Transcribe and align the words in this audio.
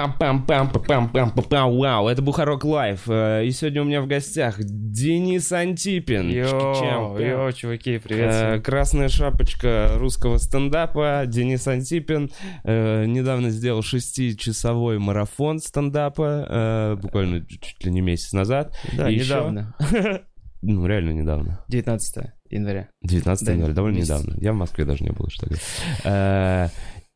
пам 0.00 0.16
пам 0.16 0.46
пам 0.46 0.70
пам 0.70 1.10
пам 1.10 1.30
пам 1.30 1.44
пам 1.44 1.78
Вау, 1.78 2.08
это 2.08 2.22
Бухарог 2.22 2.64
Лайв. 2.64 3.06
И 3.06 3.50
сегодня 3.52 3.82
у 3.82 3.84
меня 3.84 4.00
в 4.00 4.06
гостях 4.06 4.56
Денис 4.58 5.52
Антипин. 5.52 6.30
Йоу, 6.30 7.52
чуваки, 7.52 7.98
привет. 7.98 8.64
Красная 8.64 9.10
шапочка 9.10 9.92
русского 9.96 10.38
стендапа, 10.38 11.24
Денис 11.26 11.66
Антипин. 11.68 12.30
Недавно 12.64 13.50
сделал 13.50 13.82
шестичасовой 13.82 14.98
марафон 14.98 15.58
стендапа, 15.58 16.96
буквально 17.00 17.44
чуть 17.46 17.84
ли 17.84 17.90
не 17.90 18.00
месяц 18.00 18.32
назад. 18.32 18.74
Да, 18.96 19.10
недавно. 19.10 19.74
Ну, 20.62 20.86
реально 20.86 21.10
недавно. 21.10 21.62
19 21.68 22.24
января. 22.48 22.88
19 23.02 23.46
Да, 23.46 23.52
января, 23.52 23.74
довольно 23.74 23.98
недавно. 23.98 24.34
Я 24.40 24.52
в 24.52 24.56
Москве 24.56 24.86
даже 24.86 25.04
не 25.04 25.10
был, 25.10 25.28
что 25.28 25.46
ли. 25.46 25.56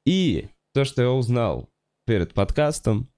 И 0.07 0.49
то, 0.75 0.85
что 0.85 1.03
я 1.03 1.11
узнал 1.11 1.71
перед 2.07 2.35
подкастом, 2.35 3.09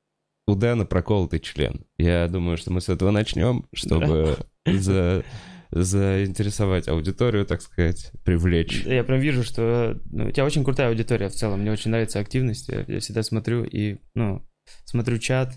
у 0.47 0.55
Дэна 0.55 0.85
проколотый 0.87 1.41
член. 1.41 1.85
Я 1.99 2.29
думаю, 2.29 2.57
что 2.57 2.73
мы 2.73 2.81
с 2.81 2.89
этого 2.89 3.11
начнем, 3.11 3.67
чтобы 3.75 4.37
за- 4.65 5.25
заинтересовать 5.73 6.89
аудиторию, 6.89 7.45
так 7.47 7.61
сказать, 7.63 8.13
привлечь. 8.25 8.83
Я 8.85 9.03
прям 9.05 9.19
вижу, 9.21 9.43
что 9.43 9.99
ну, 10.11 10.27
у 10.27 10.31
тебя 10.31 10.45
очень 10.45 10.65
крутая 10.65 10.89
аудитория 10.89 11.29
в 11.29 11.33
целом. 11.35 11.61
Мне 11.61 11.73
очень 11.73 11.91
нравится 11.91 12.21
активность. 12.21 12.69
Я, 12.69 12.85
я 12.87 13.01
всегда 13.01 13.23
смотрю 13.23 13.65
и, 13.65 13.97
ну, 14.15 14.47
смотрю 14.85 15.19
чат. 15.19 15.55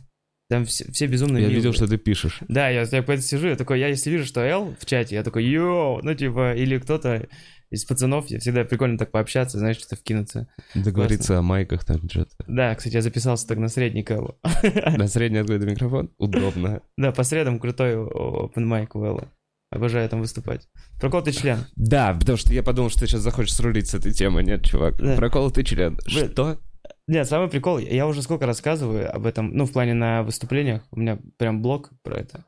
Там 0.50 0.66
все, 0.66 0.92
все 0.92 1.06
безумно 1.06 1.38
Я 1.38 1.42
милые. 1.44 1.58
видел, 1.58 1.74
что 1.74 1.88
ты 1.88 1.98
пишешь. 1.98 2.40
Да, 2.48 2.70
я, 2.70 2.82
я 2.82 3.04
поэтому 3.04 3.22
сижу, 3.22 3.48
я 3.50 3.56
такой, 3.56 3.80
я 3.80 3.88
если 3.88 4.10
вижу, 4.10 4.26
что 4.26 4.42
Л 4.42 4.76
в 4.80 4.86
чате, 4.88 5.14
я 5.14 5.24
такой, 5.24 5.46
йоу, 5.46 6.00
ну 6.02 6.16
типа, 6.16 6.56
или 6.56 6.80
кто-то 6.80 7.28
из 7.70 7.86
пацанов, 7.86 8.28
я 8.28 8.40
всегда 8.40 8.64
прикольно 8.64 8.98
так 8.98 9.12
пообщаться, 9.12 9.60
знаешь, 9.60 9.78
что-то 9.78 9.96
вкинуться. 9.96 10.48
Договориться 10.74 11.38
о 11.38 11.42
майках 11.42 11.86
там 11.86 12.10
что-то. 12.10 12.36
Да, 12.48 12.74
кстати, 12.76 12.96
я 12.96 13.02
записался 13.02 13.48
так 13.48 13.58
на 13.58 13.68
средний 13.68 14.06
Элла. 14.10 14.36
На 14.98 15.08
средний 15.08 15.40
открытый 15.40 15.70
микрофон. 15.70 16.12
Удобно. 16.18 16.82
Да, 16.98 17.12
по 17.12 17.24
средам 17.24 17.60
крутой 17.60 17.94
open 17.94 18.66
mic 18.66 18.90
у 18.94 19.04
Элла. 19.04 19.32
Обожаю 19.72 20.10
там 20.10 20.22
выступать. 20.22 20.68
Проколотый 21.00 21.32
член. 21.32 21.60
Да, 21.76 22.14
потому 22.20 22.38
что 22.38 22.54
я 22.54 22.64
подумал, 22.64 22.90
что 22.90 23.02
ты 23.02 23.08
сейчас 23.08 23.22
захочешь 23.22 23.54
срулить 23.54 23.88
с 23.88 23.94
этой 23.94 24.12
темы. 24.12 24.44
Нет, 24.44 24.66
чувак. 24.66 24.98
Да. 24.98 25.16
Проколотый 25.16 25.64
член. 25.64 25.98
Блин, 26.06 26.32
Что? 26.32 26.60
Нет, 27.08 27.28
самый 27.28 27.50
прикол, 27.50 27.78
я 27.80 28.08
уже 28.08 28.22
сколько 28.22 28.46
рассказываю 28.46 29.14
об 29.14 29.26
этом, 29.26 29.52
ну, 29.52 29.66
в 29.66 29.72
плане 29.72 29.94
на 29.94 30.24
выступлениях, 30.24 30.84
у 30.92 31.00
меня 31.00 31.20
прям 31.38 31.62
блог 31.62 31.92
про 32.04 32.18
это. 32.20 32.46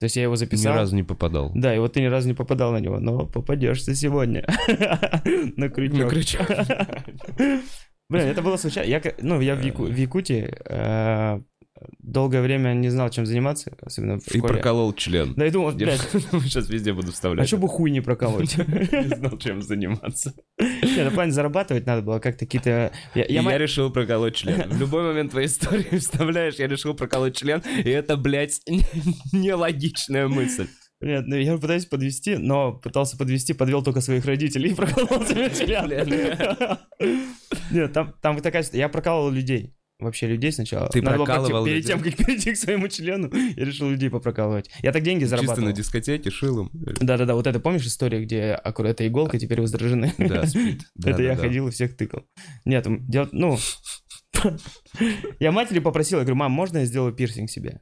То 0.00 0.04
есть 0.04 0.16
я 0.16 0.22
его 0.24 0.34
Ни 0.34 0.38
записал. 0.38 0.74
разу 0.74 0.96
не 0.96 1.02
попадал. 1.02 1.50
Да, 1.54 1.74
и 1.74 1.78
вот 1.78 1.92
ты 1.94 2.00
ни 2.00 2.06
разу 2.06 2.28
не 2.28 2.34
попадал 2.34 2.72
на 2.72 2.78
него, 2.80 2.98
но 2.98 3.26
попадешься 3.26 3.94
сегодня. 3.94 4.44
На 5.56 5.68
крючок. 5.70 5.98
На 5.98 6.08
крючок. 6.08 6.46
Блин, 8.10 8.26
это 8.26 8.42
было 8.42 8.56
случайно. 8.58 8.88
Я, 8.90 9.00
ну, 9.22 9.40
я 9.40 9.54
в, 9.54 9.62
Яку- 9.64 9.86
в 9.86 9.96
Якутии 9.96 10.52
э, 10.68 11.40
долгое 11.98 12.40
время 12.42 12.72
не 12.74 12.88
знал, 12.88 13.10
чем 13.10 13.26
заниматься, 13.26 13.76
особенно 13.82 14.18
в 14.20 14.26
И 14.28 14.38
школе. 14.38 14.54
проколол 14.54 14.92
член. 14.92 15.34
Да, 15.34 15.46
и 15.46 15.50
думал, 15.50 15.70
Я 15.70 15.86
блядь, 15.86 16.00
сейчас 16.44 16.68
везде 16.68 16.92
буду 16.92 17.08
а 17.08 17.12
вставлять. 17.12 17.48
что 17.48 17.56
бы 17.58 17.68
хуй 17.68 17.90
не 17.90 18.00
проколоть? 18.00 18.56
не 18.58 19.14
знал, 19.16 19.36
чем 19.38 19.60
заниматься. 19.62 20.34
Нет, 20.58 21.10
в 21.10 21.14
плане 21.14 21.32
зарабатывать 21.32 21.86
надо 21.86 22.02
было 22.02 22.18
как-то 22.20 22.46
какие-то... 22.46 22.92
Я, 23.14 23.24
И 23.24 23.34
я 23.34 23.42
я 23.42 23.58
решил 23.58 23.90
проколоть 23.90 24.36
член. 24.36 24.68
В 24.70 24.80
любой 24.80 25.02
момент 25.02 25.32
твоей 25.32 25.48
истории 25.48 25.98
вставляешь, 25.98 26.54
я 26.56 26.68
решил 26.68 26.94
проколоть 26.94 27.36
член, 27.36 27.60
и 27.84 27.90
это, 27.90 28.16
блядь, 28.16 28.60
нелогичная 29.32 30.28
мысль. 30.28 30.68
Нет, 31.00 31.26
ну 31.26 31.36
я 31.36 31.56
пытаюсь 31.58 31.86
подвести, 31.86 32.36
но 32.36 32.72
пытался 32.72 33.18
подвести, 33.18 33.52
подвел 33.52 33.82
только 33.82 34.00
своих 34.00 34.24
родителей 34.24 34.70
и 34.70 34.74
проколол 34.74 35.24
себе 35.26 35.50
член. 35.50 35.88
Нет, 37.70 37.92
там, 37.92 38.14
там 38.22 38.40
такая... 38.40 38.64
Я 38.72 38.88
прокалывал 38.88 39.30
людей. 39.30 39.74
Вообще 40.00 40.26
людей 40.26 40.50
сначала. 40.50 40.88
Ты 40.88 41.00
Надо 41.02 41.18
прокалывал 41.18 41.64
Перед 41.64 41.76
людей? 41.84 41.88
тем, 41.88 42.00
как 42.02 42.16
перейти 42.26 42.52
к 42.52 42.56
своему 42.56 42.88
члену, 42.88 43.30
я 43.32 43.64
решил 43.64 43.88
людей 43.88 44.10
попрокалывать. 44.10 44.68
Я 44.82 44.92
так 44.92 45.02
деньги 45.02 45.22
Чисто 45.22 45.36
зарабатывал. 45.36 45.68
на 45.68 45.72
дискотеке 45.72 46.30
шил 46.30 46.62
им. 46.62 46.70
Да-да-да, 46.72 47.34
вот 47.34 47.46
это 47.46 47.60
помнишь 47.60 47.86
история, 47.86 48.20
где 48.22 48.52
аккуратно 48.52 48.94
эта 48.94 49.06
иголка 49.08 49.38
теперь 49.38 49.60
возражены? 49.60 50.12
Да, 50.18 50.46
спит. 50.46 50.82
Да, 50.96 51.10
Это 51.10 51.18
да, 51.18 51.24
я 51.24 51.36
да. 51.36 51.42
ходил 51.42 51.68
и 51.68 51.70
всех 51.70 51.96
тыкал. 51.96 52.24
Нет, 52.64 52.86
дело, 53.08 53.28
ну... 53.32 53.56
Я 55.40 55.52
матери 55.52 55.78
попросил, 55.78 56.18
я 56.18 56.24
говорю, 56.24 56.36
мам, 56.36 56.52
можно 56.52 56.78
я 56.78 56.84
сделаю 56.84 57.12
пирсинг 57.14 57.48
себе? 57.50 57.80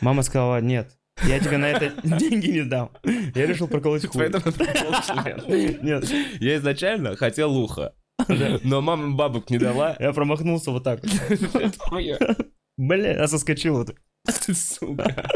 Мама 0.00 0.22
сказала, 0.22 0.60
нет, 0.60 0.96
я 1.26 1.38
тебе 1.40 1.58
на 1.58 1.66
это 1.66 1.92
деньги 2.18 2.48
не 2.50 2.62
дам. 2.62 2.92
Я 3.34 3.46
решил 3.46 3.66
проколоть 3.68 4.06
хуй. 4.06 4.30
Поэтому 4.30 4.52
член. 4.52 5.84
Нет, 5.84 6.04
Я 6.40 6.56
изначально 6.56 7.16
хотел 7.16 7.54
ухо. 7.56 7.94
Но 8.64 8.80
мама 8.80 9.14
бабок 9.16 9.50
не 9.50 9.58
дала. 9.58 9.96
я 9.98 10.12
промахнулся 10.12 10.70
вот 10.70 10.84
так. 10.84 11.00
Бля, 12.76 13.12
я 13.14 13.28
соскочил 13.28 13.76
вот. 13.78 13.94
Сука. 14.52 15.26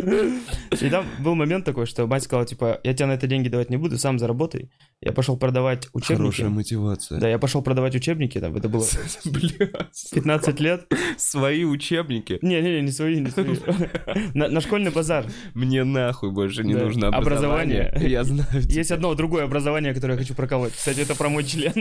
И 0.80 0.90
там 0.90 1.06
был 1.20 1.34
момент 1.34 1.64
такой, 1.64 1.86
что 1.86 2.06
мать 2.06 2.24
сказала, 2.24 2.44
типа, 2.46 2.78
я 2.84 2.92
тебе 2.92 3.06
на 3.06 3.12
это 3.12 3.26
деньги 3.26 3.48
давать 3.48 3.70
не 3.70 3.78
буду, 3.78 3.96
сам 3.98 4.18
заработай. 4.18 4.70
Я 5.00 5.12
пошел 5.12 5.36
продавать 5.38 5.88
учебники. 5.94 6.18
Хорошая 6.20 6.48
мотивация. 6.50 7.18
Да, 7.18 7.28
я 7.28 7.38
пошел 7.38 7.62
продавать 7.62 7.94
учебники, 7.94 8.38
там, 8.38 8.54
это 8.54 8.68
было 8.68 8.84
Блядь. 9.24 10.10
15 10.12 10.60
лет. 10.60 10.92
Свои 11.16 11.64
учебники. 11.64 12.38
Не-не-не, 12.42 12.82
не 12.82 12.90
свои, 12.92 13.18
не 13.20 13.30
свои. 13.30 13.56
На, 14.34 14.48
на 14.48 14.60
школьный 14.60 14.90
базар. 14.90 15.24
Мне 15.54 15.84
нахуй 15.84 16.30
больше 16.30 16.62
не 16.62 16.74
Да. 16.74 16.80
нужно 16.84 17.08
образование. 17.08 17.84
Образование. 17.84 18.10
Я 18.12 18.24
знаю. 18.24 18.48
Есть 18.68 18.90
одно 18.90 19.14
другое 19.14 19.44
образование, 19.44 19.94
которое 19.94 20.14
я 20.14 20.18
хочу 20.18 20.34
проколоть. 20.34 20.74
Кстати, 20.74 21.00
это 21.00 21.14
про 21.14 21.28
мой 21.30 21.44
член. 21.44 21.72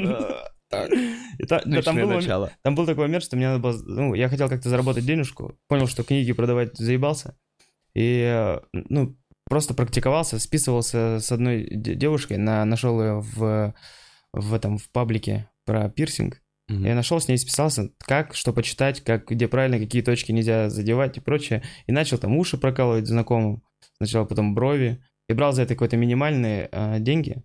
Так, 0.72 0.90
И 0.92 1.44
та- 1.46 1.62
да, 1.66 1.82
там, 1.82 1.96
начало. 1.98 2.52
там 2.64 2.76
был 2.76 2.86
такой 2.86 3.06
момент, 3.06 3.24
что 3.24 3.36
мне 3.36 3.48
надо 3.50 3.60
было... 3.60 3.74
Ну, 3.86 4.14
я 4.14 4.30
хотел 4.30 4.48
как-то 4.50 4.70
заработать 4.70 5.06
денежку. 5.06 5.58
Понял, 5.68 5.86
что 5.88 6.04
книги 6.04 6.32
продавать 6.32 6.78
заебался. 6.78 7.36
И, 7.94 8.58
ну, 8.72 9.18
просто 9.50 9.74
практиковался, 9.74 10.40
списывался 10.40 11.20
с 11.20 11.30
одной 11.32 11.68
де- 11.70 11.96
девушкой, 11.96 12.38
на, 12.38 12.64
нашел 12.64 13.02
ее 13.02 13.20
в, 13.20 13.74
в 14.32 14.54
этом, 14.54 14.78
в 14.78 14.90
паблике 14.92 15.50
про 15.66 15.90
пирсинг. 15.90 16.42
Мгм. 16.70 16.86
Я 16.86 16.96
нашел 16.96 17.20
с 17.20 17.28
ней, 17.28 17.38
списался, 17.38 17.90
как, 18.00 18.34
что 18.34 18.54
почитать, 18.54 19.02
как, 19.02 19.28
где 19.30 19.50
правильно, 19.50 19.78
какие 19.78 20.02
точки 20.02 20.32
нельзя 20.32 20.70
задевать 20.70 21.18
и 21.18 21.20
прочее. 21.20 21.64
И 21.86 21.92
начал 21.92 22.18
там 22.18 22.38
уши 22.38 22.58
прокалывать 22.58 23.08
знакомым. 23.08 23.62
Сначала 23.98 24.24
потом 24.24 24.56
брови. 24.56 25.04
И 25.28 25.34
брал 25.34 25.52
за 25.52 25.64
это 25.64 25.76
какие-то 25.76 25.98
минимальные 25.98 26.70
э, 26.72 27.00
деньги. 27.00 27.44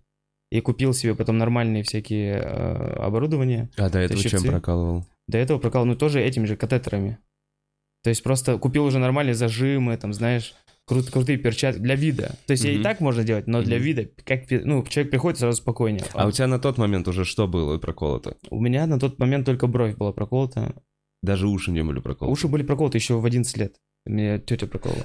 И 0.51 0.61
купил 0.61 0.93
себе 0.93 1.13
потом 1.13 1.37
нормальные 1.37 1.83
всякие 1.83 2.35
э, 2.35 2.93
оборудования. 2.99 3.69
А 3.77 3.89
до 3.89 3.99
этого 3.99 4.19
чем 4.21 4.31
щипцы. 4.31 4.47
прокалывал? 4.47 5.05
До 5.27 5.37
этого 5.37 5.59
прокалывал, 5.59 5.91
ну, 5.91 5.97
тоже 5.97 6.21
этими 6.21 6.45
же 6.45 6.55
катетерами. 6.55 7.17
То 8.03 8.09
есть 8.09 8.23
просто 8.23 8.57
купил 8.57 8.85
уже 8.85 8.99
нормальные 8.99 9.33
зажимы, 9.33 9.97
там, 9.97 10.13
знаешь, 10.13 10.53
крут- 10.89 11.09
крутые 11.11 11.37
перчатки 11.37 11.79
для 11.81 11.95
вида. 11.95 12.35
То 12.45 12.51
есть 12.51 12.63
и 12.63 12.75
Мгм. 12.75 12.83
так 12.83 13.01
можно 13.01 13.23
делать, 13.25 13.47
но 13.47 13.61
для 13.61 13.75
Мгм. 13.75 13.85
вида, 13.85 14.09
как, 14.23 14.43
ну, 14.49 14.85
человек 14.85 15.11
приходит 15.11 15.39
сразу 15.39 15.57
спокойнее. 15.57 16.03
А 16.13 16.25
у 16.27 16.31
тебя 16.31 16.47
на 16.47 16.59
тот 16.59 16.77
момент 16.77 17.09
уже 17.09 17.25
что 17.25 17.45
было 17.47 17.77
проколото? 17.77 18.37
У 18.49 18.61
меня 18.61 18.85
на 18.87 18.97
тот 18.99 19.19
момент 19.19 19.45
только 19.45 19.67
бровь 19.67 19.97
была 19.97 20.13
проколота. 20.13 20.73
Даже 21.23 21.47
уши 21.47 21.71
не 21.71 21.83
были 21.83 21.99
проколоты. 21.99 22.31
Уши 22.31 22.47
были 22.47 22.63
проколоты 22.63 22.97
еще 22.99 23.15
в 23.19 23.25
11 23.25 23.57
лет. 23.57 23.75
Меня 24.05 24.39
тетя 24.39 24.67
проколола. 24.67 25.03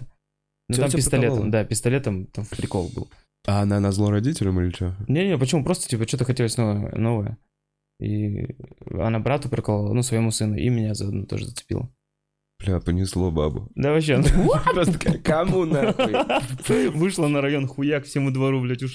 Ну, 0.68 0.76
там 0.76 0.90
пистолетом, 0.92 1.30
проколола? 1.30 1.50
да, 1.50 1.64
пистолетом 1.64 2.26
там 2.26 2.44
прикол 2.46 2.88
был. 2.94 3.08
А 3.44 3.62
она 3.62 3.80
на 3.80 3.92
зло 3.92 4.10
родителям 4.10 4.60
или 4.60 4.70
что? 4.70 4.94
Не-не, 5.08 5.36
почему? 5.36 5.64
Просто, 5.64 5.88
типа, 5.88 6.06
что-то 6.06 6.24
хотелось 6.24 6.56
новое. 6.56 6.92
новое. 6.96 7.38
И 7.98 8.56
она 8.92 9.18
брату 9.18 9.48
проколола, 9.48 9.92
ну, 9.92 10.02
своему 10.02 10.30
сыну, 10.30 10.56
и 10.56 10.68
меня 10.68 10.94
заодно 10.94 11.26
тоже 11.26 11.46
зацепила. 11.46 11.92
Бля, 12.64 12.80
понесло 12.80 13.30
бабу. 13.30 13.68
Да 13.74 13.92
вообще, 13.92 14.22
Просто 14.72 14.98
кому 15.18 15.64
нахуй? 15.64 16.88
Вышла 16.90 17.26
на 17.28 17.40
район 17.40 17.66
хуяк 17.66 18.04
всему 18.04 18.30
двору, 18.30 18.60
блядь, 18.60 18.82
уж. 18.82 18.94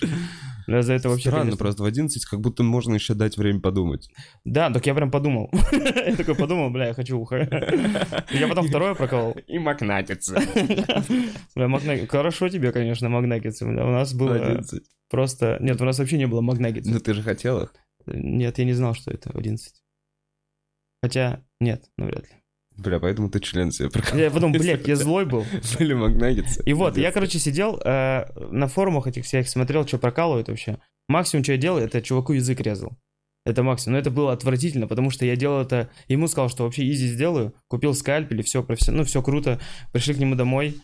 Да, 0.68 0.82
за 0.82 0.94
это 0.94 1.10
вообще, 1.10 1.30
Странно, 1.30 1.44
конечно. 1.46 1.58
просто 1.58 1.84
в 1.84 1.86
11 1.86 2.26
как 2.26 2.42
будто 2.42 2.64
можно 2.64 2.96
еще 2.96 3.14
дать 3.14 3.38
время 3.38 3.62
подумать. 3.62 4.10
Да, 4.44 4.70
так 4.70 4.86
я 4.86 4.94
прям 4.94 5.12
подумал. 5.12 5.50
Я 5.72 6.16
такой 6.16 6.36
подумал, 6.36 6.70
бля, 6.70 6.88
я 6.88 6.94
хочу 6.94 7.18
ухо. 7.18 7.38
Я 8.32 8.48
потом 8.48 8.68
второе 8.68 8.94
проколол. 8.94 9.34
И 9.48 9.60
макнатится. 9.60 10.36
Бля, 11.56 11.68
магна- 11.68 12.06
Хорошо 12.08 12.50
тебе, 12.50 12.72
конечно, 12.74 13.10
бля. 13.66 13.86
У 13.86 13.92
нас 13.92 14.14
было 14.14 14.36
11. 14.36 14.84
просто... 15.10 15.58
Нет, 15.62 15.82
у 15.82 15.86
нас 15.86 16.00
вообще 16.00 16.18
не 16.18 16.28
было 16.28 16.42
магнаггетсов. 16.42 16.94
Ну 16.94 17.00
ты 17.00 17.14
же 17.14 17.24
хотел 17.24 17.62
их. 17.64 17.74
Нет, 18.06 18.58
я 18.58 18.66
не 18.66 18.74
знал, 18.74 18.94
что 18.94 19.12
это 19.12 19.32
11. 19.34 19.74
Хотя, 21.02 21.44
нет, 21.60 21.86
навряд 21.98 22.24
ли. 22.24 22.37
Бля, 22.78 23.00
поэтому 23.00 23.30
ты 23.30 23.40
член 23.40 23.72
себе 23.72 23.90
проколол. 23.90 24.20
Я 24.24 24.30
потом, 24.30 24.52
блядь, 24.52 24.88
я 24.88 24.96
злой 24.96 25.26
был. 25.26 25.46
Были 25.80 25.94
магнаггетсы. 25.94 26.62
И 26.64 26.74
вот, 26.74 26.98
я, 26.98 27.12
короче, 27.12 27.40
сидел 27.40 27.82
э, 27.84 28.26
на 28.52 28.68
форумах 28.68 29.08
этих 29.08 29.26
всех, 29.26 29.50
смотрел, 29.50 29.88
что 29.88 29.98
прокалывают 29.98 30.48
вообще. 30.48 30.78
Максимум, 31.08 31.44
что 31.44 31.54
я 31.54 31.58
делал, 31.58 31.80
это 31.80 32.02
чуваку 32.02 32.34
язык 32.34 32.60
резал. 32.62 32.96
Это 33.46 33.64
максимум. 33.64 33.94
Но 33.94 34.00
это 34.00 34.12
было 34.12 34.32
отвратительно, 34.34 34.88
потому 34.88 35.10
что 35.10 35.26
я 35.26 35.36
делал 35.36 35.62
это... 35.62 35.90
Ему 36.08 36.28
сказал, 36.28 36.50
что 36.50 36.66
вообще 36.66 36.88
изи 36.90 37.08
сделаю. 37.08 37.56
Купил 37.68 37.94
скальпель, 37.96 38.44
все 38.44 38.62
профессионально, 38.62 39.04
ну, 39.04 39.08
все 39.08 39.24
круто. 39.24 39.60
Пришли 39.92 40.14
к 40.14 40.18
нему 40.18 40.36
домой. 40.36 40.76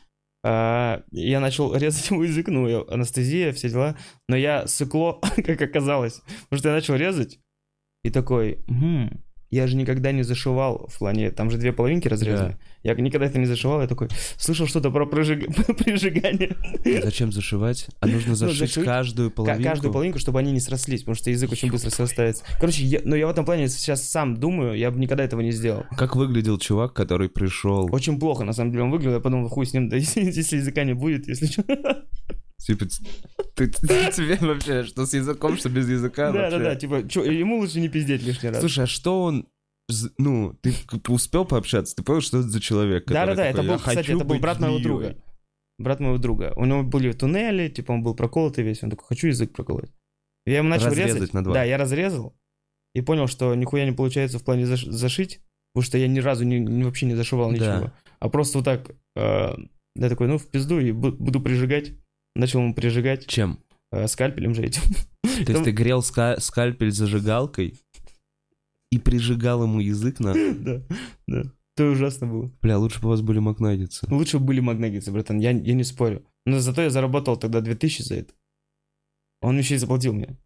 а, 0.44 1.04
я 1.12 1.40
начал 1.40 1.76
резать 1.76 2.10
ему 2.10 2.24
язык, 2.24 2.48
ну, 2.48 2.88
анестезия, 2.90 3.52
все 3.52 3.70
дела. 3.70 3.98
Но 4.28 4.36
я 4.36 4.66
сыкло, 4.66 5.20
как 5.36 5.62
оказалось. 5.62 6.22
Потому 6.50 6.60
что 6.60 6.70
я 6.70 6.76
начал 6.76 6.96
резать. 6.96 7.40
И 8.04 8.10
такой, 8.10 8.60
«Мгм, 8.68 9.24
я 9.54 9.68
же 9.68 9.76
никогда 9.76 10.12
не 10.12 10.24
зашивал 10.24 10.88
в 10.92 10.98
плане, 11.00 11.32
там 11.32 11.50
же 11.52 11.58
две 11.58 11.72
половинки 11.74 12.08
разрезаны. 12.08 12.58
Я 12.84 12.96
никогда 12.96 13.28
это 13.28 13.40
не 13.40 13.46
зашивал, 13.46 13.82
я 13.82 13.88
такой, 13.88 14.10
слышал 14.38 14.68
что-то 14.68 14.92
про 14.92 15.06
прожиг- 15.10 15.48
прижигание. 15.84 16.56
Зачем 17.04 17.32
зашивать? 17.32 17.88
А 18.00 18.08
нужно 18.08 18.36
зашить 18.36 18.60
зашить 18.60 18.84
каждую 18.84 19.30
Ка- 19.30 19.36
половинку. 19.38 19.64
Каждую 19.70 19.94
половинку, 19.94 20.20
чтобы 20.20 20.40
они 20.40 20.52
не 20.52 20.60
срослись, 20.60 21.02
потому 21.02 21.16
что 21.16 21.30
язык 21.30 21.52
очень 21.52 21.72
быстро 21.72 21.90
срастается. 21.92 22.44
Короче, 22.60 22.84
я, 22.84 23.00
но 23.06 23.16
я 23.16 23.28
в 23.28 23.30
этом 23.30 23.46
плане 23.46 23.68
сейчас 23.70 24.04
сам 24.10 24.36
думаю, 24.38 24.78
я 24.78 24.92
бы 24.92 25.00
никогда 25.00 25.24
этого 25.24 25.42
не 25.42 25.52
сделал. 25.52 25.86
Как 25.98 26.16
выглядел 26.16 26.58
чувак, 26.58 26.94
который 26.94 27.30
пришел? 27.30 27.88
Очень 27.94 28.20
плохо, 28.20 28.44
на 28.44 28.54
самом 28.54 28.72
деле, 28.72 28.84
он 28.84 28.92
выглядел, 28.92 29.14
я 29.14 29.20
подумал, 29.20 29.48
хуй 29.50 29.66
с 29.66 29.74
ним, 29.74 29.88
да 29.90 29.96
если, 30.04 30.24
если 30.26 30.58
языка 30.58 30.84
не 30.84 30.94
будет, 30.94 31.28
если 31.28 31.46
что. 31.46 31.64
Типа, 32.66 32.86
ты, 33.56 33.68
тебе 33.70 34.38
вообще, 34.40 34.84
что 34.84 35.06
с 35.06 35.14
языком, 35.14 35.58
что 35.58 35.70
без 35.70 35.90
языка 35.90 36.32
Да, 36.32 36.50
да, 36.50 36.60
да, 36.60 36.76
типа, 36.76 37.08
чё, 37.08 37.24
ему 37.24 37.60
лучше 37.60 37.80
не 37.80 37.90
пиздеть 37.90 38.24
лишний 38.24 38.50
раз. 38.50 38.60
Слушай, 38.60 38.86
а 38.86 38.88
что 38.88 39.24
он... 39.24 39.48
Ну, 40.18 40.54
ты 40.62 40.74
успел 41.10 41.44
пообщаться? 41.46 41.96
Ты 41.96 42.04
понял, 42.04 42.22
что 42.22 42.40
это 42.40 42.48
за 42.48 42.62
человек? 42.62 43.06
Да, 43.08 43.26
да, 43.26 43.36
да, 43.36 43.46
это 43.48 43.62
был, 43.64 43.72
«Я 43.74 43.78
кстати, 43.78 44.12
это 44.12 44.24
был 44.24 44.40
брат 44.40 44.60
моего 44.60 44.76
змеей». 44.78 44.84
друга. 44.88 45.18
Брат 45.78 46.00
моего 46.00 46.18
друга. 46.18 46.54
У 46.56 46.66
него 46.66 46.84
были 46.84 47.12
туннели, 47.12 47.68
типа 47.68 47.92
он 47.92 48.02
был 48.04 48.16
проколотый 48.16 48.64
весь, 48.64 48.82
он 48.84 48.90
такой, 48.92 49.06
хочу 49.08 49.28
язык 49.28 49.52
проколоть. 49.52 49.92
Я 50.46 50.58
ему 50.58 50.70
начал 50.70 50.88
Разрезать 50.88 51.16
резать. 51.16 51.34
на 51.34 51.44
два. 51.44 51.54
Да, 51.54 51.64
я 51.64 51.78
разрезал 51.78 52.36
и 52.96 53.02
понял, 53.02 53.28
что 53.28 53.54
нихуя 53.56 53.86
не 53.86 53.92
получается 53.92 54.40
в 54.40 54.44
плане 54.44 54.64
заш- 54.66 54.90
зашить, 54.90 55.42
потому 55.74 55.86
что 55.86 55.98
я 55.98 56.08
ни 56.08 56.20
разу 56.20 56.44
не, 56.46 56.60
не- 56.60 56.84
вообще 56.84 57.06
не 57.08 57.16
зашивал 57.16 57.52
Да. 57.52 57.56
ничего. 57.56 57.94
А 58.20 58.30
просто 58.30 58.60
вот 58.60 58.66
так, 58.66 58.92
э, 59.16 59.56
я 59.96 60.10
такой, 60.10 60.28
ну, 60.28 60.38
в 60.38 60.48
пизду, 60.48 60.80
и 60.80 60.92
бу- 60.92 61.12
буду 61.18 61.42
прижигать. 61.42 61.94
Начал 62.36 62.60
ему 62.62 62.74
прижигать 62.74 63.28
Чем? 63.28 63.60
э, 63.92 64.08
скальпелем 64.08 64.56
же 64.56 64.64
этим. 64.64 64.82
То 65.46 65.52
есть 65.52 65.64
ты 65.64 65.72
грел 65.72 66.00
ска- 66.02 66.40
скальпель 66.40 66.92
зажигалкой 66.92 67.80
и 68.92 69.00
прижигал 69.00 69.64
ему 69.64 69.80
язык 69.80 70.20
на... 70.20 70.34
Да, 70.54 70.82
да. 71.28 71.44
Это 71.76 71.90
ужасно 71.90 72.28
было. 72.28 72.52
Бля, 72.62 72.78
лучше 72.78 73.02
бы 73.02 73.08
у 73.08 73.10
вас 73.12 73.22
были 73.22 73.40
макнаггетсы. 73.40 74.06
Лучше 74.12 74.38
бы 74.38 74.46
были 74.46 74.60
магнаггетсы, 74.60 75.12
братан, 75.12 75.40
я, 75.40 75.50
я 75.52 75.74
не 75.74 75.84
спорю. 75.84 76.24
Но 76.46 76.60
зато 76.60 76.84
я 76.84 76.90
заработал 76.92 77.36
тогда 77.36 77.62
2000 77.62 78.02
за 78.04 78.16
это. 78.16 78.34
Он 79.42 79.58
еще 79.58 79.76
и 79.76 79.78
заплатил 79.80 80.14
мне. 80.14 80.38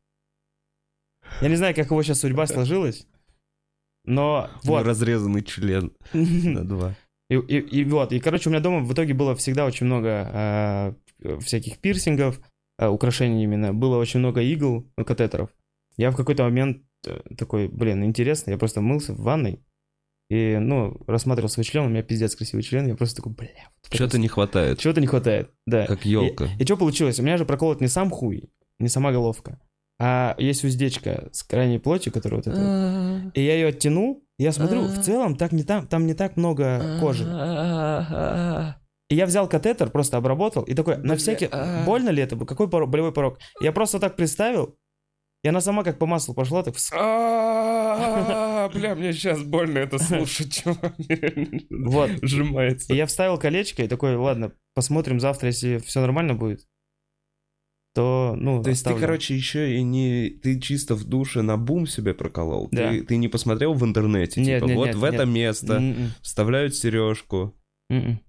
Я 1.42 1.50
не 1.50 1.58
знаю, 1.58 1.76
как 1.76 1.88
его 1.92 2.02
сейчас 2.04 2.22
судьба 2.22 2.48
сложилась, 2.48 3.06
но 4.06 4.50
Вот. 4.64 4.66
вот. 4.66 4.86
Разрезанный 4.86 5.44
член 5.44 5.92
на 6.14 6.64
два. 6.66 6.96
И, 7.30 7.36
и- 7.36 7.60
и 7.82 7.84
вот, 7.84 8.14
и, 8.14 8.20
короче, 8.22 8.48
у 8.48 8.52
меня 8.54 8.62
дома 8.62 8.80
в 8.80 8.94
итоге 8.94 9.14
было 9.14 9.36
всегда 9.36 9.66
очень 9.66 9.86
много 9.86 10.30
а, 10.34 10.96
всяких 11.40 11.80
пирсингов, 11.80 12.40
а, 12.78 12.90
украшений 12.92 13.44
именно. 13.44 13.74
Было 13.74 13.98
очень 13.98 14.20
много 14.20 14.42
игл, 14.42 14.86
ну, 14.98 15.06
катетеров. 15.06 15.50
Я 15.98 16.12
в 16.12 16.16
какой-то 16.16 16.44
момент 16.44 16.84
э, 17.08 17.20
такой, 17.38 17.68
блин, 17.68 18.04
интересно, 18.04 18.52
я 18.52 18.58
просто 18.58 18.82
мылся 18.82 19.14
в 19.14 19.22
ванной 19.22 19.64
и, 20.30 20.58
ну, 20.60 20.98
рассматривал 21.08 21.50
свой 21.50 21.64
член, 21.64 21.86
у 21.86 21.90
меня 21.90 22.04
пиздец 22.04 22.36
красивый 22.36 22.62
член, 22.64 22.86
я 22.88 22.96
просто 22.96 23.16
такой, 23.18 23.34
бля, 23.34 23.70
вот 23.84 23.94
Чего-то 23.98 24.20
не 24.20 24.28
хватает. 24.28 24.78
чего-то 24.80 25.02
не 25.02 25.08
хватает, 25.08 25.52
да. 25.66 25.88
Как 25.88 26.06
елка. 26.06 26.50
И 26.60 26.66
что 26.66 26.78
получилось? 26.78 27.20
У 27.20 27.24
меня 27.24 27.38
же 27.38 27.46
проколот 27.46 27.82
не 27.82 27.88
сам 27.88 28.10
хуй, 28.12 28.52
не 28.78 28.90
сама 28.90 29.12
головка, 29.12 29.60
а 30.00 30.36
есть 30.38 30.64
уздечка 30.64 31.30
с 31.32 31.42
крайней 31.44 31.80
плотью, 31.80 32.12
которая 32.14 32.42
вот 32.42 32.48
эта. 32.48 33.32
И 33.34 33.42
я 33.42 33.56
ее 33.56 33.68
оттянул, 33.68 34.24
и 34.38 34.44
я 34.44 34.52
смотрю, 34.52 34.84
в 34.84 35.02
целом 35.02 35.36
так 35.36 35.52
не 35.52 35.64
там, 35.64 35.88
там 35.88 36.06
не 36.06 36.14
так 36.14 36.38
много 36.38 37.00
кожи. 37.00 37.24
И 39.10 39.16
я 39.16 39.26
взял 39.26 39.48
катетер, 39.48 39.90
просто 39.90 40.18
обработал, 40.18 40.64
и 40.64 40.74
такой, 40.74 40.98
на 40.98 41.16
всякий... 41.16 41.48
а. 41.52 41.84
Больно 41.86 42.10
ли 42.10 42.22
это? 42.22 42.36
Какой 42.46 42.68
болевой 42.68 43.14
порог? 43.14 43.40
Я 43.62 43.72
просто 43.72 44.00
так 44.00 44.16
представил, 44.18 44.78
и 45.44 45.48
она 45.48 45.62
сама 45.62 45.84
как 45.84 45.98
по 45.98 46.06
маслу 46.06 46.34
пошла, 46.34 46.64
так... 46.64 46.76
А, 46.94 48.70
Бля, 48.74 48.96
мне 48.96 49.14
сейчас 49.14 49.42
больно 49.44 49.78
это 49.78 49.98
слушать, 50.04 50.62
чувак. 50.62 50.94
Вот. 51.70 52.12
Сжимается. 52.22 52.94
И 52.94 52.98
я 52.98 53.06
вставил 53.06 53.38
колечко, 53.38 53.84
и 53.84 53.88
такой, 53.88 54.16
ладно, 54.16 54.52
посмотрим 54.76 55.20
завтра, 55.20 55.48
если 55.48 55.78
все 55.78 56.02
нормально 56.02 56.34
будет, 56.34 56.68
то, 57.98 58.36
ну, 58.38 58.62
То 58.62 58.70
есть 58.70 58.86
ты, 58.86 58.94
короче, 58.94 59.36
еще 59.36 59.76
и 59.76 59.82
не... 59.82 60.30
Ты 60.30 60.60
чисто 60.60 60.94
в 60.94 61.06
душе 61.06 61.42
на 61.42 61.58
бум 61.58 61.88
себе 61.88 62.14
проколол? 62.14 62.70
Да. 62.72 62.92
Ты, 62.92 63.04
ты 63.04 63.18
не 63.18 63.28
посмотрел 63.28 63.74
в 63.74 63.84
интернете? 63.84 64.40
Нет, 64.40 64.60
типа, 64.60 64.68
нет, 64.68 64.78
вот 64.78 64.86
нет, 64.86 64.96
в 64.96 65.04
это 65.04 65.26
место 65.26 65.74
М-м, 65.78 66.12
вставляют 66.22 66.76
сережку. 66.76 67.56
м-м. 67.90 68.20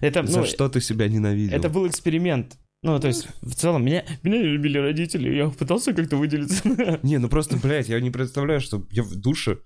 Это, 0.00 0.26
За 0.26 0.40
ну, 0.40 0.46
что 0.46 0.68
ты 0.68 0.80
себя 0.80 1.08
ненавидел? 1.08 1.56
это 1.56 1.68
был 1.68 1.86
эксперимент. 1.86 2.56
Ну, 2.82 2.98
то 2.98 3.08
есть, 3.08 3.28
в 3.42 3.54
целом, 3.54 3.84
меня, 3.84 4.04
меня 4.22 4.38
не 4.38 4.44
любили 4.44 4.78
родители, 4.78 5.34
я 5.34 5.50
пытался 5.50 5.92
как-то 5.92 6.16
выделиться. 6.16 6.62
Не, 7.02 7.18
ну 7.18 7.28
просто, 7.28 7.58
блядь, 7.58 7.90
я 7.90 8.00
не 8.00 8.10
представляю, 8.10 8.60
что 8.60 8.86
я 8.90 9.02
в 9.02 9.14
душе... 9.16 9.58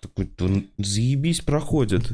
Такой, 0.00 0.30
«Да 0.36 0.46
ну, 0.46 0.64
заебись 0.76 1.40
проходит. 1.40 2.12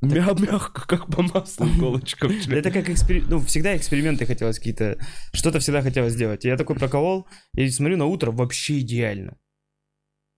Мя 0.00 0.34
мягко, 0.38 0.86
как 0.86 1.06
по 1.08 1.22
маслу 1.22 2.00
член. 2.00 2.32
Это 2.52 2.70
как 2.70 2.88
эксперимент, 2.88 3.30
ну, 3.30 3.40
всегда 3.40 3.76
эксперименты 3.76 4.24
хотелось 4.24 4.58
какие-то, 4.58 4.98
что-то 5.32 5.60
всегда 5.60 5.82
хотелось 5.82 6.14
сделать. 6.14 6.44
Я 6.44 6.56
такой 6.56 6.76
проколол, 6.76 7.26
и 7.54 7.68
смотрю 7.68 7.98
на 7.98 8.06
утро, 8.06 8.30
вообще 8.30 8.80
идеально. 8.80 9.36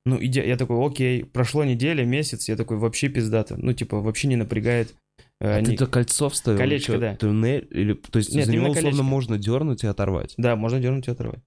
Ну, 0.06 0.18
иде... 0.20 0.46
я 0.46 0.56
такой, 0.56 0.84
окей, 0.84 1.24
прошло 1.24 1.64
неделя, 1.64 2.04
месяц, 2.04 2.48
я 2.48 2.56
такой, 2.56 2.78
вообще 2.78 3.08
пиздато. 3.08 3.56
Ну, 3.56 3.72
типа, 3.72 4.00
вообще 4.00 4.28
не 4.28 4.36
напрягает. 4.36 4.94
Э, 5.40 5.52
А 5.56 5.60
ни- 5.60 5.66
ты-то 5.66 5.86
кольцо 5.86 6.28
вставил? 6.28 6.58
Колечко, 6.58 6.92
Чё, 6.92 6.98
да. 7.00 7.16
Туннель? 7.16 7.66
Или... 7.70 7.94
То 7.94 8.18
есть 8.18 8.34
Нет, 8.34 8.46
за 8.46 8.52
него 8.52 8.64
условно 8.70 8.82
колечко. 8.90 9.02
можно 9.02 9.38
дернуть 9.38 9.84
и 9.84 9.86
оторвать? 9.86 10.34
Да, 10.36 10.56
можно 10.56 10.80
дернуть 10.80 11.08
и 11.08 11.10
оторвать. 11.10 11.42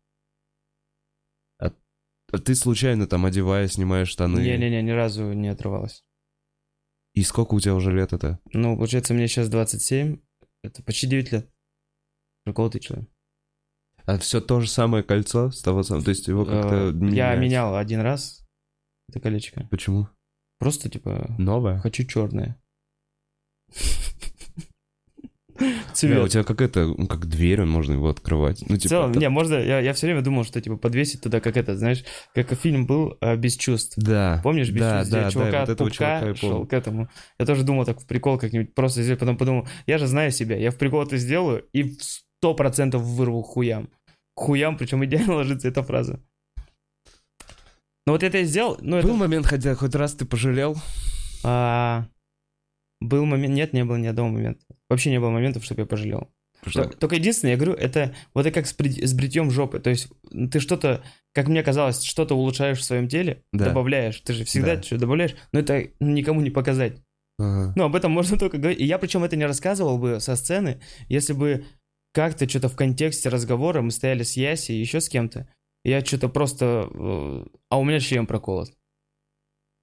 А 1.60 2.38
ты 2.38 2.56
случайно 2.56 3.08
там, 3.08 3.26
одевая, 3.26 3.68
снимаешь 3.68 4.08
штаны? 4.08 4.40
Не-не-не, 4.40 4.82
ни 4.82 4.92
разу 4.92 5.34
не 5.34 5.50
отрывалось. 5.50 6.06
И 7.14 7.24
сколько 7.24 7.56
у 7.56 7.60
тебя 7.60 7.76
уже 7.76 7.92
лет 7.92 8.14
это? 8.14 8.40
Ну, 8.54 8.78
получается, 8.78 9.14
мне 9.14 9.28
сейчас 9.28 9.50
27, 9.50 10.18
это 10.64 10.82
почти 10.84 11.08
9 11.08 11.32
лет. 11.34 11.50
Проколотый 12.46 12.80
человек. 12.80 13.10
А 14.06 14.18
все 14.18 14.40
то 14.40 14.62
же 14.62 14.70
самое 14.70 15.04
кольцо 15.04 15.52
с 15.52 15.62
того 15.62 15.84
самого? 15.84 16.06
То 16.06 16.12
есть 16.12 16.26
его 16.30 16.46
как-то 16.46 16.76
Э, 16.76 16.86
Я 16.88 16.92
меняется? 16.94 17.42
менял 17.42 17.76
один 17.76 18.00
раз 18.00 18.48
это 19.10 19.20
колечко. 19.20 19.68
Почему? 19.70 20.08
Просто, 20.58 20.90
типа, 20.90 21.36
Новое? 21.38 21.80
хочу 21.80 22.06
черное. 22.06 22.61
Бля, 25.60 25.68
у 25.84 25.94
Цвет. 25.94 26.32
тебя 26.32 26.44
как 26.44 26.62
это, 26.62 26.88
ну, 26.88 27.08
как 27.08 27.28
дверь, 27.28 27.64
можно 27.66 27.94
его 27.94 28.10
открывать. 28.10 28.64
Ну, 28.68 28.76
В 28.76 28.80
типа, 28.80 28.90
целом, 28.90 29.14
так- 29.14 29.22
не, 29.22 29.30
можно, 29.30 29.56
я, 29.56 29.80
я 29.80 29.94
все 29.94 30.08
время 30.08 30.22
думал, 30.22 30.44
что, 30.44 30.60
типа, 30.60 30.78
подвесить 30.78 31.22
туда, 31.22 31.40
как 31.40 31.56
это, 31.58 31.78
знаешь, 31.78 32.04
как 32.34 32.54
фильм 32.56 32.88
был 32.88 33.18
э, 33.22 33.36
«Без 33.36 33.56
чувств». 33.58 33.94
Да. 33.98 34.42
Помнишь, 34.44 34.70
без 34.72 34.82
да, 34.82 35.00
чувств, 35.00 35.12
да, 35.12 35.18
где 35.20 35.26
да, 35.26 35.32
чувака 35.32 35.60
вот 35.60 35.64
от 35.64 35.70
этого 35.70 35.88
пупка 35.88 36.20
чувака 36.20 36.36
шел 36.36 36.66
к 36.66 36.74
этому. 36.74 37.10
Я 37.38 37.46
тоже 37.46 37.64
думал 37.64 37.86
так 37.86 38.00
в 38.02 38.08
прикол 38.08 38.40
как-нибудь 38.40 38.74
просто 38.74 39.04
сделать, 39.04 39.20
потом 39.20 39.38
подумал, 39.38 39.68
я 39.86 39.98
же 39.98 40.08
знаю 40.08 40.32
себя, 40.32 40.58
я 40.58 40.72
в 40.72 40.78
прикол 40.78 41.04
это 41.04 41.18
сделаю 41.18 41.66
и 41.74 41.84
в 41.84 42.02
сто 42.02 42.56
процентов 42.56 43.04
вырву 43.04 43.44
хуям. 43.44 43.90
Хуям, 44.36 44.78
причем 44.78 45.06
идеально 45.06 45.36
ложится 45.36 45.68
эта 45.68 45.84
фраза. 45.84 46.24
Ну 48.08 48.14
вот 48.14 48.24
это 48.24 48.40
я 48.40 48.46
сделал, 48.46 48.78
ну 48.82 48.98
это... 48.98 49.08
Был 49.08 49.16
момент, 49.16 49.46
хотя 49.46 49.76
хоть 49.76 49.94
раз 49.94 50.16
ты 50.16 50.26
пожалел? 50.26 50.76
а, 51.44 52.06
был 53.02 53.26
момент, 53.26 53.54
нет, 53.54 53.74
не 53.74 53.84
было 53.84 53.98
ни 53.98 54.08
одного 54.08 54.30
момента. 54.30 54.62
Вообще 54.90 55.10
не 55.10 55.20
было 55.20 55.30
моментов, 55.30 55.66
чтобы 55.66 55.82
я 55.82 55.86
пожалел. 55.86 56.30
Что- 56.66 56.86
Только 56.86 57.16
единственное, 57.16 57.54
я 57.54 57.58
говорю, 57.58 57.74
это 57.74 58.14
вот 58.36 58.46
это 58.46 58.52
как 58.54 58.68
с, 58.68 58.74
брит- 58.78 59.04
с 59.04 59.14
бритьем 59.14 59.50
жопы. 59.50 59.80
То 59.80 59.90
есть 59.90 60.10
ты 60.52 60.60
что-то, 60.60 61.04
как 61.34 61.48
мне 61.48 61.64
казалось, 61.64 62.04
что-то 62.04 62.36
улучшаешь 62.36 62.78
в 62.78 62.84
своем 62.84 63.08
теле, 63.08 63.44
Да. 63.52 63.66
добавляешь. 63.66 64.22
Ты 64.22 64.34
же 64.34 64.44
всегда 64.46 64.76
Да. 64.76 64.84
что 64.84 64.98
добавляешь, 65.00 65.36
но 65.52 65.60
это 65.60 65.88
никому 66.00 66.40
не 66.42 66.52
показать. 66.52 67.02
Ага. 67.40 67.74
Ну, 67.76 67.84
об 67.86 67.96
этом 67.96 68.12
можно 68.12 68.38
только 68.38 68.60
говорить. 68.60 68.80
И 68.80 68.86
я 68.86 69.00
причем 69.00 69.24
это 69.24 69.36
не 69.36 69.46
рассказывал 69.46 69.98
бы 69.98 70.20
со 70.20 70.36
сцены, 70.36 70.80
если 71.10 71.34
бы 71.34 71.66
как-то 72.14 72.48
что-то 72.48 72.70
в 72.70 72.76
контексте 72.76 73.30
разговора 73.30 73.82
мы 73.82 73.90
стояли 73.90 74.22
с 74.22 74.38
Яси 74.38 74.74
и 74.74 74.80
еще 74.80 75.02
с 75.02 75.10
кем-то. 75.10 75.48
Я 75.84 76.06
что-то 76.06 76.30
просто... 76.30 76.88
э, 76.94 77.46
А 77.72 77.80
у 77.80 77.84
меня 77.84 78.00
член 78.00 78.28
проколот. 78.28 78.70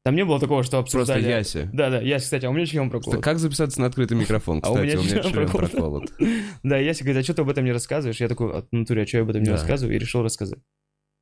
Там 0.08 0.16
не 0.16 0.24
было 0.24 0.40
такого, 0.40 0.62
что 0.62 0.78
Просто 0.82 0.98
обсуждали... 1.00 1.28
Яся. 1.28 1.68
Да-да, 1.70 2.00
Яся, 2.00 2.24
кстати, 2.24 2.46
а 2.46 2.48
у 2.48 2.54
меня 2.54 2.64
член 2.64 2.88
проколот. 2.88 3.22
Как 3.22 3.38
записаться 3.38 3.78
на 3.78 3.88
открытый 3.88 4.16
микрофон, 4.16 4.60
А 4.64 4.70
у 4.70 4.74
кстати? 4.76 4.86
меня 4.86 5.00
у 5.00 5.02
меня 5.02 5.20
член 5.20 5.32
член 5.34 5.48
проколот. 5.50 6.12
Да, 6.62 6.78
Яся 6.78 7.04
говорит, 7.04 7.20
а 7.20 7.24
что 7.24 7.34
ты 7.34 7.42
об 7.42 7.50
этом 7.50 7.66
не 7.66 7.72
рассказываешь? 7.72 8.18
Я 8.18 8.28
такой, 8.28 8.56
от 8.56 8.72
натуре, 8.72 9.02
а 9.02 9.06
что 9.06 9.18
я 9.18 9.22
об 9.24 9.28
этом 9.28 9.42
не 9.42 9.48
Да. 9.48 9.52
рассказываю? 9.52 9.94
И 9.94 9.98
решил 9.98 10.22
рассказать. 10.22 10.60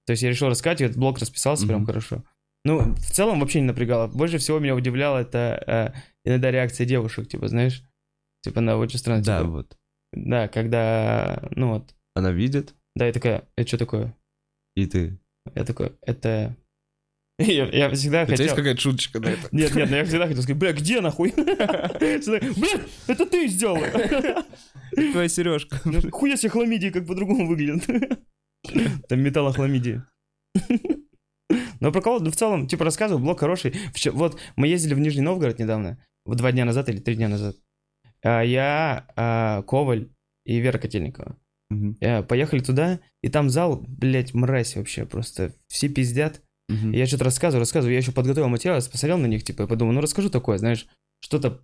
То 0.06 0.12
есть 0.12 0.22
я 0.22 0.28
решил 0.28 0.48
рассказать, 0.48 0.80
и 0.82 0.84
этот 0.84 0.98
блок 0.98 1.18
расписался 1.18 1.66
прям 1.66 1.78
Мгм. 1.80 1.86
хорошо. 1.86 2.22
Ну, 2.64 2.94
в 2.94 3.10
целом 3.10 3.40
вообще 3.40 3.58
не 3.60 3.66
напрягало. 3.66 4.06
Больше 4.06 4.38
всего 4.38 4.60
меня 4.60 4.76
удивляло 4.76 5.18
это 5.18 5.92
э, 6.24 6.28
иногда 6.30 6.52
реакция 6.52 6.84
девушек, 6.86 7.26
типа, 7.26 7.48
знаешь? 7.48 7.82
Типа, 8.42 8.60
она 8.60 8.76
очень 8.76 9.00
странно. 9.00 9.24
Да, 9.24 9.40
типа, 9.40 9.50
вот. 9.50 9.76
Да, 10.12 10.46
когда, 10.46 11.42
ну 11.56 11.70
вот, 11.74 11.92
Она 12.14 12.30
видит, 12.30 12.74
да, 12.94 13.06
я 13.08 13.12
такая, 13.12 13.48
это 13.56 13.66
что 13.66 13.78
такое? 13.78 14.16
и 14.76 14.86
ты. 14.86 15.18
Я 15.56 15.64
такой, 15.64 15.90
это... 16.02 16.54
Я, 17.38 17.66
я 17.66 17.90
всегда 17.90 18.22
У 18.22 18.26
тебя 18.26 18.32
есть 18.32 18.42
хотел... 18.42 18.56
какая-то 18.56 18.80
шуточка 18.80 19.20
на 19.20 19.26
это? 19.28 19.48
Нет, 19.52 19.74
нет, 19.74 19.90
но 19.90 19.96
я 19.96 20.04
всегда 20.06 20.26
хотел 20.28 20.42
сказать, 20.42 20.58
бля, 20.58 20.72
где 20.72 21.02
нахуй? 21.02 21.34
Бля, 21.36 22.80
это 23.08 23.26
ты 23.26 23.46
сделал! 23.48 23.78
Твоя 25.12 25.28
сережка. 25.28 25.78
Хуя 26.10 26.36
себе 26.36 26.48
хламидии 26.48 26.88
как 26.88 27.06
по-другому 27.06 27.46
выглядит. 27.46 27.86
Там 29.08 29.20
металлохламидия. 29.20 30.08
Но 31.80 31.92
прокол, 31.92 32.20
ну, 32.20 32.30
в 32.30 32.36
целом, 32.36 32.66
типа, 32.66 32.84
рассказываю, 32.84 33.22
блог 33.22 33.38
хороший. 33.38 33.74
Вот, 34.12 34.40
мы 34.56 34.68
ездили 34.68 34.94
в 34.94 34.98
Нижний 34.98 35.20
Новгород 35.20 35.58
недавно, 35.58 36.02
вот 36.24 36.38
два 36.38 36.52
дня 36.52 36.64
назад 36.64 36.88
или 36.88 36.98
три 36.98 37.16
дня 37.16 37.28
назад. 37.28 37.56
А, 38.24 38.42
Я, 38.42 39.06
а, 39.14 39.62
Коваль 39.62 40.08
и 40.44 40.58
Вера 40.58 40.78
Котельникова. 40.78 41.36
Э, 42.00 42.22
Поехали 42.22 42.60
туда, 42.60 43.00
и 43.22 43.28
там 43.28 43.50
зал, 43.50 43.84
блядь, 43.86 44.32
мразь 44.34 44.76
вообще 44.76 45.04
просто. 45.04 45.52
Все 45.68 45.88
пиздят. 45.88 46.42
Я 46.68 47.06
что-то 47.06 47.24
рассказываю, 47.24 47.60
рассказываю. 47.60 47.92
Я 47.92 47.98
еще 47.98 48.12
подготовил 48.12 48.48
материал, 48.48 48.76
посмотрел 48.76 49.18
на 49.18 49.26
них, 49.26 49.44
типа, 49.44 49.62
и 49.62 49.66
подумал, 49.66 49.92
ну 49.92 50.00
расскажу 50.00 50.30
такое, 50.30 50.58
знаешь, 50.58 50.86
что-то, 51.20 51.62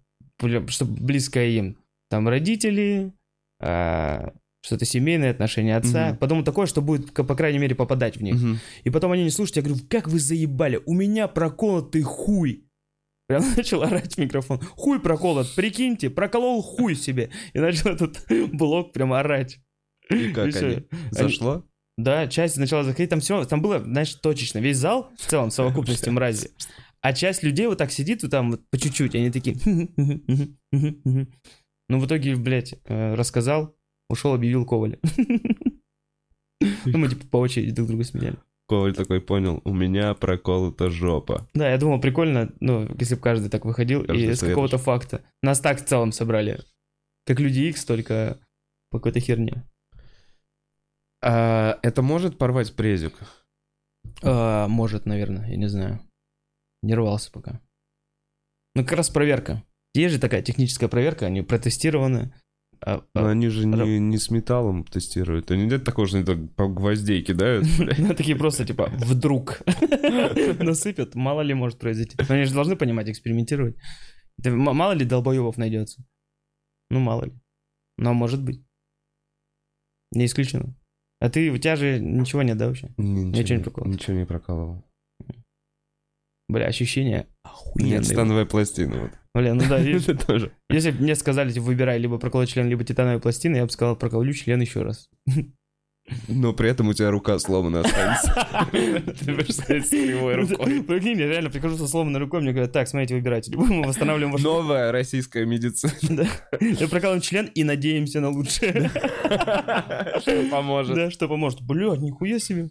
что 0.68 0.84
близкое 0.84 1.48
им. 1.48 1.78
Там 2.08 2.28
родители, 2.28 3.12
а, 3.60 4.32
что-то 4.64 4.84
семейные 4.84 5.30
отношения 5.30 5.76
отца. 5.76 6.10
Мгм. 6.10 6.18
Подумал 6.18 6.44
такое, 6.44 6.66
что 6.66 6.82
будет, 6.82 7.12
по 7.12 7.34
крайней 7.34 7.58
мере, 7.58 7.74
попадать 7.74 8.16
в 8.16 8.22
них. 8.22 8.36
Мгм. 8.36 8.60
И 8.84 8.90
потом 8.90 9.12
они 9.12 9.24
не 9.24 9.30
слушают, 9.30 9.56
я 9.56 9.62
говорю, 9.62 9.80
как 9.88 10.08
вы 10.08 10.18
заебали, 10.18 10.80
у 10.86 10.94
меня 10.94 11.26
проколотый 11.26 12.02
хуй. 12.02 12.64
Прям 13.26 13.42
начал 13.56 13.82
орать 13.82 14.14
в 14.14 14.18
микрофон. 14.18 14.60
Хуй 14.60 15.00
проколот, 15.00 15.52
прикиньте, 15.56 16.10
проколол 16.10 16.62
хуй 16.62 16.94
себе. 16.94 17.30
И 17.54 17.58
начал 17.58 17.90
этот 17.90 18.24
блок 18.52 18.92
прям 18.92 19.12
орать. 19.12 19.58
И 20.10 20.32
как 20.32 20.54
И 20.54 20.58
они? 20.58 20.86
Зашло? 21.10 21.64
Да, 22.02 22.26
часть 22.26 22.56
начала 22.56 22.82
заходить, 22.82 23.10
там 23.10 23.20
все, 23.20 23.44
там 23.44 23.62
было, 23.62 23.78
знаешь, 23.78 24.14
точечно. 24.14 24.58
Весь 24.58 24.78
зал 24.78 25.10
в 25.16 25.26
целом, 25.26 25.50
в 25.50 25.54
совокупности 25.54 26.10
мрази. 26.10 26.50
А 27.00 27.12
часть 27.12 27.42
людей 27.42 27.66
вот 27.66 27.78
так 27.78 27.92
сидит, 27.92 28.22
вот 28.22 28.30
там 28.30 28.52
вот 28.52 28.60
по 28.70 28.78
чуть-чуть, 28.78 29.14
они 29.14 29.30
такие... 29.30 29.56
Ну, 31.88 31.98
в 31.98 32.06
итоге, 32.06 32.36
блядь, 32.36 32.74
э, 32.84 33.14
рассказал, 33.14 33.76
ушел, 34.08 34.34
объявил 34.34 34.64
Коваля. 34.64 34.98
Ну, 36.84 36.98
мы 36.98 37.08
типа 37.08 37.26
по 37.26 37.36
очереди 37.38 37.72
друг 37.72 37.88
друга 37.88 38.04
сменяли. 38.04 38.36
Коваль 38.68 38.94
такой 38.94 39.20
понял, 39.20 39.60
у 39.64 39.74
меня 39.74 40.14
проколота 40.14 40.90
жопа. 40.90 41.48
Да, 41.54 41.68
я 41.68 41.76
думал, 41.76 42.00
прикольно, 42.00 42.52
ну, 42.60 42.88
если 43.00 43.16
бы 43.16 43.20
каждый 43.20 43.50
так 43.50 43.64
выходил 43.64 44.04
Каждый 44.04 44.30
и 44.30 44.34
с 44.34 44.40
какого-то 44.40 44.78
факта. 44.78 45.22
Нас 45.42 45.58
так 45.58 45.80
в 45.80 45.84
целом 45.84 46.12
собрали. 46.12 46.60
Как 47.26 47.40
Люди 47.40 47.62
Икс, 47.62 47.84
только 47.84 48.38
по 48.90 48.98
какой-то 48.98 49.18
херне. 49.18 49.64
А, 51.22 51.78
это 51.82 52.02
может 52.02 52.36
порвать 52.38 52.74
презик? 52.74 53.14
А, 54.22 54.66
может, 54.68 55.06
наверное, 55.06 55.48
я 55.48 55.56
не 55.56 55.68
знаю. 55.68 56.00
Не 56.82 56.94
рвался 56.94 57.30
пока. 57.30 57.60
Ну, 58.74 58.82
как 58.84 58.98
раз 58.98 59.10
проверка. 59.10 59.62
Есть 59.94 60.14
же 60.14 60.20
такая 60.20 60.42
техническая 60.42 60.88
проверка, 60.88 61.26
они 61.26 61.42
протестированы. 61.42 62.34
А- 62.84 63.04
Но 63.14 63.26
а- 63.26 63.30
они 63.30 63.48
же 63.48 63.66
не, 63.66 64.00
не 64.00 64.18
с 64.18 64.30
металлом 64.30 64.84
тестируют. 64.84 65.50
Они 65.52 65.66
нет 65.66 65.84
такого, 65.84 66.08
что 66.08 66.16
они 66.16 66.26
так 66.26 66.38
по 66.56 66.66
гвоздей 66.66 67.22
кидают. 67.22 67.66
Ну, 67.98 68.14
такие 68.14 68.36
просто, 68.36 68.66
типа, 68.66 68.90
вдруг 68.96 69.62
насыпят, 70.58 71.14
мало 71.14 71.42
ли 71.42 71.54
может 71.54 71.78
произойти. 71.78 72.16
Но 72.28 72.34
они 72.34 72.44
же 72.44 72.54
должны 72.54 72.74
понимать, 72.74 73.08
экспериментировать. 73.08 73.76
Мало 74.44 74.92
ли 74.92 75.04
долбоебов 75.04 75.56
найдется. 75.56 76.04
Ну, 76.90 76.98
мало 76.98 77.26
ли. 77.26 77.32
Но 77.98 78.14
может 78.14 78.42
быть. 78.42 78.64
Не 80.10 80.24
исключено. 80.26 80.74
А 81.22 81.30
ты, 81.30 81.52
у 81.52 81.56
тебя 81.56 81.76
же 81.76 82.00
ничего 82.00 82.42
нет, 82.42 82.56
да, 82.56 82.66
вообще? 82.66 82.88
Ничего 82.96 83.58
не 83.58 83.62
проколол. 83.62 83.88
Ничего 83.92 84.16
не 84.16 84.26
прокалывал. 84.26 84.84
Бля, 86.48 86.66
ощущения 86.66 87.18
Нет, 87.18 87.28
охуенные. 87.44 88.02
становая 88.02 88.44
пластина. 88.44 89.02
Вот. 89.02 89.10
Бля, 89.32 89.54
ну 89.54 89.62
да, 89.68 89.78
Это 89.88 90.16
тоже. 90.16 90.52
Если 90.68 90.90
бы 90.90 91.00
мне 91.00 91.14
сказали, 91.14 91.52
типа, 91.52 91.66
выбирай 91.66 92.00
либо 92.00 92.18
проколоть 92.18 92.48
член, 92.48 92.68
либо 92.68 92.82
титановые 92.82 93.20
пластины, 93.20 93.58
я 93.58 93.64
бы 93.64 93.70
сказал, 93.70 93.94
проколю 93.94 94.32
член 94.32 94.60
еще 94.60 94.82
раз. 94.82 95.08
Но 96.28 96.52
при 96.52 96.68
этом 96.68 96.88
у 96.88 96.94
тебя 96.94 97.10
рука 97.10 97.38
сломана 97.38 97.80
останется. 97.80 98.48
Ты 98.72 99.34
будешь 99.34 99.54
стоять 99.54 99.86
с 99.86 99.90
кривой 99.90 100.34
рукой. 100.34 100.82
Прикинь, 100.86 101.18
я 101.18 101.28
реально 101.28 101.50
прихожу 101.50 101.76
со 101.76 101.86
сломанной 101.86 102.20
рукой, 102.20 102.40
мне 102.40 102.52
говорят, 102.52 102.72
так, 102.72 102.88
смотрите, 102.88 103.14
выбирайте, 103.14 103.50
либо 103.50 103.64
мы 103.64 103.86
восстанавливаем 103.86 104.32
ваш... 104.32 104.42
Новая 104.42 104.92
российская 104.92 105.46
медицина. 105.46 105.92
Да. 106.12 106.26
Я 106.60 106.88
прокалываем 106.88 107.22
член 107.22 107.46
и 107.46 107.64
надеемся 107.64 108.20
на 108.20 108.30
лучшее. 108.30 108.90
Поможет. 110.50 110.94
Да, 110.94 111.10
что 111.10 111.28
поможет. 111.28 111.60
Блядь, 111.62 112.00
нихуя 112.00 112.38
себе. 112.38 112.70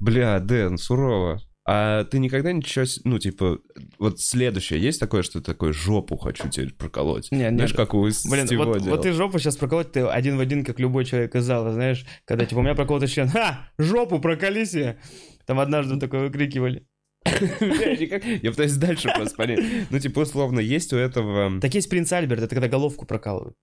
Бля, 0.00 0.38
Дэн, 0.40 0.76
сурово. 0.76 1.40
А 1.66 2.04
ты 2.04 2.18
никогда 2.18 2.52
ничего, 2.52 2.84
ну, 3.04 3.18
типа, 3.18 3.58
вот 3.98 4.20
следующее, 4.20 4.80
есть 4.80 5.00
такое, 5.00 5.22
что 5.22 5.40
ты 5.40 5.46
такой 5.46 5.72
жопу 5.72 6.18
хочу 6.18 6.48
теперь 6.50 6.74
проколоть? 6.74 7.32
Не, 7.32 7.44
не, 7.50 7.56
Знаешь, 7.56 7.72
как 7.72 7.94
у 7.94 8.02
Блин, 8.02 8.12
Стива 8.46 8.64
вот, 8.64 8.78
делал. 8.82 8.96
вот 8.96 9.02
ты 9.02 9.12
жопу 9.12 9.38
сейчас 9.38 9.56
проколоть, 9.56 9.90
ты 9.92 10.00
один 10.00 10.36
в 10.36 10.40
один, 10.40 10.62
как 10.62 10.78
любой 10.78 11.06
человек 11.06 11.34
из 11.34 11.44
зала, 11.44 11.72
знаешь, 11.72 12.04
когда, 12.26 12.44
типа, 12.44 12.58
у 12.58 12.62
меня 12.62 12.74
проколотый 12.74 13.08
член, 13.08 13.28
ха, 13.30 13.70
жопу 13.78 14.20
проколи 14.20 14.66
себе. 14.66 14.98
Там 15.46 15.58
однажды 15.58 15.98
такое 15.98 16.28
выкрикивали. 16.28 16.86
Я 17.24 18.50
пытаюсь 18.50 18.76
дальше 18.76 19.08
просто 19.14 19.34
понять. 19.34 19.60
Ну, 19.88 19.98
типа, 19.98 20.20
условно, 20.20 20.60
есть 20.60 20.92
у 20.92 20.96
этого... 20.96 21.60
Так 21.60 21.74
есть 21.74 21.88
принц 21.88 22.12
Альберт, 22.12 22.42
это 22.42 22.54
когда 22.54 22.68
головку 22.68 23.06
прокалывают. 23.06 23.56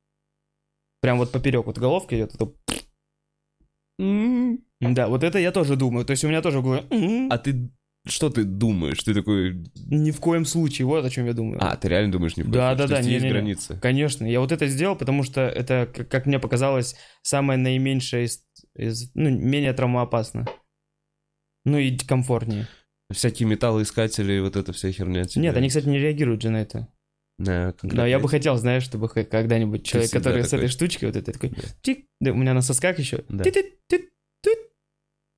Прям 1.02 1.20
вот 1.20 1.32
поперек 1.32 1.66
вот 1.68 1.78
головка 1.78 2.16
идет, 2.16 2.34
это 2.34 2.52
Да, 4.00 5.08
вот 5.08 5.24
это 5.24 5.38
я 5.38 5.52
тоже 5.52 5.76
думаю. 5.76 6.06
То 6.06 6.12
есть 6.12 6.24
у 6.24 6.28
меня 6.28 6.42
тоже 6.42 6.60
в 6.60 6.64
голове, 6.64 6.86
«М, 6.90 7.32
А 7.32 7.38
ты... 7.38 7.70
Что 8.08 8.30
ты 8.32 8.44
думаешь? 8.46 9.04
Ты 9.04 9.14
такой... 9.14 9.64
ни 9.76 10.10
в 10.12 10.20
коем 10.20 10.46
случае, 10.46 10.88
вот 10.88 11.06
о 11.06 11.10
чем 11.12 11.28
я 11.28 11.34
думаю. 11.34 11.60
А, 11.64 11.76
ты 11.76 11.88
реально 11.88 12.12
думаешь 12.12 12.36
не 12.36 12.42
в 12.44 12.46
коем 12.48 12.54
Да, 12.54 12.70
случае? 12.70 12.78
да, 12.78 12.84
То 12.84 12.90
да, 12.94 12.98
есть 12.98 13.10
не-не-не. 13.10 13.30
границы. 13.30 13.80
Конечно, 13.80 14.26
я 14.26 14.40
вот 14.40 14.52
это 14.52 14.66
сделал, 14.68 14.96
потому 14.96 15.22
что 15.24 15.42
это, 15.42 15.88
как 16.10 16.26
мне 16.26 16.40
показалось, 16.40 16.96
самое 17.22 17.60
наименьшее 17.60 18.26
из, 18.26 18.44
из- 18.76 19.12
ну, 19.14 19.30
менее 19.30 19.74
травмоопасно. 19.74 20.48
Ну 21.66 21.78
и 21.78 21.96
комфортнее. 21.96 22.68
Всякие 23.14 23.48
металлоискатели 23.48 24.34
и 24.34 24.40
вот 24.40 24.56
эта 24.56 24.74
вся 24.74 24.92
херня. 24.92 25.26
тебе- 25.26 25.44
Нет, 25.44 25.56
они, 25.56 25.68
кстати, 25.68 25.88
не 25.88 26.00
реагируют 26.00 26.42
же 26.42 26.50
на 26.50 26.62
это. 26.62 26.88
На 27.38 27.74
Да, 27.84 28.06
я 28.08 28.20
бы 28.20 28.30
хотел, 28.30 28.56
знаешь, 28.58 28.84
чтобы 28.84 29.10
когда-нибудь 29.10 29.84
человек, 29.86 30.12
который 30.12 30.44
с 30.44 30.50
такой. 30.50 30.66
этой 30.66 30.72
штучкой, 30.72 31.06
вот 31.06 31.16
этой 31.16 31.34
такой, 31.34 31.50
Да. 31.50 31.62
тик, 31.82 32.06
да, 32.20 32.32
у 32.32 32.36
меня 32.36 32.54
на 32.54 32.62
сосках 32.62 32.98
еще, 33.00 33.26
Да. 33.30 33.44
Ти-ти-ти-ти. 33.44 34.10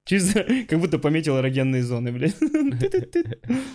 Чисто 0.05 0.43
как 0.69 0.79
будто 0.79 0.99
пометил 0.99 1.39
эрогенные 1.39 1.83
зоны, 1.83 2.11
блин. 2.11 2.33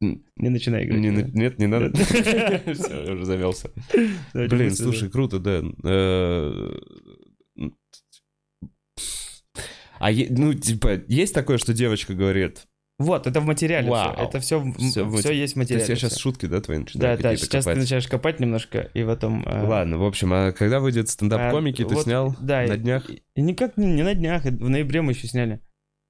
Не 0.00 0.48
начинай 0.48 0.84
играть. 0.84 1.00
Не 1.00 1.10
да. 1.10 1.28
Нет, 1.32 1.58
не 1.58 1.66
надо. 1.66 1.92
Все, 1.96 3.04
я 3.04 3.12
уже 3.12 3.24
завелся. 3.24 3.70
Да, 4.32 4.46
Блин, 4.46 4.70
слушай, 4.70 5.10
круто, 5.10 5.40
Дэн. 5.40 5.76
Э, 5.84 6.78
А, 10.00 10.12
ну, 10.12 10.54
типа, 10.54 11.02
есть 11.08 11.34
такое, 11.34 11.58
что 11.58 11.74
девочка 11.74 12.14
говорит, 12.14 12.68
Вот, 12.98 13.28
это 13.28 13.40
в 13.40 13.44
материале 13.44 13.88
Вау. 13.88 14.12
все. 14.14 14.24
Это 14.24 14.40
все, 14.40 14.72
все 14.76 15.04
мате- 15.04 15.34
есть 15.38 15.52
в 15.52 15.54
ты 15.54 15.58
материале. 15.60 15.84
все 15.84 15.94
сейчас 15.96 16.12
всё. 16.12 16.20
шутки, 16.20 16.46
да, 16.46 16.60
твои 16.60 16.78
Да, 16.78 16.82
начинаешь 16.82 17.18
да, 17.18 17.22
какие-то 17.30 17.44
сейчас 17.44 17.64
ты 17.64 17.70
копать? 17.70 17.76
начинаешь 17.82 18.08
копать 18.08 18.40
немножко, 18.40 18.78
и 18.92 19.04
потом... 19.04 19.44
э, 19.46 19.66
Ладно, 19.66 19.98
в 19.98 20.04
общем, 20.04 20.32
а 20.32 20.50
когда 20.50 20.80
выйдет 20.80 21.08
стендап-комики, 21.08 21.82
а, 21.82 21.86
ты 21.86 21.94
вот, 21.94 22.02
снял 22.04 22.34
да, 22.40 22.62
на 22.66 22.76
днях? 22.76 23.08
и- 23.08 23.22
и 23.36 23.40
никак 23.40 23.76
не, 23.76 23.86
не 23.86 24.02
на 24.02 24.14
днях, 24.14 24.44
в 24.44 24.68
ноябре 24.68 25.00
мы 25.02 25.12
еще 25.12 25.28
сняли. 25.28 25.60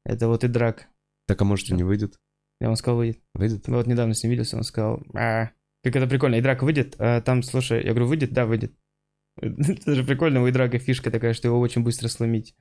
Это 0.06 0.28
вот 0.28 0.44
и 0.44 0.48
драк. 0.48 0.86
Так, 1.26 1.42
а 1.42 1.44
может 1.44 1.68
и 1.68 1.74
не 1.74 1.82
выйдет? 1.82 2.14
Я 2.60 2.68
вам 2.68 2.76
сказал, 2.76 2.96
выйдет. 2.96 3.18
Выйдет? 3.34 3.68
Вот 3.68 3.86
недавно 3.86 4.14
с 4.14 4.22
ним 4.22 4.30
виделся, 4.30 4.56
он 4.56 4.62
сказал, 4.62 5.02
а, 5.14 5.50
как 5.84 5.94
это 5.94 6.06
прикольно, 6.06 6.36
и 6.36 6.40
драка 6.40 6.64
выйдет, 6.64 6.96
а 6.98 7.20
там, 7.20 7.42
слушай, 7.42 7.84
я 7.84 7.90
говорю, 7.90 8.06
выйдет? 8.06 8.32
Да, 8.32 8.46
выйдет. 8.46 8.72
Это 9.40 9.94
же 9.94 10.04
прикольно, 10.04 10.42
у 10.42 10.48
Идрага 10.48 10.78
фишка 10.78 11.10
такая, 11.10 11.34
что 11.34 11.48
его 11.48 11.60
очень 11.60 11.82
быстро 11.82 12.08
сломить. 12.08 12.54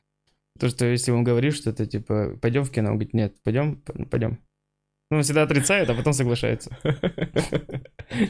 То, 0.60 0.70
что 0.70 0.86
если 0.86 1.12
ему 1.12 1.24
говоришь 1.24 1.56
что-то, 1.58 1.86
типа, 1.86 2.38
пойдем 2.42 2.64
в 2.64 2.72
кино, 2.72 2.90
он 2.90 2.96
говорит, 2.96 3.14
нет, 3.14 3.36
пойдем, 3.44 3.82
пойдем. 4.10 4.40
Ну, 5.10 5.18
он 5.18 5.24
всегда 5.24 5.44
отрицает, 5.44 5.90
а 5.90 5.96
потом 5.96 6.14
соглашается. 6.14 6.78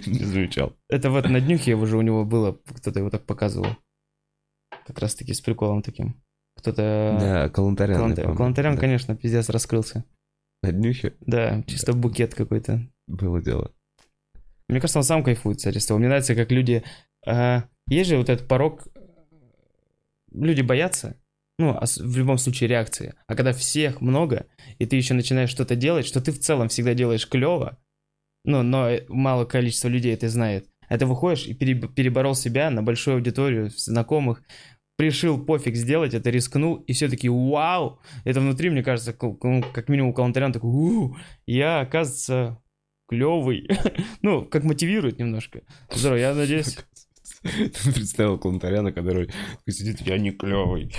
Не 0.05 0.23
замечал. 0.25 0.75
Это 0.89 1.09
вот 1.09 1.27
на 1.29 1.41
днюхе 1.41 1.75
уже 1.75 1.97
у 1.97 2.01
него 2.01 2.23
было, 2.25 2.59
кто-то 2.75 2.99
его 2.99 3.09
так 3.09 3.25
показывал. 3.25 3.67
Как 4.85 4.99
раз 4.99 5.15
таки 5.15 5.33
с 5.33 5.41
приколом 5.41 5.81
таким. 5.81 6.21
Кто-то... 6.57 7.17
Да, 7.19 7.49
Калантарян. 7.49 7.97
Каланта-. 7.97 8.35
Калантарян, 8.35 8.75
Да. 8.75 8.81
конечно, 8.81 9.15
пиздец 9.15 9.49
раскрылся. 9.49 10.03
На 10.63 10.71
днюхе 10.71 11.15
Да, 11.21 11.63
чисто 11.67 11.93
букет 11.93 12.33
какой-то. 12.35 12.87
было 13.07 13.41
дело. 13.41 13.73
Мне 14.69 14.79
кажется, 14.81 14.99
он 14.99 15.03
сам 15.03 15.23
кайфует, 15.23 15.61
с 15.61 15.85
того. 15.85 15.97
Мне 15.99 16.07
нравится, 16.09 16.35
как 16.35 16.51
люди... 16.51 16.83
а, 17.25 17.63
есть 17.87 18.09
же 18.09 18.17
вот 18.17 18.29
этот 18.29 18.47
порог... 18.47 18.87
Люди 20.31 20.61
боятся, 20.61 21.15
ну, 21.57 21.75
ос- 21.75 21.97
в 21.97 22.17
любом 22.17 22.37
случае 22.37 22.69
реакции. 22.69 23.15
А 23.27 23.35
когда 23.35 23.53
всех 23.53 24.01
много, 24.01 24.45
и 24.79 24.85
ты 24.85 24.95
еще 24.95 25.13
начинаешь 25.13 25.49
что-то 25.49 25.75
делать, 25.75 26.05
что 26.05 26.21
ты 26.21 26.31
в 26.31 26.39
целом 26.39 26.69
всегда 26.69 26.93
делаешь 26.93 27.27
клево, 27.27 27.77
ну, 28.45 28.63
но 28.63 28.89
мало 29.09 29.45
количество 29.45 29.87
людей 29.87 30.13
это 30.13 30.29
знает. 30.29 30.67
А 30.89 30.97
ты 30.97 31.05
выходишь 31.05 31.47
и 31.47 31.53
переб- 31.53 31.93
переборол 31.93 32.35
себя 32.35 32.69
на 32.69 32.81
большую 32.81 33.15
аудиторию 33.15 33.69
знакомых, 33.75 34.41
пришил 34.97 35.43
пофиг 35.43 35.75
сделать 35.75 36.13
это, 36.13 36.29
рискнул, 36.29 36.75
и 36.75 36.93
все 36.93 37.09
таки 37.09 37.29
вау! 37.29 37.99
Это 38.23 38.39
внутри, 38.39 38.69
мне 38.69 38.83
кажется, 38.83 39.13
как 39.13 39.89
минимум 39.89 40.11
у 40.11 40.13
Калантаряна 40.13 40.53
такой, 40.53 40.69
«У, 40.69 41.17
я, 41.45 41.81
оказывается, 41.81 42.61
клевый. 43.07 43.67
ну, 44.21 44.45
как 44.45 44.63
мотивирует 44.63 45.19
немножко. 45.19 45.61
Здорово, 45.91 46.17
я 46.19 46.33
надеюсь... 46.33 46.77
Представил 47.93 48.37
Клантаряна, 48.37 48.91
который 48.91 49.29
сидит, 49.67 50.01
я 50.01 50.17
не 50.17 50.31
клевый. 50.31 50.93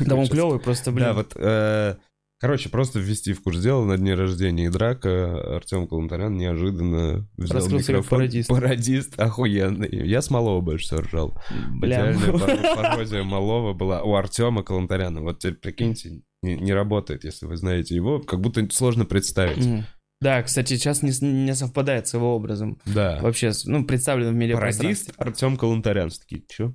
Да 0.00 0.16
он 0.16 0.26
клевый, 0.28 0.60
просто, 0.60 0.92
блин. 0.92 1.06
Да, 1.06 1.12
вот, 1.14 1.32
э, 1.36 1.96
короче, 2.40 2.68
просто 2.68 3.00
ввести 3.00 3.32
в 3.32 3.42
курс 3.42 3.58
дела 3.60 3.84
на 3.84 3.96
дне 3.96 4.14
рождения 4.14 4.66
и 4.66 4.68
драка 4.68 5.56
Артем 5.56 5.86
Калантарян 5.88 6.36
неожиданно 6.36 7.28
взял 7.36 7.56
Раскрылся 7.58 7.86
как 7.86 7.88
микрофон. 7.96 8.18
пародист. 8.18 8.48
Пародист 8.48 9.20
охуенный. 9.20 9.88
Я 10.06 10.22
с 10.22 10.30
Малого 10.30 10.60
больше 10.60 10.86
всего 10.86 11.00
ржал. 11.00 11.38
Бля. 11.80 12.12
Идеальная 12.12 12.74
пародия 12.76 13.22
Малого 13.22 13.72
была 13.72 14.02
у 14.02 14.14
Артема 14.14 14.62
Калантаряна. 14.62 15.22
Вот 15.22 15.38
теперь 15.38 15.54
прикиньте, 15.54 16.22
не, 16.42 16.56
не 16.56 16.72
работает, 16.72 17.24
если 17.24 17.46
вы 17.46 17.56
знаете 17.56 17.94
его. 17.94 18.20
Как 18.20 18.40
будто 18.40 18.66
сложно 18.70 19.04
представить. 19.04 19.84
Да, 20.24 20.42
кстати, 20.42 20.72
сейчас 20.78 21.02
не, 21.02 21.12
не 21.20 21.54
совпадает 21.54 22.08
с 22.08 22.14
его 22.14 22.34
образом. 22.34 22.78
Да. 22.86 23.18
Вообще, 23.20 23.52
ну, 23.66 23.84
представлен 23.84 24.30
в 24.32 24.34
мире 24.34 24.54
Пародист 24.54 25.12
Артем 25.18 25.58
Калантарян. 25.58 26.08
Все 26.08 26.20
Такие, 26.20 26.42
чё? 26.48 26.72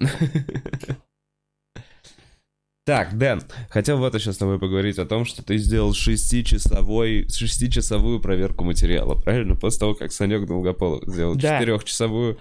Так, 2.84 3.18
Дэн, 3.18 3.42
хотел 3.68 3.98
вот 3.98 4.14
еще 4.14 4.32
с 4.32 4.38
тобой 4.38 4.58
поговорить 4.58 4.98
о 4.98 5.04
том, 5.04 5.26
что 5.26 5.44
ты 5.44 5.58
сделал 5.58 5.92
шестичасовой, 5.92 7.28
шестичасовую 7.28 8.18
проверку 8.18 8.64
материала, 8.64 9.14
правильно? 9.14 9.54
После 9.56 9.80
того, 9.80 9.94
как 9.94 10.10
Санек 10.10 10.46
Долгополов 10.46 11.04
сделал 11.06 11.34
Да. 11.36 11.60
четырехчасовую, 11.60 12.38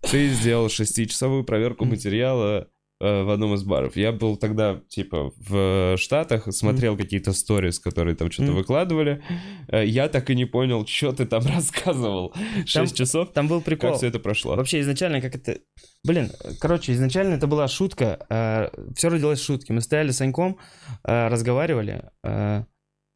ты 0.00 0.28
сделал 0.30 0.70
шестичасовую 0.70 1.44
проверку 1.44 1.84
материала 1.84 2.66
в 3.00 3.30
одном 3.32 3.54
из 3.54 3.64
баров. 3.64 3.96
Я 3.96 4.12
был 4.12 4.36
тогда, 4.36 4.80
типа, 4.88 5.32
в 5.36 5.96
Штатах, 5.98 6.52
смотрел 6.52 6.96
какие-то 6.96 7.32
сторис, 7.32 7.78
которые 7.80 8.14
там 8.16 8.30
что-то 8.30 8.50
Мгм. 8.50 8.58
выкладывали. 8.58 9.22
Э, 9.68 9.84
Я 9.84 10.08
так 10.08 10.30
и 10.30 10.34
не 10.36 10.44
понял, 10.44 10.86
что 10.86 11.12
ты 11.12 11.26
там 11.26 11.42
рассказывал. 11.54 12.32
Шесть 12.66 12.96
часов? 12.96 13.32
Там 13.32 13.48
был 13.48 13.60
прикол. 13.60 13.90
Как 13.90 13.98
все 13.98 14.06
это 14.06 14.18
прошло? 14.20 14.54
Вообще 14.56 14.80
изначально 14.80 15.20
как 15.20 15.34
это... 15.34 15.58
Блин, 16.04 16.30
короче, 16.60 16.92
изначально 16.92 17.34
это 17.34 17.46
была 17.46 17.66
шутка. 17.68 18.70
все 18.96 19.08
родилось 19.08 19.40
в 19.40 19.44
шутке. 19.44 19.72
Мы 19.72 19.80
стояли 19.80 20.10
с 20.10 20.16
Саньком, 20.18 20.58
э, 21.04 21.28
разговаривали. 21.28 22.10
э, 22.22 22.64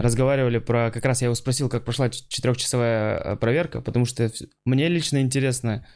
разговаривали 0.00 0.58
про... 0.58 0.90
Как 0.92 1.04
раз 1.04 1.22
я 1.22 1.26
его 1.26 1.34
спросил, 1.34 1.68
как 1.68 1.84
прошла 1.84 2.08
четырехчасовая 2.08 3.18
э, 3.18 3.36
проверка, 3.36 3.80
потому 3.80 4.04
что 4.06 4.30
мне 4.64 4.88
лично 4.88 5.20
интересно... 5.20 5.86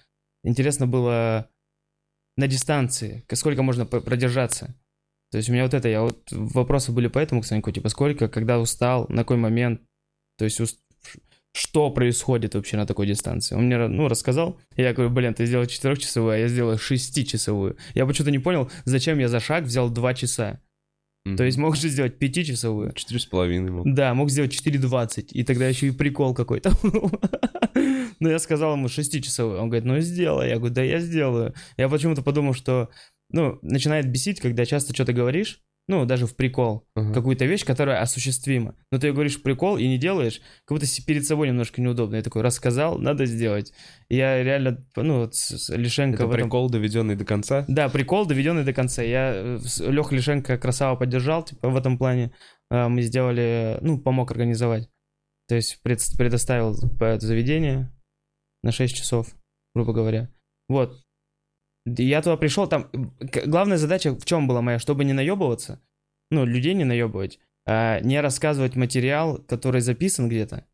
Интересно 0.45 0.87
было 0.89 1.49
на 2.37 2.47
дистанции, 2.49 3.25
сколько 3.33 3.63
можно 3.63 3.85
продержаться. 3.87 4.75
То 5.31 5.39
есть 5.39 5.49
у 5.49 5.53
меня 5.53 5.65
вот 5.65 5.75
это, 5.75 5.89
я 5.89 6.03
вот 6.03 6.29
вопросы 6.31 6.93
были 6.93 7.09
поэтому 7.09 7.41
к 7.41 7.47
Саньку, 7.47 7.71
типа 7.71 7.89
сколько, 7.89 8.29
когда 8.29 8.59
устал, 8.59 9.07
на 9.09 9.23
какой 9.23 9.39
момент, 9.39 9.81
то 10.39 10.45
есть 10.45 10.61
ус- 10.61 10.79
что 11.55 11.91
происходит 11.91 12.55
вообще 12.55 12.77
на 12.77 12.87
такой 12.87 13.07
дистанции. 13.07 13.55
Он 13.55 13.65
мне, 13.67 13.77
ну, 13.87 14.09
рассказал, 14.09 14.59
и 14.77 14.83
я 14.83 14.93
говорю, 14.95 15.11
блин, 15.11 15.35
ты 15.35 15.45
сделал 15.47 15.67
четырехчасовую, 15.67 16.33
а 16.33 16.37
я 16.39 16.49
сделал 16.49 16.79
шестичасовую. 16.79 17.77
Я 17.95 18.07
почему-то 18.07 18.31
не 18.31 18.39
понял, 18.39 18.71
зачем 18.85 19.19
я 19.19 19.29
за 19.29 19.41
шаг 19.41 19.65
взял 19.65 19.91
два 19.91 20.15
часа. 20.15 20.61
Мгм. 21.25 21.37
То 21.37 21.45
есть 21.45 21.59
мог 21.59 21.77
же 21.77 21.89
сделать 21.89 22.19
пятичасовую. 22.19 22.93
Четыре 22.95 23.21
с 23.21 23.27
половиной 23.27 23.71
мог. 23.71 23.87
Да, 23.95 24.13
мог 24.15 24.31
сделать 24.31 24.53
4.20, 24.53 25.29
и 25.31 25.45
тогда 25.45 25.69
еще 25.69 25.89
и 25.89 25.91
прикол 25.93 26.35
какой-то 26.35 26.73
Но 28.21 28.31
я 28.31 28.39
сказал 28.39 28.75
ему 28.75 28.89
шестичасовую. 28.89 29.61
Он 29.61 29.69
говорит, 29.69 29.85
ну 29.87 29.99
сделай. 30.01 30.49
Я 30.51 30.57
говорю, 30.59 30.75
да 30.75 30.83
я 30.83 30.99
сделаю. 31.01 31.55
Я 31.77 31.89
почему-то 31.89 32.23
подумал, 32.23 32.55
что, 32.55 32.91
ну, 33.31 33.59
начинает 33.63 34.11
бесить, 34.11 34.41
когда 34.41 34.65
часто 34.65 34.95
что-то 34.95 35.13
говоришь, 35.13 35.61
ну, 35.89 36.05
даже 36.07 36.27
в 36.29 36.37
прикол, 36.37 36.87
Ага. 36.95 37.13
какую-то 37.13 37.45
вещь, 37.45 37.65
которая 37.65 38.01
осуществима. 38.01 38.77
Но 38.93 38.99
ты 38.99 39.13
говоришь 39.13 39.39
в 39.39 39.43
прикол 39.43 39.79
и 39.79 39.89
не 39.89 39.99
делаешь, 39.99 40.41
как 40.65 40.79
будто 40.79 40.87
перед 41.05 41.27
собой 41.27 41.49
немножко 41.49 41.81
неудобно. 41.83 42.15
Я 42.17 42.23
такой, 42.23 42.43
рассказал, 42.43 42.99
надо 42.99 43.27
сделать. 43.27 43.73
Я 44.09 44.43
реально, 44.45 44.87
ну, 44.95 45.21
вот 45.23 45.35
Лишенко 45.71 46.23
Это 46.23 46.25
этом... 46.27 46.35
прикол, 46.45 46.71
доведенный 46.71 47.17
до 47.17 47.25
конца? 47.25 47.65
Да, 47.67 47.89
прикол, 47.89 48.27
доведенный 48.27 48.63
до 48.65 48.73
конца. 48.73 49.03
Я 49.03 49.59
Леха 49.81 50.15
Лишенко 50.15 50.57
красава 50.57 50.95
поддержал, 50.97 51.43
типа, 51.45 51.69
в 51.69 51.77
этом 51.77 51.99
плане. 51.99 52.33
А, 52.71 52.89
Мы 52.89 53.03
сделали, 53.03 53.79
ну, 53.81 53.99
помог 53.99 54.31
организовать. 54.31 54.89
То 55.49 55.57
есть 55.57 55.81
пред- 55.83 56.17
предоставил 56.17 56.77
это 57.01 57.27
заведение 57.27 57.93
на 58.63 58.73
6 58.73 58.95
часов, 58.95 59.35
грубо 59.75 59.93
говоря. 59.93 60.29
Вот. 60.69 61.03
И 61.87 62.05
Я 62.05 62.23
туда 62.23 62.37
пришел, 62.37 62.67
там... 62.67 62.91
Главная 63.47 63.77
задача 63.79 64.15
в 64.15 64.25
чем 64.25 64.47
была 64.47 64.63
моя? 64.63 64.79
Чтобы 64.79 65.05
не 65.05 65.13
наебываться, 65.13 65.81
ну, 66.31 66.45
людей 66.45 66.75
не 66.75 66.85
наебывать, 66.85 67.39
а 67.67 68.01
не 68.01 68.21
рассказывать 68.21 68.77
материал, 68.77 69.39
который 69.39 69.81
записан 69.81 70.29
где-то, 70.29 70.65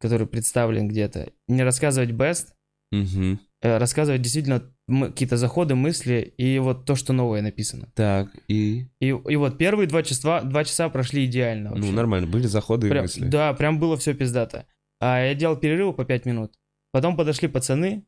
который 0.00 0.26
представлен 0.26 0.88
где-то, 0.88 1.32
не 1.48 1.62
рассказывать 1.62 2.10
best, 2.10 2.48
э, 2.92 3.36
рассказывать 3.78 4.22
действительно 4.22 4.70
какие-то 4.88 5.36
заходы, 5.36 5.74
мысли 5.74 6.34
и 6.36 6.58
вот 6.58 6.84
то, 6.84 6.96
что 6.96 7.12
новое 7.12 7.40
написано. 7.40 7.88
Так, 7.94 8.28
и... 8.48 8.88
И, 9.00 9.06
и 9.08 9.36
вот 9.36 9.58
первые 9.58 9.86
два 9.86 10.02
часа, 10.02 10.42
два 10.42 10.64
часа 10.64 10.88
прошли 10.88 11.24
идеально 11.24 11.70
вообще. 11.70 11.86
Ну, 11.88 11.92
нормально, 11.92 12.26
были 12.26 12.46
заходы 12.46 12.88
и 12.88 12.90
Прям- 12.90 13.04
мысли. 13.04 13.26
Да, 13.26 13.54
прям 13.54 13.78
было 13.78 13.96
все 13.96 14.12
пиздато. 14.12 14.66
А 15.00 15.20
я 15.20 15.34
делал 15.34 15.56
перерывы 15.56 15.94
по 15.94 16.04
5 16.04 16.26
минут. 16.26 16.52
Потом 16.92 17.16
подошли 17.16 17.48
пацаны, 17.48 18.04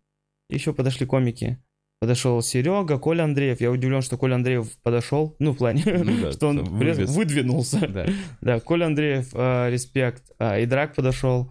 еще 0.49 0.73
подошли 0.73 1.07
комики. 1.07 1.59
Подошел 2.01 2.43
Серега, 2.43 2.99
Коля 2.99 3.23
Андреев. 3.25 3.61
Я 3.61 3.71
удивлен, 3.71 4.03
что 4.03 4.19
Коля 4.19 4.35
Андреев 4.35 4.77
подошел. 4.83 5.37
Ну, 5.39 5.53
в 5.53 5.57
плане, 5.57 5.83
Ну 5.87 6.21
да, 6.23 6.33
что 6.37 6.49
он 6.49 6.63
выдвинулся. 6.65 7.87
Да. 7.89 8.07
Да, 8.41 8.61
Коля 8.61 8.87
Андреев, 8.87 9.31
э, 9.33 9.71
респект. 9.71 10.31
А, 10.39 10.59
и 10.59 10.67
Драк 10.67 10.95
подошел. 10.95 11.51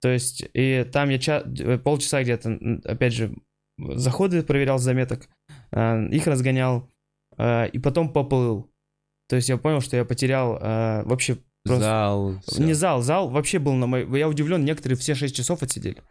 То 0.00 0.08
есть, 0.08 0.44
и 0.54 0.86
там 0.90 1.10
я 1.10 1.18
ча- 1.18 1.44
э, 1.44 1.76
полчаса 1.78 2.22
где-то, 2.22 2.80
опять 2.84 3.12
же, 3.12 3.34
заходы 3.78 4.42
проверял 4.42 4.78
заметок, 4.78 5.28
э, 5.72 6.08
их 6.08 6.26
разгонял, 6.26 6.88
э, 7.36 7.68
и 7.68 7.78
потом 7.78 8.10
поплыл. 8.10 8.70
То 9.28 9.36
есть 9.36 9.50
я 9.50 9.58
понял, 9.58 9.82
что 9.82 9.96
я 9.98 10.06
потерял 10.06 10.56
э, 10.58 11.02
вообще 11.04 11.36
просто... 11.64 11.84
Зал. 11.84 12.40
всё. 12.46 12.62
Не 12.62 12.72
зал, 12.72 13.02
зал 13.02 13.28
вообще 13.28 13.58
был 13.58 13.74
на 13.74 13.86
мой... 13.86 14.18
Я 14.18 14.28
удивлен, 14.28 14.64
некоторые 14.64 14.96
все 14.96 15.14
6 15.14 15.36
часов 15.36 15.62
отсидели. 15.62 16.02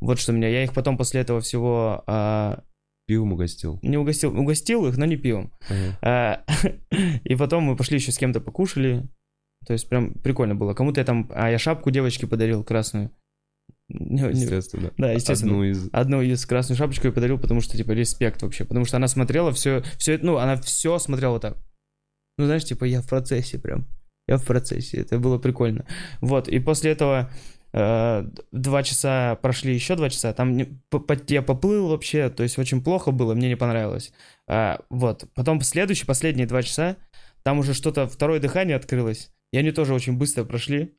Вот 0.00 0.18
что 0.18 0.32
меня. 0.32 0.48
Я 0.48 0.64
их 0.64 0.72
потом 0.72 0.96
после 0.96 1.20
этого 1.20 1.40
всего 1.40 2.02
а, 2.06 2.62
Пивом 3.06 3.32
угостил. 3.32 3.78
не 3.82 3.98
угостил. 3.98 4.38
Угостил 4.38 4.86
их, 4.86 4.96
но 4.96 5.04
не 5.04 5.16
пивом. 5.16 5.52
Ага. 5.68 5.98
А, 6.02 6.44
и 7.24 7.34
потом 7.34 7.64
мы 7.64 7.76
пошли 7.76 7.98
еще 7.98 8.12
с 8.12 8.18
кем-то 8.18 8.40
покушали. 8.40 9.06
То 9.66 9.72
есть 9.72 9.88
прям 9.88 10.14
прикольно 10.14 10.54
было. 10.54 10.74
Кому-то 10.74 11.00
я 11.00 11.04
там... 11.04 11.30
А 11.34 11.50
я 11.50 11.58
шапку 11.58 11.90
девочке 11.90 12.26
подарил 12.26 12.64
красную. 12.64 13.10
Естественно. 13.88 14.92
Да, 14.96 15.12
естественно. 15.12 15.52
Одну 15.52 15.64
из... 15.64 15.88
Одну 15.92 16.22
из 16.22 16.46
красную 16.46 16.78
шапочку 16.78 17.06
я 17.06 17.12
подарил, 17.12 17.38
потому 17.38 17.60
что, 17.60 17.76
типа, 17.76 17.92
респект 17.92 18.42
вообще. 18.42 18.64
Потому 18.64 18.86
что 18.86 18.96
она 18.96 19.08
смотрела 19.08 19.52
все, 19.52 19.82
все, 19.98 20.18
ну, 20.22 20.38
она 20.38 20.56
все 20.56 20.98
смотрела 20.98 21.32
вот 21.32 21.42
так. 21.42 21.58
Ну, 22.38 22.46
знаешь, 22.46 22.64
типа, 22.64 22.84
я 22.84 23.02
в 23.02 23.08
процессе 23.08 23.58
прям. 23.58 23.86
Я 24.26 24.38
в 24.38 24.44
процессе. 24.44 24.98
Это 24.98 25.18
было 25.18 25.38
прикольно. 25.38 25.86
Вот, 26.20 26.48
и 26.48 26.58
после 26.58 26.92
этого 26.92 27.30
два 27.74 28.82
часа 28.84 29.34
прошли 29.42 29.74
еще 29.74 29.96
два 29.96 30.08
часа. 30.08 30.32
Там 30.32 30.56
не- 30.56 30.80
по- 30.90 31.00
по- 31.00 31.16
я 31.28 31.42
поплыл 31.42 31.88
вообще, 31.88 32.30
то 32.30 32.44
есть 32.44 32.56
очень 32.58 32.82
плохо 32.84 33.10
было, 33.10 33.34
мне 33.34 33.48
не 33.48 33.56
понравилось. 33.56 34.12
А, 34.46 34.80
вот, 34.90 35.24
потом 35.34 35.60
следующие, 35.60 36.06
последние 36.06 36.46
два 36.46 36.62
часа, 36.62 36.96
там 37.42 37.58
уже 37.58 37.74
что-то, 37.74 38.06
второе 38.06 38.38
дыхание 38.38 38.76
открылось. 38.76 39.32
И 39.52 39.58
они 39.58 39.72
тоже 39.72 39.92
очень 39.92 40.16
быстро 40.16 40.44
прошли. 40.44 40.94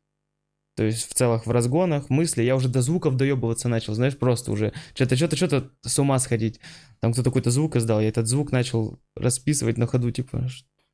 То 0.76 0.84
есть 0.84 1.10
в 1.10 1.14
целых 1.14 1.46
в 1.48 1.52
разгонах, 1.52 2.10
мысли, 2.10 2.44
я 2.44 2.58
уже 2.58 2.68
до 2.68 2.82
звуков 2.82 3.16
доебываться 3.16 3.70
начал, 3.70 3.94
знаешь, 3.94 4.18
просто 4.18 4.52
уже 4.52 4.74
что-то, 4.94 5.16
что-то, 5.16 5.38
что-то 5.38 5.72
с 5.82 5.98
ума 6.00 6.20
сходить. 6.20 6.60
Там 7.00 7.14
кто-то 7.14 7.30
какой-то 7.30 7.52
звук 7.52 7.78
издал, 7.78 8.02
я 8.02 8.10
этот 8.10 8.28
звук 8.28 8.52
начал 8.52 9.00
расписывать 9.16 9.78
на 9.78 9.88
ходу, 9.88 10.12
типа, 10.12 10.50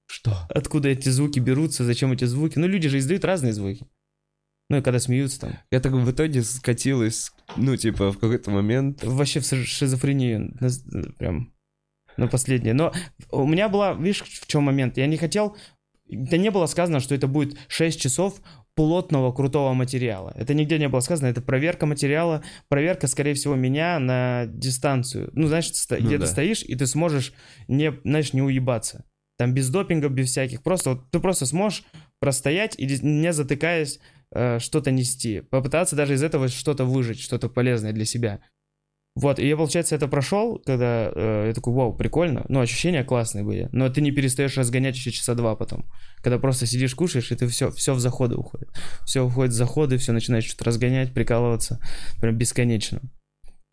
Что? 0.05 0.37
откуда 0.49 0.89
эти 0.89 1.09
звуки 1.09 1.39
берутся, 1.39 1.83
зачем 1.83 2.11
эти 2.11 2.25
звуки. 2.25 2.59
Ну, 2.59 2.67
люди 2.67 2.87
же 2.87 2.99
издают 2.99 3.25
разные 3.25 3.53
звуки. 3.53 3.87
Ну, 4.71 4.77
и 4.77 4.81
когда 4.81 4.99
смеются 4.99 5.41
там. 5.41 5.53
Я 5.69 5.79
так 5.81 5.91
в 5.91 6.09
итоге 6.11 6.43
скатилась, 6.43 7.31
ну, 7.57 7.75
типа, 7.75 8.11
в 8.11 8.17
какой-то 8.17 8.51
момент... 8.51 9.03
Вообще 9.03 9.41
в 9.41 9.43
ши- 9.45 9.65
шизофрению, 9.65 10.55
на 10.61 10.69
с- 10.69 10.83
прям, 11.17 11.51
на 12.17 12.27
последнее. 12.27 12.73
Но 12.73 12.93
у 13.31 13.45
меня 13.45 13.67
была, 13.67 13.93
видишь, 13.93 14.21
в 14.23 14.47
чем 14.47 14.63
момент? 14.63 14.97
Я 14.97 15.07
не 15.07 15.17
хотел, 15.17 15.57
да 16.09 16.37
не 16.37 16.51
было 16.51 16.67
сказано, 16.67 17.01
что 17.01 17.13
это 17.15 17.27
будет 17.27 17.57
6 17.67 17.99
часов 17.99 18.41
плотного, 18.73 19.33
крутого 19.33 19.73
материала. 19.73 20.31
Это 20.37 20.53
нигде 20.53 20.79
не 20.79 20.87
было 20.87 21.01
сказано, 21.01 21.27
это 21.27 21.41
проверка 21.41 21.85
материала, 21.85 22.41
проверка, 22.69 23.07
скорее 23.07 23.33
всего, 23.33 23.55
меня 23.55 23.99
на 23.99 24.45
дистанцию. 24.47 25.29
Ну, 25.33 25.47
знаешь, 25.47 25.69
Ну 25.89 25.97
где 25.97 26.17
да. 26.17 26.25
ты 26.25 26.31
стоишь, 26.31 26.63
и 26.63 26.75
ты 26.75 26.87
сможешь, 26.87 27.33
не, 27.67 27.91
знаешь, 28.05 28.31
не 28.31 28.41
уебаться. 28.41 29.03
Там 29.37 29.53
без 29.53 29.69
допинга, 29.69 30.07
без 30.07 30.29
всяких. 30.29 30.63
Просто 30.63 30.91
вот 30.91 31.11
ты 31.11 31.19
просто 31.19 31.45
сможешь 31.45 31.83
простоять 32.21 32.75
и 32.79 32.85
не 33.01 33.33
затыкаясь 33.33 33.99
э, 34.33 34.59
что-то 34.59 34.91
нести. 34.91 35.41
Попытаться 35.41 35.95
даже 35.95 36.13
из 36.13 36.23
этого 36.23 36.47
что-то 36.47 36.85
выжить, 36.85 37.19
что-то 37.19 37.49
полезное 37.49 37.93
для 37.93 38.05
себя. 38.05 38.41
Вот, 39.13 39.39
и 39.39 39.47
я, 39.47 39.57
получается, 39.57 39.95
это 39.95 40.07
прошел, 40.07 40.61
когда 40.65 41.11
э, 41.13 41.47
я 41.47 41.53
такой, 41.53 41.73
вау, 41.73 41.93
прикольно. 41.93 42.45
Ну, 42.47 42.61
ощущения 42.61 43.03
классные 43.03 43.43
были. 43.43 43.67
Но 43.73 43.89
ты 43.89 43.99
не 43.99 44.11
перестаешь 44.11 44.57
разгонять 44.57 44.95
еще 44.95 45.11
часа 45.11 45.35
два 45.35 45.55
потом. 45.55 45.85
Когда 46.23 46.39
просто 46.39 46.65
сидишь, 46.65 46.95
кушаешь, 46.95 47.29
и 47.31 47.35
ты 47.35 47.47
все, 47.47 47.71
все 47.71 47.93
в 47.93 47.99
заходы 47.99 48.35
уходит. 48.35 48.69
Все 49.05 49.25
уходит 49.25 49.51
в 49.51 49.57
заходы, 49.57 49.97
все 49.97 50.13
начинаешь 50.13 50.45
что-то 50.45 50.63
разгонять, 50.65 51.13
прикалываться. 51.13 51.81
Прям 52.21 52.37
бесконечно. 52.37 53.01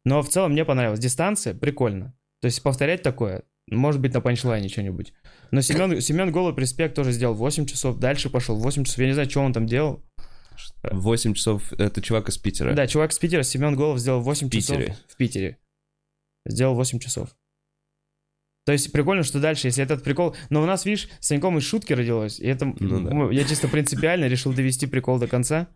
Но 0.05 0.23
в 0.23 0.29
целом 0.29 0.53
мне 0.53 0.65
понравилось. 0.65 0.99
Дистанция 0.99 1.55
прикольно. 1.55 2.17
То 2.41 2.47
есть 2.47 2.61
повторять 2.63 3.03
такое, 3.03 3.45
может 3.71 4.01
быть, 4.01 4.15
на 4.15 4.21
панчлайне 4.21 4.69
что-нибудь. 4.69 5.13
Но 5.53 5.61
Семен, 5.61 6.01
Семен 6.01 6.33
Голубь 6.33 6.59
респект 6.59 6.95
тоже 6.97 7.13
сделал 7.13 7.35
8 7.35 7.67
часов, 7.67 7.99
дальше 7.99 8.29
пошел 8.29 8.57
8 8.57 8.85
часов. 8.85 8.99
Я 8.99 9.07
не 9.07 9.13
знаю, 9.13 9.31
что 9.31 9.41
он 9.41 9.53
там 9.53 9.67
делал. 9.67 10.05
8 10.83 11.35
часов, 11.35 11.73
это 11.73 12.03
чувак 12.03 12.29
из 12.29 12.39
Питера. 12.39 12.75
Да, 12.75 12.87
чувак 12.87 13.13
из 13.13 13.19
Питера, 13.19 13.43
Семен 13.43 13.77
Голов 13.77 13.99
сделал 13.99 14.21
8 14.21 14.49
В 14.49 14.51
Питере. 14.51 14.87
часов 14.87 15.05
в 15.09 15.17
Питере. 15.17 15.59
Сделал 16.47 16.75
8 16.75 16.99
часов. 16.99 17.35
То 18.65 18.73
есть 18.73 18.93
прикольно, 18.93 19.23
что 19.23 19.41
дальше, 19.41 19.69
если 19.69 19.83
этот 19.83 20.05
прикол... 20.05 20.37
Но 20.51 20.63
у 20.63 20.67
нас, 20.67 20.85
видишь, 20.85 21.09
с 21.21 21.29
Саньком 21.29 21.57
из 21.57 21.65
шутки 21.65 21.95
родилось, 21.95 22.39
и 22.39 22.47
это... 22.47 22.67
Ну 22.67 23.29
да. 23.29 23.33
Я 23.33 23.45
чисто 23.45 23.67
принципиально 23.69 24.27
решил 24.27 24.53
довести 24.53 24.87
прикол 24.87 25.19
до 25.19 25.27
конца, 25.27 25.69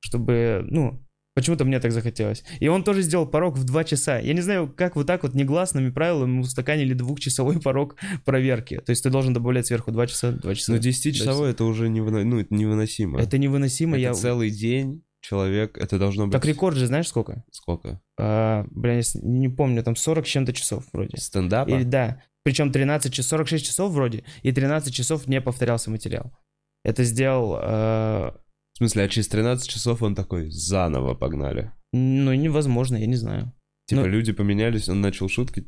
чтобы, 0.00 0.66
ну, 0.68 1.03
почему-то 1.34 1.64
мне 1.64 1.80
так 1.80 1.92
захотелось. 1.92 2.44
И 2.60 2.68
он 2.68 2.84
тоже 2.84 3.02
сделал 3.02 3.26
порог 3.26 3.56
в 3.56 3.64
2 3.64 3.84
часа. 3.84 4.18
Я 4.18 4.32
не 4.32 4.40
знаю, 4.40 4.72
как 4.74 4.96
вот 4.96 5.06
так 5.06 5.22
вот 5.22 5.34
негласными 5.34 5.90
правилами 5.90 6.40
устаканили 6.40 6.94
двухчасовой 6.94 7.60
порог 7.60 7.96
проверки. 8.24 8.78
То 8.78 8.90
есть 8.90 9.02
ты 9.02 9.10
должен 9.10 9.34
добавлять 9.34 9.66
сверху 9.66 9.90
2 9.92 10.06
часа, 10.06 10.32
2 10.32 10.54
часа. 10.54 10.72
Ну, 10.72 10.78
10-часовой 10.78 11.50
это 11.50 11.64
уже 11.64 11.88
невыно- 11.88 12.24
ну, 12.24 12.40
это 12.40 12.54
невыносимо. 12.54 13.20
Это 13.20 13.38
невыносимо. 13.38 13.96
Это 13.96 14.00
я... 14.02 14.14
целый 14.14 14.50
день 14.50 15.02
человек, 15.20 15.78
это 15.78 15.98
должно 15.98 16.24
быть... 16.26 16.32
Так 16.32 16.44
рекорд 16.44 16.76
же 16.76 16.86
знаешь 16.86 17.08
сколько? 17.08 17.44
Сколько? 17.50 18.00
А, 18.18 18.66
блин, 18.70 18.98
я 18.98 19.20
не 19.22 19.48
помню, 19.48 19.82
там 19.82 19.96
40 19.96 20.26
с 20.26 20.28
чем-то 20.28 20.52
часов 20.52 20.84
вроде. 20.92 21.16
Стендапа? 21.16 21.70
Или 21.70 21.82
да. 21.84 22.22
Причем 22.42 22.70
13 22.70 23.12
часов, 23.12 23.30
46 23.30 23.66
часов 23.66 23.92
вроде, 23.92 24.24
и 24.42 24.52
13 24.52 24.94
часов 24.94 25.26
не 25.26 25.40
повторялся 25.40 25.90
материал. 25.90 26.30
Это 26.84 27.04
сделал, 27.04 27.58
э, 27.58 28.32
В 28.74 28.78
смысле, 28.78 29.04
а 29.04 29.08
через 29.08 29.28
13 29.28 29.68
часов 29.68 30.02
он 30.02 30.14
такой, 30.14 30.50
заново 30.50 31.14
погнали. 31.14 31.70
ну, 31.92 32.34
невозможно, 32.34 32.96
я 32.96 33.06
не 33.06 33.16
знаю. 33.16 33.52
Типа 33.86 34.02
Ну- 34.02 34.08
люди 34.08 34.32
поменялись, 34.32 34.88
он 34.88 35.00
начал 35.00 35.28
шутки. 35.28 35.66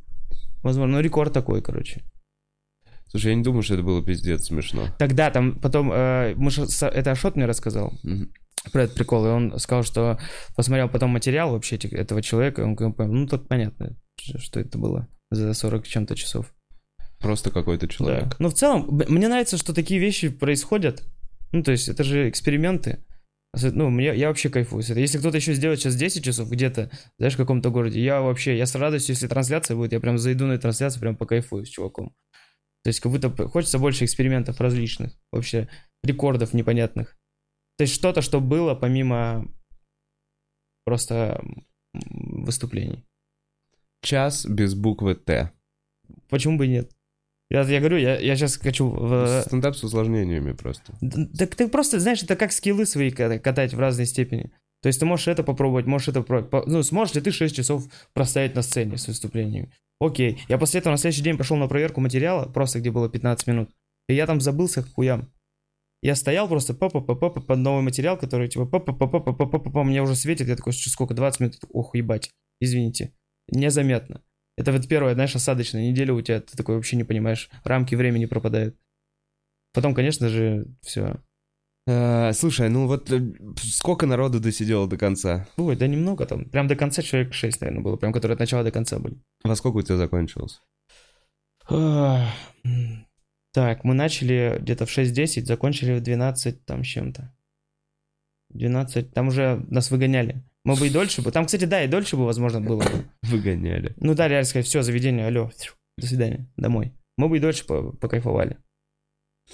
Возможно, 0.63 0.97
ну 0.97 1.01
рекорд 1.01 1.33
такой, 1.33 1.63
короче. 1.63 2.03
Слушай, 3.09 3.29
я 3.29 3.35
не 3.37 3.45
думаю, 3.45 3.63
что 3.63 3.75
это 3.75 3.85
было 3.85 4.03
пиздец 4.05 4.47
смешно. 4.47 4.89
Тогда 4.99 5.31
там 5.31 5.61
потом, 5.61 5.93
э, 5.93 6.35
мы 6.37 6.51
это 6.51 7.11
Ашот 7.13 7.37
мне 7.37 7.47
рассказал 7.47 7.93
Мгм. 8.03 8.33
про 8.73 8.83
этот 8.83 8.97
прикол, 8.97 9.25
и 9.27 9.29
он 9.29 9.57
сказал, 9.61 9.85
что 9.85 10.19
посмотрел 10.57 10.89
потом 10.89 11.11
материал 11.11 11.53
вообще 11.53 11.77
этого 11.77 12.21
человека, 12.23 12.63
и 12.63 12.65
он 12.65 12.75
понял, 12.75 13.13
ну 13.13 13.27
так 13.29 13.47
понятно, 13.47 13.97
что 14.39 14.59
это 14.59 14.79
было 14.79 15.07
за 15.31 15.55
40 15.55 15.87
с 15.87 15.89
чем-то 15.89 16.17
часов. 16.17 16.53
Просто 17.21 17.51
какой-то 17.51 17.87
человек. 17.87 18.31
Да. 18.31 18.37
Ну, 18.41 18.49
в 18.49 18.55
целом, 18.55 19.01
мне 19.09 19.29
нравится, 19.29 19.57
что 19.57 19.73
такие 19.73 20.01
вещи 20.01 20.29
происходят. 20.29 21.05
Ну, 21.57 21.63
то 21.63 21.71
есть, 21.71 21.89
это 21.89 22.05
же 22.05 22.29
эксперименты. 22.29 23.03
Ну, 23.55 23.89
мне, 23.89 24.15
я 24.15 24.29
вообще 24.29 24.51
кайфую 24.51 24.83
с 24.83 24.91
этого. 24.91 24.99
Если 24.99 25.17
кто-то 25.17 25.39
еще 25.39 25.55
сделает 25.55 25.81
сейчас 25.81 25.97
10 25.97 26.23
часов 26.23 26.51
где-то, 26.51 26.91
знаешь, 27.17 27.33
в 27.33 27.39
каком-то 27.39 27.71
городе, 27.71 28.03
я 28.03 28.21
вообще, 28.21 28.59
я 28.59 28.67
с 28.67 28.75
радостью, 28.75 29.15
если 29.15 29.27
трансляция 29.27 29.75
будет, 29.75 29.93
я 29.93 30.01
прям 30.01 30.19
зайду 30.19 30.45
на 30.45 30.53
эту 30.53 30.63
трансляцию, 30.63 31.01
прям 31.01 31.17
покайфую 31.17 31.65
с 31.65 31.69
чуваком. 31.71 32.15
То 32.85 32.89
есть, 32.89 33.01
как 33.01 33.11
будто 33.11 33.31
хочется 33.49 33.79
больше 33.79 34.05
экспериментов 34.05 34.61
различных, 34.61 35.19
вообще, 35.33 35.69
рекордов 36.05 36.53
непонятных. 36.53 37.17
То 37.79 37.85
есть, 37.85 37.95
что-то, 37.95 38.21
что 38.21 38.43
было 38.43 38.75
помимо 38.75 39.51
просто 40.85 41.43
выступлений. 41.95 43.07
Час 44.03 44.45
без 44.45 44.75
буквы 44.75 45.15
Т. 45.15 45.53
Почему 46.29 46.59
бы 46.59 46.67
и 46.67 46.69
нет? 46.69 46.96
Я, 47.51 47.63
я 47.63 47.79
говорю, 47.79 47.97
я, 47.99 48.19
я 48.19 48.37
сейчас 48.37 48.57
хочу... 48.57 48.89
В... 48.89 49.43
Стендап 49.47 49.77
с 49.77 49.85
усложнениями 49.85 50.53
просто. 50.53 50.93
Так 51.39 51.55
ты 51.55 51.69
просто, 51.69 52.01
знаешь, 52.01 52.23
это 52.23 52.35
как 52.35 52.53
скиллы 52.53 52.87
свои 52.87 53.11
катать 53.11 53.73
в 53.73 53.79
разной 53.79 54.07
степени. 54.07 54.53
То 54.83 54.89
есть 54.89 55.01
ты 55.01 55.07
можешь 55.07 55.29
это 55.29 55.43
попробовать, 55.43 55.87
можешь 55.87 56.09
это 56.09 56.23
попробовать. 56.23 56.67
Ну, 56.67 56.83
сможешь 56.83 57.15
ли 57.15 57.21
ты 57.21 57.31
6 57.31 57.55
часов 57.55 57.85
простоять 58.13 58.55
на 58.55 58.63
сцене 58.63 58.99
с 58.99 59.07
выступлениями? 59.07 59.73
Окей. 60.01 60.43
Я 60.49 60.59
после 60.59 60.81
этого 60.81 60.93
на 60.93 60.99
следующий 60.99 61.23
день 61.23 61.39
пошел 61.39 61.57
на 61.57 61.69
проверку 61.69 62.01
материала, 62.01 62.47
просто 62.47 62.81
где 62.81 62.91
было 62.91 63.09
15 63.09 63.47
минут. 63.47 63.71
И 64.09 64.15
я 64.15 64.27
там 64.27 64.41
забылся 64.41 64.83
к 64.83 64.93
хуям. 64.93 65.33
Я 66.03 66.15
стоял 66.15 66.47
просто 66.47 66.75
папа 66.75 67.01
папа 67.01 67.31
папа 67.31 67.41
под 67.41 67.59
новый 67.59 67.83
материал, 67.83 68.19
который 68.19 68.49
типа 68.49 68.67
папа 68.67 68.93
папа 68.93 69.21
папа 69.21 69.33
папа 69.33 69.59
папа 69.59 69.83
мне 69.83 70.03
уже 70.03 70.15
светит. 70.15 70.49
Я 70.49 70.57
такой, 70.57 70.73
сколько, 70.73 71.15
20 71.15 71.41
минут? 71.41 71.59
Ох, 71.73 71.95
ебать, 71.95 72.31
извините. 72.61 73.13
Незаметно. 73.49 74.23
Это 74.57 74.73
вот 74.73 74.89
первая, 74.89 75.15
знаешь, 75.15 75.37
осадочная 75.37 75.91
неделя 75.91 76.15
у 76.15 76.23
тебя, 76.23 76.41
ты 76.41 76.57
такой 76.57 76.77
вообще 76.77 76.97
не 76.97 77.05
понимаешь. 77.05 77.51
Рамки 77.65 77.95
времени 77.95 78.27
пропадают. 78.27 78.77
Потом, 79.75 79.95
конечно 79.95 80.29
же, 80.29 80.67
все. 80.81 81.21
А, 81.89 82.33
слушай, 82.33 82.69
ну 82.69 82.87
вот 82.87 83.11
э, 83.13 83.21
сколько 83.59 84.07
народу 84.07 84.41
досидело 84.41 84.89
до 84.89 84.97
конца? 84.97 85.47
Ой, 85.57 85.77
да 85.77 85.87
немного 85.87 86.27
там. 86.27 86.47
Прям 86.47 86.67
до 86.67 86.75
конца 86.75 87.03
человек 87.03 87.35
6, 87.35 87.61
наверное, 87.61 87.83
было. 87.83 87.97
Прям 87.97 88.13
которые 88.13 88.35
от 88.35 88.41
начала 88.41 88.65
до 88.65 88.73
конца 88.73 88.99
были. 88.99 89.21
Во 89.45 89.55
сколько 89.55 89.77
у 89.77 89.83
тебя 89.83 89.97
закончилось? 89.97 90.63
Так, 91.69 93.85
мы 93.85 93.95
начали 93.95 94.59
где-то 94.61 94.87
в 94.87 94.91
6.10, 94.91 95.45
закончили 95.45 95.99
в 95.99 96.03
12 96.03 96.65
там 96.65 96.85
с 96.85 96.87
чем-то. 96.87 97.33
12, 98.51 99.13
там 99.13 99.29
уже 99.29 99.65
нас 99.69 99.91
выгоняли. 99.91 100.45
Мы 100.67 100.75
бы 100.75 100.89
и 100.89 100.91
дольше 100.91 101.23
бы. 101.23 101.31
Там, 101.31 101.47
кстати, 101.47 101.65
да, 101.65 101.85
и 101.85 101.89
дольше 101.89 102.17
бы, 102.17 102.25
возможно, 102.27 102.61
было 102.61 102.83
бы. 102.83 103.05
Выгоняли. 103.23 103.95
Ну 103.99 104.15
да, 104.15 104.27
реально 104.27 104.47
сказать, 104.47 104.67
все, 104.67 104.83
заведение, 104.83 105.27
алло, 105.27 105.51
до 105.97 106.07
свидания, 106.07 106.51
домой. 106.57 106.93
Мы 107.17 107.29
бы 107.29 107.37
и 107.37 107.41
дольше 107.41 107.65
по- 107.65 107.93
покайфовали. 107.93 108.59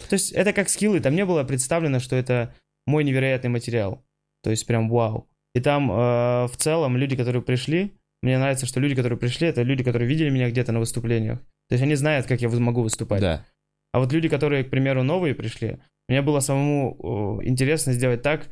То 0.09 0.15
есть 0.15 0.33
это 0.33 0.55
как 0.55 0.71
скиллы, 0.71 1.01
там 1.01 1.15
не 1.15 1.27
было 1.27 1.45
представлено, 1.45 2.01
что 2.01 2.17
это 2.17 2.55
мой 2.87 3.05
невероятный 3.05 3.51
материал. 3.51 4.03
То 4.43 4.49
есть 4.49 4.67
прям 4.67 4.89
вау. 4.89 5.29
И 5.55 5.61
там 5.61 5.93
э, 5.93 6.47
в 6.47 6.57
целом 6.57 6.97
люди, 6.97 7.15
которые 7.15 7.43
пришли, 7.43 7.93
мне 8.23 8.39
нравится, 8.39 8.65
что 8.65 8.81
люди, 8.81 8.95
которые 8.95 9.19
пришли, 9.19 9.49
это 9.49 9.63
люди, 9.63 9.85
которые 9.85 10.09
видели 10.09 10.31
меня 10.31 10.49
где-то 10.49 10.73
на 10.73 10.79
выступлениях. 10.79 11.41
То 11.69 11.75
есть 11.75 11.83
они 11.83 11.95
знают, 11.95 12.27
как 12.27 12.41
я 12.41 12.49
могу 12.49 12.83
выступать. 12.83 13.21
Да. 13.21 13.45
А 13.93 13.99
вот 13.99 14.13
люди, 14.13 14.31
которые, 14.31 14.65
к 14.65 14.71
примеру, 14.71 15.03
новые 15.03 15.35
пришли, 15.35 15.79
мне 16.09 16.23
было 16.23 16.41
самому 16.41 17.41
э, 17.43 17.47
интересно 17.47 17.93
сделать 17.93 18.23
так, 18.23 18.49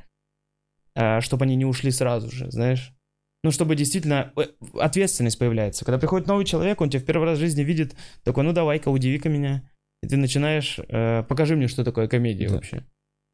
чтобы 1.20 1.44
они 1.44 1.56
не 1.56 1.64
ушли 1.64 1.90
сразу 1.90 2.30
же, 2.30 2.50
знаешь. 2.50 2.92
Ну, 3.42 3.50
чтобы 3.50 3.74
действительно 3.74 4.32
э, 4.36 4.42
ответственность 4.78 5.38
появляется. 5.38 5.84
Когда 5.84 5.98
приходит 5.98 6.26
новый 6.28 6.44
человек, 6.44 6.80
он 6.80 6.90
тебя 6.90 7.00
в 7.00 7.06
первый 7.06 7.24
раз 7.24 7.38
в 7.38 7.40
жизни 7.40 7.62
видит, 7.62 7.96
такой, 8.22 8.44
ну 8.44 8.52
давай-ка, 8.52 8.90
удиви-ка 8.90 9.28
меня. 9.30 9.68
И 10.02 10.08
ты 10.08 10.16
начинаешь, 10.16 10.78
э, 10.78 11.22
покажи 11.22 11.56
мне, 11.56 11.66
что 11.68 11.84
такое 11.84 12.06
комедия 12.06 12.48
Да. 12.48 12.56
вообще. 12.56 12.84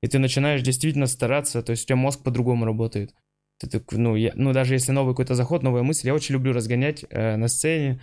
И 0.02 0.08
ты 0.08 0.18
начинаешь 0.18 0.62
действительно 0.62 1.06
стараться, 1.06 1.62
то 1.62 1.70
есть 1.70 1.84
у 1.84 1.86
тебя 1.86 1.96
мозг 1.96 2.22
по-другому 2.22 2.64
работает. 2.64 3.14
Ты 3.58 3.68
так, 3.68 3.90
ну, 3.92 4.14
я, 4.14 4.32
ну, 4.36 4.52
даже 4.52 4.74
если 4.74 4.92
новый 4.92 5.14
какой-то 5.14 5.34
заход, 5.34 5.62
новая 5.62 5.82
мысль, 5.82 6.06
я 6.06 6.14
очень 6.14 6.34
люблю 6.34 6.52
разгонять 6.52 7.04
э, 7.10 7.36
на 7.36 7.48
сцене. 7.48 8.00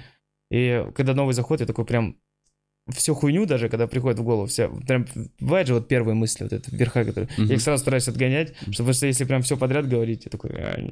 И 0.52 0.86
когда 0.96 1.14
новый 1.14 1.34
заход, 1.34 1.62
я 1.62 1.66
такой 1.66 1.86
прям 1.86 2.18
всю 2.90 3.16
хуйню 3.16 3.46
даже, 3.46 3.70
когда 3.70 3.88
приходит 3.88 4.20
в 4.20 4.24
голову, 4.24 4.48
вся, 4.48 4.70
прям, 4.70 5.06
бывает 5.40 5.68
же 5.68 5.74
вот 5.76 5.88
первые 5.88 6.16
мысли, 6.16 6.44
вот 6.44 6.54
это 6.54 6.76
верха, 6.76 7.06
которые, 7.06 7.30
Мгм. 7.38 7.48
я 7.48 7.56
их 7.56 7.62
сразу 7.62 7.82
стараюсь 7.82 8.08
отгонять, 8.08 8.54
чтобы 8.72 8.94
что 8.94 9.08
если 9.08 9.24
прям 9.26 9.42
все 9.42 9.58
подряд 9.58 9.88
говорить, 9.88 10.26
я 10.26 10.32
такой, 10.32 10.52
«А, 10.52 10.92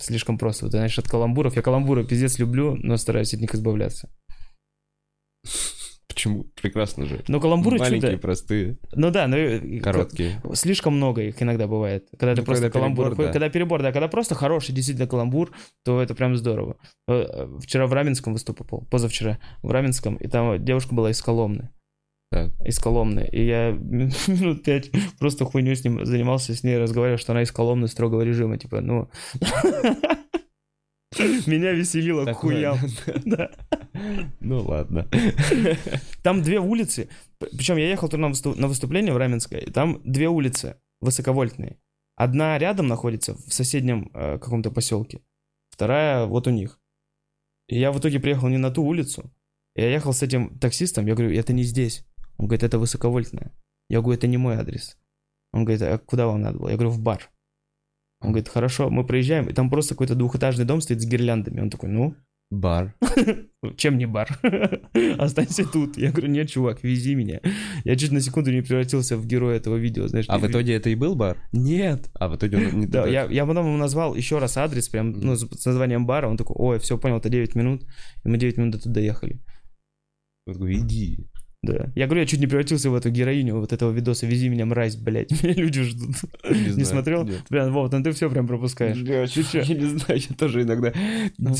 слишком 0.00 0.36
просто, 0.36 0.64
вот, 0.64 0.72
знаешь, 0.72 0.98
от 0.98 1.08
каламбуров, 1.08 1.54
я 1.56 1.62
каламбуры 1.62 2.04
пиздец 2.04 2.38
люблю, 2.38 2.74
но 2.76 2.96
стараюсь 2.96 3.34
от 3.34 3.40
них 3.40 3.54
избавляться. 3.54 4.10
Почему? 6.08 6.44
Прекрасно 6.60 7.04
же. 7.04 7.22
Но 7.28 7.40
каламбуры 7.40 7.78
Маленькие, 7.78 8.12
что-то, 8.12 8.22
простые, 8.22 8.78
ну 8.92 9.10
да, 9.10 9.26
ну, 9.26 9.36
э, 9.36 9.80
короткие. 9.80 10.40
Слишком 10.54 10.96
много 10.96 11.22
их 11.22 11.42
иногда 11.42 11.66
бывает. 11.66 12.08
Когда 12.18 12.34
ты 12.34 12.40
Ну, 12.40 12.46
просто 12.46 12.64
когда 12.64 12.78
каламбур. 12.78 13.08
перебор, 13.10 13.26
да. 13.26 13.32
Когда 13.32 13.48
перебор, 13.50 13.82
да. 13.82 13.92
Когда 13.92 14.08
просто 14.08 14.34
хороший 14.34 14.72
действительно 14.74 15.08
каламбур, 15.08 15.52
то 15.84 16.00
это 16.00 16.14
прям 16.14 16.36
здорово. 16.36 16.76
Э, 17.08 17.26
э, 17.28 17.58
Вчера 17.60 17.86
в 17.86 17.92
Раменском 17.92 18.32
выступал, 18.32 18.86
позавчера 18.90 19.38
в 19.62 19.70
Раменском, 19.70 20.16
и 20.16 20.28
там 20.28 20.64
девушка 20.64 20.94
была 20.94 21.10
из 21.10 21.20
Коломны. 21.20 21.70
Так. 22.30 22.50
Из 22.64 22.78
Коломны. 22.78 23.28
И 23.30 23.44
я 23.44 23.70
минут 23.72 24.62
пять 24.64 24.90
просто 25.18 25.44
хуйню 25.44 25.74
с 25.74 25.84
ним 25.84 26.04
занимался, 26.04 26.54
с 26.54 26.62
ней 26.62 26.78
разговаривал, 26.78 27.18
что 27.18 27.32
она 27.32 27.42
из 27.42 27.52
Коломны 27.52 27.88
строгого 27.88 28.22
режима. 28.22 28.58
Типа, 28.58 28.80
ну... 28.80 29.08
Меня 31.46 31.72
веселило 31.72 32.24
к 32.24 32.34
хуям. 32.34 32.78
Ну 34.40 34.60
ладно. 34.62 35.08
Там 36.22 36.42
две 36.42 36.60
улицы. 36.60 37.08
Причем 37.38 37.76
я 37.76 37.88
ехал 37.88 38.10
на 38.12 38.68
выступление 38.68 39.14
в 39.14 39.16
Раменское, 39.16 39.60
и 39.60 39.70
там 39.70 40.00
две 40.04 40.28
улицы 40.28 40.76
высоковольтные. 41.00 41.78
Одна 42.14 42.58
рядом 42.58 42.88
находится 42.88 43.34
в 43.34 43.52
соседнем 43.52 44.10
э, 44.14 44.38
каком-то 44.38 44.70
поселке, 44.70 45.22
вторая 45.70 46.26
вот 46.26 46.46
у 46.46 46.50
них. 46.50 46.78
И 47.68 47.78
я 47.78 47.90
в 47.90 47.98
итоге 47.98 48.20
приехал 48.20 48.48
не 48.48 48.58
на 48.58 48.70
ту 48.70 48.84
улицу. 48.84 49.32
Я 49.74 49.90
ехал 49.90 50.12
с 50.12 50.22
этим 50.22 50.58
таксистом, 50.58 51.06
я 51.06 51.14
говорю, 51.14 51.34
это 51.34 51.52
не 51.52 51.62
здесь. 51.62 52.06
Он 52.38 52.46
говорит, 52.46 52.62
это 52.62 52.78
высоковольтная. 52.78 53.52
Я 53.88 54.00
говорю, 54.00 54.18
это 54.18 54.26
не 54.26 54.36
мой 54.36 54.56
адрес. 54.56 54.98
Он 55.52 55.64
говорит, 55.64 55.82
а 55.82 55.98
куда 55.98 56.26
вам 56.26 56.40
надо 56.40 56.58
было? 56.58 56.68
Я 56.68 56.76
говорю, 56.76 56.90
в 56.90 57.00
бар. 57.00 57.30
Он 58.20 58.30
говорит, 58.30 58.48
хорошо, 58.48 58.90
мы 58.90 59.04
проезжаем, 59.04 59.48
и 59.48 59.52
там 59.52 59.70
просто 59.70 59.94
какой-то 59.94 60.14
двухэтажный 60.14 60.64
дом 60.64 60.80
стоит 60.80 61.02
с 61.02 61.06
гирляндами. 61.06 61.60
Он 61.60 61.70
такой, 61.70 61.90
ну, 61.90 62.16
Бар. 62.50 62.94
Чем 63.76 63.98
не 63.98 64.06
бар? 64.06 64.38
Останься 65.18 65.64
тут. 65.64 65.98
Я 65.98 66.12
говорю, 66.12 66.28
нет, 66.28 66.48
чувак, 66.48 66.84
вези 66.84 67.16
меня. 67.16 67.40
Я 67.84 67.96
чуть 67.96 68.12
на 68.12 68.20
секунду 68.20 68.52
не 68.52 68.62
превратился 68.62 69.16
в 69.16 69.26
героя 69.26 69.56
этого 69.56 69.74
видео, 69.74 70.06
знаешь. 70.06 70.26
А 70.28 70.38
в 70.38 70.46
итоге 70.46 70.74
это 70.74 70.88
и 70.88 70.94
был 70.94 71.16
бар? 71.16 71.38
Нет. 71.50 72.08
А 72.14 72.28
в 72.28 72.36
итоге 72.36 72.58
он 72.58 72.80
не 72.80 72.86
Да, 72.86 73.06
я, 73.06 73.24
я 73.24 73.46
потом 73.46 73.66
ему 73.66 73.76
назвал 73.76 74.14
еще 74.14 74.38
раз 74.38 74.56
адрес, 74.56 74.88
прям, 74.88 75.10
ну, 75.10 75.34
с, 75.34 75.40
с 75.40 75.66
названием 75.66 76.06
бара. 76.06 76.28
Он 76.28 76.36
такой, 76.36 76.54
ой, 76.56 76.78
все, 76.78 76.96
понял, 76.98 77.16
это 77.16 77.28
9 77.28 77.56
минут. 77.56 77.82
И 78.24 78.28
мы 78.28 78.38
9 78.38 78.58
минут 78.58 78.74
до 78.74 78.80
туда 78.80 78.94
доехали. 78.94 79.40
Я 80.46 80.52
такой, 80.52 80.74
иди. 80.74 81.26
Да. 81.66 81.92
Я 81.94 82.06
говорю, 82.06 82.20
я 82.22 82.26
чуть 82.26 82.40
не 82.40 82.46
превратился 82.46 82.90
в 82.90 82.94
эту 82.94 83.10
героиню 83.10 83.58
вот 83.58 83.72
этого 83.72 83.90
видоса 83.92 84.26
«Вези 84.26 84.48
меня, 84.48 84.66
мразь, 84.66 84.96
блядь». 84.96 85.30
Меня 85.42 85.54
люди 85.54 85.82
ждут. 85.82 86.16
Не 86.48 86.70
знаю, 86.70 86.86
смотрел? 86.86 87.24
нет. 87.24 87.42
Блин, 87.50 87.72
Вов, 87.72 87.92
ну 87.92 88.02
ты 88.02 88.12
все 88.12 88.30
прям 88.30 88.46
пропускаешь. 88.46 88.96
Я, 88.96 89.26
Ты 89.26 89.40
я 89.58 89.74
не 89.80 89.98
знаю, 89.98 90.20
я 90.28 90.36
тоже 90.36 90.62
иногда... 90.62 90.92
Ну. 91.38 91.54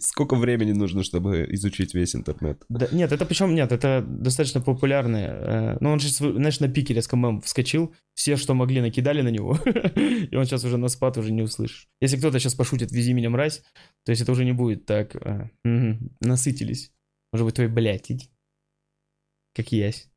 Сколько 0.00 0.34
времени 0.36 0.72
нужно, 0.72 1.02
чтобы 1.02 1.46
изучить 1.50 1.94
весь 1.94 2.14
интернет? 2.14 2.62
Да, 2.68 2.88
нет, 2.92 3.12
это 3.12 3.24
причем 3.24 3.54
нет, 3.54 3.72
это 3.72 4.04
достаточно 4.06 4.60
популярный. 4.60 5.24
э, 5.26 5.76
Ну, 5.80 5.90
он 5.90 6.00
же, 6.00 6.08
знаешь, 6.08 6.60
на 6.60 6.68
пике 6.68 6.94
резко 6.94 7.16
мем 7.16 7.40
вскочил, 7.40 7.94
все, 8.14 8.36
что 8.36 8.54
могли, 8.54 8.80
накидали 8.80 9.22
на 9.22 9.28
него, 9.28 9.58
и 9.64 10.34
он 10.36 10.44
сейчас 10.44 10.64
уже 10.64 10.76
на 10.76 10.88
спад 10.88 11.16
уже 11.18 11.32
не 11.32 11.42
услышишь. 11.42 11.88
Если 12.00 12.16
кто-то 12.16 12.38
сейчас 12.38 12.54
пошутит 12.54 12.92
«Вези 12.92 13.12
меня, 13.14 13.30
мразь», 13.30 13.62
то 14.04 14.10
есть 14.12 14.22
это 14.22 14.32
уже 14.32 14.44
не 14.44 14.52
будет 14.52 14.86
так. 14.86 15.14
э, 15.16 15.48
мгм, 15.64 16.10
насытились. 16.20 16.92
Может 17.32 17.46
быть, 17.46 17.54
твой, 17.54 17.68
блядь, 17.68 18.10
иди. 18.10 18.28
Как 19.54 19.72
ясь. 19.72 20.08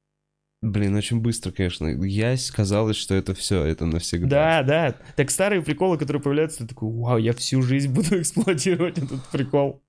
Блин, 0.61 0.95
очень 0.95 1.19
быстро, 1.19 1.51
конечно. 1.51 1.87
Ясь 1.87 2.49
казалось, 2.49 2.95
что 2.95 3.13
это 3.13 3.35
все, 3.35 3.63
это 3.63 3.85
навсегда. 3.85 4.63
Да, 4.63 4.63
да. 4.63 4.95
Так 5.15 5.29
старые 5.29 5.61
приколы, 5.61 5.97
которые 5.97 6.21
появляются, 6.23 6.59
ты 6.59 6.67
такой, 6.67 6.91
вау, 6.91 7.17
я 7.17 7.33
всю 7.33 7.61
жизнь 7.61 7.93
буду 7.93 8.19
эксплуатировать 8.21 8.97
этот 8.97 9.23
прикол. 9.27 9.83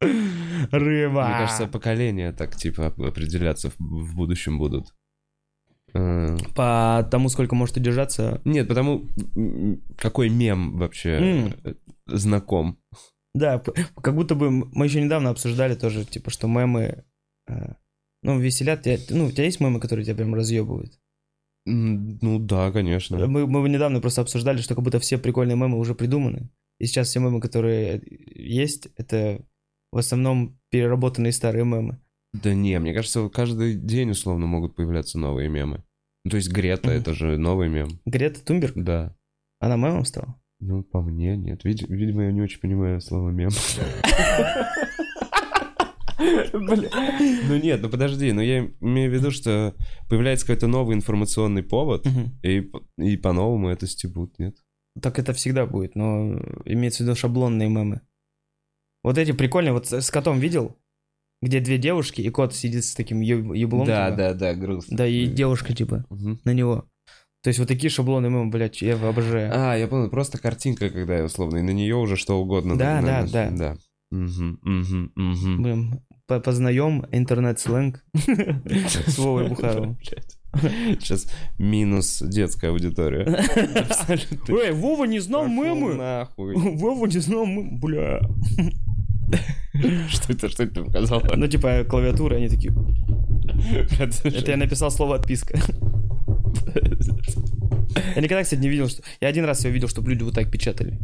Рыба. 0.71 1.25
Мне 1.29 1.39
кажется, 1.39 1.67
поколения 1.67 2.33
так, 2.33 2.57
типа, 2.57 2.89
оп- 2.89 3.01
определяться 3.01 3.71
в, 3.79 4.15
будущем 4.15 4.59
будут. 4.59 4.89
Э, 5.95 6.37
По 6.55 7.09
тому, 7.11 7.29
сколько 7.31 7.55
может 7.55 7.77
удержаться. 7.77 8.43
Нет, 8.45 8.69
потому... 8.69 9.07
Какой 9.97 10.29
мем 10.29 10.77
вообще 10.77 11.55
э, 11.65 11.75
знаком? 12.07 12.79
Да, 13.35 13.63
как 14.03 14.15
будто 14.15 14.35
бы 14.35 14.51
мы 14.51 14.87
еще 14.87 15.01
недавно 15.01 15.31
обсуждали 15.31 15.75
тоже, 15.75 16.05
типа, 16.05 16.31
что 16.31 16.49
мемы, 16.49 17.05
э, 17.49 17.75
ну, 18.23 18.39
веселят. 18.39 18.83
тебя. 18.83 18.99
Ну, 19.11 19.27
у 19.27 19.31
тебя 19.31 19.45
есть 19.45 19.61
мемы, 19.61 19.81
которые 19.81 20.05
тебя 20.05 20.17
прям 20.17 20.35
разъебывают? 20.35 20.99
Ну 21.65 22.39
да, 22.39 22.71
конечно. 22.71 23.27
Мы, 23.27 23.47
мы 23.47 23.69
недавно 23.69 24.01
просто 24.01 24.21
обсуждали, 24.21 24.59
что 24.61 24.75
как 24.75 24.85
будто 24.85 25.01
все 25.01 25.19
прикольные 25.19 25.57
мемы 25.57 25.79
уже 25.79 25.95
придуманы. 25.95 26.51
И 26.79 26.87
сейчас 26.87 27.09
все 27.09 27.21
мемы, 27.21 27.41
которые 27.41 28.03
есть, 28.35 28.89
это 28.97 29.45
в 29.93 29.99
основном 29.99 30.59
переработанные 30.71 31.33
старые 31.33 31.65
мемы. 31.65 32.01
Да 32.33 32.53
не, 32.55 32.79
мне 32.79 32.93
кажется, 32.95 33.29
каждый 33.31 33.75
день 33.75 34.11
условно 34.11 34.47
могут 34.47 34.77
появляться 34.77 35.19
новые 35.19 35.49
мемы. 35.49 35.83
Ну, 36.25 36.31
то 36.33 36.37
есть 36.37 36.53
Грета, 36.53 36.91
это 36.91 37.15
же 37.15 37.37
новый 37.39 37.69
мем. 37.69 38.01
Грета 38.05 38.45
Тумберг, 38.45 38.75
Да. 38.77 39.17
она 39.59 39.77
мемом 39.77 40.05
стала? 40.05 40.41
Ну, 40.61 40.83
по 40.83 41.01
мне, 41.01 41.37
нет. 41.37 41.65
Вид- 41.65 41.89
видимо, 41.89 42.25
я 42.25 42.33
не 42.33 42.43
очень 42.43 42.61
понимаю 42.61 43.01
слово 43.01 43.31
мем. 43.31 43.51
Ну 46.19 47.57
нет, 47.57 47.81
ну 47.83 47.89
подожди, 47.89 48.33
ну 48.33 48.41
я 48.41 48.69
имею 48.81 49.11
в 49.11 49.15
виду, 49.15 49.31
что 49.31 49.75
появляется 50.09 50.47
какой-то 50.47 50.67
новый 50.67 50.97
информационный 50.97 51.63
повод, 51.63 52.07
и, 52.43 53.17
по-новому 53.17 53.69
это 53.69 53.87
стебут, 53.87 54.39
нет? 54.39 54.57
Так 55.01 55.19
это 55.19 55.33
всегда 55.35 55.67
будет, 55.67 55.95
но 55.95 56.41
имеется 56.65 57.03
в 57.03 57.07
виду 57.07 57.17
шаблонные 57.17 57.69
мемы. 57.69 58.01
Вот 59.03 59.19
эти 59.19 59.33
прикольные, 59.33 59.73
вот 59.73 59.93
с 59.93 60.11
котом 60.11 60.39
видел? 60.41 60.77
Где 61.43 61.61
две 61.61 61.77
девушки, 61.77 62.23
и 62.23 62.31
кот 62.31 62.55
сидит 62.55 62.85
с 62.85 62.95
таким 62.95 63.21
еб- 63.21 63.55
еблом. 63.55 63.87
да, 63.87 64.07
типа. 64.07 64.17
да, 64.17 64.35
да, 64.35 64.55
грустно. 64.55 64.97
Да, 64.97 65.07
и 65.07 65.27
девушка, 65.27 65.75
типа, 65.75 66.07
на 66.45 66.55
него. 66.55 66.87
То 67.43 67.49
есть 67.49 67.59
вот 67.59 67.69
такие 67.69 67.91
шаблоны 67.91 68.31
мемы, 68.31 68.51
блядь, 68.51 68.81
я 68.83 68.95
обожаю. 68.95 69.51
А, 69.55 69.77
я 69.77 69.87
понял, 69.87 70.09
просто 70.09 70.39
картинка, 70.39 70.89
когда 70.89 71.23
условно, 71.23 71.59
и 71.59 71.63
на 71.63 71.71
нее 71.71 71.95
уже 71.95 72.17
что 72.17 72.41
угодно. 72.41 72.77
Да, 72.77 73.03
да, 73.03 73.27
да. 73.27 73.51
да. 73.51 73.77
Мгм, 74.11 74.59
мгм, 74.63 75.13
мгм. 75.15 75.63
Блин, 75.63 76.01
познаем 76.27 77.07
интернет-сленг 77.13 78.05
с 78.15 79.19
Вовой 79.19 79.49
Бухаровым. 79.49 79.99
Сейчас 81.01 81.31
минус 81.59 82.23
детская 82.23 82.71
аудитория. 82.71 83.25
Абсолютно. 83.75 84.55
Эй, 84.55 84.73
Вова 84.73 85.05
не 85.05 85.19
знал 85.19 85.47
мемы! 85.47 85.95
нахуй. 85.95 86.55
Вова 86.77 87.07
не 87.07 87.19
знал 87.19 87.47
мемы, 87.47 87.79
бля. 87.79 88.21
Что 90.09 90.33
это, 90.33 90.49
что 90.49 90.63
это 90.63 90.85
показал? 90.85 91.23
Ну, 91.35 91.47
типа, 91.49 91.85
клавиатуры, 91.85 92.37
они 92.37 92.49
такие... 92.49 92.73
Это 93.93 94.51
я 94.51 94.57
написал 94.57 94.91
слово 94.91 95.17
«отписка». 95.17 95.59
Я 98.15 98.23
никогда, 98.23 98.43
кстати, 98.43 98.61
не 98.61 98.69
видел, 98.69 98.89
что... 98.89 99.03
Я 99.21 99.29
один 99.29 99.45
раз 99.45 99.65
я 99.65 99.71
видел, 99.71 99.89
чтобы 99.89 100.11
люди 100.11 100.23
вот 100.23 100.35
так 100.35 100.51
печатали. 100.51 100.99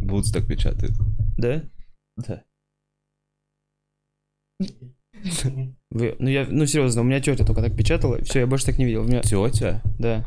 Вудс 0.00 0.32
так 0.32 0.46
печатает. 0.46 0.92
Да? 1.36 1.62
Да. 2.16 2.42
Вы- 5.90 6.16
Ну, 6.18 6.28
я, 6.28 6.46
ну, 6.48 6.66
серьезно, 6.66 7.02
у 7.02 7.04
меня 7.04 7.20
тетя 7.20 7.44
только 7.44 7.62
так 7.62 7.76
печатала, 7.76 8.22
все, 8.22 8.40
я 8.40 8.46
больше 8.46 8.66
так 8.66 8.78
не 8.78 8.84
видел. 8.84 9.02
У 9.02 9.06
меня... 9.06 9.20
Тетя? 9.22 9.82
Да. 9.98 10.24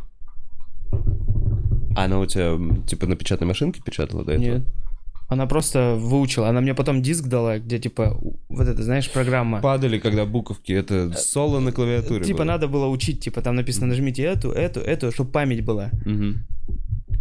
Она 1.95 2.19
у 2.19 2.25
тебя, 2.25 2.57
типа, 2.87 3.05
на 3.07 3.15
печатной 3.15 3.47
машинке 3.47 3.81
печатала 3.83 4.23
до 4.23 4.33
этого? 4.33 4.55
Нет. 4.59 4.63
Она 5.27 5.45
просто 5.45 5.95
выучила. 5.97 6.49
Она 6.49 6.59
мне 6.59 6.73
потом 6.73 7.01
диск 7.01 7.25
дала, 7.27 7.57
где, 7.59 7.79
типа, 7.79 8.17
вот 8.49 8.67
это, 8.67 8.83
знаешь, 8.83 9.09
программа. 9.09 9.61
Падали, 9.61 9.97
когда 9.97 10.25
буковки, 10.25 10.73
это 10.73 11.13
соло 11.13 11.59
на 11.59 11.71
клавиатуре 11.71 12.23
Типа 12.25 12.39
было. 12.39 12.45
надо 12.45 12.67
было 12.67 12.87
учить, 12.87 13.21
типа 13.21 13.41
там 13.41 13.55
написано 13.55 13.87
нажмите 13.87 14.23
эту, 14.23 14.51
эту, 14.51 14.81
эту, 14.81 15.11
чтобы 15.13 15.31
память 15.31 15.63
была. 15.63 15.89
Мгм. 16.05 16.45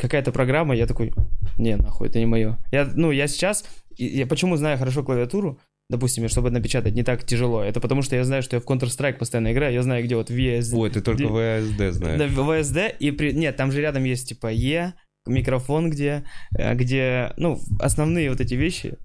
Какая-то 0.01 0.33
программа, 0.33 0.75
я 0.75 0.87
такой, 0.87 1.13
не, 1.57 1.77
нахуй, 1.77 2.09
это 2.09 2.19
не 2.19 2.27
мое. 2.27 2.59
Я, 2.73 2.91
ну, 2.93 3.13
я 3.13 3.29
сейчас, 3.29 3.65
я 3.97 4.27
почему 4.27 4.57
знаю 4.57 4.77
хорошо 4.79 5.05
клавиатуру, 5.05 5.61
допустим, 5.91 6.29
чтобы 6.29 6.51
напечатать 6.51 6.95
не 6.95 7.03
так 7.03 7.25
тяжело, 7.25 7.63
это 7.63 7.81
потому 7.81 8.03
что 8.03 8.17
я 8.17 8.25
знаю, 8.25 8.43
что 8.43 8.57
я 8.57 8.61
в 8.61 8.65
Counter-Strike 8.65 9.19
постоянно 9.19 9.53
играю, 9.53 9.75
я 9.75 9.83
знаю, 9.83 10.05
где 10.05 10.17
вот 10.17 10.31
VS, 10.31 10.73
Ой, 10.73 10.89
ты 10.89 11.01
только 11.01 11.25
VSD 11.25 11.91
знаешь. 11.91 12.19
да, 12.19 12.27
VSD, 12.27 12.97
и 12.99 13.11
при... 13.11 13.33
нет, 13.33 13.57
там 13.57 13.73
же 13.73 13.81
рядом 13.81 14.05
есть 14.05 14.29
типа 14.29 14.53
E, 14.53 14.95
микрофон 15.27 15.91
где, 15.91 16.25
э, 16.57 16.75
где, 16.75 17.33
ну, 17.37 17.61
основные 17.81 18.31
вот 18.31 18.41
эти 18.41 18.55
вещи, 18.55 18.97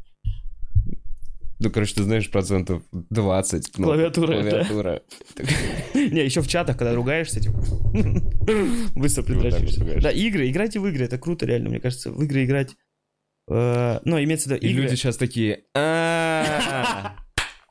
Ну, 1.59 1.71
короче, 1.71 1.95
ты 1.95 2.03
знаешь 2.03 2.29
процентов 2.29 2.83
20. 2.91 3.71
кнопок. 3.71 3.95
Клавиатура. 3.95 4.33
Клавиатура. 4.33 5.01
Не, 5.95 6.23
еще 6.23 6.41
в 6.41 6.47
чатах, 6.47 6.77
когда 6.77 6.93
ругаешься, 6.93 7.39
типа, 7.39 7.57
быстро 8.95 9.25
ругаешься. 9.25 10.01
Да, 10.01 10.11
игры, 10.11 10.49
играйте 10.49 10.79
в 10.79 10.85
игры, 10.85 11.05
это 11.05 11.17
круто, 11.17 11.45
реально, 11.47 11.69
мне 11.69 11.79
кажется, 11.79 12.11
в 12.11 12.21
игры 12.23 12.43
играть. 12.45 12.75
Э, 13.49 13.99
Ну, 14.05 14.23
имеется 14.23 14.49
в 14.49 14.51
виду 14.53 14.65
И 14.65 14.69
игры. 14.71 14.83
люди 14.83 14.95
сейчас 14.95 15.17
такие, 15.17 15.63
«А, 15.75 17.15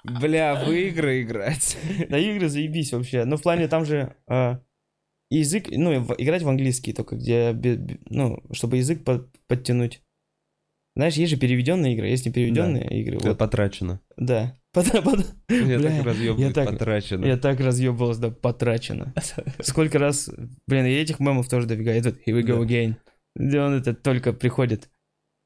бля, 0.05 0.55
в 0.65 0.71
игры 0.71 1.23
играть. 1.23 1.77
Да, 2.09 2.19
игры 2.19 2.49
заебись 2.49 2.93
вообще. 2.93 3.25
Ну, 3.25 3.37
в 3.37 3.43
плане 3.43 3.69
там 3.69 3.85
же 3.85 4.15
э, 4.29 4.59
язык, 5.31 5.67
ну, 5.71 6.01
в- 6.01 6.15
играть 6.19 6.43
в 6.43 6.49
английский 6.49 6.93
только, 6.93 7.17
где, 7.17 7.53
ну, 8.11 8.43
чтобы 8.53 8.77
язык 8.79 9.05
под- 9.05 9.29
подтянуть. 9.49 10.01
Знаешь, 10.97 11.15
есть 11.15 11.33
же 11.33 11.39
переведенные 11.39 11.95
игры, 11.95 12.07
есть 12.07 12.25
непереведенные 12.25 13.01
игры. 13.01 13.17
Это 13.17 13.29
Вот, 13.31 13.39
потрачено. 13.39 14.01
да. 14.17 14.57
Под- 14.73 14.91
под- 15.05 15.27
Я 15.49 15.79
Бля, 15.79 15.91
так 15.91 16.05
разъебываю, 16.07 16.47
я 16.49 16.53
так- 16.53 16.71
потрачено. 16.71 17.25
Я 17.27 17.37
так 17.37 17.61
разъебывался, 17.61 18.21
да, 18.21 18.31
потрачено. 18.31 19.13
Сколько 19.61 19.99
раз, 19.99 20.31
блин, 20.67 20.87
и 20.87 20.91
этих 20.91 21.21
мемов 21.21 21.49
тоже 21.49 21.67
дофига. 21.67 21.93
Этот 21.93 22.17
Here 22.27 22.39
we 22.39 22.43
go 22.43 22.59
Да. 22.59 22.65
again. 22.65 22.97
Где 23.37 23.61
он 23.61 23.75
это 23.75 23.95
только 23.95 24.33
приходит 24.33 24.89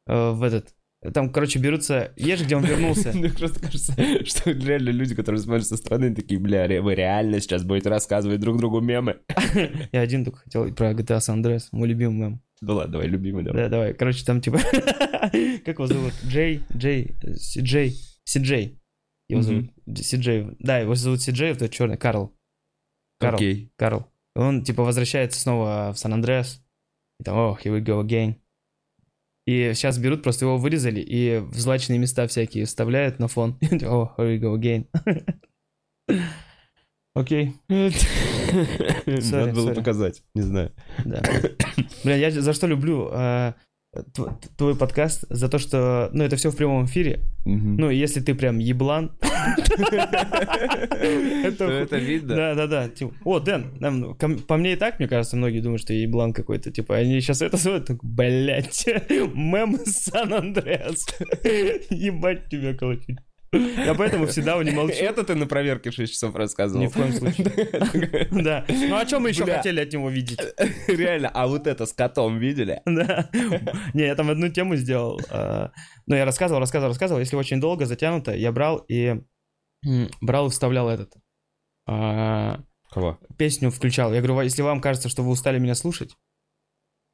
э, 0.09 0.31
в 0.33 0.43
этот... 0.43 0.75
Там, 1.15 1.31
короче, 1.31 1.61
берутся... 1.61 2.13
Же, 2.17 2.45
где 2.45 2.57
он 2.57 2.65
вернулся. 2.65 3.13
Мне 3.15 3.29
просто 3.31 3.61
кажется, 3.61 3.95
что 4.25 4.51
реально 4.51 4.91
люди, 4.91 5.15
которые 5.15 5.41
смотрят 5.41 5.67
со 5.67 5.77
стороны, 5.77 6.15
такие, 6.15 6.41
бля, 6.41 6.67
вы 6.83 6.95
реально 6.95 7.41
сейчас 7.41 7.63
будете 7.63 7.89
рассказывать 7.89 8.41
друг 8.41 8.59
другу 8.59 8.81
мемы? 8.81 9.21
Я 9.93 10.01
один 10.01 10.25
только 10.25 10.41
хотел 10.41 10.75
про 10.75 10.93
GTA 10.93 11.19
San 11.19 11.41
Andreas, 11.41 11.69
мой 11.71 11.89
любимый 11.89 12.17
мем. 12.17 12.43
Ну 12.61 12.75
ладно, 12.75 12.95
давай, 12.95 13.07
любимый, 13.07 13.45
давай. 13.45 13.63
Да, 13.63 13.69
давай. 13.69 13.95
Короче, 13.95 14.25
там 14.25 14.41
типа... 14.41 14.59
Как 15.23 15.77
его 15.77 15.87
зовут? 15.87 16.13
Джей, 16.27 16.63
Джей, 16.77 17.15
Си-Джей, 17.37 17.95
Си-Джей. 18.25 18.81
Его 19.29 19.43
зовут 19.43 19.67
Си-Джей. 19.95 20.57
Да, 20.59 20.79
его 20.79 20.97
зовут 20.97 21.23
Си-Джей, 21.23 21.55
тот 21.55 21.71
черный, 21.71 21.97
Карл. 21.97 22.35
Карл. 23.21 23.39
Карл. 23.77 24.07
Он 24.35 24.63
типа 24.63 24.83
возвращается 24.83 25.41
снова 25.41 25.93
в 25.93 25.99
Сан-Андреас. 25.99 26.63
И 27.21 27.25
там, 27.25 27.37
о, 27.37 27.59
here 27.63 27.77
we 27.77 27.85
go 27.85 28.05
again. 28.05 28.37
И 29.49 29.73
сейчас 29.73 29.97
берут, 29.97 30.23
просто 30.23 30.45
его 30.45 30.59
вырезали 30.59 31.01
и 31.01 31.39
в 31.39 31.55
злачные 31.59 31.99
места 31.99 32.27
всякие 32.27 32.67
вставляют 32.67 33.19
на 33.19 33.29
фон. 33.29 33.57
О, 33.83 34.15
here 34.19 34.39
we 34.39 34.39
go 34.39 34.55
again. 34.55 34.85
Окей. 37.15 37.55
Надо 39.31 39.53
было 39.55 39.73
показать, 39.73 40.23
не 40.35 40.43
знаю. 40.43 40.75
Да. 41.03 41.23
Бля, 42.05 42.17
я 42.17 42.31
за 42.31 42.53
что 42.53 42.67
люблю 42.67 43.09
э, 43.11 43.55
тв- 44.15 44.33
твой 44.57 44.77
подкаст 44.77 45.25
за 45.31 45.49
то, 45.49 45.59
что, 45.59 46.11
ну, 46.13 46.25
это 46.25 46.37
все 46.37 46.51
в 46.51 46.57
прямом 46.57 46.87
эфире. 46.87 47.21
Мгм. 47.45 47.77
Ну, 47.77 47.91
если 47.91 48.21
ты 48.21 48.35
прям 48.35 48.59
еблан, 48.59 49.13
То 51.59 51.65
это 51.65 51.97
видно. 51.97 52.35
Да, 52.37 52.55
да, 52.55 52.67
да. 52.67 52.91
О, 53.25 53.39
Дэн, 53.41 53.65
ну, 53.81 54.15
по 54.15 54.57
мне 54.57 54.73
и 54.75 54.77
так, 54.77 54.99
мне 54.99 55.09
кажется, 55.09 55.37
многие 55.37 55.61
думают, 55.61 55.81
что 55.83 55.93
я 55.93 56.03
еблан 56.03 56.33
какой-то. 56.33 56.71
Типа, 56.71 56.97
они 56.97 57.21
сейчас 57.21 57.43
это 57.43 57.57
смотрят, 57.57 57.87
так, 57.87 58.05
блядь, 58.05 58.87
мем 59.35 59.77
из 59.77 59.95
Сан-Андреас. 60.05 61.07
Ебать 61.91 62.49
тебя 62.49 62.75
колотить. 62.75 63.19
Я 63.53 63.95
поэтому 63.95 64.27
всегда 64.27 64.63
не 64.63 64.71
молчу. 64.73 64.95
Это 64.97 65.25
ты 65.25 65.35
на 65.35 65.47
проверке 65.47 65.91
6 65.91 66.13
часов 66.13 66.35
рассказывал. 66.35 66.83
Ни 66.83 66.89
в 66.89 66.93
коем 66.93 67.13
случае. 67.13 68.29
Да. 68.43 68.65
Ну, 68.69 68.95
а 68.97 69.07
что 69.07 69.21
мы 69.21 69.31
еще 69.31 69.45
хотели 69.47 69.81
от 69.81 69.93
него 69.93 70.11
видеть? 70.11 70.41
Реально, 70.87 71.31
а 71.33 71.47
вот 71.47 71.67
это 71.67 71.87
с 71.87 71.93
котом 71.93 72.39
видели? 72.39 72.83
Да. 72.85 73.31
Не, 73.95 74.03
я 74.07 74.15
там 74.15 74.29
одну 74.31 74.49
тему 74.51 74.77
сделал. 74.77 75.21
а, 75.31 75.71
Ну, 76.07 76.15
я 76.17 76.25
рассказывал, 76.25 76.61
рассказывал, 76.61 76.91
рассказывал. 76.91 77.21
Если 77.21 77.37
очень 77.37 77.61
долго 77.61 77.87
затянуто, 77.87 78.35
я 78.35 78.53
брал 78.53 78.79
и 78.89 79.17
брал 80.21 80.49
и 80.49 80.51
вставлял 80.51 80.89
этот. 80.89 81.15
а, 81.87 82.61
Кого? 82.91 83.19
Песню 83.39 83.71
включал. 83.71 84.13
Я 84.13 84.21
говорю, 84.21 84.41
если 84.43 84.63
вам 84.63 84.81
кажется, 84.81 85.09
что 85.09 85.23
вы 85.23 85.31
устали 85.31 85.59
меня 85.59 85.75
слушать, 85.75 86.17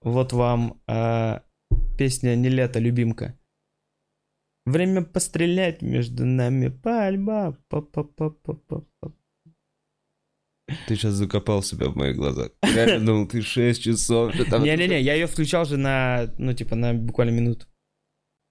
вот 0.02 0.32
вам 0.32 0.80
а, 0.88 1.42
песня 1.96 2.34
«Не 2.34 2.48
лето, 2.48 2.78
любимка». 2.80 3.38
Время 4.66 5.02
пострелять 5.02 5.82
между 5.82 6.24
нами 6.24 6.68
пальба. 6.68 7.56
Па-па-па-па-па. 7.68 9.12
Ты 10.88 10.96
сейчас 10.96 11.12
закопал 11.12 11.62
себя 11.62 11.88
в 11.88 11.96
моих 11.96 12.16
глазах. 12.16 12.50
Реально 12.62 13.06
думал, 13.06 13.28
ты 13.28 13.42
6 13.42 13.82
часов. 13.82 14.34
Не-не-не, 14.34 15.00
я 15.02 15.14
ее 15.14 15.26
включал 15.26 15.66
же 15.66 15.76
на, 15.76 16.32
ну, 16.38 16.54
типа, 16.54 16.74
на 16.74 16.94
буквально 16.94 17.32
минуту. 17.32 17.66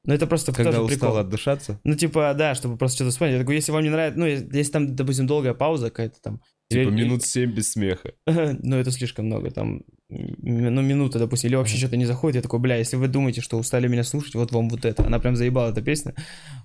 Ну, 0.05 0.13
это 0.13 0.27
просто 0.27 0.51
Когда 0.51 0.71
тоже 0.71 0.83
устал 0.83 1.11
прикол. 1.11 1.17
отдышаться? 1.17 1.79
Ну, 1.83 1.95
типа, 1.95 2.35
да, 2.37 2.55
чтобы 2.55 2.77
просто 2.77 2.97
что-то 2.97 3.11
вспомнить. 3.11 3.33
Я 3.33 3.39
такой, 3.39 3.55
если 3.55 3.71
вам 3.71 3.83
не 3.83 3.89
нравится, 3.89 4.19
ну, 4.19 4.25
если 4.27 4.71
там, 4.71 4.95
допустим, 4.95 5.27
долгая 5.27 5.53
пауза 5.53 5.89
какая-то 5.89 6.21
там. 6.21 6.41
Типа 6.69 6.89
или- 6.89 7.03
минут 7.03 7.23
7 7.23 7.51
без 7.53 7.71
смеха. 7.73 8.13
Ну, 8.25 8.77
это 8.77 8.91
слишком 8.91 9.25
много, 9.25 9.51
там, 9.51 9.83
ну, 10.09 10.81
минута, 10.81 11.19
допустим, 11.19 11.49
или 11.49 11.55
вообще 11.55 11.77
что-то 11.77 11.97
не 11.97 12.05
заходит, 12.05 12.35
я 12.37 12.41
такой, 12.41 12.59
бля, 12.59 12.77
если 12.77 12.95
вы 12.97 13.07
думаете, 13.07 13.41
что 13.41 13.57
устали 13.57 13.87
меня 13.87 14.03
слушать, 14.03 14.35
вот 14.35 14.51
вам 14.51 14.69
вот 14.69 14.85
это. 14.85 15.05
Она 15.05 15.19
прям 15.19 15.35
заебала, 15.35 15.71
эта 15.71 15.81
песня. 15.81 16.13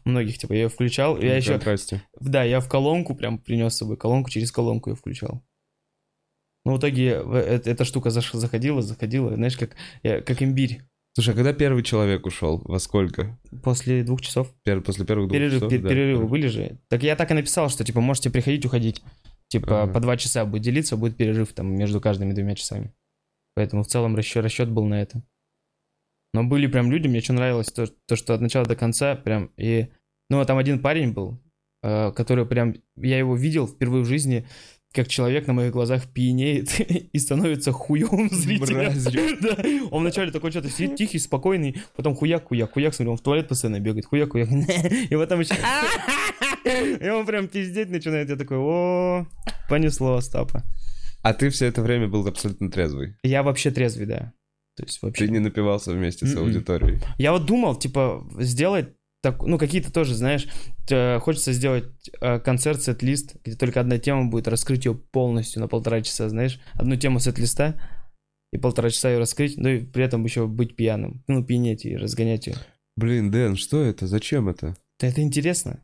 Многих, 0.04 0.38
типа, 0.38 0.52
я 0.52 0.62
ее 0.62 0.68
включал, 0.68 1.16
я 1.20 1.36
еще, 1.36 1.58
да, 2.20 2.44
я 2.44 2.60
в 2.60 2.68
колонку 2.68 3.14
прям 3.14 3.38
принес 3.38 3.74
с 3.74 3.78
собой, 3.78 3.96
колонку, 3.96 4.30
через 4.30 4.52
колонку 4.52 4.90
ее 4.90 4.96
включал. 4.96 5.42
Ну, 6.64 6.74
в 6.74 6.78
итоге 6.78 7.22
э- 7.24 7.60
эта 7.64 7.84
штука 7.84 8.10
заходила, 8.10 8.82
заходила, 8.82 9.34
знаешь, 9.34 9.56
как, 9.56 9.76
как 10.02 10.42
имбирь. 10.42 10.82
Слушай, 11.14 11.32
а 11.34 11.36
когда 11.36 11.52
первый 11.52 11.82
человек 11.82 12.26
ушел? 12.26 12.60
Во 12.64 12.78
сколько? 12.78 13.38
После 13.64 14.04
двух 14.04 14.20
часов. 14.20 14.54
Пер- 14.64 14.82
После 14.82 15.04
первых 15.04 15.28
двух 15.28 15.36
Перерыв, 15.36 15.54
часов? 15.54 15.72
пер- 15.72 15.80
Да. 15.80 15.88
перерывы 15.88 16.26
были 16.28 16.46
же. 16.46 16.78
Так 16.88 17.02
я 17.02 17.16
так 17.16 17.30
и 17.30 17.34
написал, 17.34 17.68
что, 17.70 17.82
типа, 17.84 18.00
можете 18.00 18.30
приходить, 18.30 18.64
уходить. 18.66 19.02
Типа, 19.48 19.84
Ага. 19.84 19.92
по 19.92 20.00
два 20.00 20.16
часа 20.16 20.44
будет 20.44 20.62
делиться, 20.62 20.96
будет 20.96 21.16
перерыв 21.16 21.52
там 21.52 21.74
между 21.74 22.00
каждыми 22.00 22.32
двумя 22.32 22.54
часами. 22.54 22.92
Поэтому 23.54 23.82
в 23.82 23.86
целом 23.88 24.14
расчет, 24.14 24.44
расчет 24.44 24.68
был 24.70 24.84
на 24.84 25.00
это. 25.00 25.22
Но 26.34 26.44
были 26.44 26.66
прям 26.66 26.90
люди, 26.92 27.08
мне 27.08 27.20
что 27.20 27.32
нравилось, 27.32 27.68
то, 27.72 27.86
то, 28.06 28.14
что 28.14 28.34
от 28.34 28.40
начала 28.40 28.66
до 28.66 28.76
конца 28.76 29.14
прям 29.16 29.50
и... 29.56 29.88
Ну, 30.30 30.40
а 30.40 30.44
там 30.44 30.58
один 30.58 30.78
парень 30.80 31.12
был, 31.12 31.40
э, 31.82 32.12
который 32.12 32.44
прям... 32.44 32.74
Я 32.96 33.18
его 33.18 33.34
видел 33.34 33.66
впервые 33.66 34.04
в 34.04 34.06
жизни, 34.06 34.46
как 34.92 35.08
человек 35.08 35.46
на 35.46 35.54
моих 35.54 35.72
глазах 35.72 36.06
пьянеет 36.12 36.78
и 37.12 37.18
становится 37.18 37.72
хуевым 37.72 38.28
зрителем. 38.30 39.38
Да. 39.40 39.88
Он 39.90 40.02
вначале 40.02 40.30
такой 40.30 40.50
что-то 40.50 40.68
сидит 40.68 40.96
тихий, 40.96 41.18
спокойный, 41.18 41.80
потом 41.96 42.14
хуяк, 42.14 42.48
хуяк, 42.48 42.72
хуяк, 42.72 42.94
смотрю, 42.94 43.12
он 43.12 43.18
в 43.18 43.22
туалет 43.22 43.48
постоянно 43.48 43.80
бегает, 43.80 44.04
хуяк, 44.04 44.30
хуяк, 44.32 44.48
и 44.50 45.16
потом 45.16 45.40
еще... 45.40 45.54
И 47.00 47.08
он 47.08 47.26
прям 47.26 47.48
пиздеть 47.48 47.90
начинает, 47.90 48.28
я 48.30 48.36
такой, 48.36 48.58
о, 48.58 49.26
понесло 49.68 50.14
Остапа. 50.14 50.64
А 51.22 51.34
ты 51.34 51.50
все 51.50 51.66
это 51.66 51.82
время 51.82 52.08
был 52.08 52.26
абсолютно 52.26 52.70
трезвый. 52.70 53.16
Я 53.22 53.42
вообще 53.42 53.70
трезвый, 53.70 54.06
да. 54.06 54.32
То 54.76 54.84
есть 54.84 55.02
вообще... 55.02 55.26
Ты 55.26 55.32
не 55.32 55.40
напивался 55.40 55.92
вместе 55.92 56.26
с 56.26 56.34
Мгм. 56.34 56.44
аудиторией. 56.44 57.00
Я 57.18 57.32
вот 57.32 57.46
думал, 57.46 57.76
типа, 57.76 58.24
сделать 58.38 58.94
так, 59.20 59.42
ну, 59.42 59.58
какие-то 59.58 59.92
тоже, 59.92 60.14
знаешь, 60.14 60.46
э, 60.88 61.18
хочется 61.18 61.52
сделать 61.52 61.86
э, 62.20 62.38
концерт, 62.38 62.80
сет-лист, 62.82 63.34
где 63.44 63.56
только 63.56 63.80
одна 63.80 63.98
тема 63.98 64.26
будет, 64.30 64.46
раскрыть 64.46 64.84
ее 64.86 64.94
полностью 64.94 65.60
на 65.60 65.66
полтора 65.66 66.02
часа, 66.02 66.28
знаешь, 66.28 66.60
одну 66.74 66.94
тему 66.94 67.18
сет-листа 67.18 67.74
и 68.52 68.58
полтора 68.58 68.90
часа 68.90 69.10
ее 69.10 69.18
раскрыть, 69.18 69.56
ну 69.58 69.68
и 69.68 69.80
при 69.84 70.04
этом 70.04 70.22
еще 70.24 70.46
быть 70.46 70.76
пьяным, 70.76 71.24
ну, 71.26 71.44
пьянеть 71.44 71.84
и 71.84 71.96
разгонять 71.96 72.46
ее. 72.46 72.54
Блин, 72.96 73.32
Дэн, 73.32 73.56
что 73.56 73.82
это? 73.82 74.06
Зачем 74.06 74.48
это? 74.48 74.76
Да 75.00 75.08
это 75.08 75.20
интересно. 75.20 75.82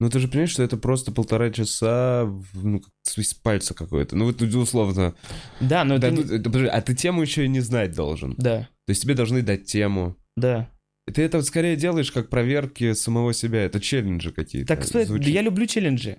Ну 0.00 0.10
ты 0.10 0.18
же 0.18 0.28
понимаешь, 0.28 0.50
что 0.50 0.62
это 0.62 0.76
просто 0.76 1.12
полтора 1.12 1.50
часа 1.50 2.28
ну, 2.52 2.82
из 3.16 3.34
пальца 3.34 3.74
какой-то. 3.74 4.16
Ну 4.16 4.26
вот 4.26 4.42
условно. 4.42 5.14
Да, 5.60 5.84
но 5.84 5.98
Да, 5.98 6.08
это... 6.08 6.16
ну, 6.16 6.22
это, 6.22 6.44
подожди, 6.44 6.68
а 6.68 6.82
ты 6.82 6.94
тему 6.94 7.22
еще 7.22 7.44
и 7.44 7.48
не 7.48 7.60
знать 7.60 7.94
должен. 7.94 8.34
Да, 8.36 8.68
То 8.86 8.90
есть 8.90 9.02
тебе 9.02 9.14
должны 9.14 9.42
дать 9.42 9.66
тему. 9.66 10.16
да. 10.36 10.70
Ты 11.12 11.20
это 11.20 11.36
вот 11.36 11.46
скорее 11.46 11.76
делаешь 11.76 12.10
как 12.10 12.30
проверки 12.30 12.94
самого 12.94 13.34
себя. 13.34 13.62
Это 13.62 13.78
челленджи 13.78 14.32
какие-то. 14.32 14.68
Так, 14.68 14.84
кстати, 14.84 15.10
да 15.10 15.28
я 15.28 15.42
люблю 15.42 15.66
челленджи. 15.66 16.16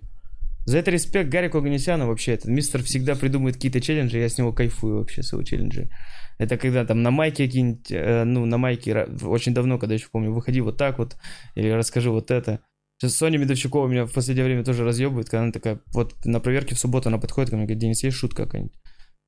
За 0.66 0.80
это 0.80 0.92
респект 0.92 1.30
Гарику 1.30 1.60
Оганесяну 1.60 2.08
вообще. 2.08 2.34
Этот 2.34 2.48
мистер 2.48 2.84
всегда 2.84 3.16
придумывает 3.16 3.56
какие-то 3.56 3.82
челленджи, 3.82 4.18
я 4.18 4.30
с 4.30 4.38
него 4.38 4.52
кайфую 4.52 5.00
вообще, 5.00 5.22
с 5.22 5.32
его 5.32 5.44
челленджи. 5.44 5.90
Это 6.38 6.58
когда 6.58 6.86
там 6.86 7.04
на 7.04 7.12
майке 7.12 7.46
какие-нибудь, 7.46 7.92
э, 7.92 8.24
ну, 8.26 8.46
на 8.46 8.58
майке 8.58 9.08
очень 9.24 9.54
давно, 9.54 9.78
когда 9.78 9.94
еще 9.94 10.08
помню, 10.12 10.32
выходи 10.32 10.62
вот 10.62 10.78
так 10.78 10.98
вот, 10.98 11.18
или 11.54 11.70
расскажи 11.70 12.10
вот 12.10 12.32
это. 12.32 12.62
Сейчас 12.98 13.16
Соня 13.16 13.38
Медовщикова 13.38 13.88
меня 13.88 14.06
в 14.06 14.14
последнее 14.14 14.46
время 14.46 14.64
тоже 14.64 14.86
разъебывает, 14.86 15.30
когда 15.30 15.44
она 15.44 15.52
такая, 15.52 15.82
вот 15.94 16.14
на 16.26 16.40
проверке 16.40 16.76
в 16.76 16.80
субботу 16.80 17.10
она 17.10 17.18
подходит 17.18 17.50
ко 17.50 17.58
мне, 17.58 17.66
говорит, 17.66 17.82
Денис, 17.82 18.04
есть 18.04 18.18
шутка 18.18 18.46
какая-нибудь? 18.46 18.78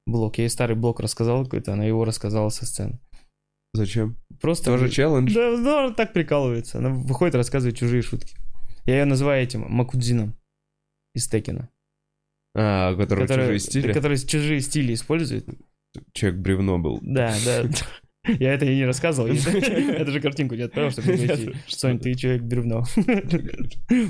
Блок. 0.05 0.37
Я 0.37 0.45
ей 0.45 0.49
старый 0.49 0.77
блок 0.77 1.01
рассказал 1.01 1.43
какой-то, 1.43 1.73
она 1.73 1.83
его 1.83 2.05
рассказала 2.05 2.49
со 2.49 2.65
сцены. 2.65 2.99
Зачем? 3.73 4.17
Просто... 4.41 4.65
Тоже 4.65 4.89
челлендж? 4.89 5.33
Да, 5.33 5.57
да, 5.57 5.85
она 5.85 5.93
так 5.93 6.13
прикалывается. 6.13 6.77
Она 6.77 6.89
выходит, 6.89 7.35
рассказывает 7.35 7.77
чужие 7.77 8.01
шутки. 8.01 8.35
Я 8.85 8.99
ее 8.99 9.05
называю 9.05 9.43
этим 9.43 9.65
Макудзином 9.69 10.33
из 11.13 11.27
Текина. 11.27 11.69
А, 12.55 12.93
у 12.93 12.97
которого 12.97 13.27
чужие 13.27 13.59
стили? 13.59 13.91
Который 13.91 14.17
чужие 14.17 14.61
стили 14.61 14.93
использует. 14.93 15.45
Человек 16.13 16.39
бревно 16.39 16.79
был. 16.79 16.99
Да, 17.01 17.35
да. 17.45 17.63
Я 18.39 18.53
это 18.53 18.65
ей 18.65 18.75
не 18.77 18.85
рассказывал. 18.85 19.29
Это 19.57 20.11
же 20.11 20.19
картинку 20.21 20.55
не 20.55 20.63
отправил, 20.63 20.91
чтобы 20.91 21.13
не 21.13 21.25
найти. 21.25 21.53
Сонь, 21.67 21.99
ты 21.99 22.13
человек 22.15 22.43
бревно. 22.43 22.83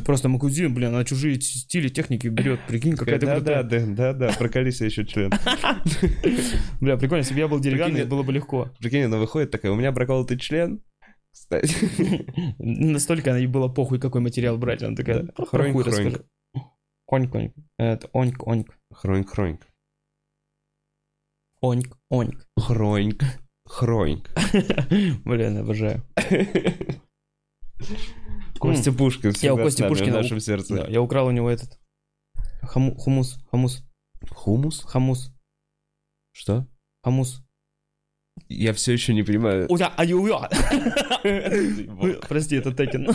Просто 0.06 0.30
Макудзин, 0.30 0.73
блин, 0.73 0.89
она 0.89 1.03
чужие 1.06 1.39
стили, 1.39 1.89
техники 1.89 2.27
берет. 2.27 2.60
Прикинь, 2.67 2.95
какая-то 2.95 3.39
Да, 3.39 3.63
да, 3.63 3.86
да, 3.86 4.13
да, 4.13 4.34
проколись 4.38 4.82
еще 4.82 5.06
член. 5.06 5.32
Бля, 6.82 6.97
прикольно, 6.97 7.21
если 7.21 7.34
бы 7.34 7.39
я 7.39 7.47
был 7.47 7.60
деревянный, 7.60 8.06
было 8.06 8.23
бы 8.23 8.34
легко. 8.34 8.71
Прикинь, 8.80 9.03
она 9.03 9.17
выходит 9.17 9.51
такая, 9.51 9.71
у 9.71 9.75
меня 9.75 9.91
проколотый 9.91 10.38
член. 10.38 10.82
Кстати. 11.32 11.75
Настолько 12.58 13.36
ей 13.38 13.45
было 13.45 13.67
похуй, 13.67 13.99
какой 13.99 14.21
материал 14.21 14.58
брать. 14.58 14.82
Она 14.82 14.95
такая, 14.95 15.23
Да. 15.23 15.34
«Про 15.34 15.45
Хроньк, 15.45 15.73
хуй 15.73 15.84
хроньк. 15.84 15.97
расскажи. 15.97 16.25
Оньк-оньк. 17.10 17.53
Это 17.77 18.10
оньк-оньк. 18.13 18.75
Хроньк-хроньк. 18.91 19.62
Оньк-оньк. 21.62 22.47
Хроньк. 22.58 23.23
Хроньк. 23.67 24.30
Блин, 25.25 25.58
обожаю. 25.58 26.03
Костя 28.60 28.91
Пушкин 28.91 29.34
Я 29.41 29.53
у 29.53 29.58
Кости 29.58 29.82
нами 29.82 29.93
в 29.93 29.97
Пушкина 29.97 30.17
нашем 30.17 30.39
сердце. 30.39 30.88
я 30.89 31.01
украл 31.01 31.27
у 31.27 31.32
него 31.32 31.49
этот 31.49 31.77
хумус, 32.63 33.38
хумус, 33.51 33.84
Хумус? 34.32 34.84
хамус, 34.84 35.32
Что? 36.32 36.65
хамус. 37.03 37.43
Я 38.49 38.73
все 38.73 38.93
еще 38.93 39.13
не 39.13 39.23
понимаю. 39.23 39.67
Уя, 39.69 39.91
ай, 39.97 40.13
уя. 40.13 40.49
Прости, 42.27 42.56
это 42.56 42.71
Текен. 42.73 43.08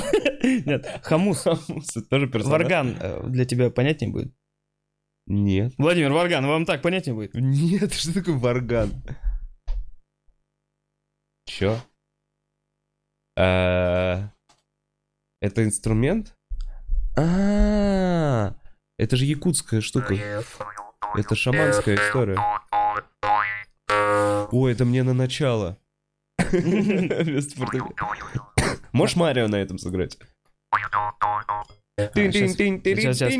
Нет, 0.67 0.87
хамус. 1.03 1.43
Хумус, 1.45 1.97
это 1.97 2.07
тоже 2.09 2.27
персонаж? 2.29 2.53
Варган 2.61 2.97
э, 3.01 3.29
для 3.29 3.45
тебя 3.45 3.71
понятнее 3.71 4.11
будет? 4.11 4.33
Нет. 5.27 5.73
Владимир, 5.79 6.13
Варган, 6.13 6.47
вам 6.47 6.65
так 6.67 6.83
понятнее 6.83 7.15
будет? 7.15 7.35
Нет, 7.35 7.93
что 7.93 8.15
такое 8.15 8.37
варган? 8.37 8.91
Чё? 11.59 11.79
А, 13.37 14.31
Это 15.43 15.65
инструмент? 15.65 16.35
А, 17.15 18.55
это 18.97 19.17
же 19.17 19.27
якутская 19.27 19.83
штука. 19.83 20.15
Это 21.15 21.35
шаманская 21.35 21.97
история. 21.97 22.39
Ой, 24.51 24.73
это 24.73 24.87
мне 24.87 25.03
на 25.03 25.13
начало. 25.13 25.79
Можешь 28.93 29.17
Марио 29.17 29.49
на 29.49 29.57
этом 29.57 29.77
сыграть? 29.77 30.19
Сейчас. 32.15 33.31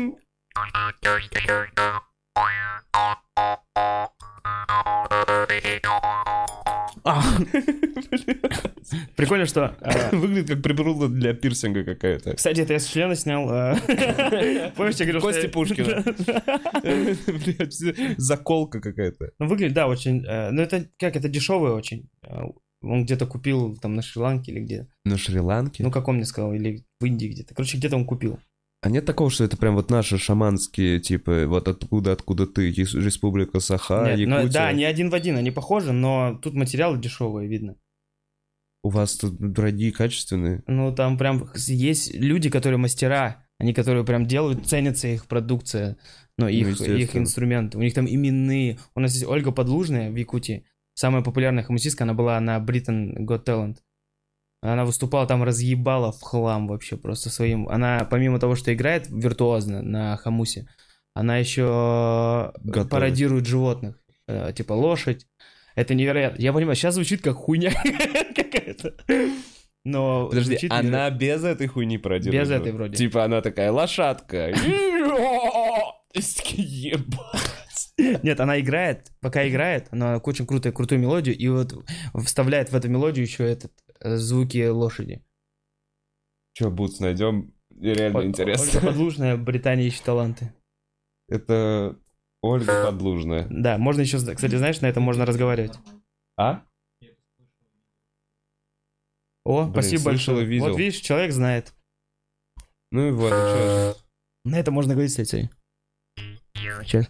Прикольно, 9.15 9.45
что... 9.45 9.75
э, 9.81 10.15
Выглядит 10.15 10.49
как 10.49 10.61
приблуда 10.61 11.07
для 11.07 11.33
пирсинга 11.33 11.83
какая-то. 11.83 12.35
Кстати, 12.35 12.61
это 12.61 12.73
я 12.73 12.79
с 12.79 12.85
члена 12.85 13.15
снял. 13.15 13.49
э, 13.51 14.71
Помнишь, 14.75 14.95
я 14.95 15.05
говорил, 15.05 15.21
что... 15.21 15.31
Кости 15.31 15.47
Пушкина. 15.47 16.03
Заколка 18.17 18.79
какая-то. 18.81 19.31
Ну, 19.39 19.47
выглядит, 19.47 19.73
да, 19.73 19.87
очень... 19.87 20.23
э, 20.25 20.51
Ну, 20.51 20.61
это 20.61 20.87
как, 20.99 21.15
это 21.15 21.29
дешевый 21.29 21.71
очень. 21.73 22.09
Э, 22.23 22.41
Он 22.81 23.05
где-то 23.05 23.25
купил 23.25 23.77
там 23.77 23.95
на 23.95 24.01
Шри-Ланке 24.01 24.51
или 24.51 24.59
где. 24.61 24.87
На 25.05 25.17
Шри-Ланке? 25.17 25.83
Ну, 25.83 25.91
как 25.91 26.07
он 26.07 26.15
мне 26.15 26.25
сказал, 26.25 26.53
или 26.53 26.85
в 26.99 27.05
Индии 27.05 27.27
где-то. 27.27 27.53
Короче, 27.55 27.77
где-то 27.77 27.95
он 27.95 28.05
купил. 28.05 28.39
А 28.83 28.89
нет 28.89 29.05
такого, 29.05 29.29
что 29.29 29.45
это 29.45 29.55
прям 29.55 29.75
вот 29.75 29.89
наши 29.89 30.17
шаманские, 30.17 30.99
типа, 30.99 31.45
вот 31.47 31.69
откуда, 31.69 32.11
откуда 32.11 32.45
ты, 32.45 32.69
Ес- 32.69 32.93
Республика 32.93 33.61
Саха, 33.61 34.13
Нет, 34.15 34.27
ну, 34.27 34.35
Якутия. 34.39 34.51
да, 34.53 34.67
они 34.67 34.83
один 34.83 35.09
в 35.09 35.15
один, 35.15 35.37
они 35.37 35.51
похожи, 35.51 35.93
но 35.93 36.37
тут 36.43 36.53
материалы 36.53 36.99
дешевые, 36.99 37.47
видно. 37.47 37.77
У 38.83 38.89
вас 38.89 39.15
тут 39.15 39.37
дорогие, 39.39 39.93
качественные. 39.93 40.63
Ну, 40.67 40.93
там 40.93 41.17
прям 41.17 41.49
есть 41.55 42.13
люди, 42.13 42.49
которые 42.49 42.77
мастера, 42.77 43.45
они 43.57 43.73
которые 43.73 44.03
прям 44.03 44.25
делают, 44.25 44.67
ценится 44.67 45.07
их 45.07 45.27
продукция, 45.27 45.95
ну, 46.37 46.49
их, 46.49 46.67
естественно. 46.67 46.97
их 46.97 47.15
инструменты. 47.15 47.77
У 47.77 47.81
них 47.81 47.93
там 47.93 48.05
именные. 48.05 48.79
У 48.95 48.99
нас 48.99 49.13
есть 49.13 49.25
Ольга 49.25 49.51
Подлужная 49.51 50.11
в 50.11 50.15
Якутии, 50.17 50.65
самая 50.93 51.23
популярная 51.23 51.63
хомусистка, 51.63 52.03
она 52.03 52.13
была 52.13 52.37
на 52.41 52.57
Britain 52.57 53.15
Got 53.19 53.45
Talent. 53.45 53.77
Она 54.63 54.85
выступала 54.85 55.27
там, 55.27 55.43
разъебала 55.43 56.13
в 56.13 56.21
хлам 56.21 56.67
вообще 56.67 56.95
просто 56.95 57.29
своим. 57.29 57.67
Она, 57.67 58.07
помимо 58.09 58.39
того, 58.39 58.55
что 58.55 58.73
играет 58.73 59.07
виртуозно 59.09 59.81
на 59.81 60.15
хамусе, 60.15 60.67
она 61.13 61.37
еще 61.37 62.51
Готовит. 62.63 62.89
пародирует 62.89 63.45
животных. 63.45 63.99
Э, 64.27 64.53
Типа 64.55 64.71
лошадь. 64.71 65.27
Это 65.75 65.95
невероятно. 65.95 66.41
Я 66.41 66.53
понимаю, 66.53 66.75
сейчас 66.77 66.95
звучит 66.95 67.21
как 67.21 67.35
хуйня 67.35 67.71
какая-то. 68.35 68.95
Но 69.83 70.27
Подожди, 70.29 70.51
звучит 70.51 70.71
она 70.71 70.81
невероятно. 70.81 71.17
без 71.17 71.43
этой 71.43 71.67
хуйни 71.67 71.97
пародирует? 71.97 72.41
Без 72.41 72.49
этой 72.49 72.71
вроде. 72.71 72.95
Типа 72.95 73.25
она 73.25 73.41
такая 73.41 73.69
лошадка. 73.69 74.53
Ебать. 76.13 77.62
Нет, 77.97 78.39
она 78.39 78.59
играет, 78.59 79.11
пока 79.21 79.47
играет, 79.47 79.87
она 79.91 80.17
очень 80.17 80.47
крутую, 80.47 80.73
крутую 80.73 80.99
мелодию, 80.99 81.37
и 81.37 81.47
вот 81.47 81.73
вставляет 82.25 82.71
в 82.71 82.75
эту 82.75 82.89
мелодию 82.89 83.25
еще 83.25 83.43
этот 83.45 83.71
э, 83.99 84.15
звуки 84.17 84.67
лошади. 84.67 85.23
Че, 86.53 86.69
Бутс, 86.69 86.99
найдем? 86.99 87.53
Реально 87.79 88.19
Ольга 88.19 88.29
интересно. 88.29 88.81
Подлужная, 88.81 89.37
Британия 89.37 89.85
ищет 89.85 90.03
таланты. 90.03 90.53
Это 91.27 91.99
Ольга 92.41 92.85
Подлужная. 92.85 93.47
Да, 93.49 93.77
можно 93.77 94.01
еще, 94.01 94.17
кстати, 94.17 94.55
знаешь, 94.55 94.81
на 94.81 94.87
этом 94.87 95.03
можно 95.03 95.25
разговаривать. 95.25 95.77
А? 96.37 96.63
О, 99.45 99.63
Блин, 99.63 99.73
спасибо 99.73 100.01
слышал 100.01 100.33
большое. 100.35 100.45
видел. 100.45 100.67
Вот 100.69 100.77
видишь, 100.77 100.99
человек 101.01 101.31
знает. 101.31 101.73
Ну 102.91 103.07
и 103.07 103.11
вот, 103.11 103.31
На 104.45 104.59
это 104.59 104.71
можно 104.71 104.93
говорить, 104.93 105.11
кстати. 105.11 105.49
Сейчас. 106.55 107.09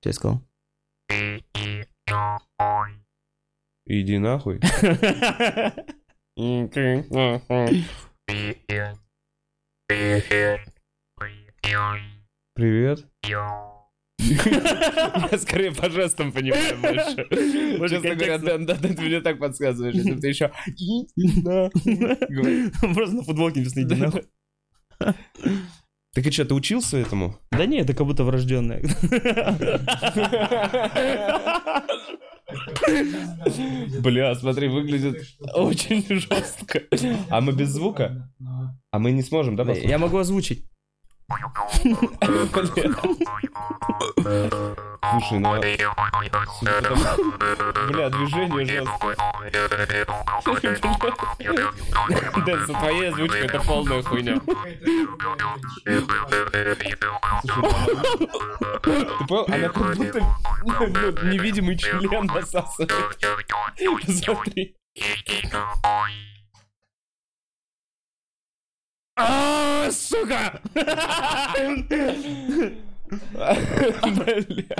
Что 0.00 0.08
я 0.08 0.12
сказал? 0.14 0.42
Иди 3.84 4.18
нахуй. 4.18 4.60
Привет. 12.54 13.06
Я 14.18 15.38
скорее 15.38 15.72
по 15.72 15.90
жестам 15.90 16.32
понимаю 16.32 16.78
больше. 16.78 17.26
Честно 17.90 18.14
говоря, 18.14 18.38
да, 18.38 18.56
да, 18.56 18.76
да, 18.76 18.88
ты 18.88 19.02
мне 19.02 19.20
так 19.20 19.38
подсказываешь. 19.38 19.94
Если 19.94 20.16
ты 20.16 20.28
еще... 20.28 20.50
Просто 22.94 23.16
на 23.16 23.22
футболке 23.22 23.60
написано 23.60 23.82
«иди 23.82 23.94
нахуй». 23.96 24.24
Так 26.12 26.26
и 26.26 26.30
что, 26.32 26.44
ты 26.44 26.54
учился 26.54 26.96
этому? 26.96 27.36
Да 27.52 27.66
не, 27.66 27.78
это 27.78 27.94
как 27.94 28.06
будто 28.06 28.24
врожденное. 28.24 28.82
Бля, 34.00 34.34
смотри, 34.34 34.68
выглядит 34.68 35.24
очень 35.54 36.04
жестко. 36.08 36.82
А 37.28 37.40
мы 37.40 37.52
без 37.52 37.68
звука? 37.68 38.28
А 38.90 38.98
мы 38.98 39.12
не 39.12 39.22
сможем, 39.22 39.54
да? 39.54 39.70
Я 39.72 39.98
могу 39.98 40.18
озвучить. 40.18 40.64
Слушай, 45.10 45.38
ну... 45.38 45.60
Бля, 47.88 48.10
движение 48.10 48.66
жесткое. 48.66 49.16
Дэн, 52.44 52.66
со 52.66 52.72
твоей 52.74 53.08
озвучкой 53.10 53.40
это 53.40 53.60
полная 53.60 54.02
хуйня. 54.02 54.40
Ты 55.84 56.02
понял? 59.26 59.44
Она 59.48 59.68
как 59.68 59.96
будто 59.96 60.20
ну, 60.64 60.86
невидимый 61.30 61.76
член 61.76 62.26
насасывает. 62.26 62.92
Посмотри. 64.06 64.76
А, 69.16 69.90
сука! 69.90 70.60
Бля. 74.44 74.76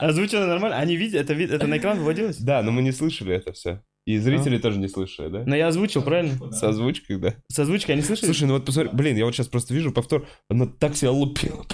Озвучено 0.00 0.46
нормально? 0.46 0.78
Они 0.78 0.96
видят, 0.96 1.22
это, 1.22 1.34
вид- 1.34 1.50
это 1.50 1.66
на 1.66 1.78
экран 1.78 1.98
выводилось? 1.98 2.38
Да, 2.38 2.62
но 2.62 2.70
мы 2.70 2.82
не 2.82 2.92
слышали 2.92 3.34
это 3.34 3.52
все. 3.52 3.82
И 4.06 4.16
зрители 4.18 4.58
тоже 4.58 4.78
не 4.78 4.88
слышали, 4.88 5.28
да? 5.28 5.42
Но 5.46 5.54
я 5.54 5.68
озвучил, 5.68 6.02
правильно? 6.02 6.52
С 6.52 6.62
озвучкой, 6.62 7.18
да. 7.18 7.34
С 7.48 7.58
озвучкой 7.58 7.94
они 7.94 8.02
слышали? 8.02 8.26
Слушай, 8.26 8.44
ну 8.48 8.54
вот 8.54 8.64
посмотри, 8.64 8.90
блин, 8.92 9.16
я 9.16 9.24
вот 9.24 9.34
сейчас 9.34 9.48
просто 9.48 9.74
вижу 9.74 9.92
повтор, 9.92 10.26
она 10.48 10.66
так 10.66 10.96
себя 10.96 11.10
лупила. 11.10 11.64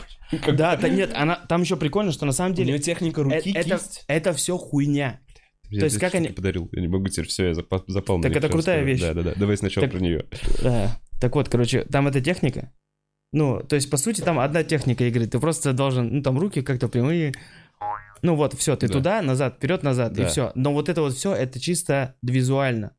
Как- 0.43 0.57
Да, 0.57 0.77
да 0.77 0.89
нет, 0.89 1.13
она, 1.15 1.37
там 1.37 1.63
еще 1.63 1.77
прикольно, 1.77 2.11
что 2.13 2.27
на 2.27 2.33
самом 2.33 2.53
У 2.53 2.55
деле 2.57 2.71
нее 2.73 2.79
техника 2.81 3.21
э- 3.21 3.25
руки, 3.25 3.53
это, 3.55 3.79
кисть. 3.79 4.05
это 4.09 4.33
все 4.33 4.57
хуйня. 4.59 5.21
Я 5.71 5.81
то 5.81 5.85
есть 5.87 5.99
как 5.99 6.15
они- 6.15 6.29
подарил? 6.31 6.69
Я 6.73 6.83
не 6.83 6.89
могу 6.89 7.07
теперь 7.09 7.27
все, 7.29 7.47
я 7.49 7.53
запа- 7.53 7.85
запал. 7.87 8.21
Так 8.21 8.35
это 8.35 8.49
крутая 8.49 8.83
вещь. 8.83 9.01
Да, 9.01 9.15
да, 9.15 9.23
да. 9.23 9.35
Давай 9.37 9.57
сначала 9.57 9.87
Так- 9.87 9.93
про 9.97 10.01
нее. 10.03 10.25
Да. 10.63 10.99
Так 11.21 11.35
вот, 11.35 11.49
короче, 11.49 11.85
там 11.85 12.07
эта 12.09 12.21
техника. 12.21 12.73
Ну, 13.33 13.61
то 13.61 13.77
есть, 13.77 13.91
по 13.91 13.97
сути, 13.97 14.21
там 14.21 14.39
одна 14.39 14.63
техника 14.63 15.05
игры. 15.05 15.27
Ты 15.27 15.39
просто 15.41 15.73
должен, 15.73 16.09
ну, 16.17 16.23
там 16.23 16.39
руки 16.39 16.63
как-то 16.63 16.89
прямые. 16.89 17.35
Ну 18.23 18.35
вот, 18.35 18.55
все, 18.55 18.77
ты 18.77 18.89
Да. 18.89 18.93
туда, 18.95 19.23
назад, 19.23 19.57
вперед, 19.57 19.83
назад, 19.83 20.13
и 20.19 20.23
Да. 20.23 20.29
все. 20.29 20.53
Но 20.55 20.73
вот 20.73 20.89
это 20.89 21.03
вот 21.03 21.15
все, 21.15 21.35
это 21.35 21.61
чисто 21.61 22.15
визуально. 22.23 22.93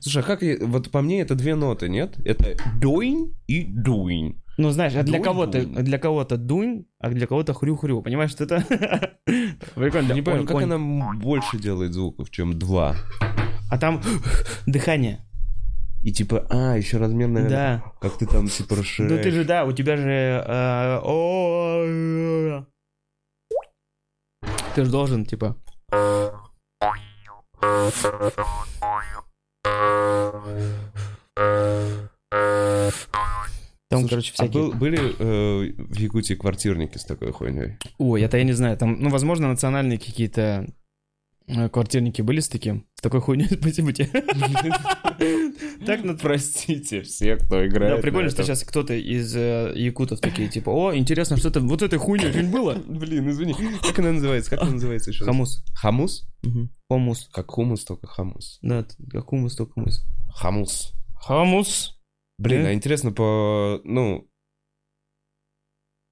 Слушай, 0.00 0.22
а 0.22 0.26
как, 0.26 0.42
вот 0.62 0.90
по 0.90 1.02
мне 1.02 1.20
это 1.20 1.34
две 1.34 1.54
ноты, 1.54 1.88
нет? 1.88 2.16
Это 2.24 2.56
doing 2.80 3.34
и 3.46 3.64
doing. 3.64 4.36
Ну, 4.58 4.70
знаешь, 4.70 4.94
а 4.96 5.02
для 5.02 5.20
кого-то, 5.20 5.64
для 5.64 5.98
кого-то 5.98 6.36
дунь, 6.38 6.86
а 6.98 7.10
для 7.10 7.26
кого-то 7.26 7.52
хрю-хрю. 7.52 8.02
Понимаешь, 8.02 8.30
что 8.30 8.44
это? 8.44 8.64
Прикольно. 9.74 10.12
Не 10.12 10.22
понял, 10.22 10.40
Онь, 10.40 10.46
как 10.46 10.62
она 10.62 10.78
больше 10.78 11.58
делает 11.58 11.92
звуков, 11.92 12.30
чем 12.30 12.58
два? 12.58 12.96
А 13.70 13.78
там 13.78 14.00
дыхание. 14.66 15.25
И 16.06 16.12
типа, 16.12 16.46
а, 16.50 16.76
еще 16.76 16.98
размер, 16.98 17.26
наверное, 17.26 17.82
Да. 17.82 17.92
как 18.00 18.16
ты 18.16 18.26
там 18.26 18.46
типа 18.46 18.76
Ну 18.76 18.80
расширяешь. 18.80 19.24
ты 19.24 19.30
же, 19.32 19.44
да, 19.44 19.64
у 19.64 19.72
тебя 19.72 19.96
же... 19.96 20.44
э, 20.46 21.00
Ты 24.76 24.84
же 24.84 24.90
должен, 24.92 25.24
типа... 25.26 25.56
Там, 33.88 34.00
Слушай, 34.00 34.10
короче, 34.10 34.32
а 34.32 34.34
всякие... 34.34 34.62
был- 34.62 34.72
были 34.74 34.98
э, 34.98 35.72
в 35.78 35.94
Якутии 35.96 36.34
квартирники 36.34 36.98
с 36.98 37.04
такой 37.04 37.30
хуйней? 37.32 37.78
Ой, 37.98 38.22
это 38.22 38.36
я 38.36 38.44
не 38.44 38.52
знаю. 38.52 38.76
Там, 38.76 39.00
ну, 39.00 39.10
возможно, 39.10 39.46
национальные 39.48 39.98
какие-то 39.98 40.66
квартирники 41.46 42.22
были 42.22 42.40
с 42.40 42.48
таким. 42.48 42.86
С 42.96 43.02
такой 43.02 43.20
хуйней, 43.20 43.46
спасибо 43.60 43.92
тебе. 43.92 44.10
Так, 45.86 46.02
ну, 46.04 46.16
Простите 46.16 47.02
все, 47.02 47.36
кто 47.36 47.66
играет. 47.66 47.96
Да, 47.96 48.02
прикольно, 48.02 48.30
что 48.30 48.42
сейчас 48.42 48.64
кто-то 48.64 48.94
из 48.94 49.34
э, 49.36 49.72
якутов 49.76 50.20
такие, 50.20 50.48
типа, 50.48 50.70
о, 50.70 50.94
интересно, 50.94 51.36
что-то 51.36 51.60
вот 51.60 51.80
этой 51.80 51.98
хуйней 51.98 52.30
что-нибудь 52.30 52.52
было? 52.52 52.74
Блин, 52.86 53.30
извини. 53.30 53.54
Как 53.82 53.98
она 53.98 54.12
называется? 54.12 54.50
Как 54.50 54.62
она 54.62 54.72
называется 54.72 55.10
еще? 55.10 55.24
Хамус. 55.24 55.64
Хамус? 55.74 56.28
Мгм. 56.42 56.70
Хомус. 56.88 57.28
Как 57.32 57.50
хумус, 57.50 57.84
только 57.84 58.06
хамус. 58.06 58.58
Да, 58.62 58.86
как 59.10 59.26
хумус, 59.26 59.56
только 59.56 59.72
хумус. 59.74 60.04
Хамус. 60.34 60.94
Хамус. 61.14 62.00
Блин, 62.38 62.66
а 62.66 62.74
интересно 62.74 63.12
по, 63.12 63.80
ну, 63.84 64.28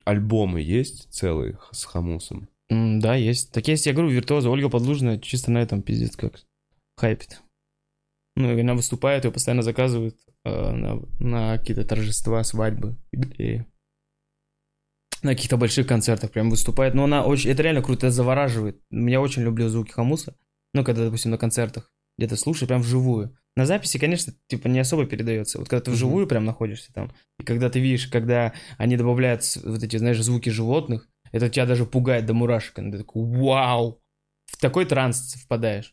альбомы 0.04 0.60
есть 0.60 1.12
целые 1.12 1.58
с 1.72 1.84
хамусом? 1.84 2.48
М, 2.70 3.00
Да, 3.00 3.14
есть. 3.14 3.52
Так 3.52 3.68
есть, 3.68 3.86
я 3.86 3.92
говорю, 3.92 4.10
виртуоза. 4.10 4.50
Ольга 4.50 4.68
Подлужная 4.68 5.18
чисто 5.18 5.50
на 5.50 5.58
этом 5.58 5.82
пиздец 5.82 6.16
как 6.16 6.40
хайпит. 6.96 7.40
Ну, 8.36 8.56
и 8.56 8.60
она 8.60 8.74
выступает, 8.74 9.24
ее 9.24 9.30
постоянно 9.30 9.62
заказывают 9.62 10.16
э, 10.44 10.70
на, 10.72 11.02
на 11.20 11.58
какие-то 11.58 11.84
торжества, 11.84 12.42
свадьбы, 12.42 12.96
юбилеи. 13.12 13.64
на 15.22 15.34
каких-то 15.34 15.56
больших 15.56 15.86
концертах 15.86 16.32
прям 16.32 16.50
выступает. 16.50 16.94
Но 16.94 17.04
она 17.04 17.24
очень, 17.24 17.50
это 17.50 17.62
реально 17.62 17.82
круто, 17.82 18.06
это 18.06 18.14
завораживает. 18.14 18.80
Я 18.90 19.20
очень 19.20 19.42
люблю 19.42 19.68
звуки 19.68 19.92
хамуса. 19.92 20.36
Ну, 20.74 20.84
когда, 20.84 21.04
допустим, 21.04 21.30
на 21.30 21.38
концертах 21.38 21.90
где-то 22.18 22.36
слушаю 22.36 22.68
прям 22.68 22.82
вживую. 22.82 23.36
На 23.56 23.66
записи, 23.66 23.98
конечно, 23.98 24.32
типа 24.48 24.66
не 24.68 24.80
особо 24.80 25.06
передается. 25.06 25.58
Вот 25.58 25.68
когда 25.68 25.84
ты 25.84 25.90
вживую 25.92 26.26
прям 26.26 26.44
находишься 26.44 26.92
там, 26.92 27.12
и 27.38 27.44
когда 27.44 27.70
ты 27.70 27.78
видишь, 27.78 28.08
когда 28.08 28.52
они 28.78 28.96
добавляют 28.96 29.42
вот 29.64 29.82
эти, 29.82 29.96
знаешь, 29.96 30.20
звуки 30.20 30.50
животных, 30.50 31.08
это 31.34 31.48
тебя 31.50 31.66
даже 31.66 31.84
пугает 31.84 32.26
до 32.26 32.32
мурашек. 32.32 32.78
И 32.78 32.90
Ты 32.92 32.98
такой, 32.98 33.24
вау! 33.24 34.00
В 34.46 34.56
такой 34.56 34.84
транс 34.86 35.34
впадаешь. 35.34 35.92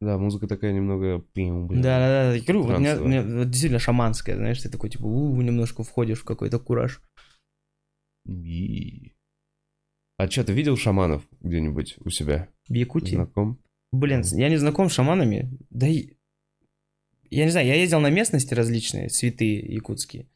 Да, 0.00 0.16
музыка 0.16 0.46
такая 0.46 0.72
немного... 0.72 1.22
Да, 1.34 1.98
да, 1.98 2.30
да. 2.30 2.34
Я 2.34 2.42
говорю, 2.42 2.62
вот 2.62 2.76
у 2.76 2.78
меня, 2.80 2.94
меня 2.94 3.22
вот 3.22 3.50
действительно 3.50 3.78
шаманская, 3.78 4.36
знаешь, 4.36 4.62
ты 4.62 4.70
такой, 4.70 4.88
типа, 4.88 5.04
у 5.04 5.40
немножко 5.42 5.82
входишь 5.82 6.20
в 6.20 6.24
какой-то 6.24 6.58
кураж. 6.58 7.02
И- 8.26 9.12
А 10.16 10.30
что, 10.30 10.44
ты 10.44 10.54
видел 10.54 10.78
шаманов 10.78 11.22
где-нибудь 11.40 11.96
у 11.98 12.08
себя? 12.08 12.48
В 12.66 12.72
Якутии. 12.72 13.16
Знаком? 13.16 13.60
Блин, 13.92 14.22
я 14.32 14.48
не 14.48 14.56
знаком 14.56 14.88
с 14.88 14.94
шаманами. 14.94 15.58
Да 15.68 15.86
и... 15.86 16.16
Я 17.28 17.44
не 17.44 17.50
знаю, 17.50 17.66
я 17.66 17.74
ездил 17.74 18.00
на 18.00 18.08
местности 18.10 18.54
различные, 18.54 19.08
цветы 19.08 19.60
якутские, 19.60 20.26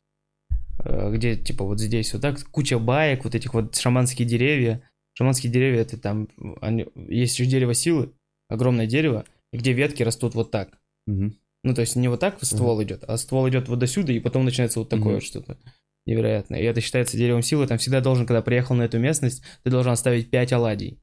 где, 0.84 1.36
типа, 1.36 1.64
вот 1.64 1.80
здесь 1.80 2.12
вот 2.12 2.22
так, 2.22 2.42
куча 2.50 2.78
баек, 2.78 3.24
вот 3.24 3.34
этих 3.34 3.54
вот 3.54 3.76
шаманские 3.76 4.26
деревья. 4.26 4.82
Шаманские 5.14 5.52
деревья, 5.52 5.80
это 5.80 5.98
там, 5.98 6.28
они... 6.60 6.86
есть 7.08 7.38
еще 7.38 7.50
дерево 7.50 7.74
силы, 7.74 8.12
огромное 8.48 8.86
дерево, 8.86 9.24
где 9.52 9.72
ветки 9.72 10.02
растут 10.02 10.34
вот 10.34 10.50
так. 10.50 10.78
Мгм. 11.06 11.34
Ну, 11.64 11.74
то 11.74 11.80
есть 11.80 11.96
не 11.96 12.08
вот 12.08 12.20
так 12.20 12.38
ствол 12.42 12.82
идет, 12.82 13.02
а 13.04 13.16
ствол 13.16 13.48
идет 13.48 13.68
вот 13.68 13.80
до 13.80 13.86
сюда, 13.86 14.12
и 14.12 14.20
потом 14.20 14.44
начинается 14.44 14.78
вот 14.78 14.88
такое 14.88 15.14
вот 15.14 15.24
что-то 15.24 15.58
невероятное. 16.06 16.60
И 16.60 16.64
это 16.64 16.80
считается 16.80 17.16
деревом 17.16 17.42
силы. 17.42 17.66
Там 17.66 17.78
всегда 17.78 18.00
должен, 18.00 18.26
когда 18.26 18.42
приехал 18.42 18.74
на 18.74 18.82
эту 18.82 18.98
местность, 18.98 19.42
ты 19.62 19.70
должен 19.70 19.92
оставить 19.92 20.30
5 20.30 20.52
оладий. 20.54 21.02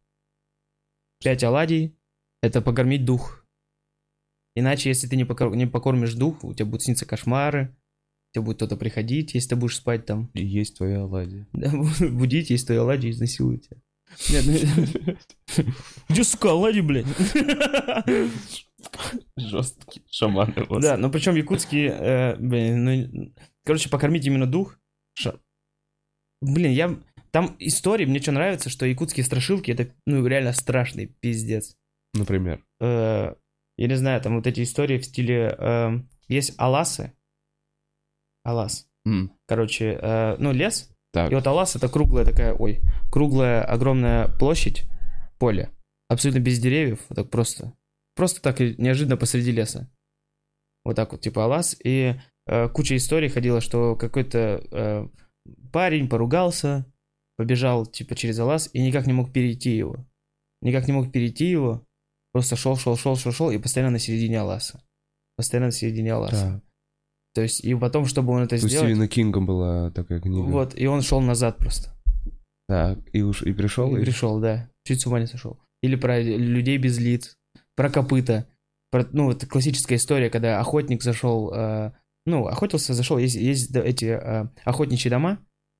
5 1.23 1.43
оладий– 1.43 1.95
это 2.41 2.61
покормить 2.61 3.05
дух. 3.05 3.45
Иначе, 4.55 4.89
если 4.89 5.07
ты 5.07 5.15
не, 5.15 5.25
покор- 5.25 5.55
не 5.55 5.67
покормишь 5.67 6.13
дух, 6.13 6.43
у 6.43 6.53
тебя 6.53 6.65
будут 6.65 6.83
сниться 6.83 7.05
кошмары, 7.05 7.75
тебе 8.35 8.43
будет 8.43 8.57
кто-то 8.57 8.77
приходить, 8.77 9.33
если 9.33 9.49
ты 9.49 9.55
будешь 9.55 9.77
спать 9.77 10.05
там. 10.05 10.29
И 10.33 10.45
есть 10.45 10.77
твоя 10.77 11.01
оладья. 11.01 11.47
Да, 11.53 11.71
будить, 12.09 12.49
если 12.49 12.67
твои 12.67 12.77
оладьи 12.77 13.09
изнасилуют 13.09 13.63
тебя. 13.63 14.41
Ну- 14.45 15.63
Где, 16.09 16.23
сука, 16.23 16.51
оладьи, 16.51 16.81
блядь? 16.81 17.07
Жесткий 19.37 20.03
шаман. 20.11 20.53
Да, 20.81 20.97
но 20.97 21.09
причем 21.09 21.35
якутские, 21.35 21.89
э, 21.89 22.35
блин, 22.37 22.83
ну, 22.85 23.33
короче, 23.63 23.89
покормить 23.89 24.25
именно 24.25 24.45
дух. 24.45 24.77
Блин, 26.41 26.71
я... 26.71 26.97
Там 27.31 27.55
истории, 27.59 28.05
мне 28.05 28.21
что 28.21 28.31
нравится, 28.31 28.69
что 28.69 28.85
якутские 28.85 29.25
страшилки, 29.25 29.71
это, 29.71 29.91
ну, 30.05 30.25
реально 30.25 30.53
страшный 30.53 31.07
пиздец. 31.07 31.75
Например. 32.13 32.63
Э, 32.79 33.33
я 33.77 33.87
не 33.87 33.95
знаю, 33.95 34.21
там 34.21 34.35
вот 34.35 34.47
эти 34.47 34.61
истории 34.63 34.97
в 34.97 35.05
стиле... 35.05 35.55
э, 35.57 35.99
есть 36.27 36.53
аласы. 36.57 37.13
Алас. 38.45 38.87
М, 39.05 39.31
Короче, 39.47 39.99
э, 40.01 40.35
ну, 40.39 40.53
лес. 40.53 40.89
Так. 41.11 41.31
И 41.31 41.35
вот 41.35 41.45
алас 41.47 41.75
это 41.75 41.89
круглая 41.89 42.25
такая, 42.25 42.53
ой, 42.53 42.81
круглая 43.11 43.63
огромная 43.63 44.27
площадь, 44.27 44.83
поле. 45.39 45.71
Абсолютно 46.09 46.39
без 46.39 46.59
деревьев, 46.59 46.99
вот 47.09 47.15
так 47.15 47.29
просто. 47.29 47.73
Просто 48.15 48.41
так 48.41 48.59
неожиданно 48.59 49.17
посреди 49.17 49.51
леса. 49.51 49.89
Вот 50.83 50.95
так 50.95 51.11
вот, 51.11 51.21
типа 51.21 51.45
Алас. 51.45 51.75
И 51.83 52.15
э, 52.47 52.69
куча 52.69 52.95
историй 52.95 53.29
ходила, 53.29 53.59
что 53.59 53.95
какой-то 53.95 54.63
э, 54.71 55.07
парень 55.73 56.07
поругался, 56.07 56.85
побежал, 57.37 57.85
типа, 57.85 58.15
через 58.15 58.39
Алас 58.39 58.69
и 58.71 58.81
никак 58.81 59.07
не 59.07 59.13
мог 59.13 59.33
перейти 59.33 59.75
его. 59.75 60.05
Никак 60.61 60.87
не 60.87 60.93
мог 60.93 61.11
перейти 61.11 61.45
его. 61.45 61.85
Просто 62.31 62.55
шел, 62.55 62.77
шел, 62.77 62.95
шел, 62.97 63.15
шел, 63.15 63.31
шел 63.31 63.51
и 63.51 63.57
постоянно 63.57 63.91
на 63.91 63.99
середине 63.99 64.41
Аласа. 64.41 64.83
Постоянно 65.35 65.67
на 65.67 65.71
середине 65.71 66.13
Аласа. 66.13 66.53
Так. 66.53 66.63
То 67.35 67.41
есть, 67.41 67.63
и 67.63 67.75
потом, 67.75 68.05
чтобы 68.05 68.33
он 68.33 68.43
это 68.43 68.55
У 68.55 68.57
сделать... 68.59 68.87
Стивена 68.89 69.07
Кинга 69.07 69.41
была 69.41 69.91
такая 69.91 70.21
книга. 70.21 70.45
Вот, 70.45 70.73
и 70.79 70.87
он 70.87 71.01
шел 71.01 71.19
назад 71.21 71.57
просто. 71.57 71.89
Так, 72.67 72.97
и 73.13 73.21
уж 73.21 73.43
и 73.43 73.51
пришел. 73.53 73.95
И 73.95 73.99
и- 73.99 74.03
пришел, 74.03 74.39
да. 74.39 74.69
Чуть 74.85 75.01
с 75.01 75.05
ума 75.05 75.19
не 75.19 75.27
сошел. 75.27 75.59
Или 75.83 75.95
про 75.97 76.19
людей 76.21 76.77
без 76.77 76.97
лиц, 76.97 77.35
про 77.75 77.89
копыта. 77.89 78.47
Про, 78.91 79.05
ну, 79.11 79.25
вот 79.25 79.45
классическая 79.45 79.95
история, 79.95 80.29
когда 80.29 80.59
охотник 80.61 81.03
зашел, 81.03 81.51
э, 81.53 81.91
ну, 82.25 82.47
охотился, 82.47 82.93
зашел, 82.93 83.17
есть, 83.17 83.35
есть 83.35 83.75
эти 83.75 84.05
э, 84.05 84.47
охотничьи 84.63 85.11
дома, 85.11 85.39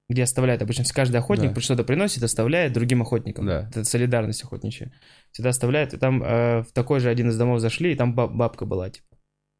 где 0.09 0.23
оставляют, 0.23 0.61
обычно 0.61 0.83
каждый 0.93 1.17
охотник 1.17 1.53
Да. 1.53 1.61
что-то 1.61 1.83
приносит, 1.85 2.21
оставляет 2.23 2.73
другим 2.73 3.01
охотникам. 3.01 3.45
Да. 3.45 3.69
Это 3.69 3.83
солидарность 3.85 4.43
охотничья. 4.43 4.91
Всегда 5.31 5.49
оставляет, 5.51 5.93
и 5.93 5.97
там 5.97 6.21
э, 6.21 6.63
в 6.63 6.71
такой 6.73 6.99
же 6.99 7.09
один 7.09 7.29
из 7.29 7.37
домов 7.37 7.61
зашли, 7.61 7.93
и 7.93 7.95
там 7.95 8.13
баб- 8.13 8.35
бабка 8.35 8.65
была, 8.65 8.89
типа. 8.89 9.07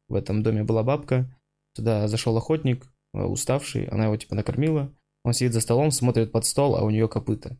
В 0.08 0.14
этом 0.14 0.42
доме 0.42 0.62
была 0.62 0.82
бабка, 0.82 1.34
туда 1.76 2.08
зашел 2.08 2.36
охотник, 2.36 2.86
э, 3.14 3.22
уставший, 3.22 3.86
она 3.86 4.04
его, 4.06 4.16
типа, 4.16 4.34
накормила, 4.34 4.92
он 5.24 5.32
сидит 5.32 5.52
за 5.52 5.60
столом, 5.60 5.90
смотрит 5.90 6.32
под 6.32 6.46
стол, 6.46 6.76
а 6.76 6.82
у 6.82 6.90
нее 6.90 7.08
копыта. 7.08 7.58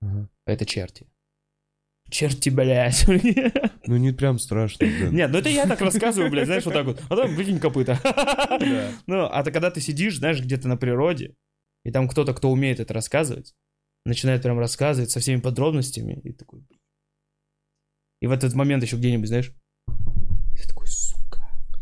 Ага. 0.00 0.28
Это 0.46 0.64
черти. 0.64 1.06
Черти, 2.10 2.50
блядь. 2.50 3.06
Ну, 3.86 3.96
не 3.96 4.12
прям 4.12 4.38
страшно, 4.38 4.86
да. 4.86 5.08
Нет, 5.08 5.30
ну 5.32 5.38
это 5.38 5.48
я 5.48 5.66
так 5.66 5.80
рассказываю, 5.80 6.30
блядь, 6.30 6.46
знаешь, 6.46 6.64
вот 6.64 6.74
так 6.74 6.86
вот. 6.86 7.02
А 7.08 7.16
там, 7.16 7.34
прикинь, 7.34 7.58
копыта. 7.58 7.98
Ну, 9.06 9.24
а 9.24 9.42
ты 9.42 9.50
когда 9.50 9.70
ты 9.70 9.80
сидишь, 9.80 10.18
знаешь, 10.18 10.40
где-то 10.40 10.68
на 10.68 10.76
природе, 10.76 11.34
и 11.84 11.90
там 11.90 12.06
кто-то, 12.06 12.34
кто 12.34 12.50
умеет 12.50 12.78
это 12.78 12.94
рассказывать, 12.94 13.54
начинает 14.04 14.42
прям 14.42 14.58
рассказывать 14.58 15.10
со 15.10 15.18
всеми 15.18 15.40
подробностями, 15.40 16.20
и 16.22 16.32
такой... 16.32 16.62
И 18.20 18.26
в 18.26 18.32
этот 18.32 18.54
момент 18.54 18.82
еще 18.82 18.96
где-нибудь, 18.96 19.28
знаешь, 19.28 19.52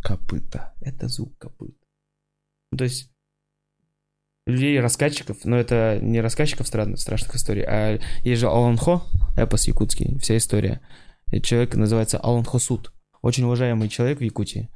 Копыта. 0.03 0.75
это 0.81 1.09
звук 1.09 1.37
копыт. 1.39 1.75
Ну, 2.73 2.79
то 2.79 2.85
есть 2.85 3.11
людей, 4.47 4.81
рассказчиков, 4.81 5.45
но 5.45 5.57
это 5.57 5.99
не 6.01 6.21
рассказчиков 6.21 6.67
стран- 6.67 6.97
страшных 6.97 7.35
историй, 7.37 7.65
а 7.65 7.99
есть 8.23 8.41
же 8.41 8.49
Алан 8.49 8.77
Хо, 8.77 9.03
эпос 9.37 9.67
якутский, 9.69 10.19
вся 10.19 10.37
история. 10.37 10.81
И 11.33 11.41
человек 11.43 11.75
называется 11.75 12.19
Алан 12.19 12.45
Хо 12.45 12.59
Суд. 12.59 12.93
Очень 13.21 13.45
уважаемый 13.45 13.89
человек 13.89 14.21
в 14.21 14.23
Якутии. 14.23 14.71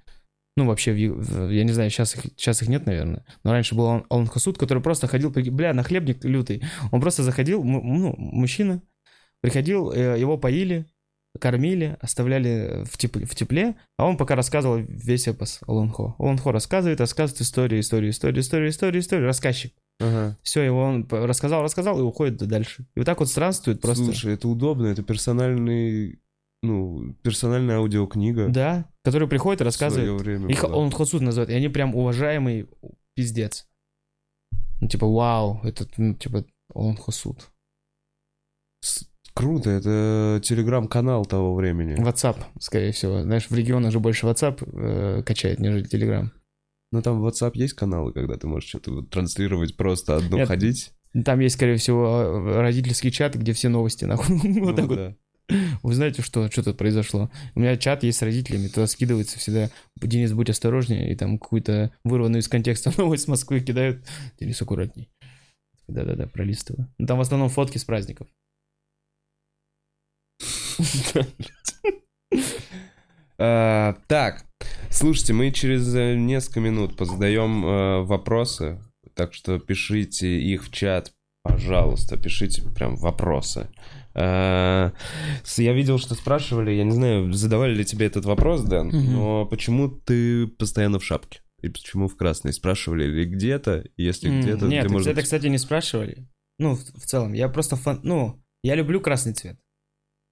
Ну, 0.56 0.66
вообще, 0.66 0.92
в 0.92 0.96
в- 1.14 1.48
я 1.50 1.64
не 1.64 1.72
знаю, 1.72 1.88
сейчас 1.88 2.14
их, 2.14 2.24
сейчас 2.36 2.60
их 2.60 2.68
нет, 2.68 2.84
наверное. 2.84 3.24
Но 3.44 3.52
раньше 3.52 3.74
был 3.74 3.84
Алан- 3.86 4.04
Алан 4.10 4.26
который 4.58 4.82
просто 4.82 5.06
ходил, 5.06 5.30
бля, 5.30 5.72
нахлебник 5.72 6.22
лютый. 6.24 6.62
Он 6.90 7.00
просто 7.00 7.22
заходил, 7.22 7.64
ну, 7.64 8.14
мужчина, 8.18 8.82
приходил, 9.40 9.92
э, 9.92 10.18
его 10.20 10.36
поили, 10.36 10.84
кормили, 11.40 11.96
оставляли 12.00 12.84
в 12.84 12.96
тепле, 12.98 13.24
в 13.26 13.34
тепле, 13.34 13.76
а 13.96 14.06
он 14.06 14.16
пока 14.16 14.36
рассказывал 14.36 14.78
весь 14.78 15.28
эпос 15.28 15.60
Олонхо. 15.66 16.14
Олонхо 16.18 16.52
рассказывает, 16.52 17.00
рассказывает 17.00 17.40
историю, 17.40 17.80
историю, 17.80 18.10
историю, 18.10 18.40
историю, 18.40 18.70
историю, 18.70 19.00
историю, 19.00 19.26
рассказчик. 19.26 19.72
Ага. 20.00 20.36
Все, 20.42 20.62
его 20.62 20.82
он 20.82 21.06
рассказал, 21.10 21.62
рассказал 21.62 21.98
и 21.98 22.02
уходит 22.02 22.36
дальше. 22.36 22.86
И 22.94 23.00
вот 23.00 23.06
так 23.06 23.20
вот 23.20 23.28
странствует 23.28 23.80
просто. 23.80 24.04
Слушай, 24.04 24.34
это 24.34 24.48
удобно, 24.48 24.86
это 24.86 25.02
персональный, 25.02 26.20
ну, 26.62 27.14
персональная 27.22 27.76
аудиокнига. 27.76 28.48
Да, 28.48 28.90
который 29.04 29.28
приходит 29.28 29.60
и 29.60 29.64
рассказывает. 29.64 30.20
время 30.20 30.48
Их 30.48 30.62
была. 30.62 30.76
он 30.76 30.90
Хосуд 30.90 31.22
называет, 31.22 31.50
и 31.50 31.54
они 31.54 31.68
прям 31.68 31.94
уважаемый 31.94 32.68
пиздец. 33.14 33.68
Ну, 34.80 34.88
типа, 34.88 35.06
вау, 35.06 35.60
это, 35.62 35.86
ну, 35.96 36.14
типа, 36.14 36.44
он 36.74 36.96
Хосуд. 36.96 37.50
С- 38.80 39.08
Круто, 39.34 39.70
это 39.70 40.40
телеграм-канал 40.42 41.24
того 41.24 41.54
времени. 41.54 41.94
WhatsApp, 41.98 42.36
скорее 42.60 42.92
всего. 42.92 43.22
Знаешь, 43.22 43.48
в 43.48 43.54
регионах 43.54 43.92
же 43.92 43.98
больше 43.98 44.26
WhatsApp 44.26 44.62
э, 44.62 45.22
качает, 45.22 45.58
нежели 45.58 45.88
Telegram. 45.88 46.28
Но 46.90 47.00
там 47.00 47.20
в 47.20 47.26
WhatsApp 47.26 47.52
есть 47.54 47.72
каналы, 47.72 48.12
когда 48.12 48.36
ты 48.36 48.46
можешь 48.46 48.68
что-то 48.68 48.92
вот 48.92 49.10
транслировать, 49.10 49.76
просто 49.76 50.16
одно 50.16 50.38
Нет. 50.38 50.48
ходить. 50.48 50.92
Там 51.24 51.40
есть, 51.40 51.54
скорее 51.54 51.76
всего, 51.76 52.06
э, 52.06 52.60
родительский 52.60 53.10
чат, 53.10 53.34
где 53.34 53.52
все 53.54 53.68
новости, 53.70 54.04
нахуй. 54.04 54.36
Вот 54.60 54.70
Ну 54.70 54.76
так 54.76 54.86
вот. 54.86 54.96
да. 54.96 55.16
Вы 55.82 55.94
знаете, 55.94 56.22
что, 56.22 56.50
что 56.50 56.62
тут 56.62 56.76
произошло? 56.78 57.30
У 57.54 57.60
меня 57.60 57.76
чат 57.76 58.04
есть 58.04 58.18
с 58.18 58.22
родителями, 58.22 58.68
туда 58.68 58.86
скидывается 58.86 59.38
всегда 59.38 59.70
«Денис, 59.96 60.32
будь 60.32 60.50
осторожнее», 60.50 61.12
и 61.12 61.16
там 61.16 61.38
какую-то 61.38 61.92
вырванную 62.04 62.40
из 62.40 62.48
контекста 62.48 62.92
новость 62.98 63.24
с 63.24 63.28
Москвы 63.28 63.60
кидают. 63.60 64.04
«Денис, 64.38 64.60
аккуратней». 64.60 65.10
Да-да-да, 65.88 66.26
пролистываю. 66.26 66.88
Ну, 66.98 67.06
там 67.06 67.18
в 67.18 67.22
основном 67.22 67.48
фотки 67.48 67.78
с 67.78 67.84
праздников. 67.84 68.28
А, 73.38 73.96
Так, 74.06 74.44
слушайте, 74.90 75.32
мы 75.32 75.50
через 75.50 75.92
э, 75.94 76.14
несколько 76.14 76.60
минут 76.60 76.96
позадаем 76.96 77.64
э, 77.64 78.02
вопросы, 78.02 78.78
так 79.14 79.34
что 79.34 79.58
пишите 79.58 80.40
их 80.40 80.64
в 80.64 80.70
чат, 80.70 81.12
пожалуйста, 81.42 82.16
пишите 82.16 82.62
прям 82.62 82.94
вопросы. 82.96 83.68
Я 84.14 84.92
видел, 85.56 85.98
что 85.98 86.14
спрашивали, 86.14 86.70
я 86.72 86.84
не 86.84 86.92
знаю, 86.92 87.32
задавали 87.32 87.74
ли 87.74 87.84
тебе 87.84 88.06
этот 88.06 88.26
вопрос, 88.26 88.62
Дэн, 88.62 88.90
но 88.90 89.46
почему 89.46 89.88
ты 89.88 90.46
постоянно 90.46 90.98
в 90.98 91.04
шапке? 91.04 91.40
И 91.62 91.68
почему 91.68 92.08
в 92.08 92.16
красной? 92.16 92.52
Спрашивали 92.52 93.04
ли 93.04 93.24
где-то? 93.24 93.84
Если 93.96 94.28
где-то, 94.28 94.66
Нет, 94.66 94.84
где 94.84 94.92
можно... 94.92 95.10
это, 95.10 95.22
кстати, 95.22 95.46
не 95.46 95.58
спрашивали. 95.58 96.28
Ну, 96.58 96.74
в, 96.74 96.80
в 96.80 97.06
целом. 97.06 97.32
Я 97.32 97.48
просто 97.48 97.76
фан... 97.76 98.00
Ну, 98.02 98.42
я 98.64 98.74
люблю 98.74 99.00
красный 99.00 99.32
цвет. 99.32 99.58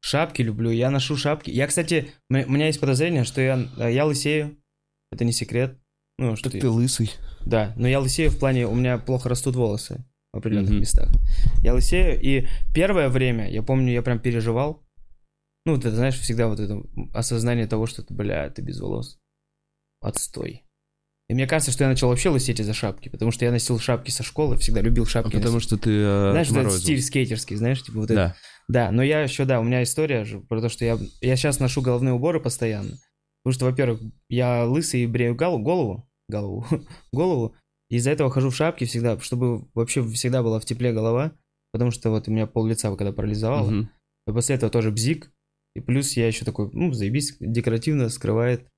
Шапки 0.02 0.42
люблю, 0.42 0.70
я 0.70 0.90
ношу 0.90 1.16
шапки. 1.16 1.50
Я, 1.50 1.66
кстати, 1.66 2.10
у 2.30 2.34
меня- 2.34 2.66
есть 2.66 2.80
подозрение, 2.80 3.24
что 3.24 3.40
я, 3.40 3.68
я 3.88 4.04
лысею. 4.06 4.56
Это 5.12 5.24
не 5.24 5.32
секрет. 5.32 5.78
Ну, 6.18 6.36
что 6.36 6.50
я- 6.56 6.70
лысый. 6.70 7.10
Да, 7.44 7.72
но 7.76 7.86
я 7.88 8.00
лысею 8.00 8.30
в 8.30 8.38
плане, 8.38 8.66
у 8.66 8.74
меня 8.74 8.98
плохо 8.98 9.28
растут 9.28 9.56
волосы 9.56 10.04
в 10.32 10.38
определенных 10.38 10.70
Мгм. 10.70 10.80
местах. 10.80 11.08
Я 11.62 11.74
лысею, 11.74 12.20
и 12.20 12.46
первое 12.74 13.08
время, 13.08 13.50
я 13.50 13.62
помню, 13.62 13.92
я 13.92 14.02
прям 14.02 14.18
переживал. 14.20 14.82
Ну, 15.66 15.78
ты 15.78 15.90
знаешь, 15.90 16.18
всегда 16.18 16.48
вот 16.48 16.60
это 16.60 16.82
осознание 17.12 17.66
того, 17.66 17.86
что 17.86 18.02
ты, 18.02 18.14
бля, 18.14 18.48
ты 18.50 18.62
без 18.62 18.80
волос. 18.80 19.18
Отстой. 20.00 20.64
И 21.28 21.34
мне 21.34 21.46
кажется, 21.46 21.70
что 21.70 21.84
я 21.84 21.90
начал 21.90 22.08
вообще 22.08 22.28
лысеть 22.30 22.58
из-за 22.58 22.72
шапки, 22.74 23.08
потому 23.08 23.30
что 23.30 23.44
я 23.44 23.52
носил 23.52 23.78
шапки 23.78 24.10
со 24.10 24.22
школы, 24.22 24.56
всегда 24.56 24.80
любил 24.80 25.06
шапки. 25.06 25.34
А 25.36 25.38
Потому 25.38 25.54
носить. 25.56 25.68
что 25.68 25.76
ты 25.78 25.90
э, 25.90 26.30
Знаешь, 26.32 26.48
вот 26.48 26.56
этот 26.56 26.66
отморозил. 26.66 26.80
стиль 26.80 27.02
скейтерский, 27.02 27.56
знаешь, 27.56 27.82
типа 27.82 27.98
вот 28.00 28.10
это. 28.10 28.36
Да. 28.70 28.90
Но 28.92 29.02
я 29.02 29.20
еще, 29.22 29.44
да, 29.44 29.60
у 29.60 29.64
меня 29.64 29.82
история 29.82 30.24
же 30.24 30.40
про 30.40 30.60
то, 30.60 30.68
что 30.68 30.84
я, 30.84 30.98
я 31.20 31.36
сейчас 31.36 31.58
ношу 31.58 31.82
головные 31.82 32.12
уборы 32.14 32.40
постоянно. 32.40 32.96
Потому 33.42 33.54
что, 33.54 33.64
во-первых, 33.66 34.00
я 34.28 34.64
лысый 34.64 35.00
и 35.02 35.06
брею 35.06 35.34
голову, 35.34 36.08
голову, 36.28 36.66
голову, 37.12 37.56
и 37.88 37.96
из-за 37.96 38.10
этого 38.10 38.30
хожу 38.30 38.50
в 38.50 38.54
шапке 38.56 38.84
всегда, 38.86 39.18
чтобы 39.18 39.66
вообще 39.74 40.06
всегда 40.06 40.42
была 40.42 40.60
в 40.60 40.64
тепле 40.64 40.92
голова, 40.92 41.32
потому 41.72 41.90
что 41.90 42.10
вот 42.10 42.28
у 42.28 42.30
меня 42.30 42.46
пол 42.46 42.66
лица 42.66 42.94
когда 42.94 43.12
парализовало, 43.12 43.70
Мгм. 43.70 43.90
и 44.28 44.32
после 44.32 44.54
этого 44.54 44.70
тоже 44.70 44.90
бзик, 44.92 45.32
и 45.74 45.80
плюс 45.80 46.12
я 46.16 46.26
еще 46.28 46.44
такой, 46.44 46.70
ну, 46.72 46.92
заебись, 46.92 47.36
декоративно 47.40 48.08
скрывает 48.08 48.68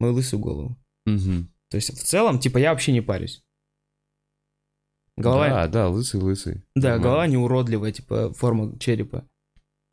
мою 0.00 0.12
лысую 0.14 0.40
голову. 0.40 0.76
Мгм. 1.06 1.48
То 1.70 1.76
есть 1.76 1.90
в 1.98 2.02
целом, 2.04 2.38
типа, 2.38 2.58
я 2.58 2.70
вообще 2.72 2.92
не 2.92 3.00
парюсь. 3.00 3.42
Голова, 5.16 5.48
Да, 5.48 5.68
да, 5.68 5.88
лысый, 5.88 6.20
лысый. 6.20 6.62
Да, 6.74 6.90
Нормально. 6.90 7.02
голова 7.02 7.26
не 7.26 7.36
уродливая, 7.36 7.92
типа 7.92 8.32
форма 8.34 8.78
черепа. 8.78 9.26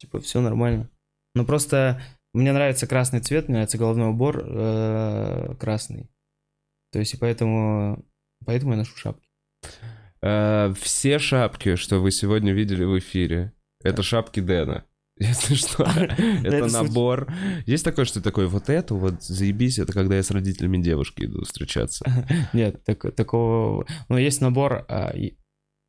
Типа 0.05 0.19
все 0.19 0.39
нормально. 0.39 0.87
Но 1.33 1.45
просто 1.45 1.99
мне 2.31 2.53
нравится 2.53 2.85
красный 2.85 3.21
цвет, 3.21 3.47
мне 3.47 3.55
нравится 3.55 3.79
головной 3.79 4.09
убор 4.09 4.43
э, 4.45 5.55
красный. 5.59 6.11
То 6.91 6.99
есть 6.99 7.15
и 7.15 7.17
поэтому, 7.17 8.05
поэтому 8.45 8.73
я 8.73 8.77
ношу 8.77 8.95
шапки. 8.95 9.27
Э, 10.21 10.71
Все 10.79 11.17
шапки, 11.17 11.75
что 11.75 11.99
вы 11.99 12.11
сегодня 12.11 12.53
видели 12.53 12.83
в 12.83 12.99
эфире, 12.99 13.53
это 13.83 14.03
шапки 14.03 14.41
Дэна. 14.41 14.85
Если 15.17 15.55
что, 15.55 15.85
это 15.85 16.67
набор. 16.67 17.33
Есть 17.65 17.83
такое, 17.83 18.05
что 18.05 18.21
такое, 18.21 18.45
вот 18.45 18.69
это 18.69 18.93
вот, 18.93 19.23
заебись, 19.23 19.79
это 19.79 19.91
когда 19.91 20.17
я 20.17 20.21
с 20.21 20.29
родителями 20.29 20.77
девушки 20.83 21.23
иду 21.23 21.43
встречаться. 21.45 22.05
Нет, 22.53 22.83
так- 22.83 23.15
такого... 23.15 23.87
Ну, 24.09 24.17
есть 24.17 24.39
набор... 24.39 24.85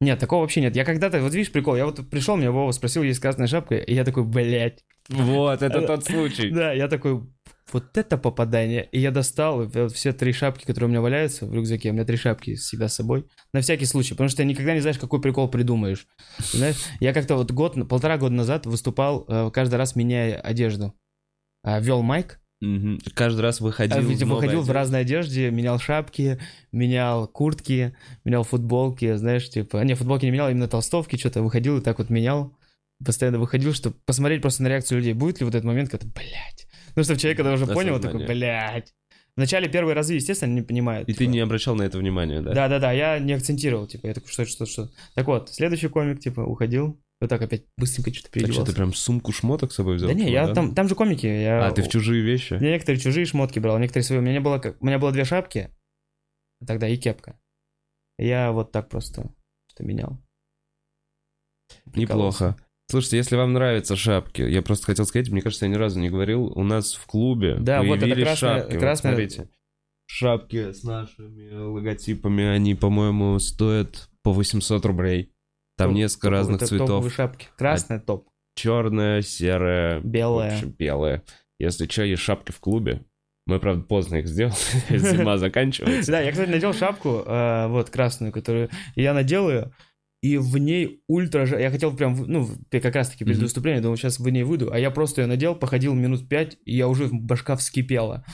Нет, 0.01 0.19
такого 0.19 0.43
вообще 0.43 0.61
нет. 0.61 0.77
Я 0.77 0.85
когда-то, 0.85 1.21
вот 1.21 1.33
видишь, 1.33 1.51
прикол, 1.51 1.77
я 1.77 1.87
вот 1.87 2.09
пришел, 2.11 2.37
меня 2.37 2.51
Вова 2.51 2.71
спросил, 2.73 3.03
есть 3.03 3.21
красная 3.21 3.47
шапка, 3.47 3.77
и 3.77 3.95
я 3.95 4.05
такой, 4.05 4.25
блядь. 4.25 4.85
Вот, 5.09 5.63
это 5.63 5.83
тот 5.83 6.05
случай. 6.07 6.51
Да, 6.51 6.73
я 6.73 6.89
такой, 6.89 7.23
вот 7.73 7.97
это 7.97 8.19
попадание. 8.19 8.89
И 8.93 9.01
я 9.01 9.11
достал 9.11 9.67
вот 9.67 9.93
все 9.93 10.13
три 10.13 10.33
шапки, 10.33 10.65
которые 10.65 10.87
у 10.89 10.91
меня 10.91 11.01
валяются 11.01 11.47
в 11.47 11.55
рюкзаке. 11.55 11.91
У 11.91 11.93
меня 11.95 12.05
три 12.05 12.17
шапки 12.17 12.55
всегда 12.55 12.89
с 12.89 12.95
собой. 12.95 13.27
На 13.53 13.61
всякий 13.61 13.87
случай, 13.87 14.15
потому 14.15 14.29
что 14.29 14.39
ты 14.39 14.45
никогда 14.45 14.75
не 14.75 14.81
знаешь, 14.81 14.99
какой 14.99 15.21
прикол 15.21 15.49
придумаешь. 15.49 16.07
Знаешь, 16.53 16.77
я 17.01 17.13
как-то 17.13 17.37
вот 17.37 17.51
год, 17.51 17.77
полтора 17.89 18.19
года 18.19 18.35
назад 18.35 18.67
выступал, 18.67 19.25
э, 19.29 19.51
каждый 19.53 19.77
раз 19.77 19.97
меняя 19.97 20.39
одежду. 20.41 20.95
А, 21.63 21.81
Вел 21.81 22.03
майк, 22.03 22.41
Мгм. 22.61 23.01
Каждый 23.15 23.41
раз 23.41 23.61
выходил. 23.61 23.99
а, 23.99 24.01
в 24.01 24.05
ведь 24.05 24.21
новой 24.21 24.37
выходил 24.37 24.63
в 24.63 24.71
разной 24.71 25.01
одежде, 25.01 25.51
менял 25.51 25.79
шапки, 25.79 26.41
менял 26.73 27.29
куртки, 27.29 27.95
менял 28.25 28.45
футболки, 28.45 29.17
знаешь, 29.17 29.49
типа... 29.51 29.79
Не, 29.79 29.95
футболки 29.95 30.25
не 30.25 30.31
менял, 30.31 30.49
именно 30.51 30.69
толстовки, 30.69 31.17
что-то 31.17 31.43
выходил 31.43 31.79
и 31.79 31.81
так 31.83 31.99
вот 31.99 32.09
менял. 32.09 32.57
Постоянно 33.05 33.39
выходил, 33.39 33.75
чтобы 33.75 33.97
посмотреть 34.07 34.41
просто 34.41 34.63
на 34.63 34.69
реакцию 34.69 34.99
людей. 34.99 35.13
Будет 35.13 35.41
ли 35.41 35.45
вот 35.45 35.55
этот 35.55 35.67
момент, 35.67 35.91
когда, 35.91 36.07
блядь. 36.15 36.67
Ну, 36.95 37.05
чтобы 37.05 37.21
человек, 37.21 37.37
когда 37.37 37.53
уже 37.53 37.67
понял, 37.67 38.01
такой, 38.01 38.27
блядь. 38.27 38.95
Вначале 39.37 39.69
первые 39.69 39.95
разы, 39.95 40.15
естественно, 40.15 40.55
не 40.55 40.63
понимают. 40.63 41.11
И 41.11 41.13
ты 41.13 41.19
типа. 41.19 41.31
не 41.31 41.41
обращал 41.41 41.75
на 41.75 41.83
это 41.83 41.99
внимания, 41.99 42.41
да? 42.41 42.55
Да-да-да, 42.55 42.93
я 42.93 43.19
не 43.19 43.35
акцентировал, 43.35 43.87
типа, 43.87 44.07
я 44.07 44.15
такой, 44.15 44.31
что, 44.31 44.47
что, 44.47 44.65
что. 44.65 44.91
Так 45.15 45.27
вот, 45.27 45.51
следующий 45.51 45.89
комик, 45.89 46.21
типа, 46.21 46.41
уходил. 46.41 46.99
Вот 47.21 47.31
так 47.31 47.41
опять 47.41 47.65
быстренько 47.79 48.13
что-то 48.13 48.25
Так 48.31 48.41
что, 48.41 48.47
переодевался. 48.47 48.73
ты 48.73 48.77
прям 48.77 48.93
сумку 48.95 49.33
шмоток 49.33 49.73
с 49.73 49.77
собой 49.77 49.97
взял? 49.97 50.09
Да 50.09 50.15
не, 50.15 50.31
я 50.31 50.53
там, 50.53 50.75
там 50.75 50.87
же 50.89 50.95
комики. 50.95 51.27
Я... 51.27 51.67
А, 51.67 51.71
ты 51.73 51.83
в 51.83 51.89
чужие 51.89 52.23
вещи? 52.23 52.55
Я 52.55 52.73
некоторые 52.73 53.01
чужие 53.01 53.25
шмотки 53.25 53.59
брал, 53.59 53.79
некоторые 53.79 54.05
свои. 54.05 54.19
У 54.19 54.23
меня 54.23 54.35
не 54.35 54.41
было. 54.41 54.61
У 54.81 54.85
меня 54.87 54.99
было 54.99 55.13
две 55.13 55.25
шапки, 55.25 55.71
тогда 56.67 56.89
и 56.89 56.97
кепка. 56.99 57.41
Я 58.19 58.53
вот 58.53 58.71
так 58.73 58.89
просто 58.91 59.31
что 59.71 59.83
менял. 59.85 60.19
Неплохо. 61.95 62.57
Слушайте, 62.89 63.17
если 63.17 63.37
вам 63.37 63.53
нравятся 63.53 63.97
шапки, 63.97 64.43
я 64.43 64.63
просто 64.63 64.87
хотел 64.87 65.07
сказать, 65.07 65.29
мне 65.31 65.43
кажется, 65.43 65.65
я 65.65 65.71
ни 65.73 65.75
разу 65.77 65.99
не 65.99 66.09
говорил, 66.09 66.45
у 66.47 66.63
нас 66.63 66.95
в 66.95 67.05
клубе 67.07 67.57
Да, 67.59 67.83
вот 67.83 67.99
это 68.03 68.15
красная- 68.15 68.37
шапки. 68.37 68.73
Вот 68.75 68.81
красная- 68.81 69.13
смотрите. 69.13 69.49
Шапки 70.09 70.73
с 70.73 70.85
нашими 70.85 71.53
логотипами, 71.53 72.45
они, 72.45 72.77
по-моему, 72.77 73.39
стоят 73.41 74.09
по 74.23 74.33
800 74.33 74.85
рублей. 74.87 75.33
Там 75.77 75.91
Топ- 75.91 75.97
несколько 75.97 76.31
разных 76.31 76.61
топ- 76.61 76.69
цветов. 76.69 77.13
шапки. 77.13 77.49
Красная 77.57 78.01
топ. 78.01 78.29
Черная, 78.55 79.21
серая, 79.23 80.01
Белая. 80.01 80.51
в 80.53 80.55
общем, 80.55 80.71
белая. 80.71 81.23
Если 81.59 81.87
что, 81.87 82.03
есть 82.05 82.23
шапки 82.23 82.53
в 82.53 82.61
клубе. 82.61 83.03
Мы, 83.47 83.61
правда, 83.61 83.83
поздно 83.85 84.17
их 84.17 84.27
сделали, 84.27 84.55
зима 84.91 85.37
заканчивается. 85.39 86.11
Да, 86.11 86.21
я, 86.21 86.33
кстати, 86.33 86.51
надел 86.51 86.73
шапку, 86.73 87.23
э, 87.27 87.69
вот, 87.69 87.91
красную, 87.91 88.33
которую... 88.33 88.71
Я 88.97 89.15
надел 89.15 89.49
ее, 89.49 89.71
и 90.23 90.37
в 90.39 90.57
ней 90.59 91.03
ультра... 91.07 91.47
Я 91.61 91.71
хотел 91.71 91.95
прям, 91.95 92.17
ну, 92.27 92.49
как 92.71 92.95
раз-таки 92.95 93.25
перед 93.25 93.39
выступлением, 93.39 93.83
думал, 93.83 93.97
сейчас 93.97 94.19
в 94.19 94.29
ней 94.29 94.43
выйду, 94.43 94.73
а 94.73 94.79
я 94.79 94.91
просто 94.91 95.21
ее 95.23 95.29
надел, 95.29 95.55
походил 95.55 95.95
минут 95.95 96.29
пять, 96.29 96.57
и 96.65 96.75
я 96.77 96.89
уже 96.89 97.09
башка 97.13 97.55
вскипела 97.57 98.25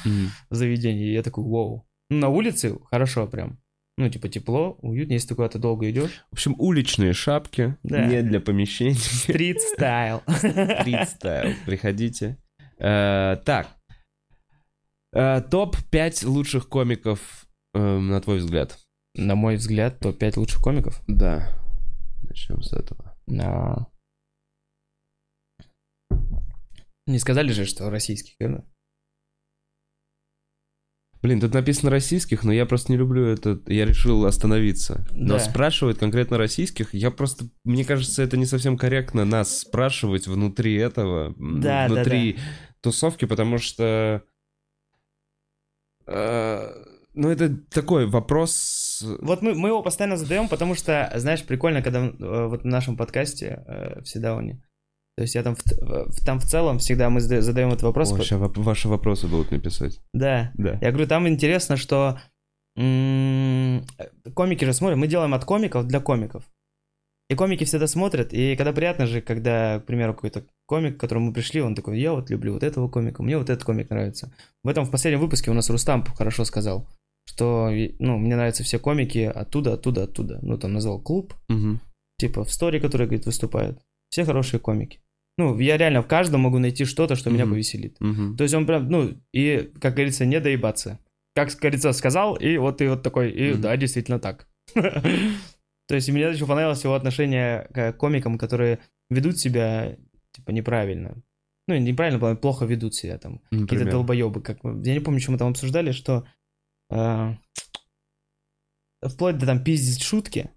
в 0.49 0.55
заведении, 0.55 1.11
и 1.11 1.13
я 1.13 1.23
такой, 1.23 1.45
вау. 1.45 1.87
Ну, 2.09 2.19
на 2.19 2.29
улице 2.29 2.79
хорошо 2.91 3.27
прям. 3.27 3.59
Ну, 3.99 4.09
типа, 4.09 4.29
тепло, 4.29 4.79
уютно, 4.81 5.13
если 5.13 5.29
ты 5.29 5.35
куда-то 5.35 5.59
долго 5.59 5.91
идешь. 5.91 6.25
В 6.31 6.35
общем, 6.35 6.55
уличные 6.59 7.13
шапки, 7.13 7.77
Да. 7.83 8.07
не 8.07 8.23
для 8.23 8.41
помещений. 8.41 8.95
Стрит 8.95 9.61
стайл. 9.61 10.23
Стрит 10.27 11.09
стайл. 11.11 11.55
Приходите. 11.67 12.39
Э, 12.79 13.37
Так. 13.45 13.69
Э, 15.15 15.43
Топ-5 15.43 16.27
лучших 16.27 16.69
комиков, 16.71 17.47
э, 17.75 17.79
на 17.99 18.21
твой 18.23 18.39
взгляд. 18.39 18.79
На 19.15 19.35
мой 19.35 19.57
взгляд, 19.57 19.99
топ-5 20.01 20.39
лучших 20.39 20.63
комиков. 20.63 21.03
Да. 21.07 21.47
Начнем 22.23 22.63
с 22.63 22.73
этого. 22.73 23.15
На... 23.27 23.89
Не 27.07 27.19
сказали 27.19 27.53
же, 27.53 27.67
что 27.67 27.91
российских, 27.91 28.35
верно? 28.41 28.65
Блин, 31.23 31.41
тут 31.41 31.55
написано 31.55 31.89
российских, 31.91 32.43
но 32.43 32.53
я 32.53 32.67
просто 32.67 32.91
не 32.91 32.99
люблю 32.99 33.25
это. 33.25 33.61
Я 33.67 33.87
решил 33.87 34.27
остановиться. 34.27 35.07
Но 35.13 35.35
Да. 35.35 35.39
спрашивают 35.39 35.99
конкретно 35.99 36.37
российских. 36.37 36.93
Я 36.93 37.13
просто, 37.13 37.45
мне 37.63 37.85
кажется, 37.85 38.25
это 38.25 38.37
не 38.37 38.45
совсем 38.45 38.77
корректно 38.77 39.25
нас 39.25 39.61
спрашивать 39.61 40.27
внутри 40.27 40.75
этого, 40.75 41.33
Да, 41.39 41.87
да, 41.87 41.95
внутри 41.95 42.39
тусовки, 42.81 43.25
потому 43.27 43.59
что, 43.59 44.25
э, 46.07 46.69
ну 47.15 47.29
это 47.29 47.57
такой 47.71 48.07
вопрос. 48.07 49.05
Вот 49.21 49.43
мы, 49.43 49.55
мы 49.55 49.69
его 49.69 49.83
постоянно 49.83 50.17
задаем, 50.17 50.49
потому 50.49 50.75
что, 50.75 51.13
знаешь, 51.17 51.45
прикольно, 51.45 51.83
когда 51.83 52.07
э, 52.07 52.47
вот 52.49 52.63
в 52.63 52.67
нашем 52.67 52.97
подкасте 52.97 53.63
э, 53.67 54.01
в 54.01 54.09
Седауне, 54.09 54.61
то 55.17 55.23
есть 55.23 55.35
я 55.35 55.43
там 55.43 55.55
в, 55.57 56.25
там 56.25 56.39
в 56.41 56.45
целом 56.45 56.79
всегда 56.79 57.11
мы 57.11 57.21
зада- 57.21 57.43
задаем 57.43 57.69
этот 57.69 57.83
вопрос. 57.83 58.13
О, 58.13 58.17
воп- 58.17 58.61
ваши 58.63 58.89
вопросы 58.89 59.27
будут 59.29 59.51
написать. 59.51 60.01
Да. 60.15 60.51
Да. 60.55 60.79
Я 60.81 60.91
говорю, 60.91 61.07
там 61.07 61.29
интересно, 61.29 61.77
что 61.77 62.19
м, 62.77 63.85
комики 64.35 64.65
же 64.65 64.73
смотрят, 64.73 64.99
мы 64.99 65.07
делаем 65.07 65.35
от 65.35 65.45
комиков 65.45 65.87
для 65.87 66.01
комиков. 66.01 66.45
И 67.31 67.35
комики 67.35 67.65
всегда 67.65 67.87
смотрят, 67.87 68.33
и 68.35 68.57
когда 68.57 68.73
приятно 68.73 69.07
же, 69.07 69.23
когда, 69.23 69.81
к 69.81 69.87
примеру, 69.87 70.13
какой-то 70.15 70.45
комик, 70.67 70.97
к 70.97 71.01
которому 71.01 71.27
мы 71.27 71.33
пришли, 71.33 71.63
он 71.63 71.75
такой, 71.75 71.99
я 71.99 72.13
вот 72.13 72.29
люблю 72.31 72.53
вот 72.53 72.63
этого 72.63 72.89
комика, 72.89 73.23
мне 73.23 73.39
вот 73.39 73.49
этот 73.49 73.65
комик 73.65 73.89
нравится. 73.91 74.33
В 74.65 74.69
этом 74.69 74.85
в 74.85 74.91
последнем 74.91 75.21
выпуске 75.21 75.51
у 75.51 75.55
нас 75.55 75.71
Рустам 75.71 76.05
хорошо 76.05 76.45
сказал, 76.45 76.87
что, 77.27 77.71
ну, 77.99 78.19
мне 78.19 78.37
нравятся 78.37 78.65
все 78.65 78.79
комики 78.79 79.21
оттуда, 79.35 79.75
оттуда, 79.75 80.03
оттуда. 80.05 80.41
Ну, 80.43 80.59
там 80.59 80.73
назвал 80.75 81.01
клуб, 81.01 81.33
Мгм. 81.49 81.81
типа 82.19 82.45
в 82.45 82.53
стори, 82.53 82.81
которые, 82.81 83.07
говорит, 83.09 83.25
выступают. 83.25 83.79
Все 84.13 84.25
хорошие 84.27 84.61
комики. 84.61 85.01
Ну, 85.39 85.59
я 85.59 85.79
реально 85.79 86.03
в 86.03 86.07
каждом 86.07 86.43
могу 86.43 86.59
найти 86.59 86.85
что-то, 86.85 87.17
что 87.17 87.31
меня 87.31 87.45
повеселит. 87.53 87.97
Мгм. 88.01 88.37
То 88.37 88.45
есть 88.45 88.55
он 88.55 88.67
прям, 88.67 88.89
ну, 88.91 89.11
и, 89.33 89.71
как 89.81 89.95
говорится, 89.95 90.27
не 90.27 90.39
доебаться. 90.39 90.99
Как 91.35 91.49
говорится, 91.59 91.93
сказал, 91.93 92.37
и 92.37 92.59
вот 92.59 92.77
ты 92.77 92.91
вот 92.91 93.03
такой, 93.03 93.31
и 93.31 93.55
да, 93.55 93.75
действительно 93.79 94.19
так. 94.19 94.47
То 94.75 95.95
есть 95.97 96.11
мне 96.11 96.21
еще 96.31 96.47
понравилось 96.47 96.85
его 96.85 96.95
отношение 96.95 97.69
к 97.73 97.93
комикам, 97.95 98.37
которые 98.39 98.79
ведут 99.11 99.39
себя, 99.39 99.97
типа, 100.33 100.51
неправильно. 100.51 101.17
Ну, 101.69 101.77
неправильно, 101.79 102.19
плане, 102.21 102.37
плохо 102.37 102.67
ведут 102.67 102.95
себя 102.95 103.17
там. 103.17 103.41
Какие-то 103.51 103.85
долбоебы. 103.93 104.43
Как... 104.43 104.63
мы- 104.63 104.85
Я 104.87 104.93
не 104.93 105.01
помню, 105.01 105.21
что 105.21 105.33
мы 105.33 105.39
там 105.39 105.49
обсуждали, 105.49 105.93
что... 105.93 106.27
э, 106.91 107.35
Вплоть 109.03 109.39
до 109.39 109.47
там 109.47 109.65
пиздить 109.65 110.03
шутки. 110.03 110.51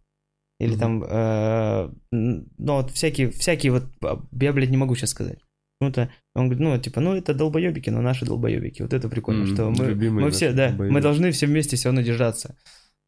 Или 0.59 0.77
там, 0.77 1.03
э, 1.03 1.89
ну 2.11 2.45
вот 2.59 2.91
всякие, 2.91 3.29
всякие 3.31 3.71
вот, 3.73 3.83
а, 4.03 4.21
я, 4.39 4.53
блядь, 4.53 4.69
не 4.69 4.77
могу 4.77 4.95
сейчас 4.95 5.09
сказать. 5.09 5.39
Ну-то, 5.81 6.09
он 6.33 6.45
говорит, 6.47 6.63
ну, 6.63 6.77
типа, 6.79 7.01
ну, 7.01 7.13
это 7.15 7.33
долбоебики, 7.33 7.89
но 7.89 8.01
наши 8.01 8.25
долбоебики. 8.25 8.81
Вот 8.81 8.93
это 8.93 9.09
прикольно, 9.09 9.45
что 9.45 9.69
мы, 9.69 9.87
любимые 9.87 10.25
мы 10.25 10.31
все, 10.31 10.53
да, 10.53 10.69
долбоебики. 10.69 10.93
мы 10.93 11.01
должны 11.01 11.31
все 11.31 11.47
вместе 11.47 11.75
все 11.75 11.89
равно 11.89 12.01
держаться. 12.01 12.57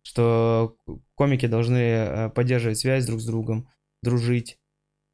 Что 0.03 0.75
комики 1.15 1.45
должны 1.47 1.77
э, 1.77 2.29
поддерживать 2.29 2.77
связь 2.79 3.05
друг 3.05 3.21
с 3.21 3.25
другом, 3.25 3.69
дружить. 4.03 4.57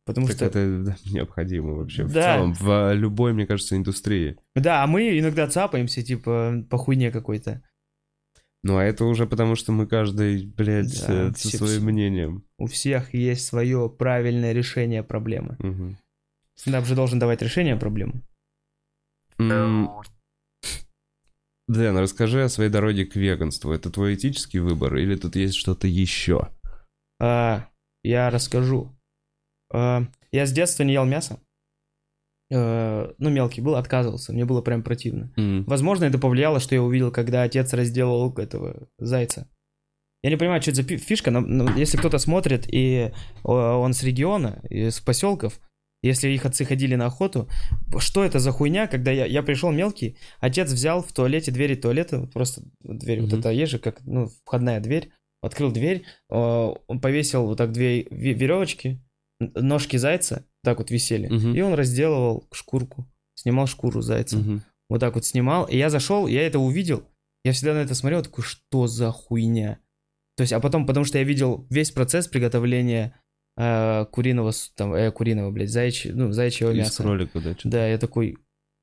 Потому 0.06 0.28
Так 0.28 0.36
что... 0.36 0.46
это 0.46 0.98
необходимо 1.12 1.74
вообще 1.74 2.04
в 2.04 2.12
Да. 2.12 2.36
целом, 2.36 2.54
в 2.54 2.94
любой, 2.94 3.34
мне 3.34 3.46
кажется, 3.46 3.76
индустрии. 3.78 4.38
Да, 4.56 4.84
а 4.84 4.88
мы 4.88 5.18
иногда 5.18 5.48
цапаемся, 5.48 6.02
типа, 6.02 6.66
по 6.70 6.78
хуйне 6.78 7.12
какой-то. 7.12 7.62
Ну, 8.64 8.78
а 8.78 8.84
это 8.84 9.04
уже 9.06 9.28
потому, 9.28 9.56
что 9.56 9.74
мы 9.74 9.88
каждый, 9.88 10.46
блядь, 10.46 11.06
Да, 11.06 11.30
э, 11.30 11.34
со 11.36 11.50
все- 11.50 11.58
своим 11.58 11.84
мнением. 11.84 12.46
У 12.58 12.68
всех 12.68 13.14
есть 13.14 13.46
свое 13.46 13.90
правильное 13.90 14.54
решение 14.54 15.04
проблемы. 15.04 15.58
Мгм. 15.60 15.98
Стендап 16.56 16.86
же 16.86 16.96
должен 16.96 17.20
давать 17.20 17.42
решение 17.42 17.76
проблемы. 17.76 18.22
Дэн, 21.68 21.98
расскажи 21.98 22.44
о 22.44 22.50
своей 22.50 22.70
дороге 22.70 23.06
к 23.06 23.16
веганству. 23.16 23.72
Это 23.72 23.90
твой 23.90 24.16
этический 24.16 24.60
выбор 24.60 24.96
или 24.98 25.16
тут 25.16 25.36
есть 25.36 25.56
что-то 25.56 25.88
еще? 25.88 26.50
А, 27.20 27.68
я 28.04 28.30
расскажу. 28.30 28.92
А, 29.72 30.04
я 30.32 30.46
с 30.46 30.52
детства 30.52 30.84
не 30.84 30.94
ел 30.94 31.06
мясо. 31.06 31.40
Э, 32.56 33.14
ну, 33.18 33.30
мелкий 33.30 33.62
был, 33.62 33.76
отказывался. 33.76 34.32
Мне 34.34 34.46
было 34.46 34.62
прям 34.62 34.84
противно. 34.84 35.32
М, 35.38 35.64
Возможно, 35.66 36.06
это 36.06 36.20
повлияло, 36.20 36.60
что 36.60 36.76
я 36.76 36.84
увидел, 36.84 37.12
когда 37.12 37.42
отец 37.44 37.74
разделал 37.74 38.32
этого 38.38 38.88
зайца. 39.00 39.48
Я 40.24 40.30
не 40.30 40.38
понимаю, 40.38 40.62
что 40.62 40.72
это 40.72 40.84
за 40.84 40.88
фишка, 40.98 41.32
но, 41.32 41.42
но 41.42 41.76
если 41.76 41.98
кто-то 41.98 42.18
смотрит, 42.18 42.66
и 42.72 43.12
он 43.44 43.94
с 43.94 44.04
региона, 44.04 44.62
из 44.70 45.00
поселков, 45.02 45.60
если 46.02 46.30
их 46.30 46.46
отцы 46.46 46.64
ходили 46.66 46.96
на 46.96 47.08
охоту, 47.08 47.50
что 47.98 48.24
это 48.24 48.40
за 48.40 48.52
хуйня, 48.52 48.88
когда 48.88 49.12
я, 49.12 49.26
я 49.26 49.42
пришел 49.42 49.72
мелкий, 49.72 50.18
отец 50.40 50.72
взял 50.72 51.02
в 51.02 51.12
туалете 51.12 51.52
двери 51.52 51.76
туалета, 51.76 52.20
вот 52.20 52.32
просто 52.34 52.62
дверь, 52.82 53.22
вот 53.22 53.32
Мгм. 53.32 53.40
это 53.40 53.50
есть 53.52 53.72
же, 53.72 53.80
как, 53.80 54.02
ну, 54.06 54.30
входная 54.46 54.80
дверь, 54.80 55.12
открыл 55.42 55.72
дверь, 55.72 56.04
он 56.30 57.00
повесил 57.02 57.46
вот 57.48 57.58
так 57.58 57.72
две 57.72 58.04
ве- 58.04 58.34
веревочки, 58.34 59.02
ножки 59.40 59.98
зайца, 59.98 60.46
так 60.64 60.78
вот 60.80 60.92
висели, 60.92 61.28
Мгм. 61.28 61.54
и 61.56 61.62
он 61.62 61.74
разделывал 61.74 62.48
шкурку, 62.52 63.06
снимал 63.36 63.68
шкуру 63.68 64.02
зайца 64.02 64.38
мгм. 64.38 64.62
вот 64.90 65.00
так 65.00 65.16
вот 65.16 65.26
снимал, 65.26 65.66
и 65.66 65.78
я 65.78 65.90
зашел, 65.90 66.28
я 66.28 66.46
это 66.48 66.60
увидел, 66.60 67.04
я 67.44 67.52
всегда 67.52 67.74
на 67.74 67.80
это 67.80 67.96
смотрел, 67.96 68.24
такой, 68.24 68.44
что 68.44 68.88
за 68.88 69.12
хуйня? 69.12 69.80
То 70.38 70.42
есть, 70.42 70.54
а 70.54 70.60
потом, 70.60 70.86
потому 70.88 71.06
что 71.06 71.18
я 71.18 71.24
видел 71.24 71.68
весь 71.70 71.92
процесс 71.92 72.28
приготовления 72.28 73.14
э, 73.58 74.06
куриного, 74.12 74.52
там, 74.76 74.94
э, 74.94 75.12
куриного, 75.12 75.52
блядь, 75.52 75.70
заячьего, 75.70 76.16
ну, 76.16 76.32
заячьего 76.32 76.72
Из 76.72 76.78
мяса. 76.78 77.04
кролика, 77.04 77.40
да? 77.40 77.54
чё-то? 77.54 77.70
Да, 77.70 77.88
я 77.88 77.98
такой, 77.98 78.38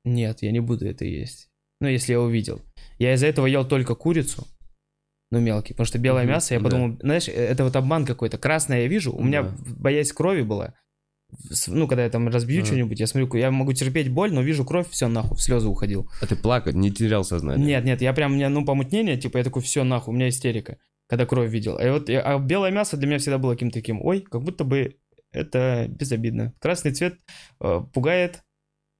нет, 0.05 0.41
я 0.43 0.51
не 0.51 0.59
буду 0.61 0.87
это 0.87 1.03
есть. 1.03 1.49
Ну, 1.81 1.87
если 1.87 2.13
я 2.13 2.21
увидел. 2.21 2.61
Я 2.99 3.13
из-за 3.15 3.27
этого 3.27 3.47
ел 3.47 3.67
только 3.67 3.95
курицу, 3.95 4.47
ну, 5.31 5.39
мелкий, 5.39 5.73
потому 5.73 5.87
что 5.87 5.97
белое 5.97 6.23
Мгм, 6.23 6.31
мясо, 6.33 6.53
я 6.53 6.59
да. 6.59 6.63
подумал, 6.65 6.97
знаешь, 7.01 7.27
э, 7.27 7.31
это 7.31 7.63
вот 7.65 7.75
обман 7.75 8.05
какой-то. 8.05 8.37
Красное 8.37 8.81
я 8.83 8.87
вижу, 8.87 9.11
у 9.13 9.23
меня 9.23 9.43
Да. 9.43 9.55
боязнь 9.77 10.13
крови 10.13 10.43
была. 10.43 10.75
Ну, 11.67 11.87
когда 11.87 12.03
я 12.03 12.09
там 12.09 12.27
разбью 12.27 12.61
А. 12.61 12.65
что-нибудь, 12.65 12.99
я 12.99 13.07
смотрю, 13.07 13.33
я 13.35 13.51
могу 13.51 13.73
терпеть 13.73 14.09
боль, 14.09 14.33
но 14.33 14.41
вижу 14.41 14.65
кровь, 14.65 14.89
все, 14.89 15.07
нахуй, 15.07 15.37
в 15.37 15.41
слезы 15.41 15.67
уходил. 15.67 16.09
А 16.21 16.27
ты 16.27 16.35
плакать, 16.35 16.75
не 16.75 16.91
терял 16.91 17.23
сознание? 17.23 17.65
Нет, 17.65 17.85
нет, 17.85 18.01
я 18.01 18.13
прям, 18.13 18.33
у 18.33 18.35
меня, 18.35 18.49
ну, 18.49 18.65
помутнение, 18.65 19.17
типа, 19.17 19.37
я 19.37 19.43
такой, 19.43 19.61
все, 19.61 19.83
нахуй, 19.83 20.13
у 20.13 20.17
меня 20.17 20.29
истерика, 20.29 20.77
когда 21.07 21.25
кровь 21.25 21.49
видел. 21.49 21.77
А 21.77 21.91
вот, 21.91 22.09
а 22.09 22.39
белое 22.39 22.71
мясо 22.71 22.97
для 22.97 23.07
меня 23.07 23.19
всегда 23.19 23.37
было 23.37 23.53
каким-то 23.53 23.79
таким, 23.79 24.01
ой, 24.01 24.21
как 24.21 24.41
будто 24.41 24.63
бы 24.63 24.97
это 25.31 25.87
безобидно. 25.89 26.53
Красный 26.59 26.93
цвет 26.93 27.15
э, 27.59 27.81
пугает, 27.93 28.43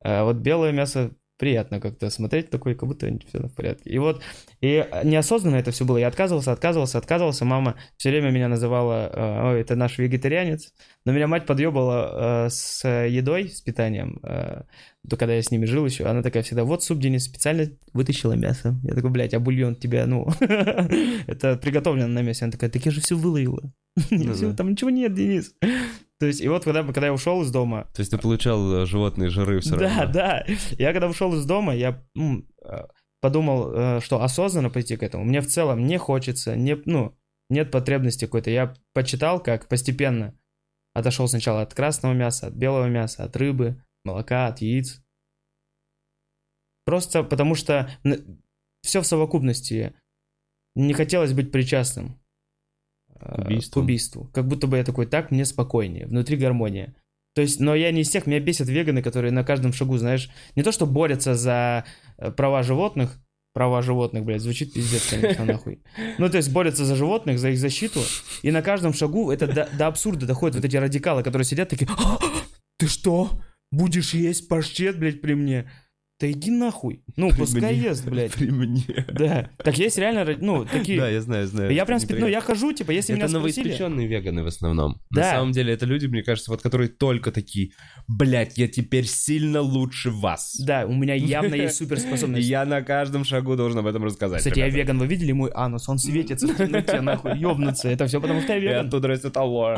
а 0.04 0.24
вот 0.24 0.38
белое 0.38 0.72
мясо 0.72 1.12
приятно 1.42 1.82
как-то 1.82 2.12
смотреть, 2.12 2.52
такой, 2.52 2.76
как 2.76 2.88
будто 2.88 3.12
все 3.28 3.40
в 3.40 3.56
порядке. 3.56 3.90
И 3.90 3.98
вот, 3.98 4.22
и 4.62 4.88
неосознанно 5.04 5.56
это 5.56 5.72
все 5.72 5.86
было, 5.86 5.98
я 5.98 6.08
отказывался, 6.08 6.52
отказывался, 6.52 7.00
отказывался, 7.00 7.46
мама 7.46 7.78
все 7.98 8.12
время 8.12 8.30
меня 8.30 8.48
называла, 8.48 9.10
э, 9.12 9.54
ой, 9.54 9.62
это 9.62 9.76
наш 9.76 9.98
вегетарианец, 9.98 10.72
но 11.04 11.14
меня 11.14 11.28
мать 11.28 11.48
подъебала 11.48 12.46
э, 12.46 12.50
с 12.52 12.88
едой, 12.88 13.50
с 13.50 13.60
питанием, 13.60 14.20
э, 14.22 14.62
то 15.10 15.18
когда 15.18 15.34
я 15.34 15.42
с 15.42 15.50
ними 15.50 15.66
жил 15.66 15.84
еще, 15.84 16.06
она 16.06 16.22
такая 16.22 16.44
всегда, 16.44 16.64
вот 16.64 16.84
суп, 16.84 17.00
Денис, 17.00 17.24
специально 17.24 17.66
вытащила 17.92 18.34
мясо. 18.34 18.80
Я 18.84 18.94
такой, 18.94 19.10
блядь, 19.10 19.34
а 19.34 19.40
бульон 19.40 19.76
тебя, 19.76 20.06
ну, 20.06 20.28
это 21.26 21.58
приготовлено 21.58 22.08
на 22.08 22.22
мясе. 22.22 22.46
Она 22.46 22.52
такая, 22.52 22.70
так 22.70 22.86
я 22.86 22.92
же 22.92 23.02
все 23.02 23.16
выловила. 23.16 23.74
Ну. 24.12 24.56
Там 24.56 24.70
ничего 24.72 24.92
нет, 24.92 25.16
Денис. 25.16 25.56
То 26.22 26.28
есть, 26.28 26.40
и 26.40 26.48
вот 26.48 26.64
когда, 26.64 26.84
когда 26.84 27.08
я 27.08 27.14
ушел 27.14 27.42
из 27.42 27.50
дома, 27.50 27.90
То 27.96 28.02
есть 28.02 28.12
ты 28.12 28.20
получал 28.20 28.84
э, 28.84 28.86
животные 28.86 29.32
жиры 29.32 29.60
все 29.60 29.76
да, 29.76 30.02
равно? 30.02 30.14
да. 30.14 30.46
Я 30.78 30.92
когда 30.92 31.08
ушел 31.08 31.34
из 31.34 31.44
дома, 31.48 31.76
я 31.76 32.06
э, 32.16 32.84
подумал, 33.22 33.72
э, 33.74 34.02
что 34.02 34.22
осознанно 34.22 34.70
пойти 34.70 34.98
к 34.98 35.02
этому. 35.02 35.24
Мне 35.24 35.42
в 35.42 35.48
целом 35.48 35.88
не 35.88 35.98
хочется, 35.98 36.56
не, 36.56 36.80
ну, 36.86 37.18
нет 37.50 37.72
потребности 37.72 38.26
какой-то. 38.26 38.52
Я 38.52 38.76
почитал, 38.94 39.42
как 39.42 39.68
постепенно 39.68 40.38
отошел 40.94 41.28
сначала 41.28 41.64
от 41.64 41.74
красного 41.74 42.14
мяса, 42.14 42.46
от 42.48 42.54
белого 42.54 42.86
мяса, 42.86 43.24
от 43.24 43.36
рыбы, 43.36 43.84
молока, 44.06 44.46
от 44.46 44.62
яиц. 44.62 45.02
Просто 46.86 47.24
потому 47.24 47.56
что 47.56 47.90
все 48.84 49.02
в 49.02 49.08
совокупности. 49.08 49.96
Не 50.76 50.94
хотелось 50.94 51.34
быть 51.34 51.52
причастным 51.52 52.21
К 53.22 53.46
убийству. 53.46 53.74
к 53.74 53.84
убийству. 53.84 54.30
Как 54.34 54.48
будто 54.48 54.68
бы 54.68 54.78
я 54.78 54.84
такой, 54.84 55.06
так 55.06 55.32
мне 55.32 55.46
спокойнее, 55.46 56.08
внутри 56.08 56.38
гармония. 56.38 56.96
То 57.34 57.42
есть, 57.42 57.60
но 57.60 57.76
я 57.76 57.92
не 57.92 58.02
из 58.02 58.10
тех, 58.10 58.28
меня 58.28 58.40
бесят 58.40 58.68
веганы, 58.68 59.02
которые 59.02 59.32
на 59.32 59.44
каждом 59.44 59.72
шагу, 59.72 59.98
знаешь, 59.98 60.30
не 60.56 60.64
то, 60.64 60.72
что 60.72 60.86
борются 60.86 61.36
за 61.36 61.86
э, 62.18 62.32
права 62.32 62.62
животных, 62.62 63.20
права 63.54 63.82
животных, 63.82 64.26
блядь, 64.26 64.42
звучит 64.42 64.74
пиздец, 64.74 65.08
конечно, 65.10 65.46
нахуй. 65.46 65.82
Ну, 66.18 66.30
то 66.30 66.38
есть 66.38 66.52
борются 66.52 66.84
за 66.84 66.96
животных, 66.96 67.40
за 67.40 67.50
их 67.50 67.60
защиту, 67.60 68.02
и 68.42 68.52
на 68.52 68.62
каждом 68.62 68.94
шагу 68.94 69.32
это 69.32 69.48
до, 69.48 69.70
до 69.78 69.88
абсурда 69.88 70.26
доходит 70.26 70.56
вот 70.56 70.66
эти 70.66 70.76
радикалы, 70.76 71.24
которые 71.24 71.46
сидят 71.46 71.70
такие, 71.70 71.90
«А, 71.98 72.18
ты 72.78 72.88
что, 72.88 73.42
будешь 73.72 74.14
есть 74.14 74.48
паштет, 74.50 75.00
блядь, 75.00 75.22
при 75.22 75.34
мне? 75.34 75.72
Да 76.22 76.30
иди 76.32 76.52
нахуй. 76.52 77.04
Ну, 77.18 77.30
При 77.32 77.38
пускай 77.40 77.74
мне. 77.74 77.82
ест, 77.90 78.06
блядь. 78.08 78.32
При 78.34 78.52
мне. 78.52 78.84
Да. 79.12 79.50
Так 79.58 79.78
есть 79.80 79.98
реально, 79.98 80.24
ну, 80.40 80.66
такие... 80.66 81.00
Да, 81.00 81.10
я 81.10 81.20
знаю, 81.22 81.48
знаю. 81.48 81.74
Я 81.74 81.84
прям, 81.86 81.98
Это 81.98 82.06
спи- 82.06 82.16
ну, 82.20 82.28
я 82.28 82.42
хожу, 82.42 82.72
типа, 82.74 82.92
если 82.92 83.14
меня 83.14 83.26
Это 83.26 83.40
спросили... 83.40 83.64
новоиспеченные 83.66 84.08
веганы 84.08 84.44
в 84.44 84.48
основном. 84.48 85.02
На 85.10 85.22
Да. 85.22 85.32
самом 85.32 85.52
деле 85.52 85.74
это 85.74 85.88
люди, 85.88 86.06
мне 86.06 86.22
кажется, 86.22 86.52
вот 86.52 86.62
которые 86.62 86.90
только 86.90 87.32
такие, 87.32 87.72
блядь, 88.08 88.58
я 88.60 88.68
теперь 88.68 89.06
сильно 89.08 89.62
лучше 89.62 90.12
вас. 90.12 90.56
Да, 90.64 90.86
у 90.86 90.94
меня 90.94 91.16
явно 91.16 91.56
есть 91.56 91.74
И 91.76 91.78
суперспособность. 91.86 92.48
я 92.48 92.66
на 92.66 92.82
каждом 92.84 93.26
шагу 93.26 93.56
должен 93.56 93.80
об 93.80 93.88
этом 93.88 94.04
рассказать. 94.04 94.38
Кстати, 94.38 94.60
я 94.60 94.70
веган, 94.70 95.00
вы 95.00 95.08
видели 95.08 95.32
мой 95.32 95.50
анус? 95.56 95.90
Он 95.90 95.98
светится 95.98 96.48
в 96.48 96.56
темноте, 96.56 97.02
нахуй, 97.02 97.36
ёбнуться. 97.40 97.90
Это 97.90 98.06
все 98.06 98.22
потому, 98.22 98.42
что 98.42 98.54
я 98.54 98.60
И 98.60 98.62
веган. 98.62 98.88
оттуда 98.88 99.08
растет 99.08 99.36
алоэ. 99.38 99.78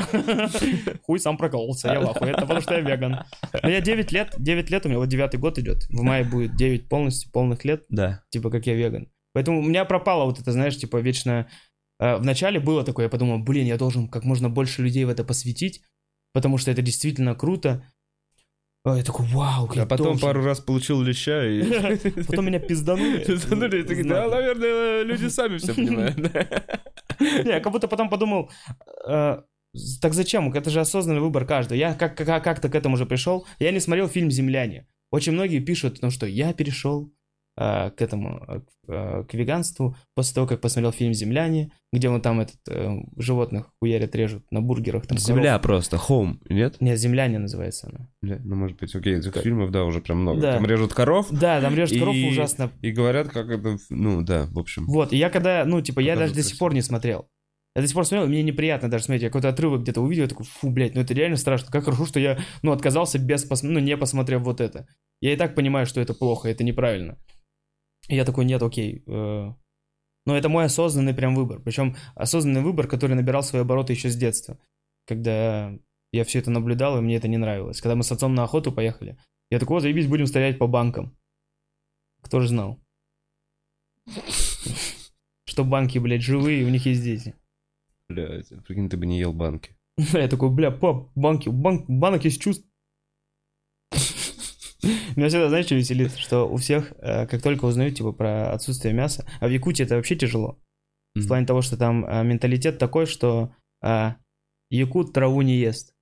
Хуй 1.03 1.19
сам 1.19 1.37
прокололся, 1.37 1.87
я 1.87 2.01
в. 2.01 2.21
Это 2.21 2.41
потому, 2.41 2.59
что 2.61 2.73
я 2.73 2.81
веган. 2.81 3.19
Но 3.61 3.69
я 3.69 3.81
9 3.81 4.11
лет, 4.11 4.33
9 4.37 4.69
лет 4.69 4.85
у 4.85 4.89
меня, 4.89 4.99
вот 4.99 5.07
девятый 5.07 5.39
год 5.39 5.57
идет. 5.59 5.83
В 5.89 6.01
мае 6.03 6.23
будет 6.34 6.55
9 6.57 6.89
полностью, 6.89 7.31
полных 7.31 7.63
лет, 7.65 7.86
Да. 7.89 8.23
типа, 8.31 8.49
как 8.49 8.65
я 8.67 8.75
веган. 8.75 9.07
Поэтому 9.34 9.59
у 9.59 9.63
меня 9.63 9.86
пропало 9.86 10.25
вот 10.25 10.39
это, 10.39 10.51
знаешь, 10.51 10.77
типа, 10.77 10.97
вечно... 10.97 11.47
э, 11.99 12.17
Вначале 12.17 12.59
было 12.59 12.84
такое, 12.84 13.05
я 13.05 13.09
подумал, 13.09 13.39
блин, 13.39 13.65
я 13.65 13.77
должен 13.77 14.07
как 14.07 14.23
можно 14.25 14.49
больше 14.49 14.81
людей 14.84 15.05
в 15.05 15.09
это 15.09 15.23
посвятить, 15.23 15.81
потому 16.34 16.57
что 16.57 16.71
это 16.71 16.81
действительно 16.81 17.34
круто. 17.36 17.84
А 18.86 18.97
Я 18.97 19.03
такой, 19.03 19.25
вау, 19.27 19.71
я 19.75 19.84
А 19.84 19.86
потом 19.86 20.07
должен». 20.07 20.21
пару 20.21 20.43
раз 20.43 20.59
получил 20.59 21.01
леща 21.01 21.45
и... 21.47 21.63
Потом 22.27 22.45
меня 22.47 22.59
пизданули. 22.59 23.23
Пизданули, 23.23 23.79
и 23.79 23.84
такие, 23.84 24.03
да, 24.03 24.27
наверное, 24.27 25.03
люди 25.03 25.27
сами 25.29 25.57
все 25.57 25.73
понимают. 25.73 26.17
Не, 27.19 27.49
я 27.49 27.59
как 27.61 27.71
будто 27.71 27.88
потом 27.88 28.09
подумал, 28.09 28.51
э, 29.07 29.38
так 30.01 30.13
зачем? 30.13 30.51
Это 30.51 30.69
же 30.69 30.81
осознанный 30.81 31.21
выбор 31.21 31.45
каждого. 31.45 31.77
Я 31.77 31.93
как- 31.93 32.17
как- 32.17 32.43
как-то 32.43 32.67
к 32.69 32.75
этому 32.75 32.95
уже 32.95 33.05
пришел. 33.05 33.47
Я 33.59 33.71
не 33.71 33.79
смотрел 33.79 34.07
фильм 34.09 34.29
«Земляне». 34.29 34.86
Очень 35.14 35.34
многие 35.34 35.59
пишут, 35.59 35.99
ну 36.01 36.09
что 36.09 36.26
я 36.26 36.53
перешел 36.53 37.14
э, 37.55 37.91
к 37.91 38.01
этому, 38.01 38.64
э, 38.88 39.24
к 39.30 39.34
веганству 39.36 39.95
после 40.16 40.34
того, 40.34 40.47
как 40.47 40.59
посмотрел 40.59 40.91
фильм 40.91 41.14
«Земляне», 41.14 41.72
где 41.91 42.09
он 42.09 42.20
там 42.20 42.39
этот 42.39 42.57
э, 42.68 42.89
животных 43.18 43.72
хуярят, 43.80 44.16
режут 44.16 44.43
на 44.49 44.59
бургерах. 44.59 45.05
Там 45.05 45.20
Земля 45.20 45.59
просто, 45.59 45.97
home, 45.97 46.39
нет? 46.49 46.78
коров. 46.78 46.82
Нет, 46.82 46.97
«Земляне» 46.97 47.38
называется 47.38 47.91
она. 47.93 48.09
Бля, 48.24 48.39
Ну, 48.43 48.55
может 48.55 48.80
быть, 48.80 48.95
окей, 48.95 49.20
этих 49.20 49.36
фильмов, 49.38 49.70
да, 49.70 49.86
уже 49.86 50.01
прям 50.01 50.22
много. 50.22 50.41
Да. 50.41 50.53
Там 50.55 50.66
режут 50.66 50.95
коров 50.95 51.28
Да, 51.30 51.61
там 51.61 51.76
режут 51.76 51.99
коров 51.99 52.16
И- 52.16 52.30
ужасно. 52.30 52.72
и 52.82 52.89
говорят, 52.89 53.30
как 53.30 53.51
это, 53.51 53.78
ну, 53.91 54.24
да, 54.24 54.47
в 54.47 54.57
общем. 54.57 54.88
Вот, 54.88 55.14
и 55.14 55.18
я 55.18 55.30
когда, 55.30 55.64
ну, 55.64 55.80
типа, 55.80 55.99
я 55.99 56.16
даже 56.16 56.30
Показывают 56.32 56.43
до 56.43 56.49
сих 56.49 56.57
пор 56.57 56.74
не 56.74 56.82
смотрел. 56.82 57.28
Я 57.76 57.82
до 57.82 57.88
сих 57.88 57.95
пор 57.95 58.05
смотрел, 58.05 58.28
мне 58.28 58.43
неприятно 58.43 58.89
даже 58.89 59.05
смотреть. 59.05 59.24
Я 59.24 59.30
какой-то 59.30 59.49
отрывок 59.49 59.82
где-то 59.82 60.01
увидел, 60.01 60.24
я 60.24 60.30
такой, 60.30 60.45
фу, 60.45 60.70
блядь, 60.70 60.93
ну 60.93 61.01
это 61.01 61.14
реально 61.16 61.38
страшно. 61.38 61.72
Как 61.72 61.86
хорошо, 61.86 62.05
что 62.05 62.20
я, 62.20 62.38
ну, 62.61 62.72
отказался 62.72 63.18
без, 63.18 63.43
пос... 63.45 63.64
ну, 63.64 63.80
не 63.80 63.97
посмотрев 63.97 64.41
вот 64.41 64.61
это. 64.61 64.88
Я 65.24 65.32
и 65.32 65.38
так 65.38 65.55
понимаю, 65.55 65.86
что 65.86 66.01
это 66.01 66.13
плохо, 66.13 66.49
это 66.49 66.65
неправильно. 66.65 67.17
И 68.09 68.15
я 68.15 68.26
такой, 68.26 68.43
нет, 68.43 68.61
окей. 68.61 69.03
э, 69.07 69.53
Но 70.26 70.36
это 70.36 70.49
мой 70.49 70.65
осознанный 70.65 71.13
прям 71.13 71.34
выбор. 71.34 71.61
Причем 71.61 71.95
осознанный 72.13 72.61
выбор, 72.61 72.89
который 72.89 73.15
набирал 73.15 73.41
свои 73.41 73.61
обороты 73.61 73.93
еще 73.93 74.09
с 74.09 74.17
детства. 74.17 74.59
Когда 75.07 75.71
я 76.11 76.26
все 76.26 76.39
это 76.39 76.51
наблюдал, 76.51 76.97
и 76.97 77.01
мне 77.01 77.15
это 77.15 77.30
не 77.30 77.38
нравилось. 77.38 77.80
Когда 77.80 77.95
мы 77.95 78.03
с 78.03 78.11
отцом 78.11 78.36
на 78.36 78.43
охоту 78.43 78.74
поехали, 78.74 79.17
я 79.49 79.59
такой, 79.59 79.78
о, 79.78 79.80
заебись, 79.80 80.07
будем 80.07 80.28
стрелять 80.28 80.59
по 80.59 80.67
банкам. 80.67 81.17
Кто 82.21 82.41
же 82.41 82.49
знал? 82.49 82.84
Что 85.45 85.63
банки, 85.63 85.99
блядь, 85.99 86.21
живые, 86.21 86.63
и 86.63 86.65
у 86.65 86.69
них 86.69 86.86
есть 86.86 87.01
дети. 87.01 87.34
Блядь, 88.09 88.49
прикинь, 88.65 88.89
ты 88.89 88.97
бы 88.97 89.05
не 89.05 89.19
ел 89.19 89.32
банки. 89.32 89.78
Я 90.11 90.28
такой, 90.28 90.49
бля, 90.49 90.69
пап, 90.69 91.11
банки, 91.15 91.47
банк, 91.47 91.86
банок 91.88 92.26
есть 92.26 92.41
чувств. 92.41 92.67
Меня 95.15 95.29
всегда, 95.29 95.49
знаешь, 95.49 95.65
что 95.65 95.75
веселит? 95.75 96.15
Что 96.17 96.47
у 96.47 96.57
всех, 96.57 96.91
э, 96.99 97.25
как 97.27 97.41
только 97.41 97.65
узнают, 97.65 97.95
типа, 97.95 98.11
про 98.11 98.51
отсутствие 98.53 98.93
мяса, 98.93 99.25
а 99.39 99.47
в 99.47 99.51
Якутии 99.51 99.84
это 99.84 99.95
вообще 99.95 100.15
тяжело. 100.15 100.59
В 101.15 101.27
плане 101.27 101.45
того, 101.45 101.61
что 101.61 101.77
там 101.77 102.05
э, 102.05 102.23
менталитет 102.23 102.79
такой, 102.79 103.05
что 103.05 103.53
э, 103.84 104.13
якут 104.71 105.13
траву 105.13 105.41
не 105.43 105.55
ест. 105.57 105.93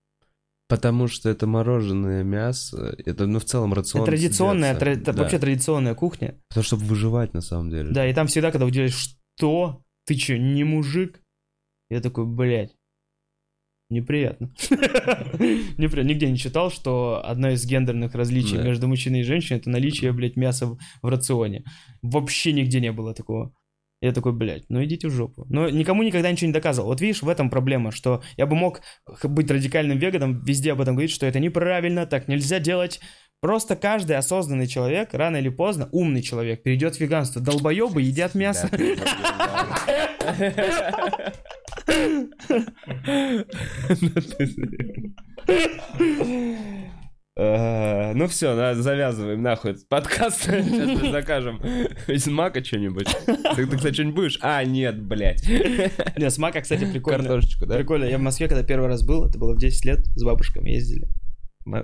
Потому 0.70 1.08
что 1.08 1.30
это 1.30 1.48
мороженое 1.48 2.24
мясо, 2.24 2.96
это, 3.06 3.28
ну, 3.28 3.40
в 3.40 3.44
целом 3.46 3.74
рацион. 3.74 4.04
Это 4.04 4.12
традиционная, 4.12 4.74
тра- 4.76 4.96
Да. 4.96 5.12
вообще 5.12 5.38
традиционная 5.38 5.96
кухня. 5.96 6.40
Потому 6.48 6.64
что 6.64 6.76
выживать 6.78 7.34
на 7.34 7.42
самом 7.42 7.70
деле. 7.70 7.92
Да, 7.92 8.08
и 8.08 8.14
там 8.14 8.28
всегда, 8.28 8.52
когда 8.52 8.66
уделяешь, 8.66 9.18
что? 9.38 9.82
Ты 10.06 10.18
что, 10.18 10.38
не 10.38 10.64
мужик? 10.64 11.22
Я 11.90 12.00
такой, 12.00 12.26
блядь, 12.26 12.74
неприятно. 13.92 14.50
Неприятно. 15.78 16.10
Нигде 16.10 16.32
не 16.32 16.38
читал, 16.38 16.72
что 16.72 17.22
одно 17.24 17.52
из 17.52 17.66
гендерных 17.66 18.16
различий 18.16 18.58
Да. 18.58 18.64
между 18.64 18.88
мужчиной 18.88 19.20
и 19.20 19.24
женщиной 19.24 19.60
это 19.60 19.70
наличие, 19.70 20.12
блядь, 20.12 20.36
мяса 20.36 20.66
в, 20.68 20.78
в 21.02 21.08
рационе. 21.08 21.64
Вообще 22.02 22.54
нигде 22.54 22.80
не 22.80 22.92
было 22.92 23.14
такого. 23.14 23.54
Я 24.02 24.14
такой, 24.14 24.34
блядь, 24.34 24.64
ну 24.68 24.84
идите 24.84 25.10
в 25.10 25.12
жопу. 25.12 25.46
Но 25.50 25.70
никому 25.70 26.02
никогда 26.02 26.32
ничего 26.32 26.48
не 26.48 26.54
доказывал. 26.54 26.88
Вот 26.88 27.02
видишь, 27.02 27.22
в 27.22 27.30
этом 27.30 27.52
проблема, 27.52 27.92
что 27.92 28.24
я 28.36 28.48
бы 28.48 28.56
мог 28.56 28.82
быть 29.24 29.52
радикальным 29.52 30.00
веганом, 30.00 30.44
везде 30.44 30.72
об 30.72 30.82
этом 30.82 30.96
говорить, 30.96 31.12
что 31.12 31.28
это 31.28 31.40
неправильно, 31.40 32.08
так 32.08 32.28
нельзя 32.28 32.60
делать. 32.60 33.00
Просто 33.42 33.76
каждый 33.76 34.18
осознанный 34.18 34.68
человек, 34.68 35.14
рано 35.14 35.38
или 35.38 35.50
поздно, 35.50 35.90
умный 35.92 36.22
человек, 36.22 36.64
перейдет 36.64 36.96
в 36.96 37.00
веганство. 37.00 37.42
Долбоебы 37.42 38.02
едят 38.02 38.36
мясо. 38.36 38.70
Ну 47.38 48.28
все, 48.28 48.76
завязываем 48.76 49.42
нахуй 49.42 49.72
этот 49.72 49.88
подкаст. 49.88 50.44
Сейчас 50.46 51.02
мы 51.02 51.12
закажем 51.12 51.62
из 52.08 52.28
мака 52.28 52.64
что-нибудь. 52.64 53.08
Ты, 53.56 53.68
кстати, 53.68 53.94
что-нибудь 53.94 54.16
будешь? 54.16 54.40
А, 54.42 54.64
нет, 54.66 55.02
блядь. 55.02 55.48
Не, 55.48 56.30
с 56.30 56.38
мака, 56.38 56.62
кстати, 56.62 56.92
прикольно. 56.92 57.20
Картошечку, 57.20 57.66
да? 57.66 57.78
Прикольно. 57.78 58.06
Я 58.06 58.18
в 58.18 58.22
Москве, 58.22 58.48
когда 58.48 58.64
первый 58.64 58.88
раз 58.88 59.06
был, 59.06 59.26
это 59.28 59.40
было 59.40 59.54
в 59.56 59.58
10 59.60 59.86
лет, 59.86 60.06
с 60.16 60.24
бабушками 60.24 60.72
ездили. 60.72 61.08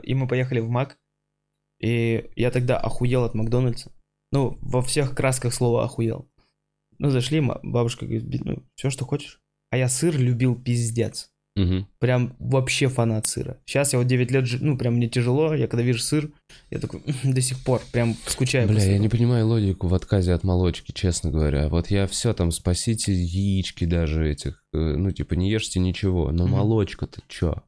И 0.03 0.13
мы 0.13 0.27
поехали 0.27 0.59
в 0.59 0.69
Мак. 0.69 0.97
И 1.79 2.29
я 2.35 2.51
тогда 2.51 2.77
охуел 2.77 3.23
от 3.23 3.33
Макдональдса. 3.33 3.91
Ну, 4.31 4.57
во 4.61 4.81
всех 4.81 5.15
красках 5.15 5.53
слова 5.53 5.85
охуел. 5.85 6.29
Ну, 6.99 7.09
зашли, 7.09 7.41
бабушка 7.63 8.05
говорит, 8.05 8.25
«Би- 8.25 8.41
ну, 8.43 8.63
все, 8.75 8.89
что 8.89 9.05
хочешь. 9.05 9.41
А 9.69 9.77
я 9.77 9.89
сыр 9.89 10.17
любил 10.17 10.55
пиздец. 10.55 11.29
Мгм. 11.55 11.87
Прям 11.99 12.35
вообще 12.37 12.87
фанат 12.87 13.25
сыра. 13.25 13.57
Сейчас 13.65 13.91
я 13.91 13.97
вот 13.99 14.07
9 14.07 14.29
лет, 14.29 14.45
ну, 14.61 14.77
прям 14.77 14.93
мне 14.95 15.09
тяжело. 15.09 15.55
Я 15.55 15.67
когда 15.67 15.81
вижу 15.83 15.99
сыр, 15.99 16.31
я 16.69 16.79
такой, 16.79 17.01
до 17.23 17.41
сих 17.41 17.63
пор 17.63 17.81
прям 17.91 18.15
скучаю. 18.27 18.67
Бля, 18.67 18.83
я 18.83 18.99
не 18.99 19.09
понимаю 19.09 19.47
логику 19.47 19.87
в 19.87 19.95
отказе 19.95 20.33
от 20.33 20.43
молочки, 20.43 20.91
честно 20.91 21.31
говоря. 21.31 21.67
Вот 21.69 21.89
я 21.89 22.05
все 22.05 22.33
там, 22.33 22.51
спасите 22.51 23.11
яички 23.11 23.85
даже 23.85 24.29
этих, 24.29 24.63
э, 24.73 24.77
ну, 24.77 25.09
типа, 25.11 25.33
не 25.33 25.49
ешьте 25.49 25.79
ничего, 25.79 26.31
но 26.31 26.43
Мгм. 26.43 26.53
молочка-то 26.53 27.21
чё? 27.27 27.63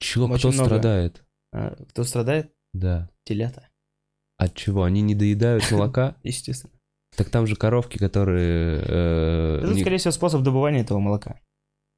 Чё, 0.00 0.26
Очень 0.26 0.38
кто 0.38 0.48
много. 0.52 0.64
страдает? 0.66 1.22
А, 1.52 1.76
кто 1.90 2.04
страдает? 2.04 2.52
Да. 2.72 3.08
Телята. 3.24 3.68
От 4.38 4.54
чего? 4.54 4.82
Они 4.84 5.02
не 5.02 5.14
доедают 5.14 5.62
молока? 5.70 6.16
Естественно. 6.22 6.71
Так 7.16 7.28
там 7.30 7.46
же 7.46 7.56
коровки, 7.56 7.98
которые... 7.98 8.80
э, 8.86 9.58
Это, 9.62 9.74
не- 9.74 9.80
скорее 9.80 9.98
всего, 9.98 10.12
способ 10.12 10.42
добывания 10.42 10.80
этого 10.80 10.98
молока. 10.98 11.38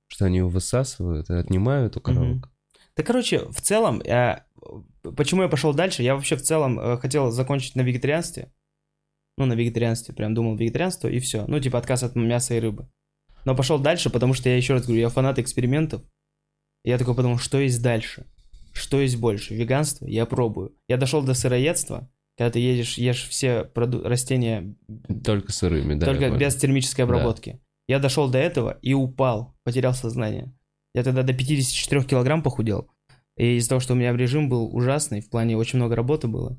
Что 0.08 0.24
они 0.26 0.38
его 0.38 0.48
высасывают 0.48 1.30
и 1.30 1.34
отнимают 1.34 1.96
у 1.96 2.00
коровок. 2.00 2.50
Да, 2.96 3.02
короче, 3.02 3.48
в 3.50 3.60
целом, 3.60 4.02
я- 4.04 4.44
почему 5.16 5.42
я 5.42 5.48
пошел 5.48 5.72
дальше? 5.74 6.02
Я 6.02 6.14
вообще 6.14 6.36
в 6.36 6.42
целом 6.42 6.78
э, 6.78 6.96
хотел 6.98 7.30
закончить 7.30 7.74
на 7.76 7.82
вегетарианстве. 7.82 8.52
Ну, 9.36 9.46
на 9.46 9.54
вегетарианстве, 9.54 10.14
прям 10.14 10.34
думал 10.34 10.56
вегетарианство 10.56 11.08
и 11.08 11.18
все. 11.18 11.44
Ну, 11.48 11.58
типа 11.60 11.78
отказ 11.78 12.02
от 12.02 12.14
мяса 12.16 12.54
и 12.54 12.60
рыбы. 12.60 12.88
Но 13.44 13.54
пошел 13.56 13.78
дальше, 13.78 14.10
потому 14.10 14.32
что 14.34 14.48
я 14.48 14.56
еще 14.56 14.74
раз 14.74 14.84
говорю, 14.84 15.00
я 15.00 15.08
фанат 15.08 15.38
экспериментов. 15.38 16.02
Я 16.84 16.98
такой 16.98 17.14
подумал, 17.14 17.38
что 17.38 17.58
есть 17.58 17.82
дальше? 17.82 18.26
Что 18.72 19.00
есть 19.00 19.16
больше? 19.16 19.54
Веганство? 19.54 20.06
Я 20.06 20.26
пробую. 20.26 20.76
Я 20.88 20.96
дошел 20.96 21.22
до 21.22 21.34
сыроедства, 21.34 22.10
когда 22.36 22.50
ты 22.50 22.58
едешь, 22.60 22.98
ешь 22.98 23.28
все 23.28 23.64
проду- 23.64 24.02
растения 24.02 24.74
Только 25.24 25.52
сырыми, 25.52 25.94
да. 25.94 26.06
только 26.06 26.30
без 26.30 26.54
термической 26.56 27.04
Да. 27.06 27.12
обработки. 27.12 27.60
Я 27.88 27.98
дошел 27.98 28.28
до 28.28 28.38
этого 28.38 28.78
и 28.82 28.94
упал, 28.94 29.54
потерял 29.64 29.94
сознание. 29.94 30.52
Я 30.94 31.02
тогда 31.02 31.22
до 31.22 31.32
54 31.34 32.02
килограмм 32.04 32.42
похудел. 32.42 32.88
И 33.36 33.56
из-за 33.56 33.68
того, 33.70 33.80
что 33.80 33.94
у 33.94 33.96
меня 33.96 34.12
режим 34.16 34.48
был 34.48 34.74
ужасный, 34.74 35.20
в 35.20 35.28
плане 35.28 35.56
очень 35.56 35.78
много 35.78 35.94
работы 35.96 36.28
было, 36.28 36.58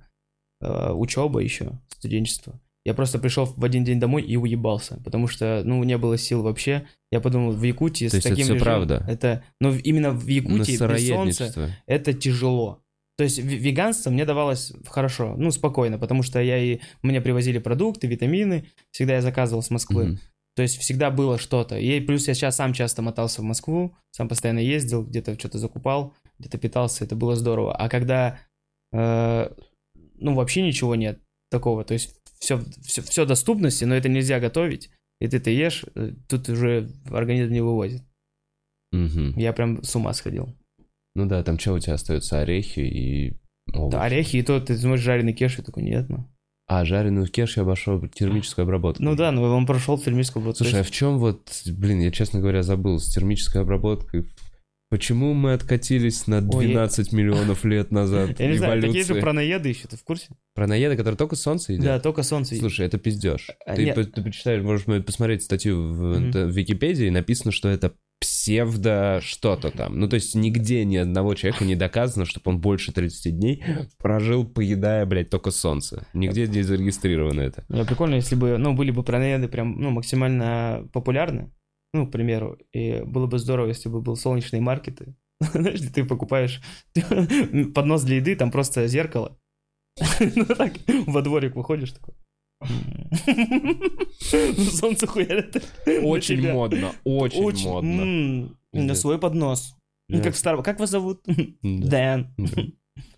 э, 0.61 0.91
учеба 0.91 1.39
еще, 1.39 1.79
студенчество. 1.89 2.59
Я 2.85 2.93
просто 2.93 3.17
пришел 3.17 3.45
в 3.45 3.63
один 3.65 3.83
день 3.83 3.99
домой 3.99 4.21
и 4.21 4.35
уебался, 4.37 5.01
потому 5.03 5.27
что, 5.27 5.63
ну, 5.65 5.83
не 5.83 5.97
было 5.97 6.17
сил 6.19 6.43
вообще. 6.43 6.85
Я 7.11 7.19
подумал, 7.19 7.51
в 7.53 7.63
Якутии 7.63 8.05
То 8.07 8.11
с 8.17 8.19
это 8.19 8.29
таким 8.29 8.43
всё 8.45 8.53
режимом... 8.53 8.63
правда? 8.63 9.05
Это, 9.07 9.43
но 9.59 9.71
в- 9.71 9.79
именно 9.79 10.11
в 10.11 10.27
Якутии 10.27 10.77
без 10.93 11.07
солнца 11.07 11.75
это 11.87 12.13
тяжело. 12.13 12.83
То 13.17 13.23
есть 13.23 13.39
ве- 13.39 13.57
веганство 13.57 14.09
мне 14.09 14.25
давалось 14.25 14.73
хорошо, 14.87 15.35
ну, 15.37 15.51
спокойно, 15.51 15.97
потому 15.97 16.23
что 16.23 16.41
я 16.41 16.57
и... 16.57 16.79
Мне 17.01 17.21
привозили 17.21 17.59
продукты, 17.59 18.07
витамины, 18.07 18.65
всегда 18.91 19.15
я 19.15 19.21
заказывал 19.21 19.61
с 19.63 19.69
Москвы. 19.69 20.05
Мгм. 20.05 20.19
То 20.55 20.61
есть 20.61 20.77
всегда 20.77 21.11
было 21.11 21.37
что-то. 21.37 21.77
И 21.77 21.99
плюс 21.99 22.27
я 22.27 22.33
сейчас 22.33 22.55
сам 22.55 22.73
часто 22.73 23.01
мотался 23.01 23.41
в 23.41 23.45
Москву, 23.45 23.95
сам 24.11 24.29
постоянно 24.29 24.59
ездил, 24.59 25.03
где-то 25.03 25.37
что-то 25.37 25.57
закупал, 25.59 26.13
где-то 26.39 26.57
питался, 26.57 27.03
это 27.03 27.15
было 27.15 27.35
здорово. 27.35 27.75
А 27.75 27.89
когда, 27.89 28.39
э, 28.93 29.49
ну, 30.15 30.33
вообще 30.33 30.61
ничего 30.61 30.95
нет 30.95 31.19
такого, 31.51 31.83
то 31.83 31.93
есть 31.93 32.17
все, 32.39 32.61
все, 32.83 33.01
все 33.01 33.25
доступности, 33.25 33.83
но 33.83 33.95
это 33.95 34.07
нельзя 34.07 34.39
готовить, 34.39 34.91
и 35.19 35.27
ты 35.27 35.37
это 35.37 35.49
ешь, 35.49 35.83
э, 35.95 36.13
тут 36.27 36.47
уже 36.47 36.89
организм 37.11 37.51
не 37.51 37.61
вывозит. 37.61 38.03
Мгм. 38.91 39.37
Я 39.37 39.51
прям 39.51 39.83
с 39.83 39.93
ума 39.95 40.13
сходил. 40.13 40.55
Ну 41.15 41.25
да, 41.27 41.41
там 41.43 41.57
что 41.57 41.73
у 41.73 41.79
тебя 41.79 41.93
остаются? 41.93 42.39
Орехи 42.39 42.79
и 42.81 43.33
овощи. 43.73 43.91
Да, 43.91 44.03
орехи, 44.03 44.37
и 44.37 44.41
то 44.43 44.59
ты 44.59 44.77
смотришь 44.77 45.03
жареный 45.03 45.33
кеш, 45.33 45.57
и 45.59 45.61
такой, 45.61 45.83
нет, 45.83 46.09
ну. 46.09 46.29
А, 46.67 46.83
жареную 46.83 47.27
кеш 47.27 47.57
я 47.57 47.63
обошел 47.63 48.01
термическую 48.07 48.63
обработку. 48.63 49.01
Ну 49.03 49.15
да, 49.15 49.31
но 49.31 49.43
он 49.55 49.65
прошел 49.65 49.97
термическую 49.99 50.41
обработку. 50.41 50.63
Слушай, 50.63 50.81
а 50.81 50.83
в 50.83 50.91
чем 50.91 51.19
вот, 51.19 51.61
блин, 51.67 51.99
я, 52.01 52.11
честно 52.11 52.39
говоря, 52.39 52.63
забыл, 52.63 52.99
с 52.99 53.07
термической 53.13 53.61
обработкой, 53.61 54.25
почему 54.89 55.33
мы 55.35 55.53
откатились 55.53 56.25
на 56.25 56.37
Ой, 56.37 56.65
я- 56.65 56.71
12 56.71 57.11
миллионов 57.13 57.63
лет 57.65 57.91
назад 57.91 58.39
Я 58.39 58.47
не 58.47 58.57
знаю, 58.57 58.81
такие 58.81 59.03
же 59.03 59.15
праноеды 59.15 59.69
еще, 59.69 59.87
ты 59.87 59.95
в 59.95 60.03
курсе? 60.03 60.29
Про 60.55 60.65
наеды, 60.67 60.95
которые 60.97 61.17
только 61.17 61.35
солнце 61.35 61.73
едят? 61.73 61.85
Да, 61.85 61.99
только 61.99 62.23
солнце. 62.23 62.55
Слушай, 62.55 62.87
это 62.87 62.97
пиздеж. 62.97 63.51
А, 63.65 63.75
Ты, 63.75 63.85
нет. 63.85 63.95
по- 63.95 64.03
ты 64.03 64.23
почитаешь, 64.23 64.63
можешь 64.63 64.85
посмотреть 65.05 65.43
статью 65.43 65.93
в 65.93 66.17
Википедии, 66.49 67.09
написано, 67.09 67.51
что 67.51 67.69
это 67.69 67.93
псевдо 68.25 69.19
что-то 69.21 69.69
там. 69.69 69.99
Ну, 69.99 70.09
то 70.09 70.15
есть 70.15 70.35
нигде 70.35 70.83
ни 70.83 70.97
одного 70.97 71.35
человека 71.35 71.63
не 71.63 71.75
доказано, 71.75 72.25
чтобы 72.25 72.51
он 72.51 72.59
больше 72.59 72.91
30 72.91 73.37
дней 73.37 73.63
прожил, 73.97 74.45
поедая, 74.45 75.05
блядь, 75.05 75.29
только 75.29 75.51
солнце. 75.51 76.07
Нигде 76.13 76.47
не 76.47 76.63
зарегистрировано 76.63 77.41
это. 77.41 77.65
Ну, 77.69 77.85
прикольно, 77.85 78.15
если 78.15 78.35
бы, 78.35 78.57
ну, 78.57 78.73
были 78.73 78.91
бы 78.91 79.03
праноеды 79.03 79.47
прям, 79.47 79.79
ну, 79.79 79.91
максимально 79.91 80.89
популярны, 80.91 81.51
ну, 81.93 82.07
к 82.07 82.11
примеру, 82.11 82.57
и 82.73 83.01
было 83.01 83.27
бы 83.27 83.37
здорово, 83.37 83.67
если 83.67 83.89
бы 83.89 84.01
был 84.01 84.15
солнечные 84.15 84.61
маркеты. 84.61 85.15
Знаешь, 85.39 85.79
где 85.79 85.89
ты 85.89 86.05
покупаешь 86.05 86.61
поднос 87.75 88.03
для 88.03 88.17
еды, 88.17 88.35
там 88.35 88.51
просто 88.51 88.87
зеркало. 88.87 89.37
Ну, 90.35 90.45
так, 90.45 90.73
во 91.07 91.21
дворик 91.21 91.55
выходишь 91.55 91.91
такой. 91.91 92.15
Ну, 94.31 94.63
Солнце 94.71 95.07
хуярит. 95.07 95.63
Очень 95.85 96.51
модно, 96.51 96.93
очень, 97.03 97.63
модно. 97.63 98.49
На 98.71 98.95
свой 98.95 99.19
поднос. 99.19 99.75
Ну, 100.07 100.21
как 100.21 100.33
в 100.33 100.37
старом. 100.37 100.63
Как 100.63 100.79
вас 100.79 100.89
зовут? 100.89 101.21
Дэн. 101.61 102.33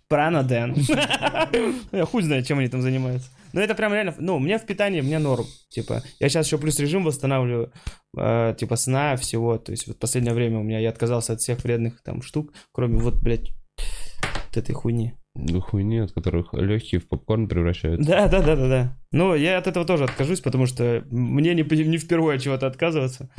Прана 0.07 0.43
Дэн. 0.43 0.75
Я 1.91 2.05
хуй 2.05 2.23
знает, 2.23 2.47
чем 2.47 2.59
они 2.59 2.69
там 2.69 2.81
занимаются. 2.81 3.29
Но 3.53 3.61
это 3.61 3.75
прям 3.75 3.93
реально, 3.93 4.13
ну, 4.19 4.39
мне 4.39 4.57
в 4.57 4.65
питании, 4.65 5.01
мне 5.01 5.19
норм. 5.19 5.45
Типа, 5.69 6.03
я 6.19 6.29
сейчас 6.29 6.45
еще 6.45 6.57
плюс 6.57 6.79
режим 6.79 7.03
восстанавливаю, 7.03 7.71
э, 8.17 8.55
типа, 8.57 8.75
сна, 8.75 9.15
всего. 9.15 9.57
То 9.57 9.71
есть 9.71 9.87
вот 9.87 9.99
последнее 9.99 10.33
время 10.33 10.59
у 10.59 10.63
меня, 10.63 10.79
я 10.79 10.89
отказался 10.89 11.33
от 11.33 11.41
всех 11.41 11.63
вредных 11.63 12.01
там 12.03 12.21
штук, 12.21 12.53
кроме 12.71 12.97
вот, 12.97 13.15
блядь, 13.21 13.51
вот 13.77 14.57
этой 14.57 14.73
хуйни. 14.73 15.13
Хуйни, 15.61 15.99
от 15.99 16.11
которых 16.13 16.53
легкие 16.53 16.99
в 16.99 17.07
попкорн 17.07 17.47
превращаются. 17.47 18.07
Да, 18.09 18.27
да, 18.27 18.41
да, 18.41 18.55
да, 18.55 18.67
да. 18.67 18.97
Ну, 19.11 19.35
я 19.35 19.57
от 19.57 19.67
этого 19.67 19.85
тоже 19.85 20.05
откажусь, 20.05 20.41
потому 20.41 20.65
что 20.65 21.03
мне 21.09 21.53
не, 21.53 21.63
не 21.63 21.97
впервые 21.97 22.37
от 22.37 22.41
чего-то 22.41 22.67
отказываться. 22.67 23.29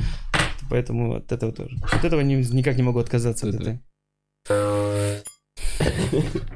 Поэтому 0.69 1.15
от 1.15 1.31
этого 1.31 1.51
тоже. 1.51 1.77
От 1.91 2.03
этого 2.05 2.21
не, 2.21 2.35
никак 2.35 2.77
не 2.77 2.83
могу 2.83 2.99
отказаться. 2.99 3.49
От 3.49 3.55
этой. 3.55 3.79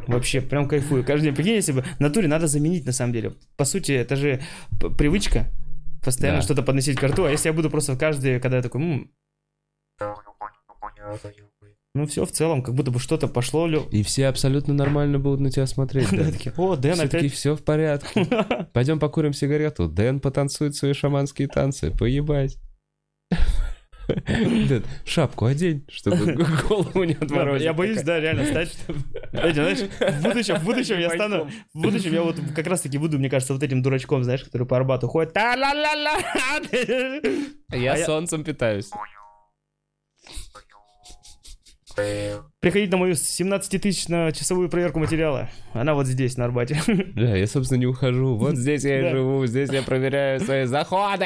Вообще, 0.07 0.41
прям 0.41 0.67
кайфую. 0.67 1.03
Каждый 1.03 1.25
день, 1.25 1.35
прикинь, 1.35 1.55
если 1.55 1.71
бы 1.73 1.81
в 1.81 1.99
натуре 1.99 2.27
надо 2.27 2.47
заменить, 2.47 2.85
на 2.85 2.91
самом 2.91 3.13
деле. 3.13 3.33
По 3.57 3.65
сути, 3.65 3.91
это 3.91 4.15
же 4.15 4.41
привычка 4.97 5.51
постоянно 6.03 6.39
Да. 6.39 6.43
что-то 6.43 6.63
подносить 6.63 6.99
к 6.99 7.03
рту. 7.03 7.25
А 7.25 7.31
если 7.31 7.49
я 7.49 7.53
буду 7.53 7.69
просто 7.69 7.95
каждый, 7.95 8.39
когда 8.39 8.57
я 8.57 8.63
такой, 8.63 8.81
«М, 8.81 9.11
ну 11.95 12.07
все, 12.07 12.25
в 12.25 12.31
целом, 12.31 12.63
как 12.63 12.73
будто 12.73 12.89
бы 12.89 12.99
что-то 12.99 13.27
пошло. 13.27 13.67
И 13.67 14.01
все 14.01 14.27
абсолютно 14.27 14.73
нормально 14.73 15.19
будут 15.19 15.41
на 15.41 15.51
тебя 15.51 15.67
смотреть. 15.67 16.09
Да, 16.11 16.31
такие, 16.31 16.51
О, 16.57 16.75
Дэн 16.75 16.99
опять. 16.99 17.31
все 17.31 17.55
в 17.55 17.63
порядке. 17.63 18.27
Пойдем 18.73 18.99
покурим 18.99 19.33
сигарету. 19.33 19.87
Дэн 19.87 20.19
потанцует 20.19 20.75
свои 20.75 20.93
шаманские 20.93 21.47
танцы. 21.47 21.91
Поебать. 21.91 22.57
Дэн, 24.07 24.83
шапку 25.05 25.45
одень, 25.45 25.85
чтобы 25.87 26.33
голову 26.67 27.03
не 27.03 27.13
отморозить. 27.13 27.63
Я 27.63 27.73
боюсь, 27.73 28.01
да, 28.01 28.19
реально 28.19 28.45
стать, 28.45 28.69
что... 28.73 28.95
Знаете, 29.31 29.61
знаешь, 29.61 29.79
в 30.19 30.23
будущем, 30.23 30.55
в 30.55 30.63
будущем 30.63 30.99
я 30.99 31.11
стану... 31.11 31.47
В 31.73 31.81
будущем 31.81 32.11
я 32.11 32.23
вот 32.23 32.37
как 32.55 32.65
раз 32.65 32.81
таки 32.81 32.97
буду, 32.97 33.19
мне 33.19 33.29
кажется, 33.29 33.53
вот 33.53 33.61
этим 33.61 33.83
дурачком, 33.83 34.23
знаешь, 34.23 34.43
который 34.43 34.65
по 34.65 34.77
Арбату 34.77 35.07
ходит. 35.07 35.37
А 35.37 35.55
я- 37.69 38.05
солнцем 38.05 38.43
питаюсь. 38.43 38.89
Приходить 42.59 42.91
на 42.91 42.97
мою 42.97 43.13
17-тысячно-часовую 43.13 44.69
проверку 44.69 44.99
материала. 44.99 45.49
Она 45.73 45.93
вот 45.93 46.07
здесь, 46.07 46.37
на 46.37 46.45
Арбате. 46.45 46.81
Да, 47.15 47.35
я, 47.35 47.45
собственно, 47.47 47.79
не 47.79 47.85
ухожу. 47.85 48.35
Вот 48.35 48.55
здесь 48.55 48.83
я 48.83 49.07
и 49.07 49.11
живу, 49.11 49.45
здесь 49.45 49.69
я 49.69 49.81
проверяю 49.83 50.39
свои 50.39 50.65
заходы. 50.65 51.25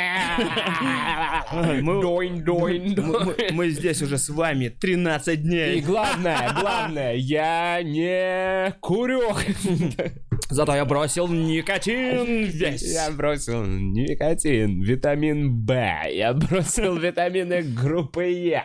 Мы- 3.51 3.69
здесь 3.69 4.01
уже 4.01 4.17
с 4.17 4.29
вами 4.29 4.69
13 4.69 5.33
И 5.39 5.41
дней. 5.41 5.81
главное, 5.81 6.53
главное, 6.59 7.13
я 7.15 7.81
не 7.83 8.73
курю. 8.79 9.21
Зато 10.49 10.75
я 10.75 10.85
бросил 10.85 11.27
никотин 11.27 12.45
весь. 12.45 12.81
Я 12.81 13.11
бросил 13.11 13.63
никотин, 13.65 14.81
витамин 14.81 15.65
В, 15.65 15.71
я 16.09 16.33
бросил 16.33 16.95
витамины 16.97 17.61
группы 17.61 18.23
Е. 18.23 18.63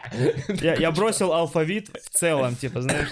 Я, 0.61 0.75
я 0.75 0.91
бросил 0.93 1.33
алфавит 1.33 1.89
в 1.89 2.11
целом, 2.11 2.55
типа, 2.55 2.83
знаешь, 2.83 3.09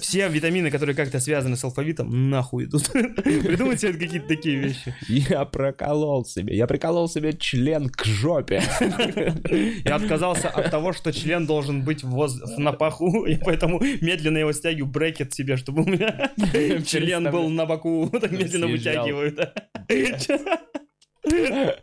все 0.00 0.28
витамины, 0.28 0.70
которые 0.70 0.94
как-то 0.94 1.20
связаны 1.20 1.56
с 1.56 1.64
алфавитом, 1.64 2.30
нахуй 2.30 2.64
идут. 2.64 2.90
Придумайте 2.90 3.92
какие-то 3.92 4.28
такие 4.28 4.58
вещи. 4.58 4.94
Я 5.08 5.44
проколол 5.44 6.24
себе, 6.24 6.56
я 6.56 6.66
приколол 6.66 7.08
себе 7.08 7.32
член 7.32 7.88
к 7.88 8.04
жопе. 8.04 8.62
Я 9.84 9.96
отказался 9.96 10.48
от 10.48 10.70
того, 10.70 10.92
что 10.92 11.12
член 11.12 11.46
должен 11.46 11.82
быть 11.82 12.04
воз... 12.04 12.40
на 12.58 12.72
паху, 12.72 13.24
и 13.24 13.36
поэтому 13.36 13.80
медленно 14.00 14.38
его 14.38 14.52
стягиваю, 14.52 14.90
брекет 14.90 15.32
себе, 15.32 15.56
чтобы 15.56 15.82
у 15.82 15.86
меня 15.86 16.30
член 16.84 17.30
был 17.30 17.48
на 17.48 17.66
боку, 17.66 18.01
так 18.10 18.32
медленно 18.32 18.66
вытягиваю. 18.66 19.32
да. 19.34 19.52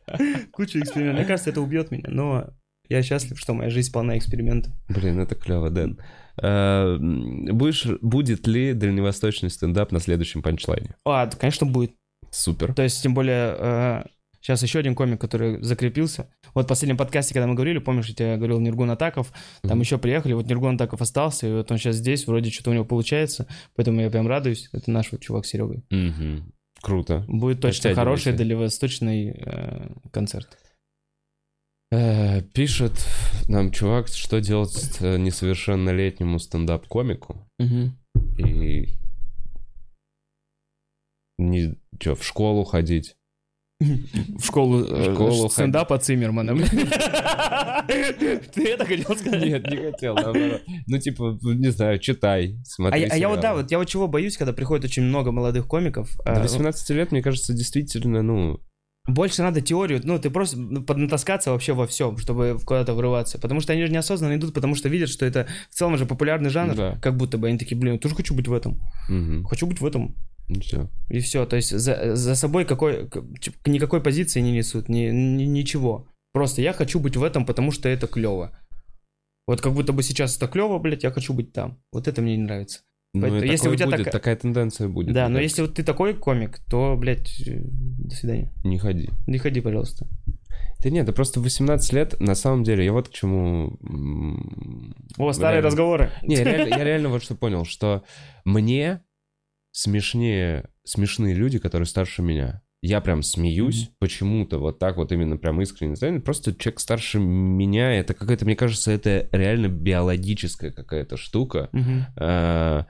Куча 0.52 0.80
экспериментов. 0.80 1.20
Мне 1.20 1.26
кажется, 1.26 1.50
это 1.50 1.62
убьет 1.62 1.92
меня, 1.92 2.10
но 2.10 2.50
я 2.90 3.04
счастлив, 3.04 3.40
что 3.40 3.54
моя 3.54 3.70
жизнь 3.70 3.92
полна 3.92 4.18
экспериментов. 4.18 4.74
Блин, 4.90 5.20
это 5.20 5.36
клево, 5.36 5.70
Дэн. 5.70 6.00
Э, 6.42 6.98
Будешь, 7.00 7.86
будет 8.02 8.48
ли 8.48 8.74
дальневосточный 8.74 9.50
стендап 9.50 9.92
на 9.92 10.00
следующем 10.00 10.42
панчлайне? 10.42 10.96
А, 11.06 11.26
да, 11.26 11.38
конечно, 11.38 11.68
будет. 11.68 11.94
Супер. 12.32 12.74
То 12.74 12.84
есть, 12.84 13.02
тем 13.02 13.14
более, 13.14 14.06
сейчас 14.50 14.64
еще 14.64 14.80
один 14.80 14.96
комик, 14.96 15.22
который 15.22 15.62
закрепился. 15.62 16.28
Вот 16.56 16.66
в 16.66 16.68
последнем 16.68 16.98
подкасте, 16.98 17.34
когда 17.34 17.46
мы 17.48 17.54
говорили, 17.54 17.78
помнишь, 17.78 18.08
я 18.10 18.16
тебе 18.16 18.38
говорил 18.38 18.60
Ниргун 18.60 18.90
Атаков, 18.90 19.32
там 19.62 19.74
Мгм. 19.74 19.82
еще 19.82 19.98
приехали, 20.00 20.34
вот 20.34 20.48
Ниргун 20.48 20.76
Атаков 20.76 21.02
остался, 21.02 21.48
и 21.48 21.52
вот 21.54 21.72
он 21.72 21.78
сейчас 21.78 21.98
здесь, 21.98 22.26
вроде 22.26 22.50
что-то 22.50 22.72
у 22.72 22.74
него 22.74 22.86
получается, 22.86 23.48
поэтому 23.76 24.02
я 24.02 24.10
прям 24.10 24.28
радуюсь. 24.28 24.70
Это 24.74 24.90
наш 24.90 25.12
вот 25.12 25.22
чувак 25.22 25.46
с 25.46 25.50
Серегой. 25.50 25.84
Мгм. 25.92 26.52
Круто. 26.82 27.26
Будет 27.28 27.62
точно 27.62 27.94
хороший 27.94 28.34
дальневосточный 28.34 29.30
э, 29.36 29.90
концерт. 30.12 30.58
Э, 31.92 32.42
Пишет 32.42 32.94
нам 33.48 33.72
чувак, 33.72 34.08
что 34.08 34.40
делать 34.42 34.72
с 34.72 35.02
э, 35.02 35.18
несовершеннолетнему 35.18 36.40
стендап-комику. 36.40 37.46
И 38.38 38.88
не, 41.38 41.76
что, 42.00 42.16
в 42.16 42.24
школу 42.26 42.64
ходить. 42.64 43.16
В 43.80 44.46
школу, 44.46 44.84
э, 44.84 45.10
В 45.10 45.14
школу 45.14 45.50
стендапа 45.50 45.98
Циммермана. 46.00 46.54
Ты 47.88 48.68
это 48.68 48.86
хотел 48.86 49.16
сказать? 49.16 49.42
Нет, 49.46 49.72
не 49.72 49.78
хотел, 49.78 50.16
наоборот. 50.16 50.62
Ну, 50.88 50.98
типа, 50.98 51.40
не 51.42 51.72
знаю, 51.72 52.00
читай, 52.00 52.58
А 52.60 52.66
смотри 52.66 53.04
а 53.06 53.16
я 53.16 53.30
вот, 53.30 53.40
да, 53.40 53.54
вот 53.54 53.72
я 53.72 53.78
вот 53.78 53.88
чего 53.88 54.10
боюсь, 54.10 54.36
когда 54.36 54.52
приходит 54.52 54.84
очень 54.84 55.04
много 55.04 55.32
молодых 55.32 55.66
комиков. 55.66 56.14
До 56.26 56.34
а, 56.34 56.42
18 56.42 56.90
лет, 56.90 57.14
мне 57.14 57.22
кажется, 57.22 57.54
действительно, 57.54 58.22
ну... 58.22 58.60
Больше 59.08 59.44
надо 59.44 59.62
теорию, 59.62 60.02
ну, 60.04 60.20
ты 60.20 60.30
просто 60.30 60.60
ну, 60.60 60.84
поднатаскаться 60.84 61.52
вообще 61.52 61.74
во 61.74 61.88
всем, 61.88 62.18
чтобы 62.18 62.60
куда-то 62.64 62.94
врываться. 62.94 63.40
Потому 63.40 63.62
что 63.62 63.72
они 63.72 63.86
же 63.86 63.92
неосознанно 63.94 64.36
идут, 64.36 64.54
потому 64.54 64.76
что 64.76 64.90
видят, 64.90 65.10
что 65.10 65.26
это 65.26 65.48
в 65.72 65.76
целом 65.76 65.98
же 65.98 66.06
популярный 66.06 66.50
жанр, 66.50 66.76
Да. 66.76 67.00
как 67.02 67.16
будто 67.16 67.38
бы 67.38 67.48
они 67.48 67.58
такие, 67.58 67.80
блин, 67.80 67.94
я 67.94 68.00
тоже 68.00 68.14
хочу 68.14 68.36
быть 68.36 68.50
в 68.50 68.54
этом. 68.54 68.82
Хочу 69.48 69.66
быть 69.68 69.80
в 69.80 69.86
этом. 69.86 70.18
Ну, 70.50 70.60
всё. 70.62 70.90
И 71.10 71.20
все. 71.20 71.46
То 71.46 71.56
есть 71.56 71.70
за, 71.78 72.16
за 72.16 72.36
собой 72.36 72.66
какой, 72.66 73.10
никакой 73.66 74.02
позиции 74.02 74.42
не 74.42 74.52
несут, 74.52 74.90
ни, 74.90 75.10
ни- 75.12 75.46
ничего. 75.46 76.08
Просто 76.34 76.62
я 76.62 76.74
хочу 76.74 77.00
быть 77.00 77.16
в 77.18 77.24
этом, 77.24 77.46
потому 77.46 77.72
что 77.72 77.88
это 77.90 78.08
клево. 78.08 78.52
Вот 79.48 79.62
как 79.62 79.74
будто 79.74 79.94
бы 79.94 80.04
сейчас 80.04 80.38
это 80.38 80.48
клево, 80.48 80.78
блядь, 80.80 81.04
я 81.04 81.12
хочу 81.12 81.34
быть 81.34 81.54
там. 81.54 81.80
Вот 81.92 82.08
это 82.08 82.22
мне 82.22 82.36
не 82.38 82.44
нравится. 82.44 82.82
Ну, 83.16 83.22
Поэтому, 83.22 83.42
и 83.44 83.48
если 83.48 83.70
у 83.70 83.76
тебя 83.76 83.88
будет, 83.88 84.04
так- 84.04 84.12
такая 84.12 84.36
тенденция 84.36 84.88
будет. 84.88 85.14
да, 85.14 85.26
мне 85.26 85.34
но 85.36 85.40
если 85.40 85.62
вот 85.64 85.74
ты 85.74 85.84
такой 85.84 86.14
комик, 86.14 86.60
то, 86.70 86.96
блядь, 86.96 87.42
э, 87.48 87.60
до 87.64 88.16
свидания. 88.16 88.54
Не 88.64 88.78
ходи. 88.78 89.10
Не 89.26 89.40
ходи, 89.40 89.62
пожалуйста. 89.62 90.06
Да 90.84 90.90
нет, 90.92 91.06
да 91.08 91.12
просто 91.14 91.40
в 91.40 91.44
18 91.44 91.92
лет, 91.94 92.20
на 92.20 92.36
самом 92.36 92.64
деле, 92.64 92.86
я 92.86 92.94
вот 92.94 93.10
к 93.10 93.12
чему... 93.12 93.80
О, 95.18 95.32
старые 95.34 95.56
реально- 95.56 95.68
разговоры. 95.68 96.12
Не, 96.22 96.36
реально- 96.36 96.70
я 96.78 96.84
реально 96.84 97.10
вот 97.10 97.24
что 97.24 97.36
понял, 97.36 97.66
что 97.66 98.04
мне 98.46 99.02
смешнее, 99.72 100.70
смешные 100.84 101.34
люди, 101.34 101.60
которые 101.60 101.86
старше 101.86 102.22
меня. 102.22 102.62
Я 102.82 103.02
прям 103.02 103.24
смеюсь 103.24 103.92
почему-то 104.00 104.58
вот 104.58 104.80
так 104.80 104.96
вот 104.96 105.12
именно 105.12 105.36
прям 105.36 105.62
искренне. 105.62 105.96
Знаете, 105.96 106.22
Просто 106.22 106.56
человек 106.56 106.80
старше 106.80 107.20
меня, 107.20 107.94
это 107.94 108.14
какая-то, 108.14 108.46
мне 108.46 108.56
кажется, 108.56 108.92
это 108.92 109.28
реально 109.34 109.68
биологическая 109.68 110.72
какая-то 110.72 111.18
штука. 111.18 111.70
А, 112.16 112.86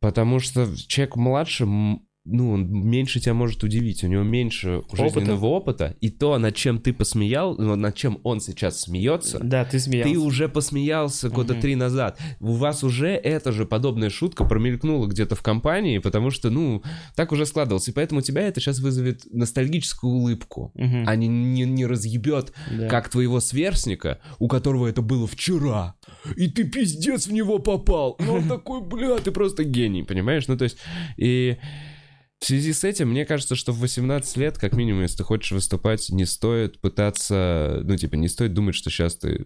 Потому 0.00 0.40
что 0.40 0.66
человек 0.76 1.16
младше, 1.16 1.66
ну, 2.26 2.50
он 2.52 2.68
меньше 2.70 3.18
тебя 3.18 3.32
может 3.34 3.64
удивить, 3.64 4.04
у 4.04 4.06
него 4.06 4.22
меньше 4.22 4.82
жизненного 4.92 5.46
опыта, 5.46 5.96
и 6.00 6.10
то, 6.10 6.36
над 6.38 6.54
чем 6.54 6.78
ты 6.78 6.92
посмеял, 6.92 7.56
ну, 7.56 7.76
над 7.76 7.94
чем 7.94 8.20
он 8.24 8.40
сейчас 8.40 8.82
смеется, 8.82 9.38
Да, 9.42 9.64
ты 9.64 9.78
смеялся. 9.80 10.12
ты 10.12 10.18
уже 10.18 10.48
посмеялся 10.48 11.30
года 11.30 11.54
Мгм. 11.54 11.62
три 11.62 11.74
назад. 11.76 12.18
У 12.38 12.52
вас 12.52 12.84
уже 12.84 13.08
эта 13.08 13.52
же 13.52 13.64
подобная 13.64 14.10
шутка 14.10 14.44
промелькнула 14.44 15.06
где-то 15.06 15.34
в 15.34 15.42
компании, 15.42 15.98
потому 15.98 16.30
что, 16.30 16.50
ну, 16.50 16.82
так 17.16 17.32
уже 17.32 17.46
складывалось. 17.46 17.88
И 17.88 17.92
поэтому 17.92 18.20
у 18.20 18.22
тебя 18.22 18.42
это 18.42 18.60
сейчас 18.60 18.80
вызовет 18.80 19.22
ностальгическую 19.32 20.12
улыбку, 20.12 20.72
Мгм. 20.74 21.04
а 21.06 21.16
не, 21.16 21.26
не, 21.26 21.64
не 21.64 21.86
разъебет, 21.86 22.52
Да. 22.70 22.86
как 22.88 23.08
твоего 23.08 23.40
сверстника, 23.40 24.20
у 24.38 24.46
которого 24.46 24.86
это 24.86 25.00
было 25.00 25.26
вчера, 25.26 25.94
и 26.36 26.48
ты 26.48 26.64
пиздец 26.64 27.26
в 27.26 27.32
него 27.32 27.58
попал. 27.60 28.12
И 28.20 28.24
он 28.28 28.42
такой, 28.48 28.82
бля, 28.82 29.16
ты 29.18 29.30
просто 29.30 29.64
гений, 29.64 30.02
понимаешь? 30.02 30.46
Ну, 30.48 30.56
то 30.58 30.64
есть, 30.64 30.76
и... 31.16 31.56
В 32.40 32.46
связи 32.46 32.72
с 32.72 32.84
этим, 32.84 33.10
мне 33.10 33.26
кажется, 33.26 33.54
что 33.54 33.72
в 33.72 33.80
18 33.80 34.36
лет, 34.38 34.58
как 34.58 34.72
минимум, 34.72 35.02
если 35.02 35.18
ты 35.18 35.24
хочешь 35.24 35.52
выступать, 35.52 36.08
не 36.10 36.24
стоит 36.24 36.80
пытаться, 36.80 37.80
ну, 37.84 37.96
типа, 37.96 38.14
не 38.16 38.28
стоит 38.28 38.54
думать, 38.54 38.74
что 38.74 38.88
сейчас 38.90 39.16
ты... 39.16 39.44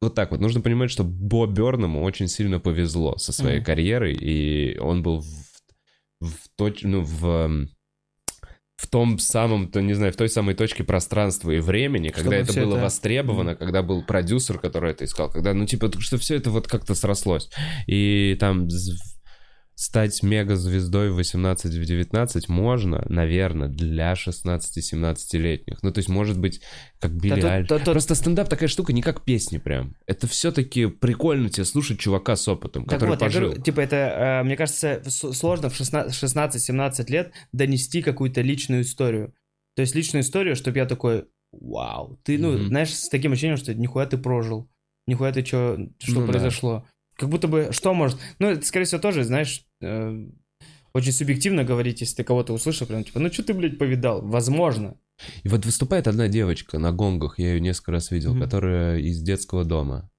Вот 0.00 0.14
так 0.14 0.30
вот. 0.30 0.40
Нужно 0.40 0.62
понимать, 0.62 0.90
что 0.90 1.04
Бо 1.04 1.46
Берному 1.46 2.02
очень 2.02 2.28
сильно 2.28 2.58
повезло 2.60 3.18
со 3.18 3.32
своей 3.32 3.58
Мгм. 3.58 3.64
карьерой, 3.66 4.14
и 4.14 4.78
он 4.78 5.02
был 5.02 5.20
в, 5.20 5.26
в 6.22 6.34
точ... 6.56 6.82
ну, 6.82 7.02
в, 7.02 7.26
эм, 7.26 7.68
в 8.76 8.86
том 8.88 9.18
самом, 9.18 9.70
то, 9.70 9.82
не 9.82 9.92
знаю, 9.92 10.14
в 10.14 10.16
той 10.16 10.30
самой 10.30 10.54
точке 10.54 10.82
пространства 10.84 11.50
и 11.50 11.60
времени, 11.60 12.08
когда 12.08 12.22
Чтобы 12.22 12.34
это 12.36 12.52
всё 12.52 12.64
было 12.64 12.76
это- 12.76 12.84
востребовано, 12.84 13.54
когда 13.54 13.82
был 13.82 14.02
продюсер, 14.02 14.58
который 14.58 14.92
это 14.92 15.04
искал, 15.04 15.30
когда, 15.30 15.52
ну, 15.52 15.66
типа, 15.66 15.90
что 16.00 16.16
все 16.16 16.36
это 16.36 16.50
вот 16.50 16.66
как-то 16.66 16.94
срослось. 16.94 17.50
И 17.86 18.38
там 18.40 18.66
стать 19.80 20.22
мега-звездой 20.22 21.10
в 21.10 21.18
18-19 21.18 22.42
можно, 22.48 23.02
наверное, 23.08 23.68
для 23.68 24.14
16-17-летних. 24.14 25.82
Ну, 25.82 25.90
то 25.90 25.98
есть, 25.98 26.08
может 26.10 26.38
быть, 26.38 26.60
как 26.98 27.12
Билли 27.12 27.40
Да, 27.40 27.62
то- 27.62 27.78
то- 27.78 27.84
то- 27.86 27.92
Просто 27.92 28.14
стендап 28.14 28.48
такая 28.50 28.68
штука, 28.68 28.92
не 28.92 29.00
как 29.00 29.24
песни 29.24 29.56
прям. 29.58 29.96
Это 30.06 30.26
все-таки 30.26 30.86
прикольно 30.86 31.48
тебе 31.48 31.64
слушать 31.64 31.98
чувака 31.98 32.36
с 32.36 32.46
опытом, 32.46 32.84
Так 32.84 32.94
который 32.94 33.10
вот, 33.10 33.20
я 33.22 33.26
пожил. 33.26 33.40
говорю, 33.46 33.62
типа, 33.62 33.80
это, 33.80 33.96
э, 33.96 34.44
мне 34.44 34.56
кажется, 34.56 35.02
сложно 35.08 35.70
в 35.70 35.74
16 35.76 36.14
16-17 36.14 37.08
лет 37.10 37.32
донести 37.52 38.02
какую-то 38.02 38.42
личную 38.42 38.82
историю. 38.82 39.34
То 39.76 39.82
есть 39.82 39.94
личную 39.94 40.22
историю, 40.22 40.56
чтобы 40.56 40.78
я 40.78 40.84
такой, 40.84 41.24
вау. 41.52 42.20
Ты, 42.24 42.36
ну, 42.38 42.52
Мгм. 42.52 42.66
знаешь, 42.68 42.94
с 42.94 43.08
таким 43.08 43.32
ощущением, 43.32 43.56
что 43.56 43.74
нихуя 43.74 44.04
ты 44.06 44.18
прожил, 44.18 44.68
нихуя 45.06 45.32
ты 45.32 45.42
чё, 45.42 45.78
что 45.98 46.20
Ну 46.20 46.26
да. 46.26 46.32
произошло. 46.32 46.86
Как 47.16 47.28
будто 47.28 47.48
бы, 47.48 47.68
что 47.72 47.92
может... 47.94 48.18
Ну, 48.38 48.48
это, 48.48 48.64
скорее 48.64 48.84
всего, 48.86 49.00
тоже, 49.00 49.24
знаешь, 49.24 49.64
э, 49.80 50.26
очень 50.92 51.12
субъективно 51.12 51.64
говорить, 51.64 52.00
если 52.00 52.16
ты 52.16 52.24
кого-то 52.24 52.52
услышал, 52.52 52.86
прям 52.86 53.04
типа, 53.04 53.20
ну 53.20 53.32
что 53.32 53.42
ты, 53.44 53.54
блядь, 53.54 53.78
повидал? 53.78 54.22
Возможно. 54.22 54.96
И 55.42 55.48
вот 55.48 55.64
выступает 55.66 56.08
одна 56.08 56.28
девочка 56.28 56.78
на 56.78 56.92
гонгах, 56.92 57.38
я 57.38 57.54
ее 57.54 57.60
несколько 57.60 57.92
раз 57.92 58.10
видел, 58.10 58.32
Мгм. 58.34 58.42
которая 58.42 58.98
из 58.98 59.20
детского 59.20 59.64
дома. 59.64 60.10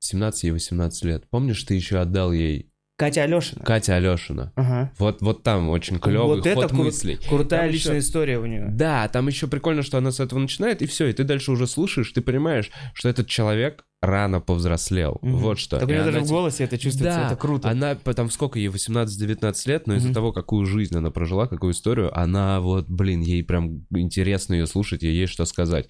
17 0.00 0.44
и 0.44 0.50
18 0.50 1.04
лет. 1.04 1.28
Помнишь, 1.28 1.62
ты 1.62 1.74
еще 1.74 1.98
отдал 1.98 2.32
ей 2.32 2.69
Катя 3.00 3.22
Алешина. 3.24 3.64
Катя 3.64 3.96
Алешина? 3.96 4.52
Ага. 4.56 4.92
Вот, 4.98 5.22
вот 5.22 5.42
там 5.42 5.70
очень 5.70 5.98
клевый 5.98 6.36
Вот 6.36 6.46
это 6.46 6.54
ход 6.62 6.70
кру- 6.72 6.84
мыслей. 6.84 7.18
Крутая 7.28 7.62
Там 7.62 7.70
личная 7.70 7.96
еще- 7.96 8.06
история 8.06 8.38
у 8.38 8.46
нее. 8.46 8.68
Да, 8.70 9.08
там 9.08 9.26
еще 9.26 9.46
прикольно, 9.48 9.82
что 9.82 9.98
она 9.98 10.10
с 10.12 10.20
этого 10.20 10.38
начинает, 10.38 10.82
и 10.82 10.86
все, 10.86 11.06
и 11.06 11.12
ты 11.12 11.24
дальше 11.24 11.50
уже 11.50 11.66
слушаешь, 11.66 12.12
ты 12.12 12.20
понимаешь, 12.20 12.70
что 12.94 13.08
этот 13.08 13.26
человек 13.26 13.84
рано 14.02 14.40
повзрослел. 14.40 15.18
Мгм. 15.22 15.36
Вот 15.38 15.58
что. 15.58 15.78
Так 15.78 15.88
у 15.88 15.90
нее 15.90 16.02
она 16.02 16.12
даже 16.12 16.24
в 16.24 16.28
голосе 16.28 16.64
это 16.64 16.78
чувствуется, 16.78 17.20
Да, 17.20 17.26
это 17.26 17.36
круто. 17.36 17.68
Она, 17.68 17.96
потом 18.02 18.30
сколько 18.30 18.58
ей, 18.58 18.68
18-19 18.68 19.66
лет, 19.66 19.86
но 19.86 19.94
из-за 19.96 20.08
Мгм. 20.08 20.14
того, 20.14 20.32
какую 20.32 20.64
жизнь 20.66 20.96
она 20.96 21.10
прожила, 21.10 21.46
какую 21.46 21.72
историю, 21.72 22.16
она 22.18 22.60
вот, 22.60 22.88
блин, 22.88 23.20
ей 23.22 23.42
прям 23.44 23.84
интересно 23.94 24.54
ее 24.54 24.66
слушать, 24.66 25.02
ей 25.02 25.14
есть 25.14 25.32
что 25.32 25.44
сказать. 25.44 25.88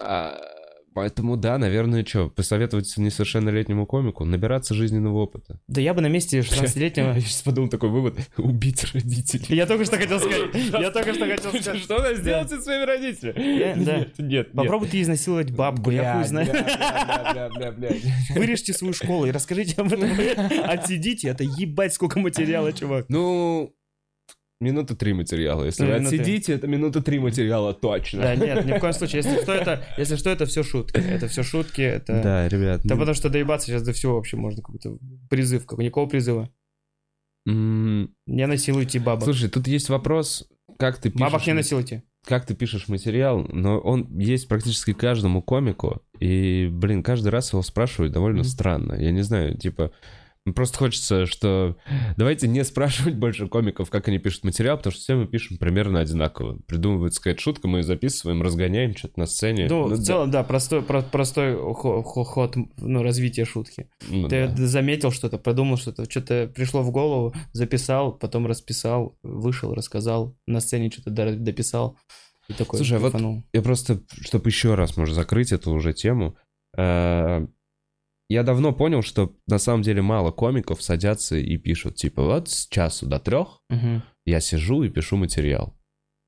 А, 0.00 0.38
поэтому, 0.98 1.36
да, 1.36 1.58
наверное, 1.58 2.04
что, 2.04 2.28
посоветовать 2.28 2.92
несовершеннолетнему 2.96 3.86
комику 3.86 4.24
набираться 4.24 4.74
жизненного 4.74 5.18
опыта. 5.18 5.60
Да 5.68 5.80
я 5.80 5.94
бы 5.94 6.00
на 6.00 6.08
месте 6.08 6.40
16-летнего... 6.40 7.14
Я 7.14 7.20
сейчас 7.20 7.42
подумал 7.42 7.68
такой 7.70 7.88
вывод, 7.90 8.18
убить 8.36 8.84
родителей. 8.92 9.56
Я 9.56 9.66
только 9.66 9.84
что 9.84 9.96
хотел 9.96 10.18
сказать. 10.18 10.52
Я 10.72 10.90
только 10.90 11.14
что 11.14 11.24
хотел 11.26 11.50
сказать. 11.52 11.82
Что 11.82 11.98
она 11.98 12.14
сделает 12.14 12.48
Да. 12.50 12.56
со 12.56 12.62
своими 12.62 12.84
родителями? 12.84 13.78
Нет, 13.78 14.18
нет, 14.18 14.52
Попробуй 14.52 14.88
ты 14.88 15.00
изнасиловать 15.00 15.52
бабку, 15.52 15.90
я 15.92 16.14
хуй 16.14 16.24
знаю. 16.24 16.48
Вырежьте 18.34 18.72
свою 18.72 18.92
школу 18.92 19.26
и 19.26 19.30
расскажите 19.30 19.80
об 19.80 19.92
этом. 19.92 20.10
Отсидите, 20.64 21.28
это 21.28 21.44
ебать 21.44 21.94
сколько 21.94 22.18
материала, 22.18 22.72
чувак. 22.72 23.06
Ну, 23.08 23.72
минута 24.60 24.96
три 24.96 25.12
материала. 25.12 25.64
Если 25.64 25.82
Ну, 25.84 25.90
вы 25.92 25.98
минуты. 26.00 26.16
отсидите, 26.20 26.52
это 26.54 26.66
минута 26.66 27.00
три 27.02 27.18
материала 27.18 27.74
точно. 27.74 28.22
Да, 28.22 28.36
нет, 28.36 28.64
ни 28.64 28.72
в 28.72 28.80
коем 28.80 28.92
случае. 28.94 29.22
Если 29.22 29.40
что, 29.42 29.52
это, 29.52 29.84
если 29.96 30.16
что, 30.16 30.30
это 30.30 30.46
все 30.46 30.62
шутки. 30.62 30.98
Это 30.98 31.28
все 31.28 31.42
шутки, 31.42 31.80
это... 31.80 32.20
Да, 32.22 32.48
ребят. 32.48 32.80
Да 32.84 32.94
ну, 32.94 33.00
потому 33.00 33.14
что 33.14 33.28
доебаться 33.30 33.68
сейчас 33.68 33.82
до 33.82 33.92
всего 33.92 34.16
вообще 34.16 34.36
можно. 34.36 34.62
Какой-то 34.62 34.98
призыв. 35.30 35.64
Какой, 35.66 35.84
никакого 35.84 36.08
призыва. 36.08 36.50
м, 37.46 38.14
Не 38.26 38.46
насилуйте 38.46 38.98
бабок. 38.98 39.24
Слушай, 39.24 39.48
тут 39.48 39.66
есть 39.68 39.88
вопрос, 39.88 40.48
как 40.78 40.98
ты 40.98 41.10
пишешь... 41.10 41.20
Бабок 41.32 41.46
не 41.46 41.52
насилуйте. 41.54 42.02
Как 42.26 42.44
ты 42.44 42.54
пишешь 42.54 42.88
материал, 42.88 43.46
но 43.50 43.78
он 43.78 44.18
есть 44.18 44.48
практически 44.48 44.92
каждому 44.92 45.40
комику, 45.40 46.02
и, 46.20 46.68
блин, 46.70 47.02
каждый 47.02 47.28
раз 47.28 47.52
его 47.52 47.62
спрашивают 47.62 48.12
довольно 48.12 48.40
Мгм. 48.40 48.44
странно. 48.48 48.92
Я 48.94 49.12
не 49.12 49.22
знаю, 49.22 49.56
типа... 49.56 49.92
ну, 50.48 50.54
Просто 50.54 50.78
хочется, 50.78 51.26
что 51.26 51.76
давайте 52.16 52.48
не 52.48 52.64
спрашивать 52.64 53.14
больше 53.14 53.48
комиков, 53.48 53.90
как 53.90 54.08
они 54.08 54.18
пишут 54.18 54.44
материал, 54.44 54.76
потому 54.76 54.92
что 54.92 55.00
все 55.02 55.14
мы 55.16 55.26
пишем 55.26 55.58
примерно 55.58 56.00
одинаково. 56.00 56.58
Придумывают 56.66 57.14
сказать 57.14 57.40
шутку, 57.40 57.68
мы 57.68 57.78
ее 57.78 57.84
записываем, 57.84 58.42
разгоняем 58.42 58.96
что-то 58.96 59.20
на 59.20 59.26
сцене. 59.26 59.66
Ну, 59.68 59.84
в 59.84 59.90
да, 59.90 60.02
целом, 60.02 60.30
да, 60.30 60.42
простой, 60.42 60.82
про- 60.82 61.02
простой 61.02 61.56
хо- 61.56 62.02
хо- 62.02 62.24
ход 62.24 62.56
ну, 62.78 63.02
развития 63.02 63.44
шутки. 63.44 63.88
ну 64.08 64.28
Ты 64.28 64.48
да. 64.48 64.66
заметил 64.66 65.10
что-то, 65.10 65.38
продумал 65.38 65.76
что-то, 65.76 66.10
что-то 66.10 66.50
пришло 66.54 66.82
в 66.82 66.90
голову, 66.90 67.34
записал, 67.52 68.12
потом 68.12 68.46
расписал, 68.46 69.16
вышел, 69.22 69.74
рассказал, 69.74 70.36
на 70.46 70.60
сцене 70.60 70.90
что-то 70.90 71.10
до- 71.10 71.36
дописал. 71.36 71.96
И 72.48 72.54
такой 72.54 72.78
Слушай, 72.78 72.96
а 72.96 73.00
вот. 73.00 73.14
Я 73.52 73.62
просто, 73.62 74.00
чтобы 74.22 74.48
еще 74.48 74.74
раз, 74.74 74.96
может, 74.96 75.14
закрыть 75.14 75.52
эту 75.52 75.70
уже 75.70 75.92
тему. 75.92 76.34
Я 78.28 78.42
давно 78.42 78.72
понял, 78.72 79.02
что 79.02 79.34
на 79.46 79.58
самом 79.58 79.82
деле 79.82 80.02
мало 80.02 80.30
комиков 80.30 80.82
садятся 80.82 81.36
и 81.36 81.56
пишут, 81.56 81.96
типа, 81.96 82.22
вот 82.24 82.50
с 82.50 82.66
часу 82.66 83.06
до 83.06 83.18
трех 83.18 83.60
Мгм. 83.70 84.02
я 84.26 84.40
сижу 84.40 84.82
и 84.82 84.90
пишу 84.90 85.16
материал. 85.16 85.74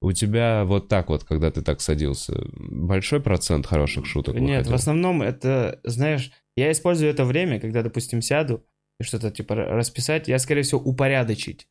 У 0.02 0.12
тебя 0.12 0.64
вот 0.64 0.88
так 0.88 1.10
вот, 1.10 1.24
когда 1.24 1.50
ты 1.50 1.60
так 1.60 1.82
садился, 1.82 2.34
большой 2.54 3.20
процент 3.20 3.66
хороших 3.66 4.06
шуток 4.06 4.34
Нет, 4.36 4.42
выходил? 4.60 4.72
в 4.72 4.74
основном 4.74 5.20
это, 5.20 5.78
знаешь, 5.84 6.32
я 6.56 6.72
использую 6.72 7.10
это 7.10 7.26
время, 7.26 7.60
когда, 7.60 7.82
допустим, 7.82 8.22
сяду 8.22 8.64
и 8.98 9.04
что-то 9.04 9.30
типа 9.30 9.52
ра- 9.52 9.66
расписать, 9.68 10.26
я, 10.26 10.38
скорее 10.38 10.62
всего, 10.62 10.80
упорядочить 10.80 11.68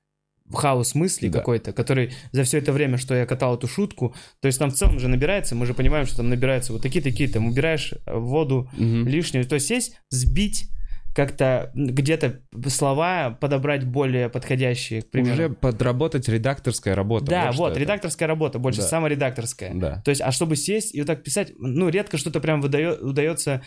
хаос 0.53 0.95
мыслей 0.95 1.29
Да. 1.29 1.39
какой-то, 1.39 1.73
который 1.73 2.13
за 2.31 2.43
все 2.43 2.57
это 2.57 2.71
время, 2.73 2.97
что 2.97 3.13
я 3.15 3.25
катал 3.25 3.55
эту 3.55 3.67
шутку, 3.67 4.15
то 4.41 4.47
есть 4.47 4.57
там 4.59 4.71
в 4.71 4.75
целом 4.75 4.99
же 4.99 5.07
набирается, 5.07 5.55
мы 5.55 5.65
же 5.65 5.73
понимаем, 5.73 6.05
что 6.05 6.17
там 6.17 6.29
набираются 6.29 6.73
вот 6.73 6.81
такие-такие, 6.81 7.29
там 7.29 7.47
убираешь 7.47 7.93
э, 8.05 8.17
воду 8.17 8.69
Мгм. 8.73 9.07
лишнюю, 9.07 9.45
то 9.45 9.55
есть 9.55 9.67
сесть, 9.67 9.95
сбить 10.09 10.69
как-то 11.15 11.71
где-то 11.73 12.39
слова 12.67 13.31
подобрать 13.31 13.83
более 13.83 14.29
подходящие, 14.29 15.01
к 15.01 15.09
примеру. 15.09 15.33
Уже 15.33 15.49
подработать 15.49 16.29
редакторская 16.29 16.95
работа. 16.95 17.25
да, 17.25 17.51
вот, 17.51 17.71
это. 17.71 17.79
редакторская 17.79 18.27
работа, 18.27 18.59
больше 18.59 18.81
Да. 18.81 18.87
саморедакторская. 18.87 19.73
Да. 19.73 20.01
То 20.05 20.09
есть, 20.11 20.21
а 20.21 20.31
чтобы 20.31 20.55
сесть 20.55 20.93
и 20.95 20.99
вот 21.01 21.07
так 21.07 21.23
писать, 21.23 21.51
ну, 21.57 21.89
редко 21.89 22.17
что-то 22.17 22.39
прям 22.39 22.61
выдает, 22.61 23.01
удается... 23.01 23.61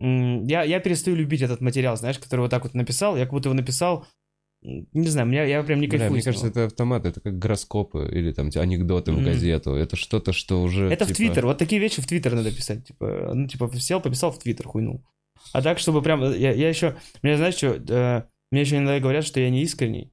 Я, 0.00 0.64
я 0.64 0.80
перестаю 0.80 1.16
любить 1.16 1.42
этот 1.42 1.60
материал, 1.60 1.96
знаешь, 1.96 2.18
который 2.18 2.40
вот 2.40 2.50
так 2.50 2.64
вот 2.64 2.74
написал, 2.74 3.16
я 3.16 3.24
как 3.24 3.32
будто 3.34 3.48
его 3.50 3.54
написал, 3.54 4.06
не 4.62 5.08
знаю, 5.08 5.26
меня, 5.26 5.44
я 5.44 5.62
прям 5.64 5.80
не 5.80 5.88
Бля, 5.88 5.98
кайфую 5.98 6.12
мне 6.14 6.22
с 6.22 6.26
него. 6.26 6.32
кажется, 6.34 6.48
это 6.48 6.66
автомат, 6.66 7.04
это 7.04 7.20
как 7.20 7.38
гороскопы 7.38 8.08
или 8.12 8.32
там 8.32 8.48
анекдоты 8.54 9.10
в 9.12 9.16
Мгм. 9.16 9.24
газету. 9.24 9.74
Это 9.74 9.96
что-то, 9.96 10.32
что 10.32 10.62
уже... 10.62 10.86
Это 10.88 11.04
в 11.04 11.08
типа, 11.08 11.16
Твиттер, 11.16 11.46
вот 11.46 11.58
такие 11.58 11.80
вещи 11.80 12.00
в 12.00 12.06
Твиттер 12.06 12.34
надо 12.34 12.52
писать, 12.52 12.86
типа, 12.86 13.32
ну, 13.34 13.48
типа, 13.48 13.70
сел, 13.78 14.00
пописал 14.00 14.30
в 14.30 14.38
Твиттер, 14.38 14.68
хуйнул. 14.68 15.04
А 15.52 15.62
так, 15.62 15.80
чтобы 15.80 16.00
прям, 16.02 16.22
я, 16.22 16.52
я 16.52 16.68
еще, 16.68 16.96
мне, 17.22 17.36
знаешь, 17.36 17.56
что, 17.56 17.68
э, 17.88 18.22
мне 18.52 18.60
еще 18.60 18.76
иногда 18.76 19.00
говорят, 19.00 19.24
что 19.24 19.40
я 19.40 19.50
не 19.50 19.62
искренний. 19.62 20.12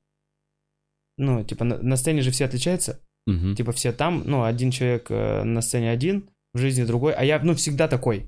Ну, 1.17 1.43
типа, 1.43 1.63
на, 1.65 1.77
на 1.77 1.95
сцене 1.97 2.21
же 2.21 2.31
все 2.31 2.45
отличаются, 2.45 2.99
мгм. 3.27 3.55
типа, 3.55 3.71
все 3.71 3.91
там, 3.91 4.23
ну, 4.25 4.43
один 4.43 4.71
человек 4.71 5.07
э, 5.11 5.43
на 5.43 5.61
сцене 5.61 5.91
один, 5.91 6.29
в 6.53 6.57
жизни 6.57 6.83
другой, 6.85 7.13
а 7.13 7.23
я, 7.23 7.39
ну, 7.39 7.53
всегда 7.53 7.87
такой. 7.87 8.27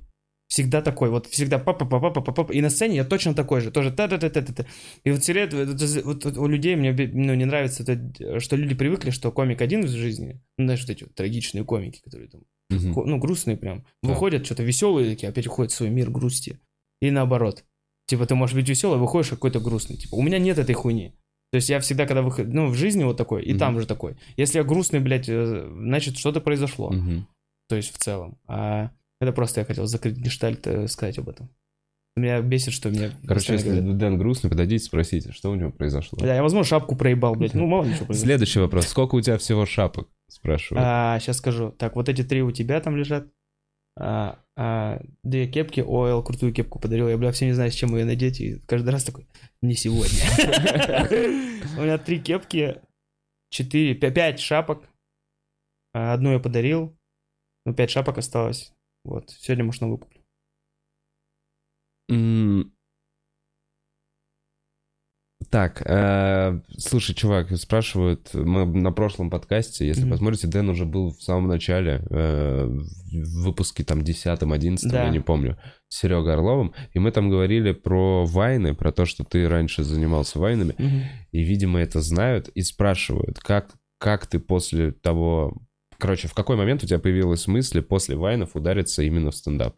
Всегда 0.51 0.81
такой, 0.81 1.09
вот 1.09 1.27
всегда 1.27 1.59
папа 1.59 1.85
папа 1.85 2.11
папа 2.11 2.33
папа 2.33 2.51
и 2.51 2.59
на 2.59 2.69
сцене 2.69 2.97
я 2.97 3.05
точно 3.05 3.33
такой 3.33 3.61
же, 3.61 3.71
тоже 3.71 3.89
та 3.89 4.09
та 4.09 4.17
та 4.17 4.29
та 4.29 4.41
та 4.41 4.65
И 5.05 5.11
вот 5.11 5.21
все 5.23 5.31
лет, 5.31 5.53
вот, 5.53 6.25
вот- 6.25 6.37
у 6.37 6.45
людей 6.47 6.75
мне 6.75 6.91
ну, 6.91 7.33
не 7.35 7.45
нравится, 7.45 7.83
это, 7.83 8.39
что 8.41 8.57
люди 8.57 8.75
привыкли, 8.75 9.11
что 9.11 9.31
комик 9.31 9.61
один 9.61 9.85
в 9.85 9.87
жизни, 9.87 10.41
ну, 10.57 10.65
знаешь, 10.65 10.81
вот 10.81 10.89
эти 10.89 11.03
вот 11.05 11.15
трагичные 11.15 11.63
комики, 11.63 12.01
которые 12.03 12.27
там 12.29 12.41
ко- 12.93 13.05
ну, 13.05 13.17
грустные 13.17 13.55
прям. 13.55 13.85
Да. 14.03 14.09
Выходят 14.09 14.45
что-то 14.45 14.63
веселые 14.63 15.09
такие, 15.11 15.29
опять 15.29 15.47
уходят 15.47 15.71
в 15.71 15.75
свой 15.75 15.89
мир 15.89 16.11
грусти. 16.11 16.59
И 17.01 17.11
наоборот. 17.11 17.63
Типа, 18.07 18.25
ты 18.25 18.35
можешь 18.35 18.53
быть 18.55 18.67
веселый, 18.67 18.99
выходишь 18.99 19.29
какой-то 19.29 19.61
грустный. 19.61 19.95
Типа, 19.95 20.15
у 20.15 20.21
меня 20.21 20.37
нет 20.37 20.57
этой 20.57 20.73
хуйни. 20.75 21.13
То 21.53 21.55
есть 21.55 21.69
я 21.69 21.79
всегда, 21.79 22.05
когда 22.05 22.21
выхожу, 22.23 22.49
ну, 22.51 22.67
в 22.67 22.75
жизни 22.75 23.05
вот 23.05 23.15
такой, 23.15 23.43
и 23.45 23.51
Мгм. 23.51 23.59
там 23.59 23.79
же 23.79 23.87
такой. 23.87 24.17
Если 24.35 24.57
я 24.57 24.65
грустный, 24.65 24.99
блядь, 24.99 25.29
э, 25.29 25.69
значит, 25.73 26.17
что-то 26.17 26.41
произошло. 26.41 26.89
Мгм. 26.91 27.25
То 27.69 27.77
есть 27.77 27.93
в 27.93 27.97
целом. 27.97 28.37
А 28.47 28.91
это 29.21 29.31
просто 29.33 29.61
я 29.61 29.65
хотел 29.65 29.85
закрыть 29.85 30.17
гештальт, 30.17 30.65
э, 30.65 30.87
сказать 30.87 31.19
об 31.19 31.29
этом. 31.29 31.49
Меня 32.15 32.41
бесит, 32.41 32.73
что 32.73 32.89
меня... 32.89 33.11
Короче, 33.25 33.53
если 33.53 33.69
говорят. 33.69 33.97
Дэн 33.97 34.17
грустный, 34.17 34.49
подойдите, 34.49 34.83
спросите, 34.83 35.31
что 35.31 35.51
у 35.51 35.55
него 35.55 35.71
произошло. 35.71 36.19
Да, 36.19 36.35
я, 36.35 36.41
возможно, 36.41 36.67
шапку 36.67 36.95
проебал, 36.95 37.35
блядь. 37.35 37.53
Ну, 37.53 37.67
мало 37.67 37.85
ли 37.85 37.93
что 37.93 38.05
произошло. 38.05 38.25
Следующий 38.25 38.59
вопрос. 38.59 38.87
Сколько 38.87 39.15
у 39.15 39.21
тебя 39.21 39.37
всего 39.37 39.65
шапок? 39.65 40.09
Спрашиваю. 40.27 40.83
А, 40.83 41.19
сейчас 41.19 41.37
скажу. 41.37 41.71
Так, 41.71 41.95
вот 41.95 42.09
эти 42.09 42.23
три 42.23 42.41
у 42.41 42.51
тебя 42.51 42.81
там 42.81 42.97
лежат. 42.97 43.27
А, 43.97 44.39
а, 44.57 45.01
две 45.23 45.47
кепки. 45.47 45.81
Ойл 45.81 46.23
крутую 46.23 46.51
кепку 46.51 46.79
подарил. 46.79 47.07
Я, 47.07 47.17
бля, 47.17 47.31
все 47.31 47.45
не 47.45 47.53
знаю, 47.53 47.71
с 47.71 47.75
чем 47.75 47.95
ее 47.95 48.05
надеть. 48.05 48.41
И 48.41 48.59
каждый 48.65 48.89
раз 48.89 49.03
такой, 49.03 49.27
не 49.61 49.75
сегодня. 49.75 50.19
У 51.77 51.81
меня 51.83 51.97
три 51.97 52.19
кепки, 52.19 52.81
четыре, 53.51 53.93
пя- 53.93 54.11
пять 54.11 54.39
шапок. 54.39 54.89
А, 55.93 56.13
Одну 56.13 56.33
я 56.33 56.39
подарил. 56.39 56.97
Ну, 57.65 57.73
пять 57.75 57.91
шапок 57.91 58.17
осталось. 58.17 58.73
Вот. 59.03 59.29
Сегодня, 59.29 59.63
может, 59.65 59.81
новую 59.81 59.97
куплю. 59.99 60.21
М, 62.09 62.71
Так, 65.49 65.81
э, 65.85 66.61
слушай, 66.77 67.13
чувак, 67.15 67.51
спрашивают, 67.57 68.33
мы 68.33 68.63
на 68.65 68.91
прошлом 68.91 69.29
подкасте, 69.31 69.85
если 69.87 70.03
Мгм. 70.03 70.11
посмотрите, 70.11 70.47
Дэн 70.47 70.69
уже 70.69 70.85
был 70.85 71.09
в 71.11 71.21
самом 71.21 71.47
начале, 71.47 72.05
э, 72.09 72.65
в 72.67 73.43
выпуске 73.43 73.83
там 73.83 74.03
10-11, 74.03 74.91
Да. 74.91 75.03
я 75.03 75.09
не 75.09 75.19
помню, 75.19 75.57
с 75.89 75.97
Серегой 75.99 76.35
Орловым, 76.35 76.73
и 76.93 76.99
мы 76.99 77.11
там 77.11 77.29
говорили 77.29 77.71
про 77.73 78.23
вайны, 78.25 78.75
про 78.75 78.91
то, 78.91 79.05
что 79.05 79.23
ты 79.25 79.49
раньше 79.49 79.83
занимался 79.83 80.39
вайнами, 80.39 80.75
Мгм. 80.77 81.01
и, 81.31 81.41
видимо, 81.43 81.81
это 81.81 82.01
знают 82.01 82.47
и 82.49 82.61
спрашивают, 82.61 83.39
как, 83.39 83.71
как 83.97 84.27
ты 84.27 84.39
после 84.39 84.91
того... 84.91 85.57
Короче, 86.01 86.27
в 86.27 86.33
какой 86.33 86.55
момент 86.55 86.83
у 86.83 86.87
тебя 86.87 86.97
появилась 86.97 87.45
мысль 87.45 87.83
после 87.83 88.15
вайнов 88.15 88.55
удариться 88.55 89.03
именно 89.03 89.29
в 89.29 89.35
стендап? 89.35 89.77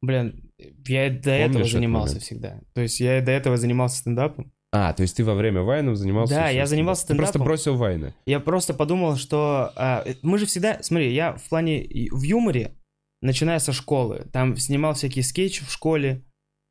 Блин, 0.00 0.52
я 0.86 1.08
и 1.08 1.10
до 1.10 1.32
этого 1.32 1.54
Помнишь 1.54 1.66
этот 1.66 1.72
занимался 1.72 2.20
всегда. 2.20 2.60
То 2.72 2.82
есть 2.82 3.00
я 3.00 3.18
и 3.18 3.20
до 3.20 3.32
этого 3.32 3.56
занимался 3.56 3.98
стендапом. 3.98 4.52
А, 4.72 4.92
то 4.92 5.02
есть 5.02 5.16
ты 5.16 5.24
во 5.24 5.34
время 5.34 5.62
вайнов 5.62 5.96
занимался... 5.96 6.34
Да, 6.34 6.50
я 6.50 6.66
занимался 6.66 7.02
стендапом. 7.02 7.26
Ты 7.26 7.32
просто 7.32 7.44
бросил 7.44 7.76
вайны. 7.76 8.14
Я 8.26 8.38
просто 8.38 8.74
подумал, 8.74 9.16
что 9.16 9.72
а, 9.74 10.04
мы 10.22 10.38
же 10.38 10.46
всегда, 10.46 10.78
смотри, 10.82 11.12
я 11.12 11.34
в 11.34 11.48
плане 11.48 11.84
в 12.12 12.22
юморе, 12.22 12.76
начиная 13.20 13.58
со 13.58 13.72
школы, 13.72 14.26
там 14.32 14.56
снимал 14.56 14.94
всякие 14.94 15.24
скетчи 15.24 15.64
в 15.64 15.72
школе, 15.72 16.24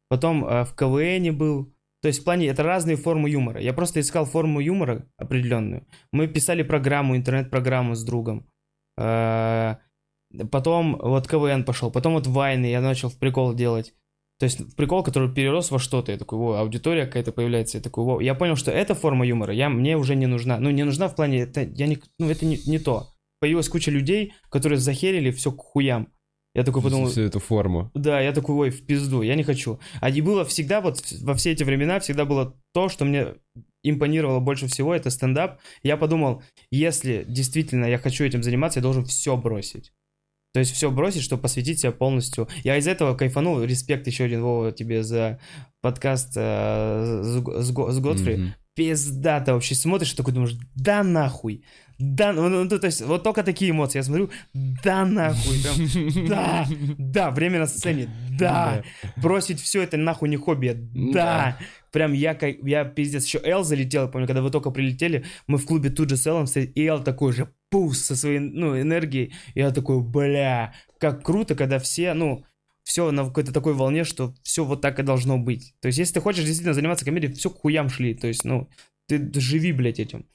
потом 0.07 0.45
а, 0.45 0.63
в 0.63 0.73
КВНе 0.73 1.33
был. 1.33 1.73
То 2.01 2.07
есть 2.07 2.21
в 2.21 2.23
плане 2.23 2.47
это 2.47 2.63
разные 2.63 2.95
формы 2.95 3.29
юмора. 3.29 3.59
Я 3.59 3.73
просто 3.73 3.99
искал 3.99 4.23
форму 4.23 4.61
юмора 4.61 5.05
определенную. 5.17 5.85
Мы 6.13 6.27
писали 6.27 6.63
программу, 6.63 7.17
интернет-программу 7.17 7.95
с 7.95 8.03
другом. 8.05 8.47
А, 8.97 9.79
Потом 10.51 10.97
вот 11.01 11.27
КВН 11.27 11.63
пошел, 11.63 11.91
потом 11.91 12.13
вот 12.13 12.27
вайны 12.27 12.65
я 12.65 12.81
начал 12.81 13.09
в 13.09 13.17
прикол 13.17 13.53
делать. 13.53 13.93
То 14.37 14.43
есть 14.45 14.75
прикол, 14.75 15.01
который 15.01 15.33
перерос 15.33 15.71
во 15.71 15.79
что-то. 15.79 16.11
Я 16.11 16.17
такой, 16.17 16.37
во, 16.37 16.59
аудитория 16.59 17.05
какая-то 17.05 17.31
появляется. 17.31 17.77
Я 17.77 17.83
такой, 17.83 18.03
во. 18.03 18.19
Я 18.19 18.35
понял, 18.35 18.57
что 18.57 18.69
эта 18.69 18.93
форма 18.93 19.25
юмора 19.25 19.53
я, 19.53 19.69
мне 19.69 19.95
уже 19.95 20.15
не 20.15 20.27
нужна. 20.27 20.59
Ну, 20.59 20.71
не 20.71 20.83
нужна 20.83 21.07
в 21.07 21.15
плане, 21.15 21.39
это, 21.41 21.61
я 21.61 21.87
не, 21.87 21.99
ну, 22.19 22.29
это 22.29 22.45
не, 22.45 22.59
не 22.65 22.79
то. 22.79 23.07
Появилась 23.39 23.69
куча 23.69 23.91
людей, 23.91 24.33
которые 24.49 24.79
захерили 24.79 25.31
все 25.31 25.51
к 25.51 25.61
хуям. 25.61 26.09
Я 26.53 26.63
такой 26.63 26.81
подумал, 26.81 27.07
Всю 27.07 27.21
эту 27.21 27.39
форму. 27.39 27.91
да, 27.93 28.21
я 28.21 28.31
такой, 28.31 28.55
ой, 28.55 28.69
в 28.71 28.85
пизду, 28.85 29.21
я 29.21 29.35
не 29.35 29.43
хочу. 29.43 29.79
А 29.99 30.09
и 30.09 30.21
было 30.21 30.45
всегда, 30.45 30.79
вот 30.81 31.01
во 31.21 31.33
все 31.33 31.51
эти 31.51 31.63
времена, 31.63 31.99
всегда 31.99 32.25
было 32.25 32.57
то, 32.73 32.87
что 32.87 33.03
мне 33.03 33.35
импонировало 33.89 34.39
больше 34.39 34.67
всего, 34.67 34.93
это 34.93 35.09
стендап. 35.09 35.59
Я 35.83 35.97
подумал, 35.97 36.43
если 36.71 37.25
действительно 37.27 37.85
я 37.85 37.97
хочу 37.97 38.23
этим 38.23 38.43
заниматься, 38.43 38.79
я 38.79 38.83
должен 38.83 39.05
все 39.05 39.37
бросить. 39.37 39.93
То 40.53 40.59
есть 40.59 40.71
все 40.71 40.89
бросить, 40.89 41.21
чтобы 41.21 41.41
посвятить 41.41 41.81
себя 41.81 41.91
полностью. 41.91 42.47
Я 42.63 42.77
из 42.77 42.87
этого 42.87 43.13
кайфанул. 43.13 43.61
Респект 43.61 44.07
еще 44.07 44.23
один, 44.23 44.41
Вова, 44.41 44.71
тебе 44.71 45.03
за 45.03 45.37
подкаст 45.81 46.31
э, 46.37 47.21
с, 47.23 47.43
с 47.43 47.67
с 47.67 47.99
Готфри. 47.99 48.35
Мгм. 48.37 48.53
Пиздато 48.73 49.53
вообще 49.53 49.75
смотришь, 49.75 50.13
и 50.13 50.15
такой 50.15 50.33
думаешь, 50.33 50.55
да 50.75 51.03
нахуй. 51.03 51.65
Да, 51.97 52.33
ну, 52.33 52.49
ну, 52.49 52.67
то 52.67 52.85
есть 52.85 53.01
вот 53.01 53.23
только 53.23 53.43
такие 53.43 53.71
эмоции. 53.71 53.99
Я 53.99 54.03
смотрю, 54.03 54.29
да 54.53 55.05
нахуй. 55.05 55.57
прям, 55.61 56.27
да, 56.27 56.67
да, 56.97 57.31
время 57.31 57.59
на 57.59 57.67
сцене, 57.67 58.09
да. 58.37 58.83
Бросить 59.15 59.61
все 59.61 59.81
это 59.81 59.97
нахуй 59.97 60.29
не 60.29 60.37
хобби, 60.37 60.75
да. 60.93 61.57
Прям 61.91 62.11
я, 62.11 62.37
я 62.63 62.83
пиздец, 62.83 63.25
еще 63.25 63.39
Эл 63.41 63.63
залетел, 63.63 64.03
я 64.03 64.07
помню, 64.09 64.27
когда 64.27 64.41
вы 64.41 64.51
только 64.51 64.69
прилетели, 64.69 65.23
мы 65.47 65.57
в 65.57 65.65
клубе 65.65 65.89
тут 65.89 66.09
же 66.09 66.17
с 66.17 66.27
Элом 66.27 66.45
и 66.53 66.85
Эл 66.85 67.01
такой 67.01 67.31
же, 67.31 67.49
пуф, 67.69 67.95
со 67.95 68.17
своей, 68.17 68.39
ну, 68.39 68.77
энергией. 68.77 69.33
Я 69.53 69.71
такой, 69.71 70.01
бля, 70.01 70.73
как 70.99 71.23
круто, 71.23 71.55
когда 71.55 71.79
все, 71.79 72.13
ну, 72.13 72.43
все 72.83 73.11
на 73.11 73.23
какой-то 73.23 73.53
такой 73.53 73.73
волне, 73.73 74.03
что 74.03 74.35
все 74.43 74.65
вот 74.65 74.81
так 74.81 74.99
и 74.99 75.03
должно 75.03 75.37
быть. 75.37 75.73
То 75.79 75.87
есть, 75.87 75.97
если 75.97 76.15
ты 76.15 76.21
хочешь 76.21 76.43
действительно 76.43 76.73
заниматься 76.73 77.05
комедией, 77.05 77.33
все 77.33 77.49
к 77.49 77.59
хуям 77.59 77.89
шли. 77.89 78.13
То 78.13 78.27
есть, 78.27 78.43
ну, 78.43 78.69
ты 79.07 79.31
живи, 79.39 79.71
блядь, 79.71 79.99
этим. 79.99 80.25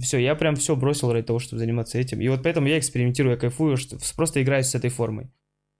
Все, 0.00 0.18
я 0.18 0.34
прям 0.34 0.56
все 0.56 0.76
бросил 0.76 1.12
ради 1.12 1.26
того, 1.26 1.38
чтобы 1.38 1.58
заниматься 1.60 1.98
этим. 1.98 2.20
И 2.20 2.28
вот 2.28 2.42
поэтому 2.42 2.66
я 2.68 2.78
экспериментирую, 2.78 3.34
я 3.34 3.38
кайфую, 3.40 3.76
что 3.78 3.96
просто 4.14 4.42
играюсь 4.42 4.66
с 4.66 4.74
этой 4.74 4.90
формой. 4.90 5.30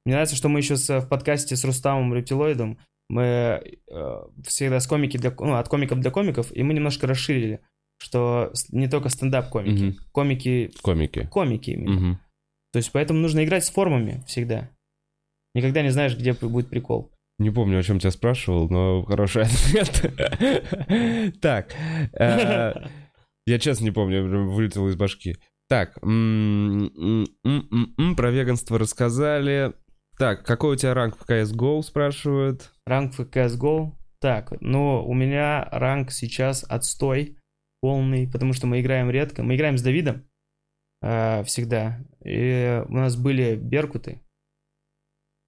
Мне 0.05 0.14
нравится, 0.14 0.36
что 0.36 0.48
мы 0.48 0.60
еще 0.60 0.76
с, 0.76 1.01
в 1.01 1.09
подкасте 1.09 1.55
с 1.56 1.64
Рустамом 1.64 2.14
Рептилоидом, 2.14 2.78
мы 3.09 3.22
э, 3.22 4.22
всегда 4.47 4.80
с 4.80 4.86
комики 4.86 5.16
для, 5.16 5.32
ну, 5.38 5.55
от 5.56 5.68
комиков 5.68 6.01
для 6.01 6.10
комиков, 6.10 6.51
и 6.56 6.62
мы 6.62 6.74
немножко 6.74 7.06
расширили, 7.06 7.60
что 7.98 8.52
не 8.70 8.88
только 8.88 9.09
стендап-комики, 9.10 9.82
Мгм. 9.82 9.97
комики, 10.12 10.70
Комики. 10.82 11.26
комики 11.30 11.70
именно. 11.70 11.90
Мгм. 11.93 12.20
То 12.72 12.78
есть 12.78 12.90
поэтому 12.93 13.20
нужно 13.20 13.44
играть 13.44 13.64
с 13.64 13.70
формами 13.70 14.24
всегда. 14.26 14.70
Никогда 15.55 15.82
не 15.82 15.90
знаешь, 15.90 16.16
где 16.16 16.32
будет 16.32 16.68
прикол. 16.68 17.12
Не 17.38 17.51
помню, 17.51 17.78
о 17.78 17.82
чем 17.82 17.98
тебя 17.98 18.10
спрашивал, 18.10 18.68
но 18.70 19.02
хороший 19.02 19.43
ответ. 19.44 21.36
Так, 21.40 21.74
э, 22.18 22.72
я 23.47 23.59
честно 23.59 23.85
не 23.85 23.90
помню, 23.90 24.51
вылетел 24.51 24.89
из 24.89 24.97
башки. 24.97 25.36
Так, 25.68 25.94
про 28.16 28.31
веганство 28.31 28.78
рассказали. 28.78 29.73
Так, 30.18 30.44
какой 30.47 30.74
у 30.74 30.77
тебя 30.78 30.94
ранг 30.94 31.16
в 31.18 31.28
CSGO, 31.28 31.82
спрашивают. 31.82 32.73
Ранг 32.86 33.14
в 33.14 33.20
CSGO. 33.20 33.93
Так, 34.20 34.52
ну, 34.60 35.05
у 35.06 35.12
меня 35.12 35.68
ранг 35.70 36.10
сейчас 36.10 36.64
отстой 36.68 37.36
полный, 37.82 38.31
потому 38.31 38.52
что 38.55 38.66
мы 38.66 38.81
играем 38.81 39.10
редко. 39.10 39.43
Мы 39.43 39.56
играем 39.56 39.77
с 39.77 39.82
Давидом 39.82 40.24
э, 41.02 41.44
всегда. 41.44 41.98
И 42.24 42.82
у 42.89 42.93
нас 42.94 43.16
были 43.16 43.56
беркуты. 43.56 44.23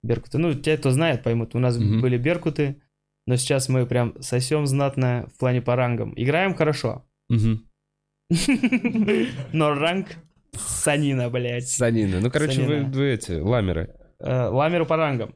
Беркуты. 0.03 0.37
Ну, 0.37 0.53
те, 0.53 0.77
кто 0.77 0.91
знает, 0.91 1.23
поймут. 1.23 1.55
У 1.55 1.59
нас 1.59 1.77
Мгм. 1.77 2.01
были 2.01 2.17
беркуты, 2.17 2.81
но 3.25 3.37
сейчас 3.37 3.69
мы 3.69 3.85
прям 3.87 4.21
сосем 4.21 4.67
знатно 4.67 5.27
в 5.33 5.39
плане 5.39 5.61
по 5.61 5.75
рангам. 5.75 6.13
Играем 6.15 6.53
хорошо. 6.53 7.05
Мгм. 7.27 7.68
Но 9.53 9.73
ранг 9.73 10.07
санина, 10.53 11.29
блядь. 11.29 11.67
Санина. 11.67 12.19
Ну, 12.19 12.29
короче, 12.29 12.61
вы, 12.61 12.73
Санина. 12.77 12.89
вы 12.91 13.09
эти, 13.09 13.31
ламеры. 13.31 13.95
Э, 14.19 14.47
Ламеру 14.47 14.85
по 14.85 14.97
рангам. 14.97 15.35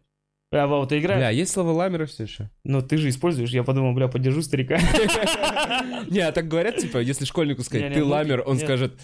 Бля, 0.52 0.68
Вова, 0.68 0.86
ты 0.86 1.00
играешь? 1.00 1.20
Бля, 1.20 1.30
есть 1.32 1.52
слово 1.52 1.72
ламеры 1.72 2.06
все 2.06 2.24
еще? 2.24 2.52
Ну, 2.64 2.82
ты 2.82 2.98
же 2.98 3.10
используешь. 3.10 3.50
Я 3.50 3.64
подумал, 3.64 3.94
бля, 3.94 4.08
поддержу 4.08 4.44
старика. 4.44 4.78
Не, 6.10 6.20
а 6.20 6.32
так 6.32 6.48
говорят, 6.48 6.78
типа, 6.78 7.00
если 7.00 7.26
школьнику 7.26 7.64
сказать, 7.64 7.94
ты 7.94 8.02
ну, 8.02 8.08
ламер, 8.10 8.44
он 8.46 8.60
скажет, 8.60 9.00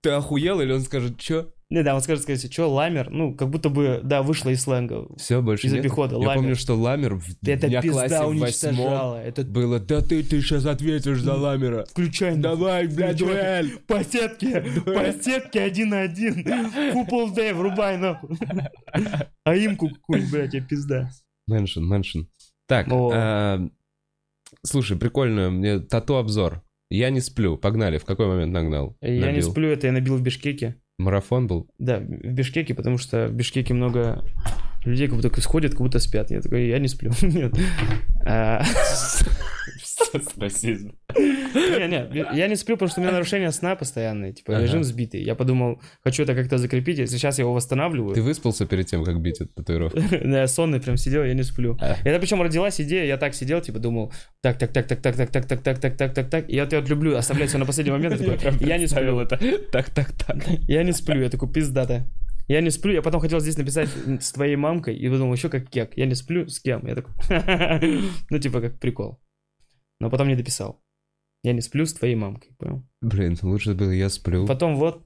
ты 0.00 0.10
охуел, 0.10 0.60
или 0.60 0.72
он 0.72 0.80
скажет, 0.80 1.18
чё? 1.18 1.52
Не, 1.74 1.82
да, 1.82 1.96
он 1.96 2.00
скажет, 2.02 2.22
сказать, 2.22 2.52
что 2.52 2.72
ламер, 2.72 3.10
ну, 3.10 3.34
как 3.34 3.50
будто 3.50 3.68
бы, 3.68 3.98
да, 4.04 4.22
вышло 4.22 4.50
из 4.50 4.62
сленга. 4.62 5.08
Все, 5.16 5.42
больше 5.42 5.66
Из 5.66 5.72
нет. 5.72 5.80
обихода, 5.80 6.12
Я 6.14 6.18
ламер. 6.20 6.34
помню, 6.36 6.54
что 6.54 6.74
ламер 6.76 7.16
в 7.16 7.26
Это 7.44 7.66
я 7.66 7.82
пизда 7.82 8.06
классе 8.08 8.26
в 8.26 8.38
восьмом. 8.38 9.14
Это 9.16 9.42
было, 9.42 9.80
да 9.80 10.00
ты, 10.00 10.22
ты 10.22 10.40
сейчас 10.40 10.66
ответишь 10.66 11.20
за 11.20 11.34
ламера. 11.34 11.84
включай. 11.90 12.36
Давай, 12.36 12.86
блядь, 12.86 13.16
дуэль. 13.18 13.72
По 13.88 14.04
сетке, 14.04 14.64
по 14.84 15.12
сетке 15.20 15.62
один 15.62 15.88
на 15.88 16.02
один. 16.02 16.46
Фупол 16.92 17.30
Д, 17.32 17.52
врубай 17.54 17.98
нахуй. 17.98 18.38
А 19.42 19.56
имку 19.56 19.88
какую-нибудь, 19.88 20.30
блядь, 20.30 20.52
тебе 20.52 20.62
пизда. 20.62 21.10
Мэншн, 21.48 21.82
мэншн. 21.82 22.20
Так, 22.68 22.86
а, 22.90 23.66
слушай, 24.64 24.96
прикольно, 24.96 25.50
мне 25.50 25.80
тату-обзор. 25.80 26.62
Я 26.88 27.10
не 27.10 27.20
сплю, 27.20 27.56
погнали, 27.58 27.98
в 27.98 28.04
какой 28.04 28.28
момент 28.28 28.52
нагнал? 28.52 28.96
Я 29.00 29.10
не 29.10 29.20
Набил? 29.20 29.50
сплю, 29.50 29.68
это 29.70 29.88
я 29.88 29.92
набил 29.92 30.16
в 30.16 30.22
Бишкеке. 30.22 30.76
Марафон 30.98 31.46
был? 31.46 31.68
Да, 31.78 31.98
в 31.98 32.04
Бишкеке, 32.04 32.74
потому 32.74 32.98
что 32.98 33.28
в 33.28 33.32
Бишкеке 33.32 33.74
много 33.74 34.24
людей 34.84 35.08
как 35.08 35.16
будто 35.16 35.40
сходят, 35.40 35.72
как 35.72 35.80
будто 35.80 35.98
спят. 35.98 36.30
Я 36.30 36.40
такой, 36.40 36.68
я 36.68 36.78
не 36.78 36.88
сплю. 36.88 37.10
Нет. 37.22 37.54
А, 40.14 40.40
Расизм. 40.40 40.92
Не, 41.16 41.88
не, 41.88 42.36
я 42.36 42.48
не 42.48 42.56
сплю, 42.56 42.76
потому 42.76 42.90
что 42.90 43.00
у 43.00 43.04
меня 43.04 43.12
нарушение 43.12 43.50
сна 43.52 43.76
постоянное, 43.76 44.32
типа 44.32 44.54
Ага. 44.54 44.62
режим 44.62 44.84
сбитый. 44.84 45.22
Я 45.22 45.34
подумал, 45.34 45.80
хочу 46.02 46.22
это 46.22 46.34
как-то 46.34 46.58
закрепить, 46.58 46.98
если 46.98 47.16
сейчас 47.16 47.38
я 47.38 47.42
его 47.44 47.52
восстанавливаю. 47.52 48.14
Ты 48.14 48.22
выспался 48.22 48.66
перед 48.66 48.86
тем, 48.86 49.04
как 49.04 49.20
бить 49.20 49.40
эту 49.40 49.52
татуировку? 49.54 49.98
Да, 50.24 50.40
я 50.40 50.46
сонный 50.46 50.80
прям 50.80 50.96
сидел, 50.96 51.24
я 51.24 51.34
не 51.34 51.42
сплю. 51.42 51.76
А. 51.80 51.96
Это 52.04 52.18
причем 52.18 52.42
родилась 52.42 52.80
идея, 52.80 53.04
я 53.04 53.16
так 53.16 53.34
сидел, 53.34 53.60
типа 53.60 53.78
думал, 53.78 54.12
так, 54.40 54.58
так, 54.58 54.72
так, 54.72 54.86
так, 54.86 55.02
так, 55.02 55.16
так, 55.16 55.30
так, 55.30 55.46
так, 55.46 55.62
так, 55.62 55.80
так, 55.80 55.96
так, 55.96 56.14
так, 56.14 56.30
так. 56.30 56.48
Я 56.48 56.64
вот 56.64 56.88
люблю 56.88 57.16
оставлять 57.16 57.48
все 57.48 57.58
на 57.58 57.66
последний 57.66 57.92
момент. 57.92 58.20
Я 58.60 58.78
не 58.78 58.86
сплю. 58.86 59.20
это. 59.20 59.38
Так, 59.70 59.90
так, 59.90 60.12
так. 60.12 60.36
Я 60.68 60.82
не 60.82 60.92
сплю, 60.92 61.20
я 61.20 61.30
такой, 61.30 61.50
пиздата. 61.50 62.06
Я 62.46 62.60
не 62.60 62.70
сплю, 62.70 62.92
я 62.92 63.00
потом 63.00 63.20
хотел 63.20 63.40
здесь 63.40 63.56
написать 63.56 63.88
с 64.20 64.32
твоей 64.32 64.56
мамкой, 64.56 64.94
и 64.96 65.08
подумал, 65.08 65.32
еще 65.32 65.48
как 65.48 65.68
кек. 65.68 65.96
Я 65.96 66.04
не 66.04 66.14
сплю, 66.14 66.46
с 66.46 66.60
кем? 66.60 66.86
Я 66.86 66.94
такой, 66.94 67.14
ну 68.30 68.38
типа 68.38 68.60
как 68.60 68.78
прикол. 68.78 69.18
Но 70.00 70.10
потом 70.10 70.28
не 70.28 70.36
дописал. 70.36 70.80
Я 71.42 71.52
не 71.52 71.60
сплю 71.60 71.84
с 71.86 71.92
твоей 71.94 72.14
мамкой, 72.14 72.52
понял? 72.58 72.82
Блин, 73.02 73.36
лучше 73.42 73.74
было 73.74 73.90
я 73.90 74.08
сплю. 74.08 74.46
Потом 74.46 74.76
вот, 74.76 75.02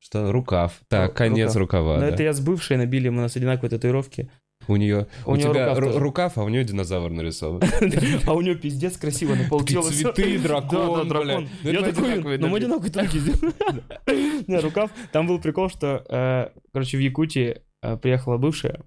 Что, 0.00 0.32
рукав. 0.32 0.80
Так, 0.88 1.12
Ру- 1.12 1.14
конец 1.14 1.48
рукав. 1.54 1.56
рукава, 1.84 1.94
но 1.96 2.00
да. 2.00 2.08
это 2.08 2.22
я 2.22 2.32
с 2.32 2.40
бывшей 2.40 2.76
набили, 2.76 3.08
у 3.08 3.12
нас 3.12 3.36
одинаковые 3.36 3.70
татуировки. 3.70 4.30
У 4.68 4.76
нее... 4.76 5.08
У 5.26 5.32
У, 5.32 5.36
неё 5.36 5.50
тебя 5.52 5.66
рукав 5.66 5.78
ру- 5.78 5.86
тоже. 5.88 5.98
рукав, 5.98 6.38
а 6.38 6.44
у 6.44 6.48
нее 6.48 6.64
динозавр 6.64 7.10
нарисован. 7.10 7.62
А 8.26 8.32
у 8.34 8.40
нее 8.40 8.54
пиздец 8.54 8.96
красиво 8.96 9.34
на 9.34 9.48
полтела. 9.48 9.82
цветы, 9.90 10.38
дракон, 10.42 11.08
дракон. 11.08 11.48
Ну, 11.64 11.70
Я 11.70 11.80
мы 11.80 11.92
такой, 11.92 12.38
ну 12.38 12.48
мы 12.48 12.58
одинаковые 12.58 12.92
танки. 12.92 13.18
Не, 14.48 14.60
рукав. 14.60 14.90
Там 15.12 15.26
был 15.26 15.40
прикол, 15.40 15.68
что, 15.68 16.04
э, 16.08 16.50
короче, 16.72 16.96
в 16.96 17.00
Якутии 17.00 17.60
э, 17.82 17.96
приехала 17.96 18.38
бывшая. 18.38 18.82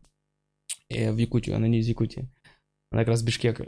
э, 0.90 1.12
В 1.12 1.18
Якутию, 1.18 1.56
она 1.58 1.68
не 1.68 1.80
из 1.80 1.88
Якутии. 1.88 2.30
Она 2.92 3.02
как 3.02 3.10
раз 3.10 3.22
Бишкека. 3.24 3.66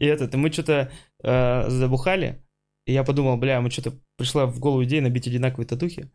И 0.00 0.06
этот, 0.06 0.34
и 0.34 0.36
мы 0.36 0.50
что-то 0.50 0.90
э, 1.22 1.70
забухали, 1.70 2.42
и 2.86 2.92
я 2.92 3.04
подумал, 3.04 3.36
бля, 3.36 3.60
мы 3.60 3.70
что-то 3.70 3.92
пришла 4.16 4.46
в 4.46 4.58
голову 4.58 4.82
идея 4.84 5.02
набить 5.02 5.28
одинаковые 5.28 5.66
татухи. 5.66 6.10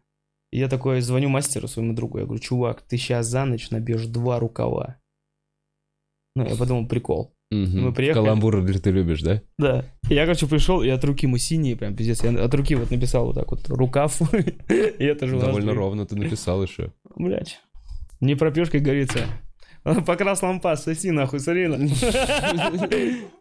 И 0.51 0.57
я 0.57 0.67
такой 0.67 1.01
звоню 1.01 1.29
мастеру 1.29 1.67
своему 1.67 1.93
другу, 1.93 2.17
я 2.17 2.25
говорю, 2.25 2.41
чувак, 2.41 2.81
ты 2.81 2.97
сейчас 2.97 3.27
за 3.27 3.45
ночь 3.45 3.69
набьешь 3.69 4.07
два 4.07 4.39
рукава. 4.39 4.97
Ну, 6.35 6.45
я 6.47 6.55
подумал, 6.55 6.87
прикол. 6.87 7.35
Мгм. 7.51 7.83
Мы 7.83 7.93
приехали. 7.93 8.23
Каламбур, 8.25 8.65
ты 8.79 8.91
любишь, 8.91 9.21
да? 9.21 9.41
Да. 9.59 9.85
Я, 10.09 10.23
короче, 10.23 10.47
пришел, 10.47 10.81
и 10.81 10.89
от 10.89 11.03
руки 11.03 11.27
мы 11.27 11.37
синие, 11.37 11.75
прям 11.75 11.95
пиздец. 11.95 12.23
Я 12.23 12.43
от 12.43 12.53
руки 12.53 12.75
вот 12.75 12.89
написал 12.89 13.27
вот 13.27 13.35
так 13.35 13.51
вот 13.51 13.69
рукав. 13.69 14.19
И 14.69 15.03
это 15.03 15.27
же 15.27 15.39
Довольно 15.39 15.73
ровно 15.73 16.05
ты 16.05 16.15
написал 16.15 16.63
еще. 16.63 16.91
Блять. 17.15 17.61
Не 18.19 18.35
пропьешь, 18.35 18.69
как 18.69 18.81
говорится. 18.81 19.19
Покрас 20.05 20.41
лампас, 20.41 20.83
соси 20.83 21.11
нахуй, 21.11 21.39
смотри. 21.39 21.67
на. 21.67 21.77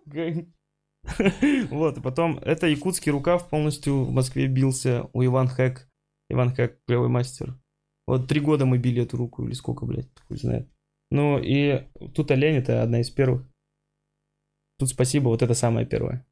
Вот, 1.71 1.99
и 1.99 2.01
потом, 2.01 2.39
это 2.39 2.67
якутский 2.67 3.13
рукав 3.13 3.51
полностью 3.51 4.05
в 4.05 4.11
Москве 4.11 4.47
бился 4.47 5.11
у 5.13 5.23
Иван 5.23 5.49
Хэк. 5.49 5.87
Иван 6.31 6.55
Хэк, 6.55 6.79
клевый 6.87 7.11
мастер. 7.11 7.59
Вот 8.07 8.27
три 8.27 8.41
года 8.41 8.65
мы 8.65 8.79
били 8.79 9.03
эту 9.03 9.19
руку, 9.19 9.45
или 9.45 9.53
сколько, 9.53 9.85
блядь, 9.85 10.09
хуй 10.27 10.39
знает. 10.39 10.67
Ну, 11.11 11.39
и 11.39 11.87
тут 12.15 12.31
олень, 12.31 12.57
это 12.57 12.83
одна 12.83 13.01
из 13.01 13.11
первых. 13.11 13.47
Тут 14.79 14.89
спасибо, 14.89 15.29
вот 15.29 15.43
это 15.43 15.53
самое 15.55 15.87
первое. 15.87 16.27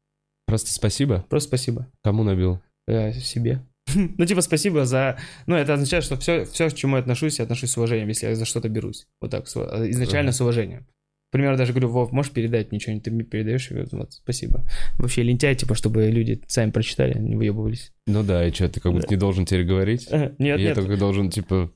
Просто 0.47 0.73
спасибо. 0.73 1.25
Просто 1.29 1.49
спасибо. 1.49 1.91
Кому 2.03 2.25
набил? 2.25 2.61
Э, 2.87 3.13
себе. 3.13 3.61
Ну, 4.19 4.27
типа, 4.27 4.41
спасибо 4.41 4.85
за... 4.85 5.19
Ну, 5.47 5.57
это 5.57 5.75
означает, 5.75 6.05
что 6.05 6.17
все, 6.17 6.45
все, 6.45 6.69
к 6.69 6.75
чему 6.75 6.97
я 6.97 7.03
отношусь, 7.03 7.39
я 7.39 7.45
отношусь 7.45 7.71
с 7.71 7.77
уважением, 7.77 8.09
если 8.09 8.27
я 8.27 8.35
за 8.35 8.45
что-то 8.45 8.69
берусь. 8.69 9.07
Вот 9.21 9.31
так, 9.31 9.47
э, 9.55 9.91
изначально 9.91 10.33
с 10.33 10.41
уважением. 10.41 10.87
К 11.31 11.33
примеру, 11.33 11.57
даже 11.57 11.73
говорю, 11.73 11.89
Вов, 11.89 12.13
можешь 12.13 12.31
передать 12.33 12.73
ничего, 12.73 12.99
ты 13.01 13.11
мне 13.11 13.25
передаешь, 13.25 13.71
вот, 13.93 14.13
спасибо. 14.13 14.67
Вообще 14.99 15.23
лентяй, 15.23 15.55
типа, 15.55 15.75
чтобы 15.75 16.07
люди 16.09 16.43
сами 16.47 16.71
прочитали, 16.71 17.19
не 17.19 17.37
выебывались. 17.37 17.93
Ну 18.07 18.23
да, 18.23 18.47
и 18.47 18.53
что, 18.53 18.69
ты 18.69 18.81
как 18.81 18.93
будто 18.93 19.09
Да. 19.09 19.15
не 19.15 19.19
должен 19.19 19.47
теперь 19.47 19.65
говорить? 19.65 20.07
Э, 20.11 20.35
Нет, 20.39 20.59
я 20.59 20.67
нет, 20.67 20.75
только 20.75 20.99
должен, 20.99 21.31
типа... 21.31 21.73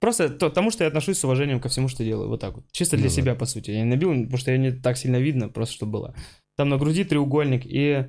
просто 0.00 0.28
то, 0.30 0.48
тому, 0.48 0.70
что 0.70 0.84
я 0.84 0.88
отношусь 0.88 1.18
с 1.18 1.24
уважением 1.24 1.58
ко 1.58 1.68
всему, 1.68 1.88
что 1.88 2.04
делаю, 2.04 2.28
вот 2.28 2.40
так 2.40 2.54
вот. 2.54 2.64
Чисто 2.70 2.96
для 2.96 3.06
Ну 3.06 3.10
да. 3.10 3.16
себя, 3.16 3.34
по 3.34 3.46
сути. 3.46 3.72
Я 3.72 3.78
не 3.78 3.84
набил, 3.90 4.10
потому 4.12 4.36
что 4.36 4.52
я 4.52 4.58
не 4.58 4.70
так 4.70 4.96
сильно 4.96 5.16
видно, 5.16 5.48
просто 5.48 5.74
чтобы 5.74 5.90
было. 5.92 6.14
Там 6.56 6.68
на 6.68 6.76
груди 6.78 7.02
треугольник 7.04 7.62
и... 7.64 8.04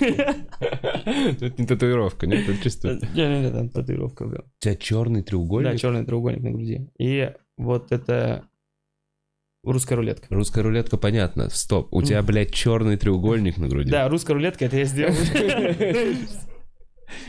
Это 0.00 1.52
не 1.60 1.66
татуировка, 1.66 2.26
нет? 2.26 2.48
Это 2.48 2.62
чисто... 2.62 2.98
Не-не-не, 3.14 3.50
там 3.50 3.68
татуировка, 3.68 4.24
бля. 4.26 4.40
У 4.40 4.44
тебя 4.60 4.76
черный 4.76 5.20
Да, 5.20 5.26
треугольник? 5.26 5.80
черный 5.80 6.04
треугольник 6.04 6.42
на 6.42 6.50
груди. 6.50 6.88
И 6.98 7.30
вот 7.56 7.92
это 7.92 8.44
русская 9.64 9.94
рулетка. 9.96 10.26
Русская 10.30 10.62
рулетка, 10.62 10.96
понятно. 10.96 11.48
Стоп. 11.50 11.92
У 11.92 12.02
тебя, 12.02 12.22
блядь, 12.22 12.52
черный 12.52 12.96
треугольник 12.96 13.58
на 13.58 13.68
груди. 13.68 13.90
Да, 13.90 14.08
русская 14.08 14.34
рулетка, 14.34 14.64
это 14.66 14.76
я 14.78 14.84
сделал. 14.84 15.14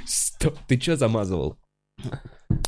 Стоп. 0.06 0.58
Ты 0.68 0.80
что 0.80 0.96
замазывал? 0.96 1.58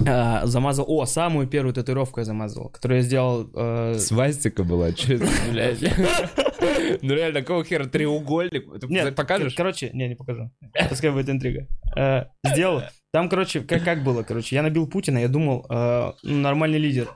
А, 0.08 0.46
Замазал, 0.46 0.86
о, 0.88 1.06
самую 1.06 1.48
первую 1.48 1.74
татуировку 1.74 2.20
я 2.20 2.26
замазал, 2.26 2.70
которую 2.70 3.00
я 3.00 3.04
сделал... 3.04 3.50
э, 3.54 3.96
Свастика 4.00 4.64
была, 4.64 4.90
это, 4.90 5.26
блядь? 5.52 5.80
Ну 7.02 7.14
реально, 7.14 7.42
какого 7.42 7.64
хера 7.64 7.86
треугольник? 7.86 8.80
Ты 8.80 8.88
Нет, 8.88 9.16
покажешь? 9.16 9.54
кор- 9.54 9.58
Короче, 9.66 9.90
не, 9.94 10.08
не 10.08 10.16
покажу. 10.16 10.52
Пускай 10.90 11.12
будет 11.12 11.30
интрига. 11.30 11.68
Э, 11.98 12.26
Сделал. 12.44 12.82
Там, 13.14 13.30
короче, 13.30 13.62
как, 13.62 13.84
как 13.84 14.04
было, 14.04 14.24
короче, 14.24 14.56
я 14.56 14.62
набил 14.64 14.88
Путина, 14.88 15.20
я 15.20 15.28
думал, 15.28 15.66
э, 15.70 16.12
ну, 16.24 16.38
нормальный 16.38 16.80
лидер. 16.80 17.08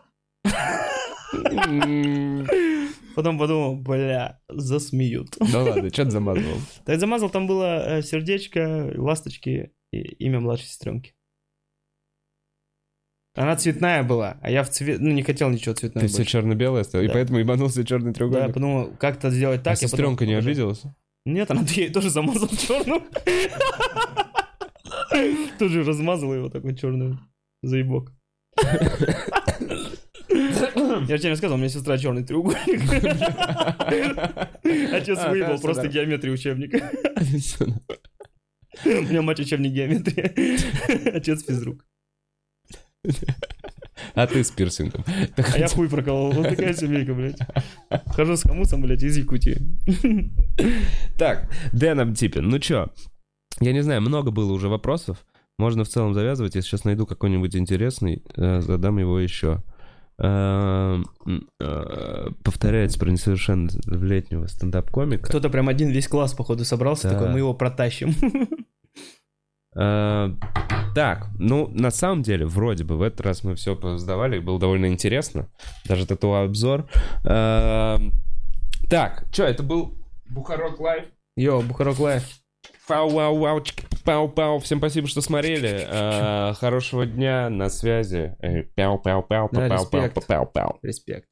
Потом 3.16 3.38
подумал, 3.38 3.76
бля, 3.76 4.40
засмеют. 4.50 5.36
Ну 5.40 5.64
ладно, 5.66 5.90
что 5.90 6.06
ты 6.06 6.12
замазывал? 6.12 6.58
Так 6.86 7.00
замазал, 7.00 7.30
там 7.30 7.48
было 7.48 7.98
э, 7.98 8.02
сердечко, 8.02 8.94
ласточки 8.96 9.74
и 9.92 9.98
имя 10.26 10.40
младшей 10.40 10.68
сестренки. 10.68 11.14
Она 13.40 13.56
цветная 13.56 14.04
была, 14.04 14.38
а 14.42 14.52
я 14.52 14.64
в 14.64 14.70
цвет... 14.70 15.00
Ну, 15.00 15.12
не 15.12 15.24
хотел 15.24 15.50
ничего 15.50 15.74
цветного 15.74 16.02
Ты 16.06 16.08
все 16.10 16.18
больше. 16.18 16.32
черно-белое 16.34 16.82
оставил, 16.82 17.06
и 17.06 17.08
Да. 17.08 17.14
поэтому 17.14 17.40
ебанулся 17.40 17.86
черный 17.86 18.08
Да, 18.08 18.10
я 18.10 18.14
треугольник. 18.16 18.54
подумал, 18.54 18.92
как-то 19.00 19.30
сделать 19.30 19.64
так. 19.64 19.74
А 19.74 19.76
потом 19.76 19.88
сестренка 19.90 20.26
не 20.26 20.34
обиделась? 20.34 20.82
Нет, 21.26 21.50
она 21.50 21.62
я 21.70 21.84
ей 21.84 21.90
тоже 21.90 22.10
замазал 22.10 22.50
черную. 22.50 23.02
Тоже 25.58 25.84
размазал 25.86 26.34
его 26.36 26.50
такой 26.50 26.76
черную 26.76 27.18
заебок. 27.64 28.12
Я 30.28 31.18
тебе 31.18 31.30
рассказывал, 31.30 31.56
у 31.56 31.60
меня 31.60 31.70
сестра 31.70 31.98
черный 31.98 32.26
треугольник. 32.26 32.82
Отец 34.94 35.18
А, 35.18 35.30
выебал 35.30 35.48
кажется, 35.52 35.64
просто 35.66 35.88
геометрию 35.88 36.34
учебника. 36.34 36.92
У 38.86 38.90
меня 38.90 39.22
мать 39.22 39.40
учебник 39.40 39.72
геометрии. 39.72 41.10
Отец 41.16 41.44
физрук. 41.46 41.86
А 44.16 44.28
ты 44.28 44.44
с 44.44 44.52
пирсингом. 44.52 45.04
А 45.38 45.58
я 45.58 45.68
хуй 45.68 45.90
проколол. 45.90 46.32
Вот 46.32 46.50
такая 46.50 46.74
семейка, 46.74 47.14
блядь. 47.14 47.40
Хожу 48.08 48.36
с 48.38 48.44
хамусом, 48.44 48.82
блядь, 48.82 49.04
из 49.04 49.18
Якутии. 49.18 49.62
Так, 51.18 51.50
Дэн 51.74 52.00
Антипин, 52.00 52.48
ну 52.48 52.60
чё? 52.60 52.88
Я 53.60 53.74
не 53.74 53.82
знаю, 53.82 54.02
много 54.02 54.32
было 54.32 54.52
уже 54.54 54.70
вопросов. 54.70 55.26
Можно 55.58 55.84
в 55.84 55.90
целом 55.90 56.14
завязывать. 56.14 56.56
Я 56.56 56.62
сейчас 56.62 56.86
найду 56.86 57.06
какой-нибудь 57.06 57.56
интересный, 57.56 58.24
э, 58.38 58.62
задам 58.62 58.98
его 58.98 59.20
еще. 59.20 59.62
Эм, 60.18 61.06
э, 61.60 62.30
Повторяется 62.44 63.00
про 63.00 63.10
несовершеннолетнего 63.10 64.48
стендап-комика. 64.48 65.28
Кто-то 65.28 65.50
прям 65.50 65.68
один 65.68 65.90
весь 65.90 66.08
класс, 66.08 66.34
походу, 66.34 66.64
собрался, 66.64 67.10
такой, 67.10 67.30
мы 67.30 67.40
его 67.40 67.54
протащим. 67.54 68.14
Так, 71.00 71.30
ну, 71.40 71.70
на 71.70 71.92
самом 71.92 72.24
деле, 72.24 72.46
вроде 72.46 72.84
бы, 72.84 72.98
в 72.98 73.02
этот 73.04 73.22
раз 73.22 73.46
мы 73.46 73.56
все 73.56 73.74
сдавали, 73.98 74.40
было 74.40 74.60
довольно 74.60 74.88
интересно. 74.88 75.48
Даже 75.86 76.06
тату-обзор. 76.06 76.90
Эм, 77.24 78.12
Так, 78.90 79.24
что, 79.32 79.46
это 79.46 79.64
был 79.64 79.98
Бухарог 80.30 80.78
Лайв. 80.78 81.06
Йо, 81.38 81.62
Бухарог 81.62 82.00
Лайв. 82.00 82.24
Пау, 82.86 83.08
вау, 83.12 83.38
вау, 83.38 83.62
чик, 83.62 83.86
пау, 84.04 84.28
пау. 84.28 84.60
Всем 84.60 84.80
спасибо, 84.80 85.08
что 85.08 85.22
смотрели. 85.22 85.88
Э, 85.90 86.54
Хорошего 86.56 87.06
дня, 87.06 87.50
на 87.50 87.70
связи. 87.70 88.36
Э, 88.42 88.64
Пау, 88.76 89.00
пау, 89.00 89.24
пау, 89.24 89.48
Да, 89.54 89.70
пау, 89.70 89.86
пау, 89.86 90.02
респект. 90.04 90.16
пау, 90.16 90.26
пау, 90.28 90.46
пау. 90.48 90.80
Респект. 90.82 91.29